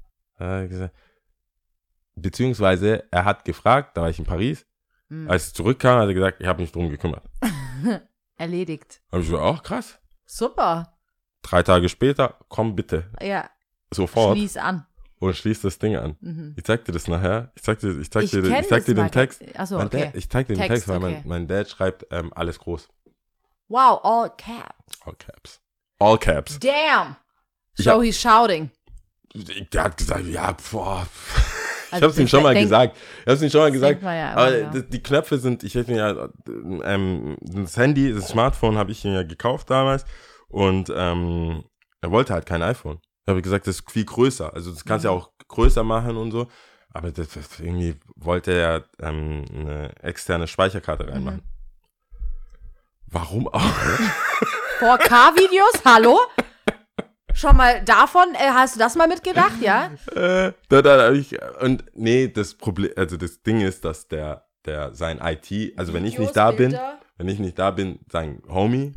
Beziehungsweise, 2.15 3.05
er 3.11 3.25
hat 3.25 3.45
gefragt, 3.45 3.95
da 3.95 4.01
war 4.01 4.09
ich 4.09 4.19
in 4.19 4.25
Paris, 4.25 4.65
Mhm. 5.11 5.29
als 5.29 5.47
ich 5.47 5.53
zurückkam, 5.53 5.99
hat 5.99 6.07
er 6.07 6.13
gesagt, 6.13 6.39
ich 6.39 6.47
habe 6.47 6.61
mich 6.61 6.71
drum 6.71 6.89
gekümmert. 6.89 7.23
Erledigt. 8.37 9.01
Habe 9.11 9.21
ich 9.21 9.27
so, 9.29 9.39
auch 9.39 9.61
krass. 9.61 9.99
Super. 10.25 10.97
Drei 11.41 11.63
Tage 11.63 11.89
später, 11.89 12.37
komm 12.47 12.75
bitte, 12.75 13.09
Ja, 13.21 13.49
sofort 13.93 14.37
schließ 14.37 14.55
an. 14.57 14.85
und 15.19 15.35
schließ 15.35 15.61
das 15.61 15.79
Ding 15.79 15.97
an. 15.97 16.15
Mhm. 16.21 16.53
Ich 16.55 16.63
zeig 16.63 16.85
dir 16.85 16.93
das 16.93 17.07
nachher. 17.09 17.51
Ich 17.55 17.63
zeig 17.63 17.79
dir, 17.79 17.99
ich 17.99 18.09
zeig 18.09 18.23
Ich 18.23 18.31
dir, 18.31 18.43
ich 18.59 18.67
zeig 18.69 18.85
dir 18.85 18.95
den. 18.95 19.11
Text. 19.11 19.43
Achso, 19.55 19.77
Mein 19.77 19.87
okay. 19.87 20.05
Dad, 20.05 20.15
ich 20.15 20.29
zeig 20.29 20.47
dir 20.47 20.53
den 20.53 20.59
Text, 20.61 20.71
Text, 20.71 20.87
weil 20.87 20.97
okay. 20.97 21.13
mein, 21.25 21.27
mein 21.27 21.47
Dad 21.47 21.69
schreibt 21.69 22.05
ähm, 22.11 22.31
alles 22.33 22.57
groß. 22.59 22.87
Wow, 23.67 23.99
all 24.03 24.29
caps. 24.37 24.99
All 25.05 25.15
caps. 25.15 25.59
All 25.99 26.17
caps. 26.17 26.57
Damn. 26.59 27.17
So 27.75 27.91
hab- 27.91 28.01
he's 28.03 28.19
shouting. 28.19 28.71
Der 29.73 29.83
hat 29.83 29.97
gesagt, 29.97 30.25
ja, 30.25 30.55
boah. 30.71 31.05
Ich 31.91 31.95
Also 31.95 32.07
hab's 32.07 32.17
ihm 32.17 32.27
schon 32.27 32.43
mal 32.43 32.53
denk- 32.53 32.65
gesagt. 32.65 32.97
Ich 33.25 33.27
hab's 33.31 33.41
ihm 33.41 33.49
schon 33.49 33.61
mal 33.61 33.71
gesagt. 33.71 34.01
ja 34.01 34.31
aber 34.33 34.57
ja. 34.57 34.69
die, 34.69 35.03
Knöpfe 35.03 35.37
sind, 35.37 35.63
ich 35.63 35.75
hätte 35.75 35.91
mir 35.91 35.97
ja, 35.97 36.29
ähm, 36.83 37.37
das 37.41 37.75
Handy, 37.77 38.13
das 38.13 38.29
Smartphone 38.29 38.77
habe 38.77 38.91
ich 38.91 39.03
ihm 39.03 39.13
ja 39.13 39.23
gekauft 39.23 39.69
damals 39.69 40.05
und 40.47 40.91
ähm, 40.95 41.63
er 42.01 42.11
wollte 42.11 42.33
halt 42.33 42.45
kein 42.45 42.61
iPhone. 42.63 42.99
Ich 43.25 43.29
habe 43.29 43.41
gesagt, 43.41 43.67
das 43.67 43.79
ist 43.79 43.91
viel 43.91 44.05
größer. 44.05 44.53
Also 44.53 44.71
das 44.71 44.85
kannst 44.85 45.05
du 45.05 45.09
ja 45.09 45.13
auch 45.15 45.31
größer 45.47 45.83
machen 45.83 46.17
und 46.17 46.31
so. 46.31 46.47
Aber 46.93 47.11
das, 47.11 47.29
das 47.29 47.59
irgendwie 47.59 47.95
wollte 48.15 48.51
er 48.51 48.85
ähm, 48.99 49.45
eine 49.53 49.91
externe 50.01 50.47
Speicherkarte 50.47 51.07
reinmachen. 51.07 51.41
Warum 53.07 53.47
auch? 53.47 53.61
4K-Videos, 54.79 55.83
hallo? 55.85 56.19
Schon 57.33 57.57
mal 57.57 57.83
davon, 57.83 58.33
äh, 58.35 58.49
hast 58.53 58.75
du 58.75 58.79
das 58.79 58.95
mal 58.95 59.07
mitgedacht, 59.07 59.61
ja? 59.61 59.91
äh, 60.15 60.53
da, 60.69 60.81
da, 60.81 61.07
hab 61.07 61.13
ich, 61.13 61.37
und 61.61 61.83
nee, 61.93 62.27
das 62.27 62.55
Problem, 62.55 62.91
also 62.95 63.17
das 63.17 63.41
Ding 63.41 63.61
ist, 63.61 63.85
dass 63.85 64.07
der, 64.07 64.45
der 64.65 64.93
sein 64.93 65.19
IT, 65.21 65.77
also 65.77 65.93
wenn 65.93 66.05
ich 66.05 66.17
nicht 66.19 66.35
da 66.35 66.51
bin, 66.51 66.77
wenn 67.17 67.27
ich 67.29 67.39
nicht 67.39 67.57
da 67.57 67.71
bin, 67.71 67.99
sein 68.11 68.41
Homie 68.49 68.95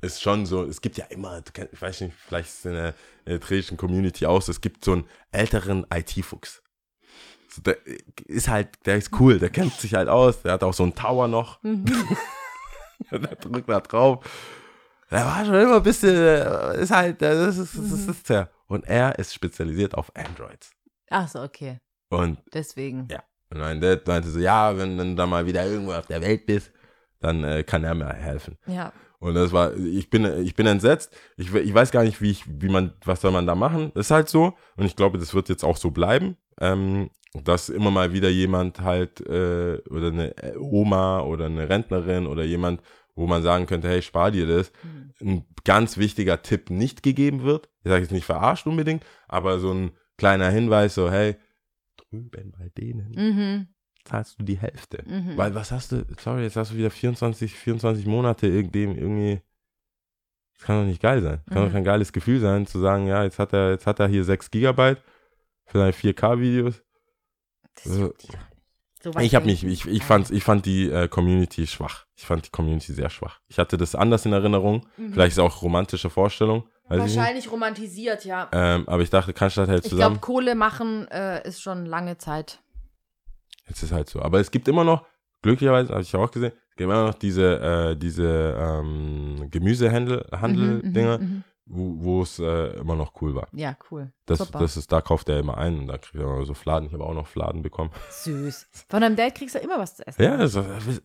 ist 0.00 0.22
schon 0.22 0.46
so, 0.46 0.64
es 0.64 0.80
gibt 0.80 0.98
ja 0.98 1.06
immer, 1.06 1.42
ich 1.72 1.80
weiß 1.80 2.02
nicht, 2.02 2.14
vielleicht 2.26 2.48
ist 2.48 2.58
es 2.60 2.64
in 2.66 2.74
der 2.74 2.94
eritreischen 3.24 3.76
Community 3.76 4.26
auch 4.26 4.42
so, 4.42 4.52
es 4.52 4.60
gibt 4.60 4.84
so 4.84 4.92
einen 4.92 5.08
älteren 5.32 5.86
IT-Fuchs. 5.92 6.62
So, 7.48 7.62
der 7.62 7.78
ist 8.26 8.48
halt, 8.48 8.68
der 8.86 8.96
ist 8.96 9.10
cool, 9.18 9.38
der 9.38 9.50
kennt 9.50 9.72
sich 9.74 9.94
halt 9.94 10.08
aus, 10.08 10.42
der 10.42 10.52
hat 10.52 10.62
auch 10.62 10.74
so 10.74 10.82
einen 10.82 10.94
Tower 10.94 11.28
noch. 11.28 11.58
der 13.10 13.18
drückt 13.18 13.68
da 13.68 13.80
drauf. 13.80 14.24
Der 15.10 15.24
war 15.24 15.44
schon 15.44 15.54
immer 15.54 15.76
ein 15.76 15.82
bisschen, 15.82 16.14
äh, 16.14 16.80
ist 16.80 16.90
halt, 16.90 17.20
das 17.22 17.56
ist, 17.56 17.74
das 17.74 17.84
ist, 17.84 17.92
das 17.92 18.16
ist 18.16 18.28
der. 18.28 18.50
Und 18.66 18.84
er 18.86 19.18
ist 19.18 19.34
spezialisiert 19.34 19.94
auf 19.94 20.10
Androids. 20.16 20.70
Ach 21.10 21.28
so, 21.28 21.42
okay. 21.42 21.78
Und 22.08 22.38
Deswegen. 22.52 23.08
ja. 23.10 23.22
Und 23.50 23.58
mein 23.60 23.80
Dad 23.80 24.06
meinte 24.06 24.30
so, 24.30 24.38
ja, 24.38 24.76
wenn 24.76 24.96
du 24.96 25.14
dann 25.14 25.28
mal 25.28 25.46
wieder 25.46 25.64
irgendwo 25.66 25.92
auf 25.92 26.06
der 26.06 26.20
Welt 26.22 26.46
bist, 26.46 26.72
dann 27.20 27.44
äh, 27.44 27.62
kann 27.62 27.84
er 27.84 27.94
mir 27.94 28.12
helfen. 28.12 28.58
Ja. 28.66 28.92
Und 29.18 29.34
das 29.34 29.52
war, 29.52 29.74
ich 29.76 30.10
bin, 30.10 30.24
ich 30.44 30.54
bin 30.54 30.66
entsetzt. 30.66 31.16
Ich, 31.36 31.54
ich 31.54 31.72
weiß 31.72 31.90
gar 31.90 32.02
nicht, 32.04 32.20
wie 32.20 32.30
ich, 32.30 32.44
wie 32.46 32.68
man, 32.68 32.92
was 33.04 33.20
soll 33.20 33.30
man 33.30 33.46
da 33.46 33.54
machen? 33.54 33.90
Das 33.94 34.06
ist 34.06 34.10
halt 34.10 34.28
so. 34.28 34.54
Und 34.76 34.84
ich 34.84 34.96
glaube, 34.96 35.18
das 35.18 35.34
wird 35.34 35.48
jetzt 35.48 35.64
auch 35.64 35.76
so 35.76 35.90
bleiben, 35.90 36.36
ähm, 36.60 37.10
dass 37.32 37.68
immer 37.68 37.90
mal 37.90 38.12
wieder 38.12 38.28
jemand 38.28 38.80
halt, 38.80 39.20
äh, 39.20 39.78
oder 39.88 40.08
eine 40.08 40.34
Oma 40.58 41.20
oder 41.20 41.46
eine 41.46 41.68
Rentnerin 41.68 42.26
oder 42.26 42.44
jemand, 42.44 42.82
wo 43.14 43.26
man 43.26 43.42
sagen 43.42 43.66
könnte, 43.66 43.88
hey, 43.88 44.02
spar 44.02 44.30
dir 44.30 44.46
das, 44.46 44.72
ein 45.20 45.44
ganz 45.64 45.96
wichtiger 45.98 46.42
Tipp 46.42 46.70
nicht 46.70 47.02
gegeben 47.02 47.42
wird. 47.44 47.68
Ich 47.84 47.88
sage 47.90 48.02
jetzt 48.02 48.10
nicht 48.12 48.24
verarscht 48.26 48.66
unbedingt, 48.66 49.04
aber 49.28 49.58
so 49.60 49.72
ein 49.72 49.92
kleiner 50.18 50.50
Hinweis, 50.50 50.94
so, 50.94 51.10
hey, 51.10 51.36
drüben 51.96 52.52
bei 52.52 52.68
denen 52.76 53.12
Mhm. 53.12 53.68
zahlst 54.04 54.38
du 54.38 54.44
die 54.44 54.58
Hälfte. 54.58 55.02
Mhm. 55.06 55.36
Weil 55.36 55.54
was 55.54 55.70
hast 55.72 55.92
du, 55.92 56.04
sorry, 56.18 56.42
jetzt 56.42 56.56
hast 56.56 56.72
du 56.72 56.76
wieder 56.76 56.90
24, 56.90 57.54
24 57.54 58.06
Monate 58.06 58.46
irgendem 58.46 58.96
irgendwie. 58.96 59.40
Das 60.56 60.66
kann 60.66 60.80
doch 60.80 60.86
nicht 60.86 61.02
geil 61.02 61.20
sein. 61.22 61.40
Kann 61.48 61.62
Mhm. 61.62 61.66
doch 61.66 61.72
kein 61.72 61.84
geiles 61.84 62.12
Gefühl 62.12 62.40
sein, 62.40 62.66
zu 62.66 62.78
sagen, 62.80 63.06
ja, 63.06 63.24
jetzt 63.24 63.38
hat 63.38 63.52
er, 63.52 63.70
jetzt 63.72 63.86
hat 63.86 63.98
er 64.00 64.08
hier 64.08 64.24
6 64.24 64.50
Gigabyte 64.50 65.02
für 65.66 65.78
seine 65.78 65.92
4K-Videos. 65.92 66.82
Das 67.74 67.84
dich. 68.22 68.30
So 69.04 69.12
Ich 69.20 69.34
habe 69.34 69.44
mich, 69.46 69.62
ich, 69.64 69.86
ich, 69.86 70.02
fand, 70.02 70.30
ich 70.30 70.42
fand 70.44 70.64
die 70.64 70.88
äh, 70.90 71.08
Community 71.08 71.66
schwach. 71.66 72.06
Ich 72.16 72.24
fand 72.24 72.46
die 72.46 72.50
Community 72.50 72.92
sehr 72.94 73.10
schwach. 73.10 73.38
Ich 73.48 73.58
hatte 73.58 73.76
das 73.76 73.94
anders 73.94 74.24
in 74.24 74.32
Erinnerung. 74.32 74.86
Vielleicht 74.96 75.32
ist 75.32 75.38
es 75.38 75.44
auch 75.44 75.60
romantische 75.62 76.08
Vorstellung. 76.08 76.64
Ich. 76.86 76.90
Mhm. 76.96 76.98
Wahrscheinlich 77.00 77.50
romantisiert, 77.52 78.24
ja. 78.24 78.48
Ähm, 78.52 78.88
aber 78.88 79.02
ich 79.02 79.10
dachte, 79.10 79.32
Cannstatt 79.34 79.68
hält 79.68 79.84
Ich 79.84 79.90
zusammen. 79.90 80.14
glaube, 80.14 80.26
Kohle 80.26 80.54
machen 80.54 81.06
äh, 81.08 81.46
ist 81.46 81.60
schon 81.62 81.84
lange 81.86 82.16
Zeit. 82.18 82.60
Jetzt 83.68 83.82
ist 83.82 83.92
halt 83.92 84.08
so. 84.08 84.20
Aber 84.22 84.40
es 84.40 84.50
gibt 84.50 84.68
immer 84.68 84.84
noch, 84.84 85.04
glücklicherweise 85.42 85.90
habe 85.92 86.02
ich 86.02 86.12
ja 86.12 86.20
auch 86.20 86.30
gesehen, 86.30 86.52
es 86.70 86.76
gibt 86.76 86.80
immer 86.90 87.06
noch 87.06 87.14
diese, 87.14 87.60
äh, 87.92 87.96
diese 87.96 88.56
ähm, 88.58 89.48
Gemüsehändel, 89.50 90.26
Handel-Dinger, 90.32 91.18
Mhm, 91.18 91.24
mhm. 91.24 91.44
Wo 91.66 92.22
es 92.22 92.38
äh, 92.38 92.76
immer 92.78 92.94
noch 92.94 93.12
cool 93.22 93.34
war. 93.34 93.48
Ja, 93.52 93.74
cool. 93.90 94.12
Das, 94.26 94.38
Super. 94.40 94.58
das 94.58 94.76
ist, 94.76 94.92
da 94.92 95.00
kauft 95.00 95.28
er 95.28 95.38
immer 95.40 95.56
ein 95.56 95.78
und 95.80 95.86
da 95.86 95.96
kriegt 95.98 96.14
er 96.16 96.22
immer 96.22 96.44
so 96.44 96.52
Fladen. 96.54 96.86
Ich 96.88 96.92
habe 96.92 97.04
auch 97.04 97.14
noch 97.14 97.26
Fladen 97.26 97.62
bekommen. 97.62 97.90
Süß. 98.10 98.68
Von 98.88 99.00
deinem 99.00 99.16
Dad 99.16 99.34
kriegst 99.34 99.54
du 99.54 99.58
immer 99.60 99.78
was 99.78 99.96
zu 99.96 100.06
essen. 100.06 100.22
Ja, 100.22 100.36
das, 100.36 100.58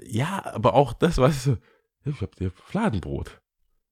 ja, 0.05 0.41
aber 0.53 0.74
auch 0.74 0.93
das, 0.93 1.18
weißt 1.18 1.47
du, 1.47 1.57
ich 2.05 2.22
habe 2.22 2.36
dir 2.38 2.51
Fladenbrot. 2.51 3.39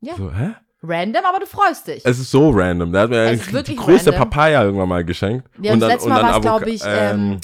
Ja. 0.01 0.15
So, 0.15 0.31
hä? 0.33 0.55
Random, 0.83 1.23
aber 1.25 1.39
du 1.39 1.45
freust 1.47 1.87
dich. 1.87 2.05
Es 2.05 2.19
ist 2.19 2.29
so 2.29 2.51
random. 2.51 2.91
Der 2.91 3.01
hat 3.03 3.09
mir 3.09 3.17
Es 3.31 3.51
wirklich 3.51 3.77
größte 3.77 4.11
random. 4.11 4.29
Papaya 4.29 4.63
irgendwann 4.63 4.89
mal 4.89 5.03
geschenkt. 5.03 5.49
Ja, 5.59 5.73
und 5.73 5.79
das 5.79 5.89
letzte 5.93 6.09
Mal 6.09 6.21
war's, 6.21 6.35
Avoca- 6.35 6.41
glaub 6.41 6.67
ich, 6.67 6.81
ähm, 6.85 7.39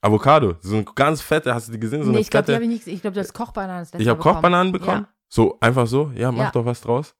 Avocado. 0.00 0.54
So 0.60 0.76
eine 0.76 0.84
ganz 0.84 1.20
fette, 1.20 1.52
hast 1.52 1.66
du 1.68 1.72
die 1.72 1.80
gesehen? 1.80 2.02
So 2.02 2.10
nee, 2.10 2.16
eine 2.16 2.20
ich 2.20 2.30
glaube, 2.30 2.46
die 2.46 2.54
habe 2.54 2.62
ich 2.64 2.70
nicht. 2.70 2.86
Ich 2.86 3.00
glaube, 3.00 3.14
du 3.14 3.20
hast 3.20 3.32
Kochbananen 3.32 3.80
das 3.82 3.92
letzte 3.92 4.02
Ich 4.02 4.08
habe 4.08 4.18
bekommen. 4.18 4.34
Kochbananen 4.34 4.72
bekommen. 4.72 5.06
So, 5.28 5.58
einfach 5.60 5.86
so. 5.88 6.12
Ja, 6.14 6.30
mach 6.30 6.44
Ja. 6.44 6.50
doch 6.52 6.64
was 6.64 6.80
draus. 6.80 7.14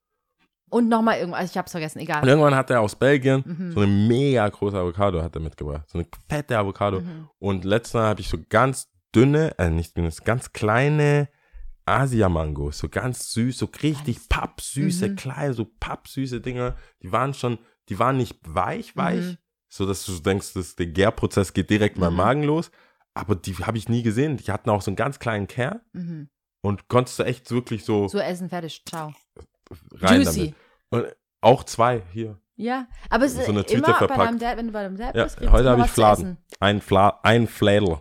Und 0.68 0.88
nochmal 0.88 1.18
irgendwas. 1.18 1.40
Also 1.42 1.52
ich 1.52 1.58
habe 1.58 1.66
es 1.66 1.72
vergessen, 1.72 1.98
egal. 2.00 2.22
Und 2.22 2.28
irgendwann 2.28 2.54
hat 2.56 2.70
er 2.70 2.80
aus 2.80 2.96
Belgien 2.96 3.42
Mhm. 3.46 3.72
so 3.72 3.80
eine 3.80 3.86
mega 3.90 4.48
große 4.48 4.76
Avocado 4.76 5.22
hat 5.22 5.34
er 5.36 5.40
mitgebracht. 5.40 5.88
So 5.88 5.98
eine 5.98 6.08
fette 6.28 6.58
Avocado. 6.58 7.00
Mhm. 7.00 7.28
Und 7.38 7.64
letztes 7.64 7.94
Mal 7.94 8.08
habe 8.08 8.20
ich 8.20 8.28
so 8.28 8.38
ganz 8.48 8.88
dünne, 9.14 9.56
äh, 9.58 9.70
nicht 9.70 9.96
dünne, 9.96 10.10
ganz 10.24 10.52
kleine 10.52 11.28
Asia-Mangos. 11.84 12.78
So 12.78 12.88
ganz 12.88 13.32
süß, 13.32 13.58
so 13.58 13.68
richtig 13.82 14.28
pappsüße, 14.28 15.10
Mhm. 15.10 15.16
kleine, 15.16 15.54
so 15.54 15.66
pappsüße 15.78 16.40
Dinger. 16.40 16.74
Die 17.02 17.12
waren 17.12 17.32
schon, 17.32 17.58
die 17.88 17.98
waren 17.98 18.16
nicht 18.16 18.36
weich, 18.46 18.96
weich. 18.96 19.24
Mhm. 19.24 19.38
So 19.68 19.86
dass 19.86 20.04
du 20.04 20.18
denkst, 20.18 20.52
dass 20.54 20.76
der 20.76 20.86
Gärprozess 20.86 21.52
geht 21.52 21.70
direkt 21.70 21.98
beim 21.98 22.12
Mhm. 22.12 22.16
Magen 22.18 22.42
los. 22.42 22.70
Aber 23.14 23.34
die 23.34 23.54
habe 23.54 23.78
ich 23.78 23.88
nie 23.88 24.02
gesehen. 24.02 24.36
Die 24.36 24.50
hatten 24.50 24.68
auch 24.70 24.82
so 24.82 24.90
einen 24.90 24.96
ganz 24.96 25.18
kleinen 25.18 25.46
Kern. 25.46 25.80
Mhm. 25.92 26.28
Und 26.60 26.88
konntest 26.88 27.18
du 27.18 27.22
echt 27.22 27.50
wirklich 27.50 27.84
so, 27.84 28.08
So 28.08 28.18
essen, 28.18 28.48
fertig. 28.48 28.82
Ciao. 28.84 29.12
rein 29.92 30.22
Juicy. 30.22 30.38
damit. 30.40 30.54
Und 30.90 31.06
auch 31.40 31.64
zwei 31.64 32.02
hier. 32.12 32.38
Ja, 32.56 32.86
aber 33.10 33.24
es 33.26 33.34
ist 33.34 33.44
So 33.46 33.52
eine 33.52 33.64
Tüte 33.64 33.78
immer 33.90 34.06
bei 34.08 34.16
deinem 34.16 34.38
Dad, 34.38 34.56
wenn 34.56 34.66
du 34.68 34.72
bei 34.72 34.82
deinem 34.82 34.96
Dad 34.96 35.14
Ja, 35.14 35.24
bist, 35.24 35.36
gibt's 35.38 35.52
heute 35.52 35.68
habe 35.70 35.82
ich 35.82 35.90
Fladen. 35.90 36.38
Ein, 36.58 36.80
Fla 36.80 37.20
ein 37.22 37.46
Flädel. 37.48 37.98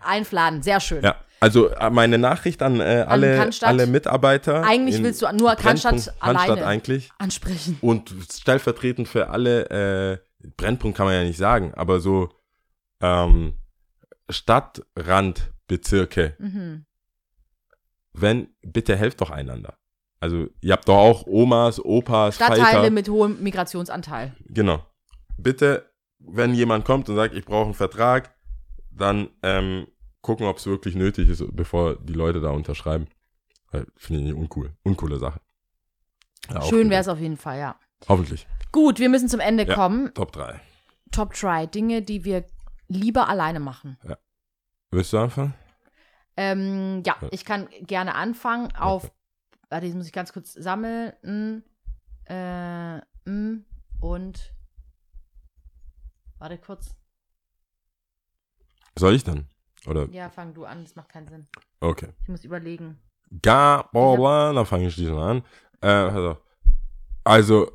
Ein 0.00 0.24
Fladen, 0.24 0.62
sehr 0.62 0.80
schön. 0.80 1.04
Ja, 1.04 1.14
also 1.38 1.68
äh, 1.68 1.90
meine 1.90 2.18
Nachricht 2.18 2.60
an, 2.62 2.80
äh, 2.80 3.04
alle, 3.06 3.36
Cannstatt. 3.36 3.68
alle 3.68 3.86
Mitarbeiter. 3.86 4.64
Eigentlich 4.64 5.00
willst 5.02 5.22
du 5.22 5.26
nur 5.32 5.54
Cannstatt 5.54 5.92
Brennpunkt 5.92 6.20
alleine 6.22 6.66
eigentlich. 6.66 7.12
ansprechen. 7.18 7.78
Und 7.80 8.12
stellvertretend 8.32 9.06
für 9.06 9.28
alle, 9.30 10.18
äh, 10.42 10.48
Brennpunkt 10.56 10.96
kann 10.96 11.06
man 11.06 11.14
ja 11.14 11.22
nicht 11.22 11.38
sagen, 11.38 11.72
aber 11.74 12.00
so 12.00 12.30
ähm, 13.00 13.54
Stadtrandbezirke, 14.28 16.34
Mhm. 16.38 16.86
wenn, 18.12 18.48
bitte 18.62 18.96
helft 18.96 19.20
doch 19.20 19.30
einander. 19.30 19.78
Also 20.22 20.46
ihr 20.60 20.72
habt 20.72 20.88
doch 20.88 20.96
auch 20.96 21.26
Omas, 21.26 21.84
Opas, 21.84 22.36
Stadtteile 22.36 22.62
Falter. 22.64 22.90
mit 22.90 23.08
hohem 23.08 23.42
Migrationsanteil. 23.42 24.32
Genau. 24.46 24.84
Bitte, 25.36 25.90
wenn 26.20 26.54
jemand 26.54 26.84
kommt 26.84 27.08
und 27.08 27.16
sagt, 27.16 27.34
ich 27.34 27.44
brauche 27.44 27.64
einen 27.64 27.74
Vertrag, 27.74 28.32
dann 28.92 29.30
ähm, 29.42 29.88
gucken, 30.20 30.46
ob 30.46 30.58
es 30.58 30.66
wirklich 30.66 30.94
nötig 30.94 31.28
ist, 31.28 31.42
bevor 31.56 31.96
die 31.96 32.12
Leute 32.12 32.40
da 32.40 32.50
unterschreiben. 32.50 33.08
Finde 33.96 34.28
ich 34.28 34.34
uncool. 34.34 34.70
Uncoole 34.84 35.18
Sache. 35.18 35.40
Ja, 36.50 36.62
Schön 36.62 36.88
wäre 36.88 37.00
es. 37.00 37.08
auf 37.08 37.18
jeden 37.18 37.36
Fall, 37.36 37.58
ja. 37.58 37.74
Hoffentlich. 38.08 38.46
Gut, 38.70 39.00
wir 39.00 39.08
müssen 39.08 39.28
zum 39.28 39.40
Ende 39.40 39.66
Ja. 39.66 39.74
kommen. 39.74 40.14
Top 40.14 40.30
3. 40.30 40.60
Top 41.10 41.32
Try, 41.34 41.66
Dinge, 41.66 42.00
die 42.02 42.24
wir 42.24 42.44
lieber 42.86 43.28
alleine 43.28 43.58
machen. 43.58 43.98
Willst 44.92 45.12
du 45.14 45.18
anfangen? 45.18 45.54
Ähm, 46.36 47.02
ja, 47.04 47.16
Ja. 47.20 47.28
ich 47.32 47.44
kann 47.44 47.68
gerne 47.80 48.14
anfangen. 48.14 48.68
Auf 48.76 49.10
warte, 49.72 49.86
jetzt 49.86 49.96
muss 49.96 50.06
ich 50.06 50.12
ganz 50.12 50.32
kurz 50.32 50.52
sammeln. 50.52 51.12
Mm, 51.22 52.30
äh, 52.30 52.98
mm, 53.24 53.64
und. 54.00 54.54
Warte 56.38 56.58
kurz. 56.58 56.94
Soll 58.98 59.14
ich 59.14 59.24
dann? 59.24 59.48
Oder? 59.86 60.08
Ja, 60.10 60.28
fang 60.28 60.52
du 60.52 60.64
an, 60.64 60.84
das 60.84 60.94
macht 60.94 61.08
keinen 61.08 61.28
Sinn. 61.28 61.48
Okay. 61.80 62.10
Ich 62.22 62.28
muss 62.28 62.44
überlegen. 62.44 63.00
Gar, 63.40 63.90
bla, 63.90 64.14
bla, 64.14 64.52
dann 64.52 64.66
fange 64.66 64.88
ich 64.88 64.94
diesmal 64.94 65.30
an. 65.30 65.44
Äh, 65.80 65.86
also, 65.86 66.38
also, 67.24 67.72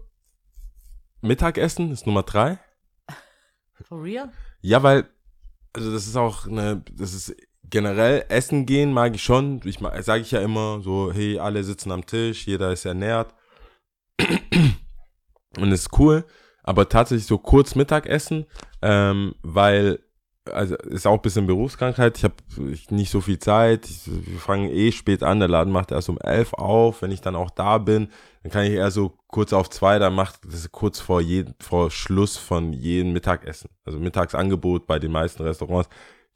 Mittagessen 1.21 1.91
ist 1.91 2.05
Nummer 2.05 2.23
drei. 2.23 2.59
For 3.81 4.03
real? 4.03 4.31
Ja, 4.61 4.83
weil, 4.83 5.09
also 5.73 5.91
das 5.91 6.05
ist 6.05 6.15
auch 6.15 6.45
eine, 6.45 6.83
das 6.91 7.13
ist 7.13 7.35
generell 7.69 8.25
Essen 8.29 8.65
gehen 8.65 8.93
mag 8.93 9.15
ich 9.15 9.23
schon. 9.23 9.61
Ich 9.65 9.79
sage 10.01 10.21
ich 10.21 10.31
ja 10.31 10.41
immer 10.41 10.81
so, 10.81 11.11
hey, 11.11 11.39
alle 11.39 11.63
sitzen 11.63 11.91
am 11.91 12.05
Tisch, 12.05 12.47
jeder 12.47 12.71
ist 12.71 12.85
ernährt. 12.85 13.33
Und 15.57 15.71
ist 15.71 15.97
cool. 15.97 16.25
Aber 16.63 16.89
tatsächlich 16.89 17.25
so 17.25 17.37
kurz 17.37 17.75
Mittagessen, 17.75 18.45
ähm, 18.81 19.35
weil 19.41 19.99
also 20.53 20.75
ist 20.75 21.07
auch 21.07 21.13
ein 21.13 21.21
bisschen 21.21 21.47
Berufskrankheit. 21.47 22.17
Ich 22.17 22.23
habe 22.23 22.35
nicht 22.89 23.11
so 23.11 23.21
viel 23.21 23.39
Zeit. 23.39 23.85
Ich, 23.89 24.01
wir 24.05 24.39
fangen 24.39 24.69
eh 24.69 24.91
spät 24.91 25.23
an. 25.23 25.39
Der 25.39 25.47
Laden 25.47 25.73
macht 25.73 25.91
erst 25.91 26.09
um 26.09 26.17
elf 26.19 26.53
auf. 26.53 27.01
Wenn 27.01 27.11
ich 27.11 27.21
dann 27.21 27.35
auch 27.35 27.49
da 27.51 27.77
bin, 27.77 28.09
dann 28.43 28.51
kann 28.51 28.65
ich 28.65 28.71
eher 28.71 28.91
so 28.91 29.17
kurz 29.27 29.53
auf 29.53 29.69
zwei. 29.69 29.99
Dann 29.99 30.13
macht 30.13 30.39
das 30.45 30.71
kurz 30.71 30.99
vor, 30.99 31.21
jeden, 31.21 31.55
vor 31.59 31.91
Schluss 31.91 32.37
von 32.37 32.73
jedem 32.73 33.13
Mittagessen. 33.13 33.69
Also 33.85 33.99
Mittagsangebot 33.99 34.87
bei 34.87 34.99
den 34.99 35.11
meisten 35.11 35.43
Restaurants. 35.43 35.89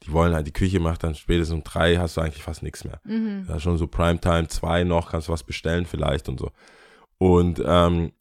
Die 0.04 0.12
wollen 0.12 0.34
halt, 0.34 0.46
die 0.46 0.52
Küche 0.52 0.80
macht 0.80 1.04
dann 1.04 1.14
spätestens 1.14 1.54
um 1.54 1.64
drei, 1.64 1.96
hast 1.96 2.16
du 2.16 2.20
eigentlich 2.20 2.42
fast 2.42 2.62
nichts 2.62 2.84
mehr. 2.84 3.00
Mhm. 3.04 3.46
Ja, 3.48 3.60
schon 3.60 3.78
so 3.78 3.86
Primetime, 3.86 4.48
zwei 4.48 4.84
noch, 4.84 5.10
kannst 5.10 5.28
du 5.28 5.32
was 5.32 5.44
bestellen 5.44 5.86
vielleicht 5.86 6.28
und 6.28 6.40
so. 6.40 6.50
Und 7.18 7.62
ähm, 7.64 8.12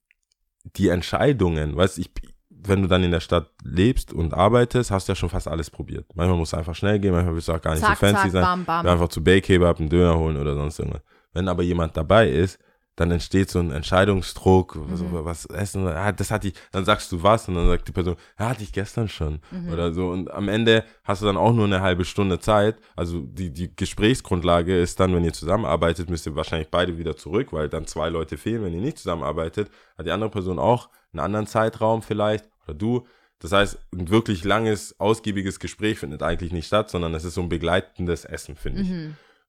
die 0.76 0.90
Entscheidungen, 0.90 1.76
weißt 1.76 1.98
ich, 1.98 2.12
wenn 2.50 2.84
du 2.84 2.88
dann 2.88 3.04
in 3.04 3.12
der 3.12 3.20
Stadt 3.20 3.50
lebst 3.64 4.14
und 4.14 4.34
arbeitest, 4.34 4.92
hast 4.92 5.08
du 5.08 5.12
ja 5.12 5.16
schon 5.16 5.30
fast 5.30 5.48
alles 5.48 5.72
probiert. 5.72 6.06
Manchmal 6.14 6.38
musst 6.38 6.54
du 6.54 6.58
einfach 6.58 6.76
schnell 6.76 7.00
gehen, 7.00 7.12
manchmal 7.12 7.34
willst 7.34 7.48
du 7.48 7.54
auch 7.54 7.62
gar 7.62 7.72
nicht 7.72 7.82
Zack, 7.84 7.98
so 7.98 8.06
fancy 8.06 8.22
zack, 8.24 8.32
sein. 8.32 8.42
bam, 8.44 8.66
bam. 8.66 8.88
Einfach 8.88 9.08
zu 9.08 9.24
Baykebab 9.24 9.80
einen 9.80 9.90
Döner 9.90 10.18
holen 10.18 10.38
oder 10.38 10.54
sonst 10.54 10.78
irgendwas. 10.78 11.02
Wenn 11.34 11.48
aber 11.48 11.64
jemand 11.64 11.98
dabei 11.98 12.30
ist, 12.30 12.60
dann 12.98 13.10
entsteht 13.10 13.50
so 13.50 13.60
ein 13.60 13.72
Entscheidungsdruck, 13.72 14.76
Mhm. 14.76 14.96
so, 14.98 15.06
was 15.26 15.46
essen, 15.46 15.88
ah, 15.88 16.12
das 16.12 16.30
hat 16.30 16.44
die, 16.44 16.54
dann 16.72 16.84
sagst 16.86 17.12
du 17.12 17.24
was 17.24 17.48
und 17.48 17.56
dann 17.56 17.68
sagt 17.68 17.88
die 17.88 17.92
Person, 17.94 18.16
ja, 18.38 18.50
hatte 18.50 18.64
ich 18.64 18.74
gestern 18.74 19.08
schon 19.08 19.40
Mhm. 19.52 19.72
oder 19.72 19.94
so 19.94 20.10
und 20.10 20.30
am 20.30 20.50
Ende 20.50 20.84
hast 21.04 21.22
du 21.22 21.26
dann 21.26 21.38
auch 21.38 21.54
nur 21.54 21.66
eine 21.66 21.82
halbe 21.82 22.04
Stunde 22.06 22.40
Zeit, 22.40 22.76
also 22.96 23.22
die, 23.22 23.52
die 23.52 23.74
Gesprächsgrundlage 23.76 24.78
ist 24.80 25.00
dann, 25.00 25.16
wenn 25.16 25.24
ihr 25.24 25.34
zusammenarbeitet, 25.34 26.10
müsst 26.10 26.26
ihr 26.28 26.36
wahrscheinlich 26.36 26.70
beide 26.70 26.98
wieder 26.98 27.16
zurück, 27.16 27.54
weil 27.54 27.70
dann 27.70 27.86
zwei 27.88 28.10
Leute 28.10 28.38
fehlen, 28.38 28.64
wenn 28.64 28.74
ihr 28.74 28.82
nicht 28.82 28.98
zusammenarbeitet, 28.98 29.70
hat 29.98 30.06
die 30.06 30.12
andere 30.12 30.30
Person 30.30 30.60
auch 30.60 30.90
einen 31.14 31.22
anderen 31.22 31.48
Zeitraum 31.48 32.02
vielleicht 32.02 32.46
oder 32.68 32.74
du, 32.76 33.08
das 33.40 33.54
heißt, 33.54 33.80
ein 33.94 34.10
wirklich 34.10 34.44
langes, 34.44 35.00
ausgiebiges 35.00 35.60
Gespräch 35.60 35.98
findet 35.98 36.22
eigentlich 36.22 36.52
nicht 36.52 36.68
statt, 36.68 36.90
sondern 36.92 37.14
es 37.16 37.24
ist 37.24 37.34
so 37.36 37.42
ein 37.42 37.50
begleitendes 37.50 38.24
Essen, 38.26 38.56
finde 38.56 38.82
ich. 38.82 38.90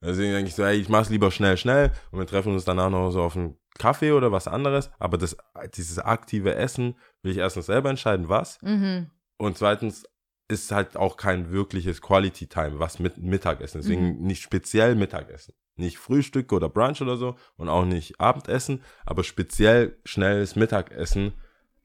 Mhm. 0.03 0.07
Deswegen 0.07 0.33
denke 0.33 0.49
ich 0.49 0.55
so, 0.55 0.65
ey, 0.65 0.77
ich 0.77 0.89
mach's 0.89 1.09
lieber 1.09 1.31
schnell, 1.31 1.57
schnell 1.57 1.93
und 2.11 2.19
wir 2.19 2.27
treffen 2.27 2.53
uns 2.53 2.65
danach 2.65 2.91
noch 2.91 3.11
so 3.11 3.23
auf 3.23 3.37
einen 3.37 3.57
Kaffee 3.79 4.13
oder 4.13 4.33
was 4.33 4.49
anderes. 4.49 4.91
Aber 4.99 5.17
das, 5.17 5.37
dieses 5.75 5.99
aktive 5.99 6.55
Essen 6.55 6.97
will 7.23 7.33
ich 7.33 7.39
erstens 7.39 7.67
selber 7.67 7.91
entscheiden, 7.91 8.29
was. 8.29 8.61
Mhm. 8.63 9.11
Und 9.39 9.57
zweitens 9.57 10.05
ist 10.49 10.71
halt 10.71 10.97
auch 10.97 11.17
kein 11.17 11.51
wirkliches 11.51 12.03
Quality 12.03 12.47
Time, 12.47 12.79
was 12.79 12.99
mit 12.99 13.17
Mittagessen. 13.17 13.81
Deswegen 13.81 14.21
nicht 14.21 14.43
speziell 14.43 14.95
Mittagessen. 14.95 15.55
Nicht 15.77 15.99
Frühstück 15.99 16.53
oder 16.53 16.69
Brunch 16.69 17.01
oder 17.01 17.17
so 17.17 17.37
und 17.57 17.71
auch 17.71 17.87
nicht 17.87 18.21
Abendessen, 18.21 18.83
aber 19.07 19.25
speziell 19.25 19.97
schnelles 20.05 20.55
Mittagessen 20.55 21.33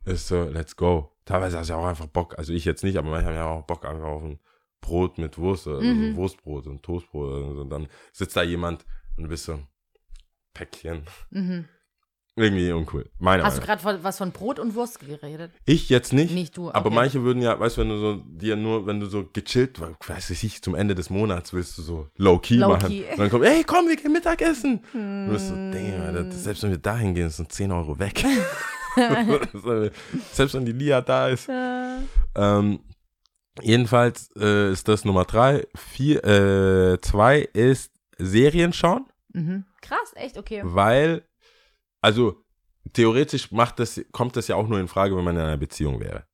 ist 0.04 0.28
so, 0.28 0.44
let's 0.44 0.76
go. 0.76 1.16
Teilweise 1.24 1.58
hast 1.58 1.70
du 1.70 1.74
ja 1.74 1.80
auch 1.80 1.86
einfach 1.86 2.08
Bock, 2.08 2.38
also 2.38 2.52
ich 2.52 2.66
jetzt 2.66 2.84
nicht, 2.84 2.98
aber 2.98 3.10
manchmal 3.10 3.36
habe 3.36 3.46
ich 3.46 3.62
auch 3.62 3.66
Bock 3.66 3.86
einfach 3.86 4.08
auf 4.08 4.24
ein 4.24 4.40
Brot 4.82 5.18
mit 5.18 5.38
Wurst, 5.38 5.68
oder 5.68 5.82
Mhm. 5.82 6.16
Wurstbrot 6.16 6.68
und 6.68 6.84
Toastbrot 6.84 7.30
oder 7.32 7.56
so. 7.56 7.62
Und 7.62 7.70
dann 7.70 7.88
sitzt 8.14 8.36
da 8.38 8.44
jemand 8.44 8.86
und 9.18 9.24
du 9.24 9.30
bist 9.30 9.46
so, 9.46 9.60
Päckchen. 10.54 11.04
Mhm. 11.32 11.66
Irgendwie 12.40 12.72
uncool. 12.72 13.10
Meine 13.18 13.42
Hast 13.44 13.58
du 13.58 13.62
Meinung. 13.62 13.82
gerade 13.82 14.04
was 14.04 14.20
von 14.20 14.32
Brot 14.32 14.60
und 14.60 14.76
Wurst 14.76 15.00
geredet? 15.00 15.52
Ich 15.66 15.90
jetzt 15.90 16.14
nicht. 16.14 16.32
Nicht 16.36 16.56
du, 16.56 16.70
Aber 16.70 16.86
okay. 16.88 16.96
manche 16.96 17.24
würden 17.24 17.42
ja, 17.42 17.60
weißt 17.60 17.78
du, 17.78 17.82
wenn 17.82 17.90
du 17.90 17.98
so 17.98 18.16
dir 18.28 18.56
nur, 18.56 18.86
wenn 18.86 19.00
du 19.00 19.08
so 19.08 19.28
gechillt, 19.34 19.80
weiß 19.82 20.30
ich 20.30 20.44
nicht, 20.44 20.64
zum 20.64 20.76
Ende 20.76 20.94
des 20.94 21.10
Monats 21.10 21.52
willst 21.54 21.80
du 21.80 21.82
so 21.82 22.10
low-key 22.18 22.58
Low-key. 22.58 23.02
machen. 23.02 23.04
Und 23.14 23.18
dann 23.20 23.30
kommt, 23.32 23.44
ey, 23.46 23.64
komm, 23.64 23.88
wir 23.88 23.96
gehen 23.96 24.14
Mittagessen. 24.14 24.82
Und 24.94 25.26
du 25.28 25.34
bist 25.34 25.48
so, 25.48 25.56
Digga, 25.56 26.04
Alter, 26.04 26.32
selbst 26.32 26.62
wenn 26.62 26.70
wir 26.70 26.78
dahin 26.78 27.16
gehen, 27.16 27.30
sind 27.32 27.52
10 27.52 27.72
Euro 27.72 27.98
weg. 27.98 28.24
selbst 30.32 30.54
wenn 30.54 30.66
die 30.66 30.72
Lia 30.74 31.02
da 31.02 31.30
ist. 31.30 31.48
Ähm, 31.50 32.80
jedenfalls 33.62 34.30
äh, 34.38 34.72
ist 34.72 34.88
das 34.88 35.06
Nummer 35.06 35.26
drei. 35.26 35.68
Vier, 35.76 36.24
äh, 36.24 37.02
zwei 37.02 37.40
ist 37.42 37.92
Serien 38.18 38.74
schauen, 38.74 39.06
Mhm. 39.34 39.66
Krass, 39.82 40.12
echt, 40.16 40.38
okay. 40.38 40.62
weil, 40.64 41.24
also 42.02 42.44
theoretisch 42.94 43.52
macht 43.52 43.78
das, 43.80 44.02
kommt 44.12 44.36
das 44.36 44.48
ja 44.48 44.56
auch 44.56 44.68
nur 44.68 44.80
in 44.80 44.88
Frage, 44.88 45.16
wenn 45.16 45.24
man 45.24 45.36
in 45.36 45.42
einer 45.42 45.58
Beziehung 45.58 46.00
wäre. 46.00 46.26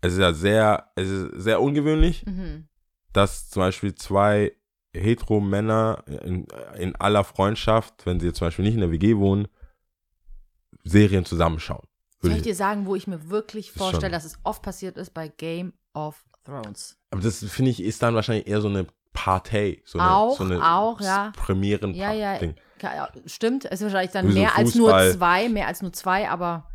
Es 0.00 0.12
ist 0.12 0.20
ja 0.20 0.32
sehr, 0.32 0.92
es 0.94 1.08
ist 1.08 1.42
sehr 1.42 1.60
ungewöhnlich, 1.60 2.24
Mhm. 2.26 2.68
dass 3.12 3.48
zum 3.50 3.60
Beispiel 3.60 3.94
zwei 3.96 4.52
Hetero-Männer 4.94 6.04
in, 6.22 6.46
in 6.78 6.94
aller 6.96 7.24
Freundschaft, 7.24 8.06
wenn 8.06 8.20
sie 8.20 8.26
jetzt 8.26 8.38
zum 8.38 8.46
Beispiel 8.46 8.64
nicht 8.64 8.74
in 8.74 8.80
der 8.80 8.92
WG 8.92 9.16
wohnen, 9.16 9.48
Serien 10.84 11.24
zusammenschauen. 11.24 11.86
Soll 12.20 12.32
ich 12.32 12.42
dir 12.42 12.54
sagen, 12.54 12.86
wo 12.86 12.94
ich 12.96 13.06
mir 13.06 13.28
wirklich 13.30 13.72
vorstelle, 13.72 14.02
schon- 14.06 14.12
dass 14.12 14.24
es 14.24 14.38
oft 14.42 14.62
passiert 14.62 14.96
ist 14.96 15.10
bei 15.12 15.28
Game 15.28 15.74
of 15.96 16.24
Thrones? 16.44 16.96
Aber 17.10 17.22
das 17.22 17.44
finde 17.44 17.70
ich 17.70 17.82
ist 17.82 18.02
dann 18.02 18.14
wahrscheinlich 18.14 18.46
eher 18.46 18.60
so 18.60 18.68
eine 18.68 18.86
Partei, 19.12 19.82
so 19.84 19.98
eine, 19.98 20.14
Auch, 20.14 20.36
so 20.36 20.44
eine 20.44 20.62
auch, 20.62 21.00
ja. 21.00 21.32
Premieren 21.34 21.94
Ja, 21.94 22.12
ja, 22.12 22.38
ja, 22.82 23.08
stimmt. 23.24 23.64
Es 23.64 23.80
ist 23.80 23.84
wahrscheinlich 23.84 24.12
dann 24.12 24.28
so 24.28 24.38
mehr 24.38 24.56
als 24.56 24.74
nur 24.74 24.90
zwei, 25.12 25.48
mehr 25.48 25.66
als 25.66 25.80
nur 25.80 25.92
zwei, 25.92 26.28
aber 26.28 26.68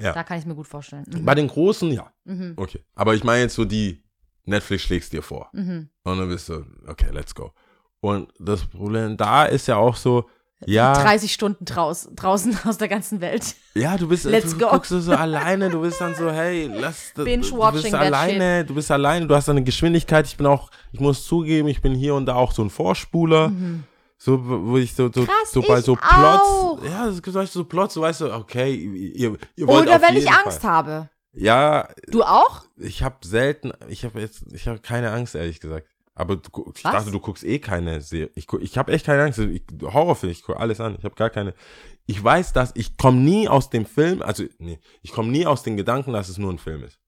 Ja. 0.00 0.12
da 0.12 0.24
kann 0.24 0.36
ich 0.36 0.42
es 0.42 0.46
mir 0.48 0.56
gut 0.56 0.66
vorstellen. 0.66 1.04
Mhm. 1.08 1.24
Bei 1.24 1.36
den 1.36 1.46
Großen, 1.46 1.90
ja. 1.92 2.12
Mhm. 2.24 2.54
Okay. 2.56 2.84
Aber 2.96 3.14
ich 3.14 3.22
meine 3.22 3.42
jetzt 3.42 3.54
so 3.54 3.64
die 3.64 4.02
Netflix 4.44 4.82
schlägst 4.82 5.12
dir 5.12 5.22
vor. 5.22 5.48
Mhm. 5.52 5.88
Und 6.02 6.18
dann 6.18 6.28
bist 6.28 6.48
du, 6.48 6.64
okay, 6.88 7.10
let's 7.12 7.34
go. 7.34 7.52
Und 8.00 8.32
das 8.38 8.64
Problem 8.64 9.16
da 9.16 9.44
ist 9.44 9.68
ja 9.68 9.76
auch 9.76 9.96
so, 9.96 10.28
ja, 10.64 10.94
30 10.94 11.32
Stunden 11.32 11.64
draus, 11.64 12.08
draußen 12.14 12.58
aus 12.64 12.78
der 12.78 12.88
ganzen 12.88 13.20
Welt. 13.20 13.56
ja, 13.74 13.96
du 13.96 14.08
bist, 14.08 14.24
Let's 14.24 14.56
du 14.56 14.66
guckst 14.66 14.90
du 14.90 15.00
so 15.00 15.12
alleine, 15.12 15.68
du 15.68 15.80
bist 15.82 16.00
dann 16.00 16.14
so, 16.14 16.30
hey, 16.30 16.70
lass, 16.72 17.12
du 17.14 17.24
Binge-watching 17.24 17.82
bist 17.82 17.94
alleine, 17.94 18.64
du 18.64 18.74
bist 18.74 18.90
alleine, 18.90 19.26
du 19.26 19.34
hast 19.34 19.48
eine 19.48 19.62
Geschwindigkeit, 19.62 20.26
ich 20.26 20.36
bin 20.36 20.46
auch, 20.46 20.70
ich 20.92 21.00
muss 21.00 21.26
zugeben, 21.26 21.68
ich 21.68 21.82
bin 21.82 21.94
hier 21.94 22.14
und 22.14 22.26
da 22.26 22.34
auch 22.36 22.52
so 22.52 22.62
ein 22.62 22.70
Vorspuler. 22.70 23.52
So, 24.18 24.40
wo 24.42 24.78
ich 24.78 24.94
so, 24.94 25.10
so, 25.12 25.20
Mhm. 25.20 25.26
Krass, 25.26 25.52
so 25.52 25.60
bei 25.62 25.80
so 25.82 25.92
auch. 25.92 26.78
Plots, 26.78 26.90
ja, 26.90 27.06
das 27.06 27.18
ist 27.18 27.52
so 27.52 27.64
Plots, 27.64 27.92
so 27.94 28.00
weißt 28.00 28.22
du, 28.22 28.34
okay, 28.34 28.72
ihr, 28.74 29.36
ihr 29.56 29.66
wollt 29.66 29.86
Oder 29.86 30.00
wenn 30.00 30.16
ich 30.16 30.24
jeden 30.24 30.34
Angst 30.34 30.62
Fall. 30.62 30.70
habe. 30.70 31.10
Ja, 31.34 31.88
Du 32.08 32.22
auch? 32.22 32.62
ich 32.78 33.02
habe 33.02 33.16
selten, 33.22 33.72
ich 33.88 34.06
habe 34.06 34.20
jetzt, 34.20 34.44
ich 34.54 34.68
habe 34.68 34.78
keine 34.78 35.12
Angst, 35.12 35.34
ehrlich 35.34 35.60
gesagt. 35.60 35.86
Aber 36.18 36.36
du, 36.36 36.72
ich 36.74 36.84
Was? 36.84 36.92
dachte, 36.92 37.10
du 37.10 37.20
guckst 37.20 37.44
eh 37.44 37.58
keine 37.58 38.00
Serie. 38.00 38.30
Ich, 38.34 38.50
ich 38.60 38.78
habe 38.78 38.90
echt 38.92 39.04
keine 39.04 39.22
Angst. 39.22 39.38
Ich, 39.38 39.62
Horrorfilm, 39.82 40.32
ich 40.32 40.42
gucke 40.42 40.58
alles 40.58 40.80
an. 40.80 40.96
Ich 40.98 41.04
habe 41.04 41.14
gar 41.14 41.28
keine. 41.28 41.54
Ich 42.06 42.22
weiß, 42.22 42.54
dass 42.54 42.72
ich 42.74 42.96
komme 42.96 43.18
nie 43.18 43.48
aus 43.48 43.68
dem 43.68 43.84
Film, 43.84 44.22
also 44.22 44.44
nee, 44.58 44.80
ich 45.02 45.12
komme 45.12 45.30
nie 45.30 45.46
aus 45.46 45.62
den 45.62 45.76
Gedanken, 45.76 46.12
dass 46.14 46.30
es 46.30 46.38
nur 46.38 46.52
ein 46.52 46.58
Film 46.58 46.82
ist. 46.84 46.98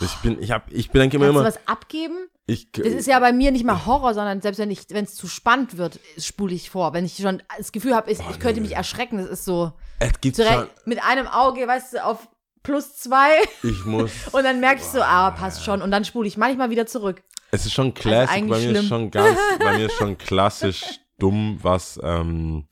Ich 0.00 0.14
bin, 0.16 0.40
ich 0.42 0.50
habe, 0.50 0.72
ich 0.72 0.90
denke 0.90 1.18
mir 1.18 1.26
Kannst 1.26 1.36
du 1.36 1.40
immer, 1.40 1.48
was 1.48 1.66
abgeben? 1.66 2.28
ich, 2.46 2.72
Das 2.72 2.86
ist 2.86 3.06
ja 3.06 3.18
bei 3.20 3.32
mir 3.32 3.50
nicht 3.52 3.64
mal 3.64 3.84
Horror, 3.84 4.14
sondern 4.14 4.40
selbst 4.40 4.58
wenn 4.58 4.70
ich, 4.70 4.82
wenn 4.90 5.04
es 5.04 5.14
zu 5.14 5.28
spannend 5.28 5.76
wird, 5.76 6.00
spule 6.18 6.54
ich 6.54 6.70
vor. 6.70 6.92
Wenn 6.92 7.04
ich 7.04 7.16
schon 7.16 7.42
das 7.56 7.72
Gefühl 7.72 7.94
habe, 7.94 8.10
ich, 8.10 8.18
ich 8.30 8.40
könnte 8.40 8.60
mich 8.60 8.74
erschrecken, 8.74 9.18
das 9.18 9.28
ist 9.28 9.44
so 9.44 9.72
es 9.98 10.20
gibt 10.20 10.36
schon, 10.36 10.46
direkt 10.46 10.86
mit 10.86 11.02
einem 11.04 11.26
Auge, 11.26 11.66
weißt 11.66 11.94
du, 11.94 12.04
auf 12.04 12.28
plus 12.62 12.96
zwei 12.96 13.30
ich 13.62 13.84
muss, 13.84 14.12
und 14.32 14.44
dann 14.44 14.60
merke 14.60 14.80
ich 14.80 14.86
so, 14.86 15.02
ah, 15.02 15.30
passt 15.30 15.64
schon. 15.64 15.82
Und 15.82 15.90
dann 15.90 16.04
spule 16.04 16.26
ich 16.26 16.36
manchmal 16.36 16.70
wieder 16.70 16.86
zurück. 16.86 17.22
Es 17.50 17.66
ist 17.66 17.72
schon 17.72 17.94
Classic, 17.94 18.36
eigentlich 18.36 18.50
bei 18.50 18.58
mir 18.58 18.70
ist 18.70 18.78
schlimm. 18.78 18.88
schon 18.88 19.10
ganz, 19.10 19.38
bei 19.58 19.76
mir 19.78 19.86
ist 19.86 19.96
schon 19.96 20.18
klassisch 20.18 21.00
dumm, 21.18 21.58
was, 21.62 21.98
ähm, 22.02 22.66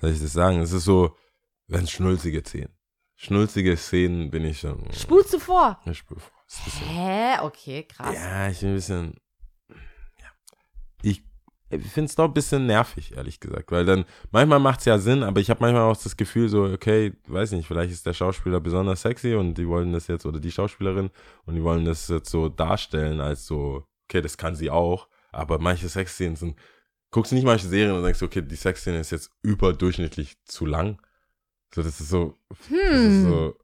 soll 0.00 0.10
ich 0.10 0.20
das 0.20 0.32
sagen? 0.32 0.60
Es 0.60 0.72
ist 0.72 0.84
so, 0.84 1.16
wenn 1.66 1.86
schnulzige 1.86 2.42
Szenen. 2.42 2.74
Schnulzige 3.16 3.76
Szenen 3.76 4.30
bin 4.30 4.44
ich 4.44 4.60
schon. 4.60 4.82
Spulst 4.92 5.34
du 5.34 5.38
vor? 5.38 5.78
Ich 5.84 5.98
spür 5.98 6.18
vor. 6.18 6.32
Ist 6.48 6.80
Hä? 6.88 7.38
Okay, 7.42 7.84
krass. 7.84 8.14
Ja, 8.14 8.48
ich 8.48 8.60
bin 8.60 8.70
ein 8.70 8.74
bisschen. 8.74 9.14
Ja. 9.68 10.26
Ich, 11.02 11.22
ich 11.68 11.86
finde 11.86 12.08
es 12.08 12.16
doch 12.16 12.24
ein 12.24 12.32
bisschen 12.32 12.66
nervig, 12.66 13.14
ehrlich 13.14 13.38
gesagt. 13.38 13.70
Weil 13.70 13.84
dann, 13.84 14.04
manchmal 14.30 14.58
macht 14.58 14.80
es 14.80 14.86
ja 14.86 14.98
Sinn, 14.98 15.22
aber 15.22 15.38
ich 15.38 15.50
habe 15.50 15.60
manchmal 15.60 15.82
auch 15.82 15.96
das 15.96 16.16
Gefühl, 16.16 16.48
so, 16.48 16.64
okay, 16.64 17.12
weiß 17.28 17.52
nicht, 17.52 17.68
vielleicht 17.68 17.92
ist 17.92 18.06
der 18.06 18.14
Schauspieler 18.14 18.58
besonders 18.58 19.02
sexy 19.02 19.34
und 19.34 19.54
die 19.54 19.68
wollen 19.68 19.92
das 19.92 20.06
jetzt, 20.06 20.24
oder 20.24 20.40
die 20.40 20.50
Schauspielerin, 20.50 21.10
und 21.44 21.54
die 21.54 21.62
wollen 21.62 21.84
das 21.84 22.08
jetzt 22.08 22.30
so 22.30 22.48
darstellen, 22.48 23.20
als 23.20 23.46
so, 23.46 23.84
okay, 24.10 24.20
das 24.22 24.36
kann 24.36 24.56
sie 24.56 24.70
auch. 24.70 25.08
Aber 25.32 25.58
manche 25.60 25.88
Sexszenen 25.88 26.36
sind 26.36 26.56
guckst 27.10 27.32
nicht 27.32 27.44
manche 27.44 27.66
Serien 27.66 27.94
und 27.94 28.02
denkst, 28.02 28.22
okay, 28.22 28.42
die 28.42 28.56
Sexszene 28.56 28.98
ist 29.00 29.10
jetzt 29.10 29.30
überdurchschnittlich 29.42 30.36
zu 30.44 30.66
lang. 30.66 31.00
So, 31.74 31.82
das 31.82 32.00
ist 32.00 32.08
so, 32.08 32.38
das 32.48 32.58
ist 32.60 32.70
Hm. 32.70 33.28
so, 33.28 33.54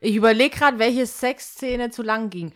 Ich 0.00 0.16
überlege 0.16 0.56
gerade, 0.56 0.78
welche 0.78 1.06
Sexszene 1.06 1.90
zu 1.90 2.02
lang 2.02 2.30
ging. 2.30 2.52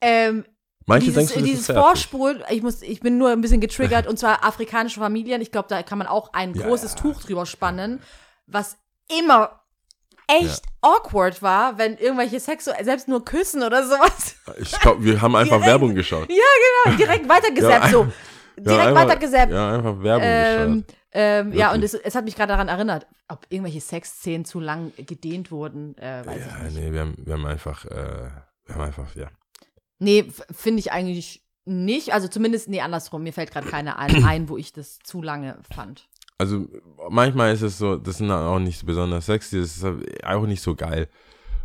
Ähm, 0.00 0.44
manche 0.86 1.06
dieses 1.06 1.28
du, 1.32 1.40
das 1.40 1.48
dieses. 1.48 1.66
Vorspulen, 1.66 2.42
ich, 2.50 2.62
muss, 2.62 2.82
ich 2.82 3.00
bin 3.00 3.16
nur 3.18 3.30
ein 3.30 3.40
bisschen 3.40 3.60
getriggert, 3.60 4.06
und 4.10 4.18
zwar 4.18 4.44
afrikanische 4.44 5.00
Familien. 5.00 5.40
Ich 5.40 5.50
glaube, 5.52 5.68
da 5.68 5.82
kann 5.82 5.98
man 5.98 6.06
auch 6.06 6.32
ein 6.32 6.54
Ja, 6.54 6.66
großes 6.66 6.92
ja. 6.92 6.98
Tuch 6.98 7.22
drüber 7.22 7.46
spannen, 7.46 8.00
was 8.46 8.76
immer 9.08 9.63
echt 10.28 10.62
awkward 10.80 11.42
war, 11.42 11.78
wenn 11.78 11.96
irgendwelche 11.98 12.40
Sexu 12.40 12.70
selbst 12.82 13.08
nur 13.08 13.24
küssen 13.24 13.62
oder 13.62 13.86
sowas. 13.86 14.36
Ich 14.58 14.78
glaube, 14.80 15.04
wir 15.04 15.20
haben 15.22 15.34
einfach 15.36 15.56
Direkt. 15.56 15.66
Werbung 15.66 15.94
geschaut. 15.94 16.28
ja, 16.30 16.36
genau, 16.84 16.96
direkt 16.96 17.28
weitergesappt, 17.28 17.84
Ja, 17.86 17.90
so. 17.90 18.02
Ja, 18.56 18.62
Direkt 18.62 18.86
einfach, 18.88 19.02
weitergesappt. 19.08 19.52
Ja, 19.52 19.74
einfach 19.74 20.02
Werbung 20.02 20.22
Ähm, 20.28 20.84
geschaut. 20.86 20.96
ähm, 21.12 21.52
ja, 21.54 21.72
und 21.72 21.82
es, 21.82 21.94
es 21.94 22.14
hat 22.14 22.24
mich 22.24 22.36
gerade 22.36 22.52
daran 22.52 22.68
erinnert, 22.68 23.06
ob 23.28 23.44
irgendwelche 23.48 23.80
Sexszenen 23.80 24.44
zu 24.44 24.60
lang 24.60 24.92
gedehnt 24.96 25.50
wurden, 25.50 25.96
äh, 25.98 26.22
weiß 26.24 26.40
Ja, 26.40 26.56
ich 26.58 26.62
nicht. 26.74 26.76
nee, 26.84 26.92
wir 26.92 27.00
haben, 27.00 27.14
wir 27.18 27.32
haben 27.34 27.46
einfach, 27.46 27.84
äh, 27.86 28.30
wir 28.66 28.74
haben 28.74 28.80
einfach, 28.82 29.14
ja. 29.16 29.26
Nee, 29.98 30.30
finde 30.52 30.80
ich 30.80 30.92
eigentlich 30.92 31.42
nicht. 31.64 32.12
Also 32.12 32.28
zumindest, 32.28 32.68
nee, 32.68 32.80
andersrum. 32.80 33.22
Mir 33.22 33.32
fällt 33.32 33.50
gerade 33.50 33.66
keine 33.68 33.98
ein, 33.98 34.24
ein, 34.24 34.48
wo 34.48 34.56
ich 34.56 34.72
das 34.72 34.98
zu 35.00 35.20
lange 35.22 35.58
fand. 35.74 36.08
Also 36.38 36.66
manchmal 37.10 37.52
ist 37.54 37.62
es 37.62 37.78
so, 37.78 37.96
das 37.96 38.18
sind 38.18 38.28
dann 38.28 38.46
auch 38.46 38.58
nicht 38.58 38.78
so 38.78 38.86
besonders 38.86 39.26
sexy, 39.26 39.60
das 39.60 39.76
ist 39.76 39.86
auch 40.24 40.46
nicht 40.46 40.62
so 40.62 40.74
geil. 40.74 41.08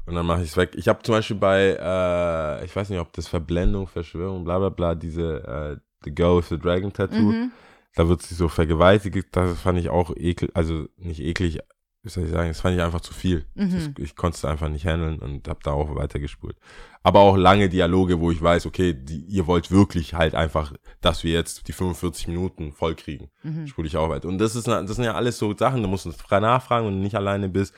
Und 0.05 0.15
dann 0.15 0.25
mache 0.25 0.41
ich 0.43 0.49
es 0.49 0.57
weg. 0.57 0.71
Ich 0.75 0.87
habe 0.87 1.01
zum 1.03 1.15
Beispiel 1.15 1.37
bei, 1.37 1.77
äh, 1.79 2.65
ich 2.65 2.75
weiß 2.75 2.89
nicht, 2.89 2.99
ob 2.99 3.11
das 3.13 3.27
Verblendung, 3.27 3.87
Verschwörung, 3.87 4.43
bla 4.43 4.57
bla 4.59 4.69
bla, 4.69 4.95
diese 4.95 5.43
äh, 5.43 5.81
The 6.03 6.13
Girl 6.15 6.37
with 6.37 6.49
the 6.49 6.57
Dragon 6.57 6.91
Tattoo, 6.93 7.31
Mhm. 7.31 7.51
da 7.95 8.07
wird 8.07 8.21
sie 8.21 8.35
so 8.35 8.47
vergewaltigt, 8.47 9.27
das 9.31 9.59
fand 9.59 9.79
ich 9.79 9.89
auch 9.89 10.15
ekel, 10.15 10.49
also 10.53 10.87
nicht 10.97 11.19
eklig, 11.21 11.59
wie 12.01 12.09
soll 12.09 12.23
ich 12.25 12.31
sagen, 12.31 12.47
das 12.47 12.61
fand 12.61 12.75
ich 12.77 12.81
einfach 12.81 13.01
zu 13.01 13.13
viel. 13.13 13.45
Mhm. 13.55 13.71
Das, 13.73 13.89
ich 14.05 14.15
konnte 14.15 14.37
es 14.37 14.45
einfach 14.45 14.69
nicht 14.69 14.85
handeln 14.85 15.19
und 15.19 15.47
habe 15.49 15.59
da 15.63 15.71
auch 15.71 15.95
weitergespult. 15.95 16.55
Aber 17.03 17.19
auch 17.19 17.35
lange 17.35 17.67
Dialoge, 17.67 18.19
wo 18.21 18.31
ich 18.31 18.41
weiß, 18.41 18.65
okay, 18.65 18.93
die, 18.93 19.19
ihr 19.25 19.47
wollt 19.47 19.69
wirklich 19.69 20.13
halt 20.13 20.33
einfach, 20.33 20.73
dass 21.01 21.23
wir 21.25 21.33
jetzt 21.33 21.67
die 21.67 21.73
45 21.73 22.27
Minuten 22.29 22.71
voll 22.71 22.95
kriegen. 22.95 23.29
Mhm. 23.43 23.67
Spule 23.67 23.87
ich 23.87 23.97
auch 23.97 24.09
weiter. 24.09 24.27
Und 24.29 24.37
das, 24.37 24.55
ist, 24.55 24.67
das 24.67 24.95
sind 24.95 25.03
ja 25.05 25.13
alles 25.15 25.37
so 25.37 25.55
Sachen, 25.57 25.81
da 25.81 25.89
musst 25.89 26.05
du 26.05 26.11
frei 26.11 26.39
nachfragen, 26.39 26.87
du 26.87 26.93
nicht 26.93 27.15
alleine 27.15 27.49
bist. 27.49 27.73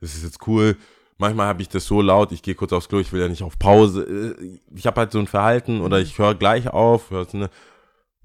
Das 0.00 0.14
ist 0.14 0.24
jetzt 0.24 0.46
cool. 0.46 0.76
Manchmal 1.18 1.46
habe 1.46 1.60
ich 1.62 1.68
das 1.68 1.86
so 1.86 2.00
laut, 2.02 2.32
ich 2.32 2.42
gehe 2.42 2.54
kurz 2.54 2.72
aufs 2.72 2.88
Klo, 2.88 2.98
ich 3.00 3.12
will 3.12 3.20
ja 3.22 3.28
nicht 3.28 3.42
auf 3.42 3.58
Pause. 3.58 4.36
Äh, 4.38 4.58
Ich 4.74 4.86
habe 4.86 5.00
halt 5.00 5.12
so 5.12 5.18
ein 5.18 5.26
Verhalten 5.26 5.80
oder 5.82 5.98
ich 6.00 6.18
höre 6.18 6.34
gleich 6.34 6.68
auf. 6.68 7.12
eine- 7.12 7.50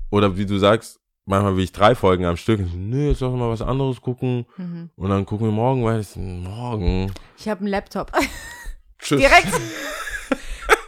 Oder 0.10 0.38
wie 0.38 0.45
du 0.45 0.57
sagst, 0.57 1.01
manchmal 1.26 1.56
will 1.56 1.64
ich 1.64 1.72
drei 1.72 1.95
Folgen 1.95 2.26
am 2.26 2.38
Stück. 2.38 2.61
Nö, 2.73 3.10
jetzt 3.10 3.22
lass 3.22 3.31
mal 3.31 3.49
was 3.49 3.61
anderes 3.61 4.02
gucken. 4.02 4.45
Mhm. 4.57 4.89
Und 4.95 5.10
dann 5.10 5.26
gucken 5.26 5.48
wir 5.48 5.53
morgen, 5.53 5.84
weil 5.84 5.99
es 5.99 6.15
morgen. 6.15 7.11
Ich 7.38 7.48
habe 7.48 7.61
einen 7.61 7.69
Laptop. 7.69 8.11
Tschüss. 8.99 9.19
Direkt. 9.19 9.52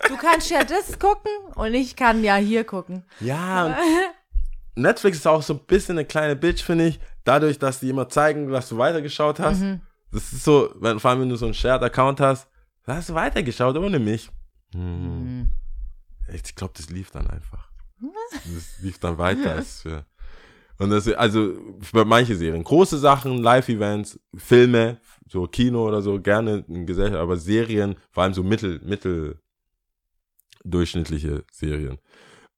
Du 0.07 0.18
kannst 0.18 0.49
ja 0.49 0.64
das 0.64 0.99
gucken 0.99 1.31
und 1.55 1.73
ich 1.73 1.95
kann 1.95 2.23
ja 2.23 2.35
hier 2.35 2.64
gucken. 2.64 3.03
Ja, 3.19 3.77
Netflix 4.76 5.18
ist 5.18 5.27
auch 5.27 5.41
so 5.41 5.53
ein 5.53 5.60
bisschen 5.65 5.97
eine 5.97 6.05
kleine 6.05 6.35
Bitch, 6.35 6.64
finde 6.64 6.88
ich. 6.88 6.99
Dadurch, 7.23 7.57
dass 7.60 7.80
die 7.80 7.89
immer 7.89 8.10
zeigen, 8.10 8.51
was 8.51 8.69
du 8.69 8.77
weitergeschaut 8.77 9.39
hast. 9.39 9.60
Mhm. 9.60 9.81
Das 10.11 10.31
ist 10.34 10.43
so, 10.43 10.73
wenn, 10.76 10.99
vor 10.99 11.11
allem 11.11 11.22
wenn 11.22 11.30
du 11.30 11.35
so 11.35 11.45
einen 11.45 11.53
Shared-Account 11.53 12.19
hast, 12.19 12.47
da 12.85 12.95
hast 12.95 13.10
du 13.10 13.14
weitergeschaut 13.14 13.77
ohne 13.77 13.99
mich. 13.99 14.30
Hm. 14.73 15.39
Mhm. 15.39 15.51
Ich 16.31 16.55
glaube, 16.55 16.73
das 16.76 16.89
lief 16.89 17.11
dann 17.11 17.27
einfach. 17.27 17.69
Das 18.31 18.80
lief 18.81 18.99
dann 18.99 19.18
weiter 19.18 19.53
als 19.53 19.81
für. 19.81 20.05
Und 20.80 20.90
das, 20.90 21.08
also 21.08 21.54
für 21.82 22.06
manche 22.06 22.36
Serien, 22.36 22.64
große 22.64 22.98
Sachen, 22.98 23.38
Live-Events, 23.38 24.20
Filme, 24.36 25.00
so 25.30 25.48
Kino 25.48 25.88
oder 25.88 26.02
so, 26.02 26.20
gerne 26.20 26.66
in 26.68 26.86
Gesellschaft, 26.86 27.22
aber 27.22 27.38
Serien, 27.38 27.95
vor 28.12 28.24
allem 28.24 28.34
so 28.34 28.44
mittel, 28.44 28.80
mittel 28.84 29.40
durchschnittliche 30.64 31.44
Serien. 31.52 32.00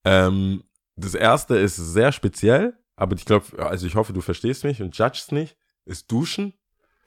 Ähm, 0.06 0.64
das 0.96 1.14
erste 1.14 1.58
ist 1.58 1.76
sehr 1.76 2.12
speziell, 2.12 2.78
aber 2.96 3.16
ich 3.16 3.26
glaube, 3.26 3.46
also 3.60 3.86
ich 3.86 3.96
hoffe, 3.96 4.14
du 4.14 4.22
verstehst 4.22 4.64
mich 4.64 4.82
und 4.82 4.98
judgst 4.98 5.32
nicht, 5.32 5.58
ist 5.86 6.12
Duschen. 6.12 6.54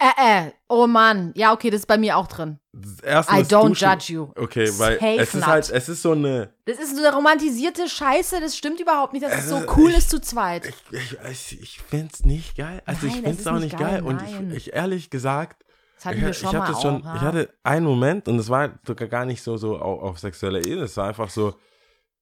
Äh, 0.00 0.46
äh. 0.46 0.52
Oh 0.68 0.86
Mann. 0.86 1.32
Ja, 1.34 1.52
okay, 1.52 1.70
das 1.70 1.80
ist 1.80 1.86
bei 1.86 1.98
mir 1.98 2.16
auch 2.16 2.28
drin. 2.28 2.60
Das 2.72 3.00
erste 3.00 3.34
I 3.34 3.38
don't 3.40 3.68
Duschen. 3.70 3.88
judge 3.90 4.12
you. 4.12 4.28
Okay, 4.36 4.68
weil 4.78 4.94
Safe 5.00 5.16
es 5.16 5.28
ist 5.34 5.34
not. 5.40 5.46
halt, 5.46 5.70
es 5.70 5.88
ist 5.88 6.02
so 6.02 6.12
eine, 6.12 6.52
Das 6.66 6.78
ist 6.78 6.94
so 6.96 7.02
eine 7.04 7.14
romantisierte 7.14 7.88
Scheiße. 7.88 8.40
Das 8.40 8.56
stimmt 8.56 8.78
überhaupt 8.80 9.12
nicht, 9.12 9.24
dass 9.24 9.36
es 9.36 9.48
so 9.48 9.60
cool 9.76 9.90
ich- 9.90 9.98
ist 9.98 10.10
zu 10.10 10.20
zweit. 10.20 10.66
ich, 10.66 10.76
ich, 10.92 11.18
ich, 11.30 11.60
ich 11.62 11.80
finde 11.80 12.10
es 12.14 12.24
nicht 12.24 12.56
geil. 12.56 12.80
Also 12.86 13.06
Nein, 13.06 13.08
ich 13.08 13.14
es 13.16 13.20
finde 13.24 13.30
es 13.32 13.38
ist 13.40 13.48
auch 13.48 13.58
nicht 13.58 13.78
geil, 13.78 13.90
geil. 13.90 14.02
Und 14.02 14.22
ich, 14.52 14.56
ich 14.68 14.72
ehrlich 14.74 15.10
gesagt, 15.10 15.64
Das 15.96 16.04
hatten 16.06 16.18
ich, 16.18 16.22
wir 16.22 16.30
ich 16.30 16.44
hatte 16.46 16.76
auch. 16.76 16.80
schon, 16.82 17.02
ja. 17.02 17.16
ich 17.16 17.20
hatte 17.22 17.52
einen 17.64 17.84
Moment 17.86 18.28
und 18.28 18.38
es 18.38 18.48
war 18.48 18.78
sogar 18.86 19.08
gar 19.08 19.24
nicht 19.24 19.42
so, 19.42 19.56
so 19.56 19.76
auf, 19.78 20.00
auf 20.02 20.18
sexueller 20.20 20.60
Ebene. 20.64 20.82
Es 20.82 20.96
war 20.96 21.08
einfach 21.08 21.28
so, 21.30 21.54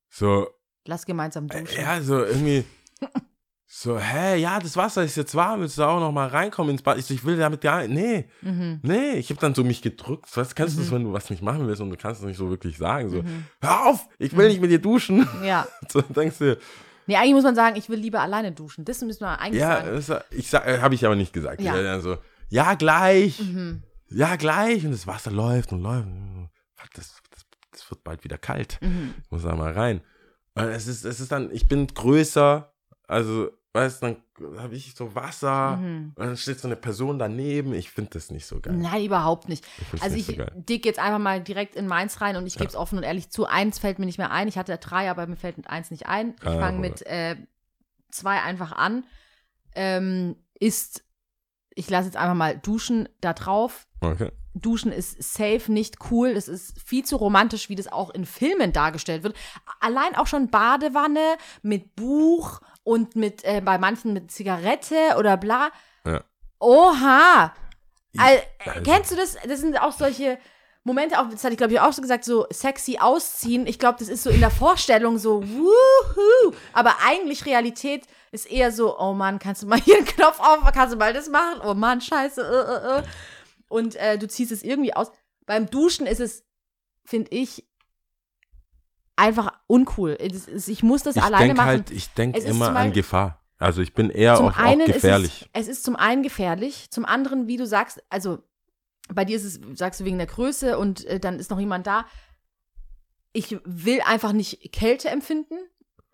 so, 0.09 0.49
Lass 0.87 1.05
gemeinsam 1.05 1.47
duschen. 1.49 1.67
ja, 1.79 2.01
so 2.01 2.25
irgendwie, 2.25 2.65
so, 3.69 3.99
hä, 3.99 4.37
ja, 4.37 4.59
das 4.61 4.77
Wasser 4.77 5.03
ist 5.03 5.17
jetzt 5.17 5.35
warm, 5.35 5.61
willst 5.61 5.77
du 5.79 5.83
auch 5.83 5.99
noch 5.99 6.13
mal 6.13 6.29
reinkommen 6.29 6.71
ins 6.71 6.83
Bad? 6.83 6.99
Ich, 6.99 7.07
so, 7.07 7.15
ich 7.15 7.25
will 7.25 7.37
damit 7.37 7.61
gar 7.61 7.87
nee, 7.89 8.29
Mhm. 8.41 8.79
nee, 8.83 9.13
ich 9.15 9.29
habe 9.31 9.41
dann 9.41 9.55
so 9.55 9.65
mich 9.65 9.83
gedrückt. 9.83 10.29
Was 10.37 10.55
kennst 10.55 10.77
du 10.77 10.83
das, 10.83 10.93
wenn 10.93 11.03
du 11.05 11.13
was 11.13 11.31
nicht 11.31 11.43
machen 11.43 11.67
willst 11.67 11.81
und 11.83 11.91
du 11.91 11.97
kannst 11.97 12.21
es 12.21 12.27
nicht 12.27 12.37
so 12.37 12.49
wirklich 12.49 12.79
sagen, 12.79 13.11
so, 13.11 13.25
hör 13.61 13.87
auf, 13.87 14.07
ich 14.19 14.37
will 14.37 14.49
nicht 14.49 14.61
mit 14.61 14.71
dir 14.71 14.79
duschen. 14.81 15.29
Ja. 15.45 15.67
So 15.91 16.01
denkst 16.01 16.39
du, 16.39 16.57
Nee, 17.09 17.17
eigentlich 17.17 17.35
muss 17.35 17.45
man 17.45 17.55
sagen, 17.55 17.77
ich 17.77 17.89
will 17.89 17.99
lieber 18.01 18.21
alleine 18.21 18.51
duschen. 18.51 18.85
Das 18.85 19.01
müssen 19.03 19.21
wir 19.21 19.39
eigentlich 19.41 19.61
Ja, 19.61 19.77
sagen. 19.85 19.91
das, 19.95 20.25
ich 20.31 20.51
sag, 20.51 20.67
habe 20.83 20.95
ich 20.97 21.07
aber 21.07 21.15
nicht 21.15 21.33
gesagt. 21.33 21.61
Ja. 21.61 21.77
Ja. 21.77 21.83
dann 21.83 22.01
so, 22.03 22.19
ja, 22.49 22.75
gleich. 22.75 23.41
Mhm. 23.41 23.83
Ja, 24.11 24.35
gleich. 24.37 24.85
Und 24.85 24.91
das 24.93 25.07
Wasser 25.07 25.31
läuft 25.31 25.73
und 25.73 25.83
läuft. 25.83 26.07
Das, 26.95 27.17
das, 27.31 27.43
das 27.73 27.91
wird 27.91 28.03
bald 28.03 28.25
wieder 28.25 28.39
kalt. 28.39 28.79
Mhm. 28.81 29.15
Ich 29.25 29.31
muss 29.31 29.43
da 29.45 29.55
mal 29.55 29.73
rein. 29.73 30.01
Und 30.55 30.65
es 30.65 30.87
ist, 30.89 31.05
es 31.05 31.21
ist 31.21 31.31
dann, 31.31 31.51
ich 31.53 31.69
bin 31.69 31.87
größer. 31.87 32.73
Also, 33.07 33.51
weißt 33.73 34.03
du, 34.03 34.17
dann 34.39 34.61
habe 34.61 34.75
ich 34.75 34.95
so 34.95 35.15
Wasser. 35.15 35.77
Mhm. 35.77 36.13
Und 36.17 36.27
dann 36.27 36.37
steht 36.37 36.61
so 36.61 36.69
eine 36.69 36.77
Person 36.77 37.19
daneben. 37.19 37.73
Ich 37.73 37.91
finde 37.91 38.11
das 38.15 38.31
nicht 38.31 38.47
so 38.47 38.61
geil. 38.61 38.75
Nein, 38.75 39.05
überhaupt 39.05 39.49
nicht. 39.49 39.65
Ich 39.93 40.03
Also 40.03 40.17
nicht 40.17 40.29
ich 40.29 40.37
so 40.37 40.45
dick 40.55 40.85
jetzt 40.85 40.99
einfach 40.99 41.19
mal 41.19 41.41
direkt 41.43 41.77
in 41.77 41.87
meins 41.87 42.21
rein 42.21 42.37
und 42.37 42.47
ich 42.47 42.55
gebe 42.55 42.69
es 42.69 42.77
offen 42.77 42.99
und 42.99 43.05
ehrlich 43.05 43.31
zu. 43.31 43.47
Eins 43.47 43.79
fällt 43.79 43.99
mir 43.99 44.07
nicht 44.07 44.19
mehr 44.19 44.31
ein. 44.31 44.49
Ich 44.49 44.59
hatte 44.59 44.77
drei, 44.79 45.11
aber 45.11 45.27
mir 45.27 45.37
fällt 45.37 45.57
mit 45.57 45.69
eins 45.69 45.91
nicht 45.91 46.07
ein. 46.07 46.35
Ich 46.37 46.41
Kein 46.41 46.61
fange 46.61 46.79
mit 46.79 47.07
äh, 47.07 47.37
zwei 48.11 48.43
einfach 48.43 48.73
an. 48.73 49.05
Ähm, 49.75 50.37
ist, 50.59 51.05
ich 51.75 51.89
lasse 51.91 52.07
jetzt 52.07 52.17
einfach 52.17 52.35
mal 52.35 52.57
duschen 52.59 53.09
da 53.21 53.35
drauf. 53.35 53.87
Okay. 54.01 54.33
Duschen 54.55 54.91
ist 54.91 55.23
safe 55.23 55.71
nicht 55.71 55.99
cool. 56.11 56.33
Das 56.33 56.49
ist 56.49 56.81
viel 56.81 57.05
zu 57.05 57.17
romantisch, 57.17 57.69
wie 57.69 57.75
das 57.75 57.93
auch 57.93 58.11
in 58.11 58.25
Filmen 58.25 58.73
dargestellt 58.73 59.23
wird. 59.23 59.37
Allein 59.81 60.17
auch 60.17 60.27
schon 60.27 60.49
Badewanne 60.49 61.37
mit 61.63 61.95
Buch 61.95 62.61
und 62.87 63.17
mit 63.17 63.43
äh, 63.43 63.61
bei 63.61 63.79
manchen 63.79 64.13
mit 64.13 64.31
Zigarette 64.31 65.17
oder 65.19 65.37
bla. 65.37 65.71
Ja. 66.07 66.23
Oha! 66.61 67.53
Al 68.17 68.43
Also- 68.65 68.81
Kennst 68.85 69.11
du 69.11 69.17
das? 69.17 69.37
Das 69.47 69.61
sind 69.61 69.77
auch 69.81 69.93
solche 69.93 70.39
Momente, 70.85 71.19
auch, 71.19 71.29
das 71.29 71.43
hatte 71.43 71.55
ich 71.55 71.59
glaube 71.59 71.73
ich 71.73 71.81
auch 71.81 71.93
so 71.93 72.01
gesagt, 72.01 72.25
so 72.25 72.47
sexy 72.51 72.99
ausziehen. 73.01 73.67
Ich 73.67 73.81
glaube, 73.81 73.99
das 73.99 74.09
ist 74.09 74.23
so 74.23 74.31
in 74.31 74.39
der 74.39 74.53
Vorstellung 74.53 75.19
so, 75.19 75.43
wuhu. 75.43 76.55
Aber 76.73 76.95
eigentlich 77.05 77.45
Realität 77.45 78.05
ist 78.31 78.49
eher 78.49 78.71
so, 78.71 78.97
oh 79.01 79.13
Mann, 79.15 79.41
kannst 79.41 79.65
du 79.65 79.67
mal 79.67 79.81
hier 79.81 79.97
einen 79.97 80.07
Knopf 80.07 80.39
auf, 80.39 80.61
kannst 80.73 80.95
du 80.95 80.99
mal 80.99 81.13
das 81.13 81.29
machen? 81.29 81.61
Oh 81.65 81.75
Mann, 81.75 82.01
scheiße. 82.01 82.41
Äh, 82.41 82.97
äh, 82.97 83.01
äh. 83.01 83.03
Und 83.69 83.97
äh, 83.97 84.17
du 84.17 84.29
ziehst 84.29 84.53
es 84.53 84.63
irgendwie 84.63 84.95
aus. 84.95 85.11
Beim 85.45 85.69
Duschen 85.69 86.07
ist 86.07 86.21
es, 86.21 86.45
finde 87.05 87.33
ich, 87.33 87.67
einfach 89.17 89.53
uncool. 89.67 90.11
Ist- 90.13 90.69
Ich 90.69 90.83
muss 90.83 91.03
das 91.03 91.17
Ich 91.17 91.23
alleine 91.23 91.47
denke 91.49 91.57
machen. 91.57 91.69
halt, 91.69 91.91
ich 91.91 92.11
denke 92.13 92.39
ist 92.39 92.47
immer 92.47 92.75
an 92.77 92.93
Gefahr. 92.93 93.41
Also 93.59 93.81
ich 93.81 93.95
bin 93.95 94.11
eher 94.11 94.37
zum 94.37 94.49
auch, 94.49 94.57
gefährlich. 94.87 95.43
Ist 95.43 95.49
es, 95.55 95.63
es 95.63 95.69
ist 95.69 95.85
zum 95.85 95.97
einen 95.97 96.23
gefährlich, 96.23 96.91
zum 96.91 97.07
anderen, 97.07 97.47
wie 97.47 97.57
du 97.57 97.67
sagst, 97.67 98.03
also 98.11 98.39
bei 99.13 99.25
dir 99.25 99.37
ist 99.37 99.45
es, 99.45 99.61
sagst 99.79 100.01
du, 100.01 100.05
wegen 100.05 100.19
der 100.19 100.27
Größe 100.27 100.79
und 100.79 101.05
äh, 101.07 101.19
dann 101.19 101.39
ist 101.39 101.51
noch 101.51 101.59
jemand 101.61 101.87
da. 101.87 102.05
Ich 103.33 103.57
will 103.65 104.01
einfach 104.07 104.33
nicht 104.33 104.73
Kälte 104.73 105.09
empfinden 105.09 105.55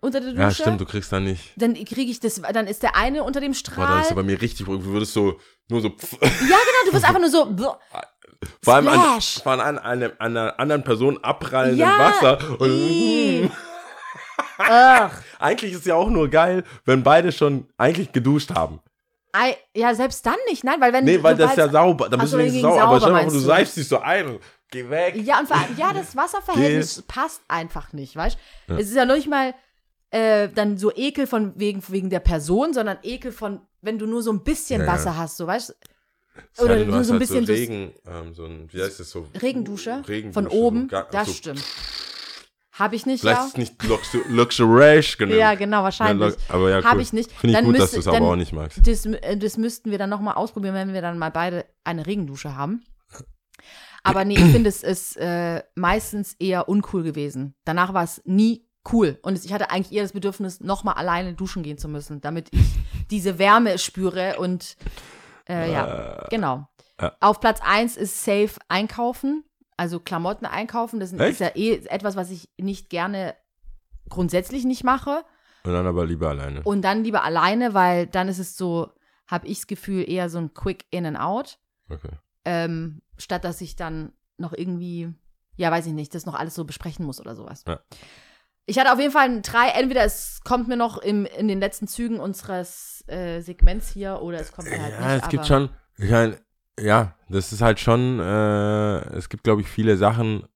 unter 0.02 0.20
der 0.20 0.30
Dusche. 0.32 0.42
ja, 0.42 0.50
stimmt, 0.50 0.80
du 0.80 0.84
kriegst 0.84 1.10
da 1.12 1.20
nicht. 1.20 1.52
Dann 1.56 1.74
kriege 1.74 2.10
ich 2.10 2.20
das, 2.20 2.42
dann 2.52 2.66
ist 2.66 2.82
der 2.82 2.94
eine 2.96 3.24
unter 3.24 3.40
dem 3.40 3.52
Boah, 3.52 3.62
dann 3.62 3.74
Strahl. 3.74 4.00
ist 4.02 4.10
er 4.10 4.16
bei 4.16 4.22
mir 4.22 4.40
richtig, 4.40 4.66
du 4.66 4.84
würdest 4.84 5.14
so, 5.14 5.38
nur 5.68 5.80
so, 5.80 5.88
ja, 5.88 6.28
genau, 6.28 6.84
du 6.86 6.92
bist 6.92 7.04
einfach 7.04 7.20
nur 7.20 7.30
so. 7.30 7.56
vor 8.62 8.74
allem 8.74 8.88
an, 8.88 9.20
von 9.20 9.60
an, 9.60 9.78
an 9.78 10.02
einer 10.18 10.58
anderen 10.58 10.82
Person 10.84 11.18
abprallendem 11.22 11.78
Ja, 11.78 11.98
Wasser. 11.98 12.60
Und, 12.60 13.50
eigentlich 15.38 15.72
ist 15.72 15.86
ja 15.86 15.94
auch 15.94 16.10
nur 16.10 16.28
geil, 16.28 16.64
wenn 16.84 17.02
beide 17.02 17.32
schon 17.32 17.68
eigentlich 17.76 18.12
geduscht 18.12 18.50
haben. 18.50 18.80
Ei, 19.32 19.56
Ja, 19.74 19.94
selbst 19.94 20.26
dann 20.26 20.36
nicht, 20.48 20.62
nein, 20.62 20.80
weil 20.80 20.92
wenn 20.92 21.04
Nee, 21.04 21.22
weil 21.22 21.34
du 21.34 21.42
das 21.42 21.52
ist 21.52 21.56
ja 21.58 21.68
sauber. 21.68 22.08
Da 22.08 22.16
Ach 22.16 22.20
bist 22.22 22.34
du 22.34 22.38
wenigstens 22.38 22.62
sauber. 22.62 22.82
Aber 22.82 23.00
sauber 23.00 23.06
dir 23.06 23.12
mal 23.12 23.30
vor, 23.30 23.32
du 23.32 23.38
seifst 23.38 23.76
dich 23.76 23.88
so 23.88 23.98
ein. 24.00 24.38
Geh 24.70 24.88
weg. 24.90 25.16
Ja, 25.16 25.38
und 25.40 25.48
vor 25.48 25.56
ja, 25.76 25.92
das 25.92 26.16
Wasserverhältnis 26.16 27.02
passt 27.08 27.40
einfach 27.48 27.92
nicht, 27.92 28.16
weißt 28.16 28.38
du? 28.68 28.74
Es 28.74 28.88
ist 28.88 28.94
ja 28.96 29.04
noch 29.04 29.14
nicht 29.16 29.28
mal, 29.28 29.54
äh, 30.12 30.48
dann 30.54 30.78
so 30.78 30.92
Ekel 30.94 31.26
von 31.26 31.52
wegen, 31.58 31.82
wegen 31.88 32.08
der 32.10 32.20
Person, 32.20 32.72
sondern 32.72 32.98
Ekel 33.02 33.32
von, 33.32 33.60
wenn 33.80 33.98
du 33.98 34.06
nur 34.06 34.22
so 34.22 34.32
ein 34.32 34.44
bisschen 34.44 34.82
Ja. 34.82 34.86
Wasser 34.86 35.16
hast, 35.16 35.36
so 35.38 35.46
weißt 35.46 35.70
du? 35.70 35.74
Es 36.54 36.60
Oder 36.62 36.74
sei 36.74 36.78
denn, 36.78 36.88
du 36.88 36.94
nur 36.94 37.04
so 37.04 37.12
ein 37.12 37.18
halt 37.18 37.28
bisschen 37.28 37.46
so 37.46 37.52
das- 37.52 37.60
Regen, 37.60 37.92
ähm, 38.06 38.34
so 38.34 38.44
ein, 38.46 38.68
wie 38.72 38.82
heißt 38.82 39.00
das 39.00 39.10
so? 39.10 39.26
Regendusche, 39.42 40.02
Regendusche, 40.08 40.32
von 40.32 40.46
oben, 40.48 40.88
gar- 40.88 41.08
das 41.10 41.26
so- 41.28 41.32
stimmt. 41.34 41.62
Habe 42.72 42.96
ich 42.96 43.04
nicht, 43.04 43.20
Vielleicht 43.20 43.38
ja. 43.40 43.46
ist 43.48 43.58
nicht 43.58 43.82
luxu 43.84 44.18
luxurious 44.30 45.18
genannt. 45.18 45.38
Ja, 45.38 45.54
genau, 45.54 45.82
wahrscheinlich. 45.82 46.32
Ja, 46.32 46.54
aber 46.54 46.70
ja, 46.70 46.78
cool. 46.78 46.84
Habe 46.84 47.02
ich 47.02 47.12
nicht. 47.12 47.30
Finde 47.30 47.48
ich 47.52 47.56
Dann 47.56 47.64
gut, 47.66 47.74
dass 47.74 47.80
müsste- 47.92 47.96
du 47.96 48.00
es 48.00 48.06
aber 48.16 48.30
auch 48.30 48.36
nicht 48.36 48.52
magst. 48.54 48.86
Das, 48.86 49.04
äh, 49.04 49.36
das 49.36 49.58
müssten 49.58 49.90
wir 49.90 49.98
dann 49.98 50.08
nochmal 50.08 50.34
ausprobieren, 50.36 50.74
wenn 50.74 50.94
wir 50.94 51.02
dann 51.02 51.18
mal 51.18 51.30
beide 51.30 51.66
eine 51.84 52.06
Regendusche 52.06 52.56
haben. 52.56 52.82
Aber 54.04 54.24
nee, 54.24 54.34
ich 54.34 54.52
finde, 54.52 54.68
es 54.70 54.82
ist 54.82 55.16
äh, 55.18 55.62
meistens 55.74 56.34
eher 56.38 56.68
uncool 56.68 57.02
gewesen. 57.02 57.54
Danach 57.64 57.92
war 57.94 58.04
es 58.04 58.22
nie 58.24 58.66
cool. 58.92 59.18
Und 59.22 59.44
ich 59.44 59.52
hatte 59.52 59.70
eigentlich 59.70 59.92
eher 59.92 60.02
das 60.02 60.12
Bedürfnis, 60.12 60.60
nochmal 60.60 60.94
alleine 60.94 61.34
duschen 61.34 61.62
gehen 61.62 61.78
zu 61.78 61.88
müssen, 61.88 62.20
damit 62.20 62.48
ich 62.52 62.74
diese 63.10 63.38
Wärme 63.38 63.78
spüre 63.78 64.38
und 64.38 64.76
äh, 65.48 65.72
ja, 65.72 66.26
genau. 66.30 66.68
ja. 67.00 67.16
Auf 67.20 67.40
Platz 67.40 67.60
1 67.62 67.96
ist 67.96 68.24
safe 68.24 68.52
einkaufen, 68.68 69.44
also 69.76 70.00
Klamotten 70.00 70.46
einkaufen. 70.46 71.00
Das 71.00 71.12
Echt? 71.12 71.32
ist 71.32 71.40
ja 71.40 71.48
eh 71.54 71.74
etwas, 71.86 72.16
was 72.16 72.30
ich 72.30 72.48
nicht 72.58 72.90
gerne 72.90 73.34
grundsätzlich 74.08 74.64
nicht 74.64 74.84
mache. 74.84 75.24
Und 75.64 75.72
dann 75.72 75.86
aber 75.86 76.06
lieber 76.06 76.28
alleine. 76.30 76.62
Und 76.62 76.82
dann 76.82 77.04
lieber 77.04 77.22
alleine, 77.24 77.74
weil 77.74 78.06
dann 78.06 78.28
ist 78.28 78.38
es 78.38 78.56
so, 78.56 78.90
habe 79.26 79.46
ich 79.46 79.58
das 79.58 79.66
Gefühl, 79.68 80.08
eher 80.08 80.28
so 80.28 80.38
ein 80.38 80.54
Quick 80.54 80.86
In 80.90 81.06
and 81.06 81.18
Out, 81.18 81.58
Okay. 81.88 82.10
ähm, 82.44 83.02
statt 83.16 83.44
dass 83.44 83.60
ich 83.60 83.76
dann 83.76 84.12
noch 84.38 84.52
irgendwie, 84.52 85.12
ja, 85.56 85.70
weiß 85.70 85.86
ich 85.86 85.92
nicht, 85.92 86.14
das 86.14 86.26
noch 86.26 86.34
alles 86.34 86.54
so 86.54 86.64
besprechen 86.64 87.04
muss 87.06 87.20
oder 87.20 87.34
sowas. 87.36 87.64
Ja. 87.66 87.80
Ich 88.66 88.78
hatte 88.78 88.92
auf 88.92 89.00
jeden 89.00 89.12
Fall 89.12 89.24
ein 89.28 89.42
drei, 89.42 89.68
entweder 89.70 90.04
es 90.04 90.40
kommt 90.44 90.68
mir 90.68 90.76
noch 90.76 90.98
im, 90.98 91.26
in 91.26 91.48
den 91.48 91.58
letzten 91.60 91.88
Zügen 91.88 92.20
unseres 92.20 93.04
äh, 93.08 93.40
Segments 93.40 93.90
hier 93.92 94.20
oder 94.22 94.40
es 94.40 94.52
kommt 94.52 94.70
mir 94.70 94.80
halt 94.80 94.92
ja, 94.92 95.14
nicht. 95.14 95.24
es 95.24 95.28
gibt 95.30 95.46
schon, 95.46 95.68
ich 95.98 96.10
mein, 96.10 96.36
ja, 96.78 97.16
das 97.28 97.52
ist 97.52 97.60
halt 97.60 97.80
schon, 97.80 98.20
äh, 98.20 98.98
es 99.16 99.28
gibt, 99.28 99.42
glaube 99.44 99.62
ich, 99.62 99.68
viele 99.68 99.96
Sachen, 99.96 100.46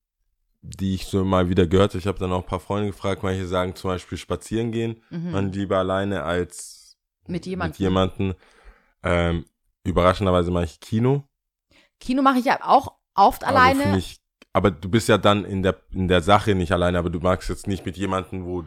die 0.62 0.94
ich 0.94 1.06
so 1.06 1.24
mal 1.24 1.48
wieder 1.48 1.66
gehört 1.66 1.90
habe. 1.92 1.98
Ich 1.98 2.06
habe 2.06 2.18
dann 2.18 2.32
auch 2.32 2.42
ein 2.42 2.46
paar 2.46 2.60
Freunde 2.60 2.90
gefragt, 2.90 3.22
manche 3.22 3.46
sagen 3.46 3.74
zum 3.74 3.90
Beispiel 3.90 4.18
spazieren 4.18 4.70
gehen, 4.72 5.02
Mhm. 5.10 5.30
man 5.32 5.52
lieber 5.52 5.78
alleine 5.78 6.22
als 6.22 6.96
Mit 7.26 7.44
jemandem. 7.46 7.72
Mit 7.72 7.78
jemanden. 7.80 8.34
Ähm, 9.02 9.44
überraschenderweise 9.84 10.50
mache 10.50 10.64
ich 10.64 10.80
Kino. 10.80 11.24
Kino 12.00 12.22
mache 12.22 12.38
ich 12.38 12.44
ja 12.44 12.60
auch 12.62 12.94
oft 13.14 13.44
Aber, 13.44 13.58
alleine. 13.60 13.82
für 13.82 13.88
mich, 13.90 14.20
aber 14.56 14.70
du 14.70 14.88
bist 14.88 15.08
ja 15.08 15.18
dann 15.18 15.44
in 15.44 15.62
der, 15.62 15.76
in 15.92 16.08
der 16.08 16.22
Sache 16.22 16.54
nicht 16.54 16.72
alleine, 16.72 16.98
aber 16.98 17.10
du 17.10 17.20
magst 17.20 17.48
jetzt 17.48 17.66
nicht 17.66 17.84
mit 17.84 17.96
jemandem, 17.96 18.44
wo, 18.46 18.64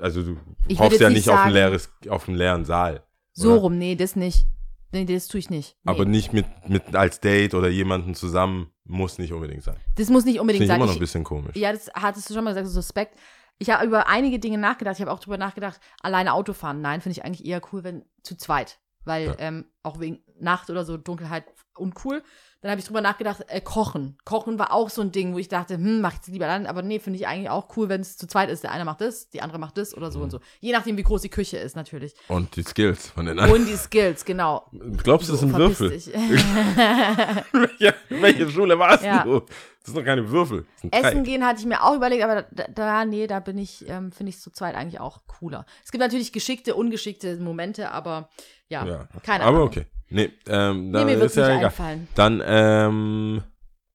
also 0.00 0.22
du 0.22 0.36
Ich 0.68 0.78
hoffst 0.78 1.00
ja 1.00 1.08
nicht 1.08 1.16
nicht 1.18 1.28
auf 1.30 1.34
einen, 1.36 1.44
sagen- 1.44 1.54
leeres, 1.54 1.90
auf 2.08 2.28
einen 2.28 2.36
leeren 2.38 2.64
Saal. 2.64 3.02
so 3.32 3.52
oder? 3.52 3.60
rum, 3.62 3.78
nee, 3.78 3.96
das 3.96 4.14
nicht. 4.16 4.44
Nee, 4.92 5.04
das 5.04 5.28
tue 5.28 5.38
ich 5.40 5.50
nicht. 5.50 5.76
Nee. 5.82 5.90
Aber 5.90 6.04
nicht 6.06 6.32
mit, 6.32 6.46
mit 6.68 6.94
als 6.96 7.20
Date 7.20 7.54
oder 7.54 7.68
jemanden 7.68 8.14
zusammen 8.14 8.70
muss 8.84 9.18
nicht 9.18 9.32
unbedingt 9.34 9.62
sein. 9.62 9.76
das 9.96 10.08
muss 10.08 10.24
nicht 10.24 10.40
unbedingt 10.40 10.62
ich 10.62 10.68
sein. 10.68 10.76
immer 10.76 10.86
noch 10.86 10.94
ein 10.94 10.98
bisschen 11.00 11.24
komisch. 11.24 11.56
Ja, 11.56 11.72
das 11.72 11.90
hattest 11.92 12.30
du 12.30 12.34
schon 12.34 12.44
mal 12.44 12.54
gesagt, 12.54 12.68
suspekt. 12.68 13.18
Ich 13.58 13.68
habe 13.70 13.84
über 13.84 14.06
einige 14.08 14.38
Dinge 14.38 14.56
nachgedacht. 14.56 14.94
Ich 14.96 15.00
habe 15.02 15.10
auch 15.12 15.18
drüber 15.18 15.36
nachgedacht, 15.36 15.78
alleine 16.00 16.32
Auto 16.32 16.52
fahren. 16.54 16.80
Nein, 16.80 17.00
finde 17.02 17.18
ich 17.18 17.24
eigentlich 17.24 17.44
eher 17.44 17.60
cool, 17.72 17.84
wenn 17.84 18.04
zu 18.22 18.36
zweit. 18.36 18.78
Weil 19.04 19.26
Ja. 19.26 19.34
ähm, 19.40 19.66
auch 19.82 20.00
wegen 20.00 20.20
Nacht 20.40 20.70
oder 20.70 20.84
so, 20.84 20.96
Dunkelheit 20.96 21.44
uncool. 21.76 22.22
Dann 22.60 22.72
habe 22.72 22.80
ich 22.80 22.86
drüber 22.88 23.00
nachgedacht, 23.00 23.44
äh, 23.46 23.60
Kochen. 23.60 24.18
Kochen 24.24 24.58
war 24.58 24.72
auch 24.72 24.90
so 24.90 25.00
ein 25.00 25.12
Ding, 25.12 25.32
wo 25.32 25.38
ich 25.38 25.46
dachte, 25.48 25.74
hm, 25.74 26.00
mach 26.00 26.14
ich 26.20 26.26
lieber 26.26 26.46
allein. 26.46 26.66
Aber 26.66 26.82
nee, 26.82 26.98
finde 26.98 27.16
ich 27.20 27.28
eigentlich 27.28 27.50
auch 27.50 27.76
cool, 27.76 27.88
wenn 27.88 28.00
es 28.00 28.16
zu 28.16 28.26
zweit 28.26 28.50
ist. 28.50 28.64
Der 28.64 28.72
eine 28.72 28.84
macht 28.84 29.00
das, 29.00 29.28
die 29.30 29.42
andere 29.42 29.60
macht 29.60 29.78
das 29.78 29.96
oder 29.96 30.08
Mhm. 30.08 30.12
so 30.12 30.20
und 30.22 30.30
so. 30.30 30.40
Je 30.58 30.72
nachdem, 30.72 30.96
wie 30.96 31.04
groß 31.04 31.22
die 31.22 31.28
Küche 31.28 31.56
ist, 31.58 31.76
natürlich. 31.76 32.14
Und 32.26 32.56
die 32.56 32.64
Skills 32.64 33.10
von 33.10 33.26
den 33.26 33.38
anderen. 33.38 33.60
Und 33.62 33.68
die 33.68 33.76
Skills, 33.76 34.24
genau. 34.24 34.66
Glaubst 35.04 35.28
du, 35.28 35.32
das 35.34 35.40
sind 35.40 35.50
Verpiss 35.50 35.78
Würfel? 35.78 35.90
dich. 35.90 36.06
ja, 37.78 37.92
welche 38.08 38.50
Schule 38.50 38.78
warst 38.78 39.04
Ja. 39.04 39.22
du? 39.22 39.40
Das 39.40 39.94
sind 39.94 39.96
doch 39.96 40.04
keine 40.04 40.28
Würfel. 40.28 40.66
Essen 40.90 41.22
gehen 41.24 41.44
hatte 41.46 41.60
ich 41.60 41.66
mir 41.66 41.82
auch 41.82 41.94
überlegt, 41.94 42.22
aber 42.24 42.42
da, 42.50 42.64
da 42.68 43.04
nee, 43.04 43.26
da 43.26 43.40
bin 43.40 43.56
ich, 43.56 43.88
ähm, 43.88 44.12
finde 44.12 44.30
ich 44.30 44.40
zu 44.40 44.50
zweit 44.50 44.74
eigentlich 44.74 45.00
auch 45.00 45.20
cooler. 45.26 45.64
Es 45.84 45.92
gibt 45.92 46.02
natürlich 46.02 46.32
geschickte, 46.32 46.74
ungeschickte 46.74 47.36
Momente, 47.36 47.90
aber 47.92 48.28
ja, 48.68 48.84
Ja. 48.84 49.08
keine 49.22 49.44
Aber 49.44 49.58
Ahnung. 49.58 49.68
okay. 49.68 49.86
Nee, 50.10 50.30
ähm, 50.46 50.86
Nee, 50.86 50.92
dann 50.92 51.06
mir 51.06 51.14
wird 51.18 51.26
ist 51.26 51.36
nicht 51.36 51.46
ja 51.46 51.50
egal. 51.54 51.64
einfallen. 51.66 52.08
Dann, 52.14 52.42
ähm, 52.44 53.42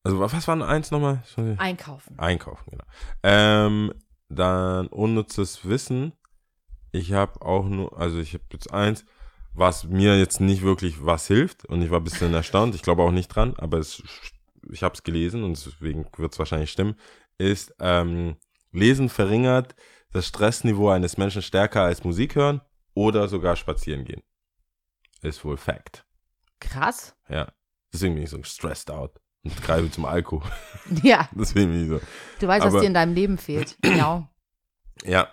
also 0.03 0.19
was 0.19 0.48
war 0.48 0.56
denn 0.56 0.64
eins 0.64 0.91
nochmal? 0.91 1.23
Einkaufen. 1.57 2.19
Einkaufen, 2.19 2.64
genau. 2.69 2.84
Ähm, 3.23 3.94
dann 4.30 4.88
unnützes 4.88 5.68
Wissen. 5.68 6.14
Ich 6.91 7.14
habe 7.14 7.41
auch 7.41 7.65
nur, 7.68 7.98
also 7.98 8.19
ich 8.19 8.34
habe 8.34 8.44
jetzt 8.52 8.72
eins, 8.72 9.06
was 9.53 9.85
mir 9.85 10.18
jetzt 10.18 10.40
nicht 10.41 10.61
wirklich 10.61 11.06
was 11.06 11.27
hilft 11.27 11.65
und 11.65 11.81
ich 11.81 11.90
war 11.91 11.99
ein 11.99 12.03
bisschen 12.03 12.34
erstaunt. 12.34 12.76
Ich 12.76 12.81
glaube 12.81 13.02
auch 13.03 13.11
nicht 13.11 13.27
dran, 13.30 13.56
aber 13.57 13.77
es, 13.77 14.03
ich 14.72 14.84
habe 14.84 14.94
es 14.95 15.03
gelesen 15.03 15.44
und 15.44 15.53
deswegen 15.65 16.06
wird 16.18 16.34
es 16.34 16.40
wahrscheinlich 16.40 16.72
stimmen. 16.72 16.95
Ist 17.38 17.73
ähm, 17.80 18.35
Lesen 18.72 19.10
verringert 19.10 19.76
das 20.11 20.27
Stressniveau 20.27 20.90
eines 20.90 21.18
Menschen 21.18 21.41
stärker 21.41 21.81
als 21.84 22.03
Musik 22.03 22.35
hören 22.35 22.61
oder 22.94 23.27
sogar 23.27 23.56
spazieren 23.56 24.06
gehen. 24.06 24.22
Ist 25.22 25.44
wohl 25.45 25.57
Fact. 25.57 26.02
Krass. 26.64 27.15
Ja. 27.30 27.48
Deswegen 27.94 28.15
bin 28.15 28.23
ich 28.23 28.30
so 28.30 28.41
stressed 28.44 28.90
out 28.90 29.19
und 29.44 29.61
greife 29.64 29.91
zum 29.91 30.06
Alkohol. 30.06 30.49
Ja, 31.03 31.30
Deswegen 31.35 31.72
bin 31.72 31.84
ich 31.84 31.90
so. 31.90 31.99
du 32.40 32.48
weißt, 32.48 32.65
was 32.65 32.73
Aber- 32.73 32.81
dir 32.81 32.88
in 32.88 32.94
deinem 32.94 33.14
Leben 33.14 33.38
fehlt. 33.38 33.77
Genau. 33.81 34.27
Ja, 35.03 35.27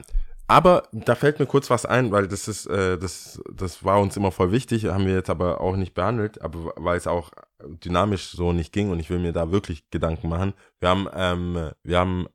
aber 0.49 0.89
da 0.93 1.15
fällt 1.15 1.39
mir 1.39 1.47
kurz 1.47 1.71
was 1.71 1.87
ein, 1.87 2.11
weil 2.11 2.27
das 2.27 2.49
ist, 2.49 2.67
äh, 2.67 2.99
das, 2.99 3.41
das 3.55 3.85
war 3.85 4.01
uns 4.01 4.17
immer 4.17 4.33
voll 4.33 4.51
wichtig, 4.51 4.87
haben 4.87 5.07
wir 5.07 5.15
jetzt 5.15 5.31
aber 5.31 5.61
auch 5.61 5.77
nicht 5.77 5.95
behandelt, 5.95 6.41
aber 6.43 6.73
weil 6.77 6.97
es 6.97 7.07
auch 7.07 7.31
dynamisch 7.63 8.31
so 8.31 8.53
nicht 8.53 8.73
ging 8.73 8.91
und 8.91 8.99
ich 8.99 9.11
will 9.11 9.21
mir 9.21 9.33
da 9.33 9.53
wirklich 9.53 9.89
Gedanken 9.91 10.29
machen. 10.29 10.55
Wir 10.81 10.89
haben, 10.89 11.07
ähm, 11.15 11.71
wir 11.85 11.99
haben 11.99 12.27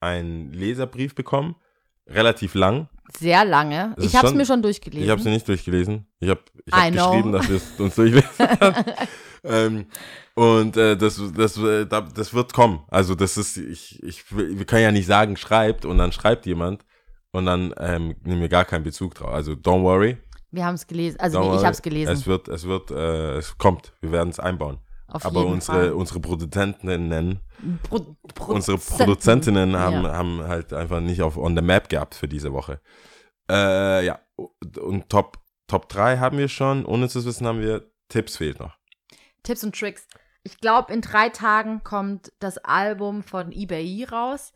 einen 0.00 0.52
Leserbrief 0.52 1.14
bekommen, 1.14 1.54
relativ 2.08 2.54
lang. 2.54 2.88
Sehr 3.16 3.44
lange. 3.44 3.94
Das 3.96 4.04
Ich 4.04 4.16
habe 4.16 4.28
es 4.28 4.34
mir 4.34 4.44
schon 4.46 4.60
durchgelesen. 4.62 5.04
Ich 5.04 5.10
habe 5.10 5.22
sie 5.22 5.30
nicht 5.30 5.46
durchgelesen. 5.48 6.06
Ich 6.20 6.28
habe 6.28 6.40
ich 6.66 6.72
I 6.74 6.76
hab 6.76 6.92
know. 6.92 7.10
geschrieben, 7.10 7.32
dass 7.32 7.48
wir 7.48 7.56
es 7.56 7.80
uns 7.80 7.94
durchlesen. 7.94 8.28
ähm, 9.44 9.86
und 10.34 10.76
äh, 10.76 10.96
das, 10.96 11.20
das, 11.36 11.56
äh, 11.58 11.86
da- 11.86 12.02
das 12.02 12.34
wird 12.34 12.52
kommen. 12.52 12.80
Also 12.88 13.14
das 13.14 13.36
ist, 13.36 13.56
ich, 13.56 14.02
ich, 14.02 14.24
wir 14.36 14.64
können 14.66 14.82
ja 14.82 14.92
nicht 14.92 15.06
sagen, 15.06 15.36
schreibt 15.36 15.84
und 15.84 15.98
dann 15.98 16.12
schreibt 16.12 16.46
jemand 16.46 16.84
und 17.32 17.46
dann 17.46 17.74
ähm, 17.78 18.14
nehmen 18.22 18.40
wir 18.40 18.48
gar 18.48 18.64
keinen 18.64 18.84
Bezug 18.84 19.14
drauf. 19.14 19.32
Also 19.32 19.52
don't 19.52 19.82
worry. 19.82 20.16
Wir 20.50 20.64
haben 20.64 20.74
es 20.76 20.86
gelesen. 20.86 21.18
Also 21.20 21.40
nee, 21.40 21.56
ich 21.56 21.62
habe 21.62 21.72
es 21.72 21.82
gelesen. 21.82 22.12
Es 22.12 22.26
wird, 22.26 22.48
es 22.48 22.64
wird, 22.66 22.90
äh, 22.90 23.36
es 23.36 23.58
kommt. 23.58 23.92
Wir 24.00 24.12
werden 24.12 24.30
es 24.30 24.38
einbauen. 24.40 24.78
Auf 25.08 25.24
Aber 25.24 25.46
unsere, 25.46 25.76
Fall. 25.78 25.92
unsere 25.92 26.20
Produzentinnen, 26.20 27.40
Pro 27.82 28.14
unsere 28.46 28.76
Prozenten. 28.76 28.96
Produzentinnen 29.06 29.76
haben, 29.76 30.04
Ja. 30.04 30.12
haben 30.12 30.42
halt 30.42 30.72
einfach 30.72 31.00
nicht 31.00 31.22
auf 31.22 31.36
on 31.38 31.56
the 31.56 31.62
map 31.62 31.88
gehabt 31.88 32.14
für 32.14 32.28
diese 32.28 32.52
Woche. 32.52 32.80
Äh, 33.50 34.04
ja, 34.04 34.20
und 34.36 35.08
Top, 35.08 35.38
Top 35.66 35.88
3 35.88 36.18
haben 36.18 36.36
wir 36.36 36.48
schon. 36.48 36.84
Ohne 36.84 37.08
zu 37.08 37.24
wissen 37.24 37.46
haben 37.46 37.60
wir 37.60 37.90
Tipps 38.08 38.36
fehlt 38.36 38.60
noch. 38.60 38.76
Tipps 39.42 39.64
und 39.64 39.74
Tricks. 39.74 40.06
Ich 40.42 40.58
glaube, 40.58 40.92
in 40.92 41.00
drei 41.00 41.30
Tagen 41.30 41.82
kommt 41.84 42.32
das 42.38 42.58
Album 42.58 43.22
von 43.22 43.50
eBay 43.52 44.04
raus. 44.04 44.52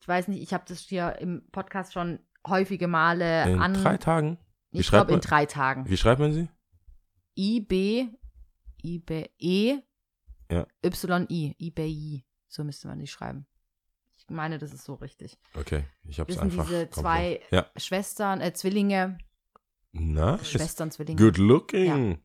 Ich 0.00 0.06
weiß 0.06 0.28
nicht, 0.28 0.40
ich 0.42 0.54
habe 0.54 0.64
das 0.68 0.80
hier 0.80 1.16
im 1.20 1.42
Podcast 1.50 1.92
schon 1.94 2.20
häufige 2.46 2.86
Male 2.86 3.50
In 3.50 3.60
an. 3.60 3.74
drei 3.74 3.96
Tagen? 3.96 4.38
Wie 4.70 4.78
ich 4.80 4.88
glaube, 4.88 5.12
in 5.14 5.20
drei 5.20 5.46
Tagen. 5.46 5.88
Wie 5.88 5.96
schreibt 5.96 6.20
man 6.20 6.32
sie? 6.32 6.48
IB, 7.36 8.08
IB, 8.82 9.30
E, 9.38 9.78
Ja. 10.50 10.66
YI, 10.84 11.54
eBay. 11.58 12.24
So 12.48 12.64
müsste 12.64 12.88
man 12.88 12.98
die 12.98 13.06
schreiben. 13.06 13.46
Ich 14.18 14.28
meine, 14.30 14.58
das 14.58 14.72
ist 14.72 14.84
so 14.84 14.94
richtig. 14.94 15.38
Okay, 15.54 15.84
ich 16.08 16.16
Das 16.16 16.26
sind 16.28 16.40
einfach. 16.40 16.66
diese 16.66 16.90
zwei 16.90 17.40
Ja. 17.50 17.66
Schwestern, 17.76 18.40
äh, 18.40 18.52
Zwillinge, 18.52 19.18
Na? 19.92 20.38
Schwestern, 20.42 20.90
Zwillinge. 20.90 21.20
Good 21.20 21.38
looking. 21.38 22.14
Good 22.14 22.20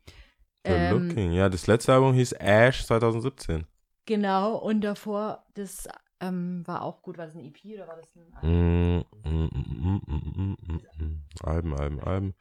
Ähm, 0.63 1.07
looking. 1.07 1.31
Ja, 1.31 1.49
das 1.49 1.67
letzte 1.67 1.93
Album 1.93 2.13
hieß 2.13 2.33
Ash 2.33 2.85
2017. 2.85 3.65
Genau, 4.05 4.57
und 4.57 4.81
davor, 4.81 5.45
das 5.53 5.87
ähm, 6.19 6.65
war 6.65 6.83
auch 6.83 7.01
gut. 7.01 7.17
War 7.17 7.25
das 7.27 7.35
ein 7.35 7.45
EP 7.45 7.57
oder 7.73 7.87
war 7.87 7.95
das 7.97 8.15
ein 8.15 8.21
Mm, 8.41 9.03
mm, 9.23 9.49
mm, 9.53 10.01
mm, 10.01 10.01
mm, 10.07 10.57
mm, 10.67 11.03
mm. 11.03 11.23
Alben, 11.43 11.73
Alben, 11.75 11.99
Alben. 11.99 12.33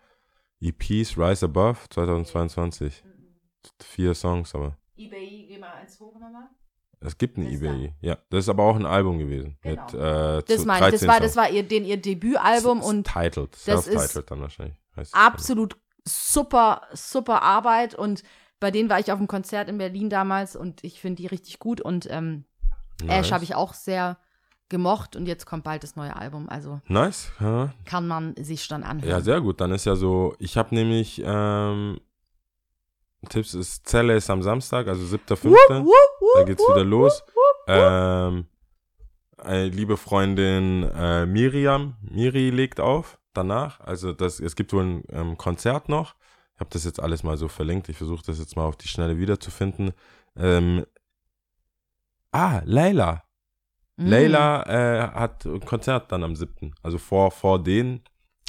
EPs 0.61 1.17
Rise 1.17 1.47
Above 1.47 1.79
2022. 1.91 3.03
Vier 3.83 4.15
Songs, 4.15 4.55
aber. 4.55 4.77
eBay, 5.05 5.47
geh 5.49 5.59
mal 5.59 5.73
eins 5.73 5.99
hoch 6.01 6.15
nochmal. 6.15 6.49
Es 7.01 7.17
gibt 7.17 7.39
ein 7.39 7.45
Das 7.51 7.61
da. 7.61 7.67
eBay. 7.67 7.95
Ja, 8.01 8.19
das 8.29 8.45
ist 8.45 8.49
aber 8.51 8.65
auch 8.65 8.77
ein 8.77 8.85
Album 8.87 9.19
gewesen. 9.19 9.57
Genau. 9.63 9.83
Mit, 9.85 9.95
äh, 9.95 10.43
Das 10.47 10.65
meine 10.67 10.87
ich, 10.87 10.93
das 10.93 11.01
13 11.01 11.09
war, 11.09 11.21
das 11.21 11.37
war 11.37 11.51
ihr, 11.51 11.63
den, 11.63 11.85
ihr 11.85 11.97
Debütalbum 11.97 12.83
und 12.83 13.07
Titled, 13.07 13.53
das 13.67 13.87
ist 13.87 13.93
self-titled 13.93 14.31
dann 14.31 14.41
wahrscheinlich. 14.43 14.77
heißt 14.97 15.15
absolut 15.15 15.77
super, 16.05 16.83
super 16.93 17.43
Arbeit 17.43 17.95
und 17.95 18.23
bei 18.59 18.71
denen 18.71 18.91
war 18.91 19.01
ich 19.01 19.11
auf 19.11 19.19
dem 19.19 19.29
Konzert 19.29 19.69
in 19.71 19.79
Berlin 19.79 20.11
damals 20.11 20.55
und 20.57 20.85
ich 20.85 21.01
finde 21.01 21.23
die 21.23 21.27
richtig 21.27 21.59
gut 21.59 21.81
und 21.81 22.07
ähm, 22.11 22.45
Nice. 23.03 23.27
Ash 23.27 23.33
habe 23.33 23.45
ich 23.45 23.55
auch 23.55 23.73
sehr 23.73 24.19
gemocht 24.69 25.17
und 25.17 25.25
jetzt 25.27 25.47
kommt 25.47 25.65
bald 25.65 25.83
das 25.83 25.97
neue 25.97 26.15
Album. 26.15 26.51
Also 26.51 26.81
Nice. 26.87 27.33
Ja, 27.41 27.73
kann 27.87 28.07
man 28.07 28.35
sich 28.37 28.69
dann 28.69 28.83
anhören. 28.83 29.09
ja 29.09 29.21
sehr 29.23 29.41
gut. 29.41 29.61
Dann 29.63 29.73
ist 29.73 29.87
ja 29.87 29.97
so, 29.97 30.35
ich 30.39 30.59
habe 30.59 30.75
nämlich, 30.75 31.23
ähm, 31.25 31.99
Tipps 33.29 33.55
ist, 33.55 33.87
Zelle 33.87 34.17
ist 34.17 34.31
am 34.31 34.43
Samstag, 34.43 34.89
also 34.89 35.17
7.5. 35.17 35.87
Da 36.35 36.45
geht's 36.45 36.63
wieder 36.63 36.85
los. 36.85 37.23
Ähm, 37.67 38.47
eine 39.37 39.69
liebe 39.69 39.97
Freundin 39.97 40.85
äh, 40.85 41.27
Miriam, 41.27 41.97
Miri 42.03 42.51
legt 42.51 42.81
auf 42.81 43.19
danach. 43.33 43.81
Also 43.81 44.13
das, 44.13 44.41
es 44.41 44.57
gibt 44.57 44.73
wohl 44.73 44.85
ein 44.85 45.03
ähm, 45.11 45.39
Konzert 45.39 45.89
noch. 45.89 46.15
Ich 46.55 46.61
habe 46.61 46.71
das 46.71 46.85
jetzt 46.85 47.01
alles 47.01 47.23
mal 47.23 47.37
so 47.37 47.49
verlinkt. 47.49 47.89
Ich 47.89 47.97
versuche 47.97 48.23
das 48.25 48.39
jetzt 48.39 48.57
mal 48.57 48.65
auf 48.65 48.77
die 48.77 48.89
Schnelle 48.89 49.19
wiederzufinden. 49.19 49.93
Ähm, 50.37 50.85
ah, 52.33 52.61
Leila. 52.65 53.25
Mhm. 53.97 54.07
Leila 54.07 54.63
äh, 54.65 55.09
hat 55.13 55.47
ein 55.47 55.61
Konzert 55.61 56.13
dann 56.13 56.25
am 56.25 56.37
7. 56.37 56.75
Also 56.83 56.99
vor, 56.99 57.31
vor 57.31 57.63
denen. 57.63 58.03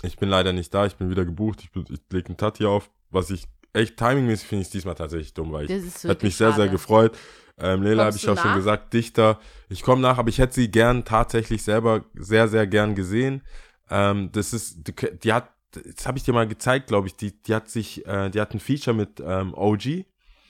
Ich 0.03 0.17
bin 0.17 0.29
leider 0.29 0.51
nicht 0.51 0.73
da, 0.73 0.85
ich 0.85 0.95
bin 0.95 1.09
wieder 1.09 1.25
gebucht. 1.25 1.61
Ich, 1.61 1.89
ich 1.89 2.01
lege 2.11 2.29
einen 2.29 2.37
Tati 2.37 2.65
auf. 2.65 2.89
Was 3.11 3.29
ich 3.29 3.47
echt 3.73 3.97
timingmäßig 3.97 4.47
finde 4.47 4.63
ich 4.63 4.69
diesmal 4.69 4.95
tatsächlich 4.95 5.33
dumm, 5.33 5.51
weil 5.51 5.69
ich 5.69 6.07
hat 6.07 6.23
mich 6.23 6.35
sehr, 6.35 6.51
sehr 6.53 6.67
gefreut. 6.67 7.17
Ähm, 7.59 7.83
Leila 7.83 8.05
habe 8.05 8.15
ich 8.15 8.27
auch 8.27 8.37
schon 8.37 8.47
nach? 8.51 8.55
gesagt, 8.55 8.93
Dichter. 8.93 9.39
Ich 9.69 9.83
komme 9.83 10.01
nach, 10.01 10.17
aber 10.17 10.29
ich 10.29 10.39
hätte 10.39 10.55
sie 10.55 10.71
gern 10.71 11.05
tatsächlich 11.05 11.63
selber 11.63 12.05
sehr, 12.15 12.47
sehr 12.47 12.65
gern 12.65 12.95
gesehen. 12.95 13.43
Ähm, 13.89 14.31
das 14.31 14.53
ist, 14.53 14.87
die, 14.87 14.93
die 15.19 15.33
hat, 15.33 15.49
das 15.71 16.07
habe 16.07 16.17
ich 16.17 16.23
dir 16.23 16.33
mal 16.33 16.47
gezeigt, 16.47 16.87
glaube 16.87 17.07
ich, 17.07 17.15
die, 17.15 17.39
die 17.43 17.53
hat 17.53 17.69
sich, 17.69 18.05
äh, 18.07 18.29
die 18.29 18.41
hat 18.41 18.53
ein 18.53 18.59
Feature 18.59 18.95
mit 18.95 19.21
ähm, 19.23 19.53
OG, 19.53 20.05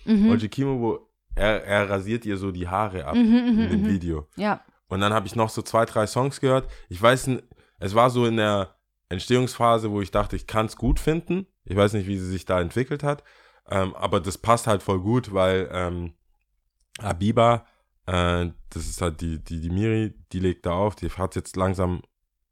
Mhm. 0.06 0.32
OG 0.32 0.50
Kimo, 0.50 0.80
wo 0.80 1.08
er, 1.36 1.64
er 1.64 1.90
rasiert 1.90 2.26
ihr 2.26 2.36
so 2.38 2.52
die 2.52 2.68
Haare 2.68 3.06
ab 3.06 3.16
Mhm, 3.16 3.22
mhm, 3.24 3.60
in 3.60 3.70
dem 3.70 3.82
mhm. 3.82 3.88
Video. 3.88 4.28
Ja. 4.36 4.62
Und 4.88 5.00
dann 5.00 5.14
habe 5.14 5.28
ich 5.28 5.36
noch 5.36 5.50
so 5.50 5.62
zwei, 5.62 5.86
drei 5.86 6.08
Songs 6.08 6.40
gehört. 6.42 6.68
Ich 6.90 7.00
weiß, 7.02 7.30
es 7.80 7.96
war 7.96 8.10
so 8.10 8.26
in 8.26 8.38
der 8.38 8.76
Entstehungsphase, 9.12 9.92
wo 9.92 10.02
ich 10.02 10.12
dachte, 10.12 10.36
ich 10.36 10.48
kann 10.48 10.66
es 10.66 10.76
gut 10.76 11.00
finden. 11.00 11.48
Ich 11.66 11.76
weiß 11.76 11.94
nicht, 11.94 12.08
wie 12.08 12.18
sie 12.18 12.30
sich 12.30 12.46
da 12.46 12.60
entwickelt 12.62 13.04
hat. 13.04 13.24
Ähm, 13.70 13.96
aber 13.96 14.20
das 14.20 14.38
passt 14.38 14.68
halt 14.68 14.82
voll 14.84 15.00
gut, 15.00 15.34
weil 15.34 15.70
ähm, 15.72 16.14
Abiba, 17.00 17.66
äh, 18.08 18.48
das 18.70 18.88
ist 18.88 19.02
halt 19.02 19.22
die, 19.22 19.44
die, 19.44 19.62
die 19.62 19.70
Miri, 19.70 20.14
die 20.32 20.40
legt 20.40 20.66
da 20.66 20.72
auf. 20.72 20.96
Die 20.96 21.10
hat 21.10 21.36
jetzt 21.36 21.56
langsam 21.56 22.02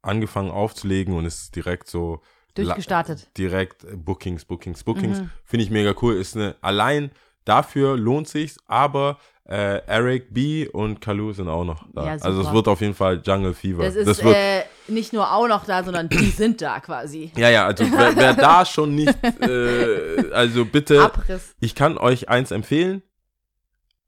angefangen 0.02 0.50
aufzulegen 0.50 1.14
und 1.14 1.26
ist 1.26 1.54
direkt 1.56 1.88
so 1.88 2.22
Durchgestartet. 2.54 3.30
Direkt 3.36 3.84
äh, 3.84 3.96
Bookings, 3.96 4.44
Bookings, 4.44 4.84
Bookings. 4.84 5.20
Mhm. 5.20 5.30
Finde 5.44 5.64
ich 5.64 5.70
mega 5.70 5.94
cool. 6.02 6.16
Ist 6.16 6.36
eine, 6.36 6.56
allein 6.60 7.10
dafür 7.44 7.96
lohnt 7.96 8.28
sich's, 8.28 8.58
aber 8.66 9.18
äh, 9.44 9.84
Eric 9.86 10.32
B 10.32 10.68
und 10.68 11.00
Kalu 11.00 11.32
sind 11.32 11.48
auch 11.48 11.64
noch 11.64 11.86
da. 11.92 12.06
Ja, 12.06 12.12
also 12.20 12.42
es 12.42 12.52
wird 12.52 12.68
auf 12.68 12.80
jeden 12.80 12.94
Fall 12.94 13.20
Jungle 13.24 13.54
Fever. 13.54 13.82
Das 13.84 13.96
ist 13.96 14.22
wird, 14.22 14.36
äh, 14.36 14.62
nicht 14.90 15.12
nur 15.12 15.32
auch 15.32 15.48
noch 15.48 15.64
da, 15.64 15.82
sondern 15.84 16.08
die 16.08 16.30
sind 16.36 16.60
da 16.62 16.80
quasi. 16.80 17.30
ja, 17.36 17.48
ja, 17.50 17.66
also 17.66 17.84
wer, 17.90 18.16
wer 18.16 18.34
da 18.48 18.64
schon 18.64 18.94
nicht, 18.94 19.14
äh, 19.40 20.30
also 20.32 20.64
bitte, 20.64 21.02
Abriss. 21.02 21.54
ich 21.60 21.74
kann 21.74 21.98
euch 21.98 22.28
eins 22.28 22.50
empfehlen, 22.50 23.02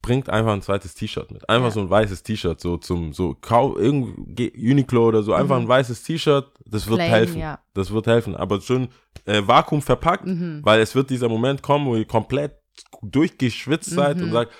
bringt 0.02 0.28
einfach 0.28 0.52
ein 0.52 0.62
zweites 0.62 0.94
T-Shirt 0.94 1.30
mit. 1.30 1.48
Einfach 1.48 1.66
Ja. 1.68 1.70
so 1.72 1.80
ein 1.80 1.88
weißes 1.90 2.24
T-Shirt, 2.24 2.60
so 2.60 2.76
zum, 2.76 3.12
so 3.12 3.36
kau, 3.40 3.76
irgendwie 3.78 4.50
Uniqlo 4.50 5.06
oder 5.06 5.22
so, 5.22 5.32
einfach 5.32 5.56
ein 5.56 5.68
weißes 5.68 6.02
T-Shirt, 6.02 6.50
das 6.66 6.88
wird 6.88 6.98
Plain, 6.98 7.10
helfen. 7.10 7.34
Mhm. 7.36 7.40
ja. 7.40 7.58
Das 7.74 7.92
wird 7.92 8.06
helfen, 8.08 8.34
aber 8.36 8.60
schon 8.60 8.88
äh, 9.26 9.42
Vakuum 9.46 9.80
verpackt, 9.80 10.26
Mhm. 10.26 10.60
weil 10.64 10.80
es 10.80 10.94
wird 10.96 11.08
dieser 11.10 11.28
Moment 11.28 11.62
kommen, 11.62 11.86
wo 11.86 11.94
ihr 11.94 12.04
komplett 12.04 12.56
durchgeschwitzt 13.02 13.90
seid 13.90 14.16
Mhm. 14.16 14.22
und 14.24 14.32
sagt, 14.32 14.52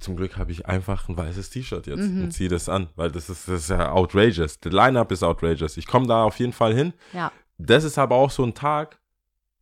zum 0.00 0.16
Glück 0.16 0.36
habe 0.36 0.52
ich 0.52 0.66
einfach 0.66 1.08
ein 1.08 1.16
weißes 1.16 1.50
T-Shirt 1.50 1.86
jetzt 1.86 2.00
Mhm. 2.08 2.24
und 2.24 2.30
ziehe 2.32 2.48
das 2.48 2.68
an, 2.68 2.88
weil 2.96 3.10
das 3.10 3.28
ist, 3.28 3.48
das 3.48 3.62
ist 3.62 3.70
ja 3.70 3.92
outrageous. 3.92 4.60
Der 4.60 4.72
Line-Up 4.72 5.10
ist 5.12 5.22
outrageous. 5.22 5.76
Ich 5.76 5.86
komme 5.86 6.06
da 6.06 6.24
auf 6.24 6.38
jeden 6.38 6.52
Fall 6.52 6.74
hin. 6.74 6.92
Ja. 7.12 7.32
Das 7.58 7.84
ist 7.84 7.98
aber 7.98 8.14
auch 8.16 8.30
so 8.30 8.44
ein 8.44 8.54
Tag, 8.54 8.98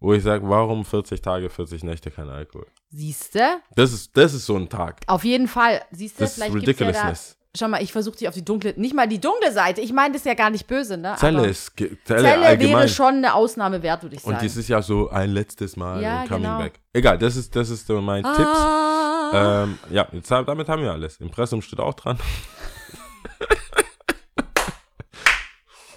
wo 0.01 0.13
ich 0.13 0.23
sage, 0.23 0.47
warum 0.49 0.85
40 0.85 1.23
Tage, 1.23 1.49
40 1.49 1.83
Nächte 1.85 2.11
kein 2.11 2.29
Alkohol? 2.29 2.67
Siehste? 2.91 3.61
Das 3.75 3.93
ist, 3.93 4.17
das 4.17 4.35
ist 4.35 4.47
so 4.47 4.57
ein 4.57 4.69
Tag. 4.69 5.01
Auf 5.07 5.25
jeden 5.25 5.49
Fall. 5.49 5.83
Siehste, 5.91 6.21
Das 6.25 6.31
ist 6.37 6.45
vielleicht 6.45 6.65
gibt's 6.65 6.81
ja 6.81 6.93
da. 6.93 7.15
Schau 7.57 7.69
mal, 7.69 7.83
ich 7.83 7.93
versuche 7.93 8.16
dich 8.16 8.28
auf 8.28 8.35
die 8.35 8.45
dunkle, 8.45 8.74
nicht 8.77 8.95
mal 8.95 9.09
die 9.09 9.20
dunkle 9.20 9.51
Seite. 9.53 9.81
Ich 9.81 9.93
meine, 9.93 10.12
das 10.12 10.23
ist 10.23 10.27
ja 10.27 10.35
gar 10.35 10.51
nicht 10.51 10.66
böse, 10.66 10.97
ne? 10.97 11.15
Zelle 11.19 11.39
Aber 11.39 11.49
ist, 11.49 11.73
Zelle, 11.77 11.97
Zelle 12.05 12.61
wäre 12.61 12.89
schon 12.89 13.15
eine 13.15 13.35
Ausnahme 13.35 13.83
wert, 13.83 14.03
würde 14.03 14.16
ich 14.16 14.23
sagen. 14.23 14.37
und 14.37 14.45
das 14.45 14.57
ist 14.57 14.69
ja 14.69 14.83
so 14.83 15.09
ein 15.11 15.31
letztes 15.31 15.77
Mal 15.77 16.03
Ja, 16.03 16.24
coming 16.27 16.43
genau. 16.43 16.59
back. 16.59 16.74
Egal, 16.93 17.19
das 17.19 17.37
ist, 17.37 17.55
das 17.57 17.70
ist 17.70 17.89
mein 17.89 18.23
Tipps. 18.23 18.39
ah. 18.39 19.62
Ähm, 19.65 19.78
ja, 19.91 20.07
jetzt, 20.12 20.31
damit 20.31 20.69
haben 20.69 20.83
wir 20.83 20.93
alles. 20.93 21.16
Impressum 21.16 21.62
steht 21.62 21.81
auch 21.81 21.95
dran. 21.95 22.19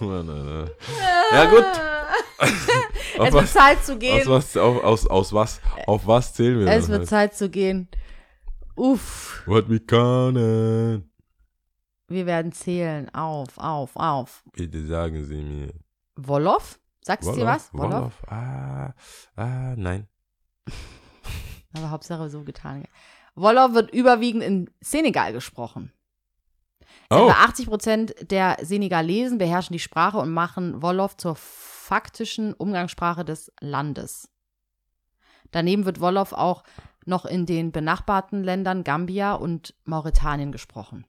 ja, 0.00 1.44
gut. 1.50 1.64
Es 3.22 3.24
wird 3.24 3.34
was, 3.34 3.52
Zeit 3.52 3.84
zu 3.84 3.92
aus, 3.92 3.98
gehen. 3.98 4.22
was, 4.26 4.56
auf, 4.56 4.82
aus, 4.82 5.06
aus 5.06 5.32
was, 5.34 5.60
auf 5.86 6.06
was 6.06 6.32
zählen 6.32 6.60
wir 6.60 6.68
Es 6.68 6.88
wird 6.88 7.00
heute? 7.00 7.10
Zeit 7.10 7.34
zu 7.36 7.50
gehen. 7.50 7.86
Uff, 8.76 9.42
What 9.44 9.68
we 9.68 9.78
können. 9.78 11.09
Wir 12.10 12.26
werden 12.26 12.52
zählen. 12.52 13.08
Auf, 13.14 13.56
auf, 13.56 13.96
auf. 13.96 14.42
Bitte 14.52 14.84
sagen 14.86 15.24
Sie 15.24 15.40
mir. 15.40 15.72
Wolof? 16.16 16.78
Sagst 17.02 17.28
du 17.28 17.34
dir 17.34 17.46
was? 17.46 17.72
Wolof? 17.72 17.92
Wolof? 17.92 18.22
Ah, 18.26 18.92
ah, 19.36 19.74
nein. 19.76 20.06
Aber 21.72 21.90
Hauptsache 21.90 22.28
so 22.28 22.42
getan. 22.42 22.84
Wolof 23.34 23.74
wird 23.74 23.92
überwiegend 23.92 24.42
in 24.42 24.70
Senegal 24.80 25.32
gesprochen. 25.32 25.92
Oh, 27.10 27.28
Etwa 27.28 27.44
80 27.44 27.66
Prozent 27.66 28.14
der 28.30 28.56
Senegalesen 28.60 29.38
beherrschen 29.38 29.72
die 29.72 29.78
Sprache 29.78 30.18
und 30.18 30.30
machen 30.30 30.82
Wolof 30.82 31.16
zur 31.16 31.36
faktischen 31.36 32.52
Umgangssprache 32.54 33.24
des 33.24 33.52
Landes. 33.60 34.28
Daneben 35.50 35.84
wird 35.84 36.00
Wolof 36.00 36.32
auch 36.32 36.64
noch 37.06 37.24
in 37.24 37.46
den 37.46 37.72
benachbarten 37.72 38.44
Ländern 38.44 38.84
Gambia 38.84 39.34
und 39.34 39.74
Mauretanien 39.84 40.52
gesprochen. 40.52 41.06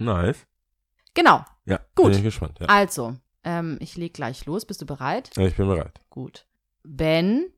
Nice. 0.00 0.46
Genau. 1.14 1.44
Ja, 1.64 1.80
Gut. 1.94 2.06
bin 2.06 2.18
ich 2.18 2.22
gespannt. 2.22 2.58
Ja. 2.60 2.66
Also, 2.66 3.16
ähm, 3.44 3.78
ich 3.80 3.96
leg 3.96 4.14
gleich 4.14 4.46
los. 4.46 4.64
Bist 4.64 4.82
du 4.82 4.86
bereit? 4.86 5.30
Ja, 5.36 5.46
ich 5.46 5.56
bin 5.56 5.68
bereit. 5.68 6.00
Gut. 6.10 6.46
Ben, 6.82 7.52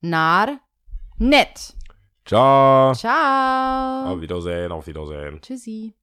Nar, 0.00 0.60
Net. 1.18 1.74
Ciao. 2.24 2.92
Ciao. 2.94 4.12
Auf 4.12 4.20
Wiedersehen, 4.20 4.72
auf 4.72 4.86
Wiedersehen. 4.86 5.40
Tschüssi. 5.40 5.94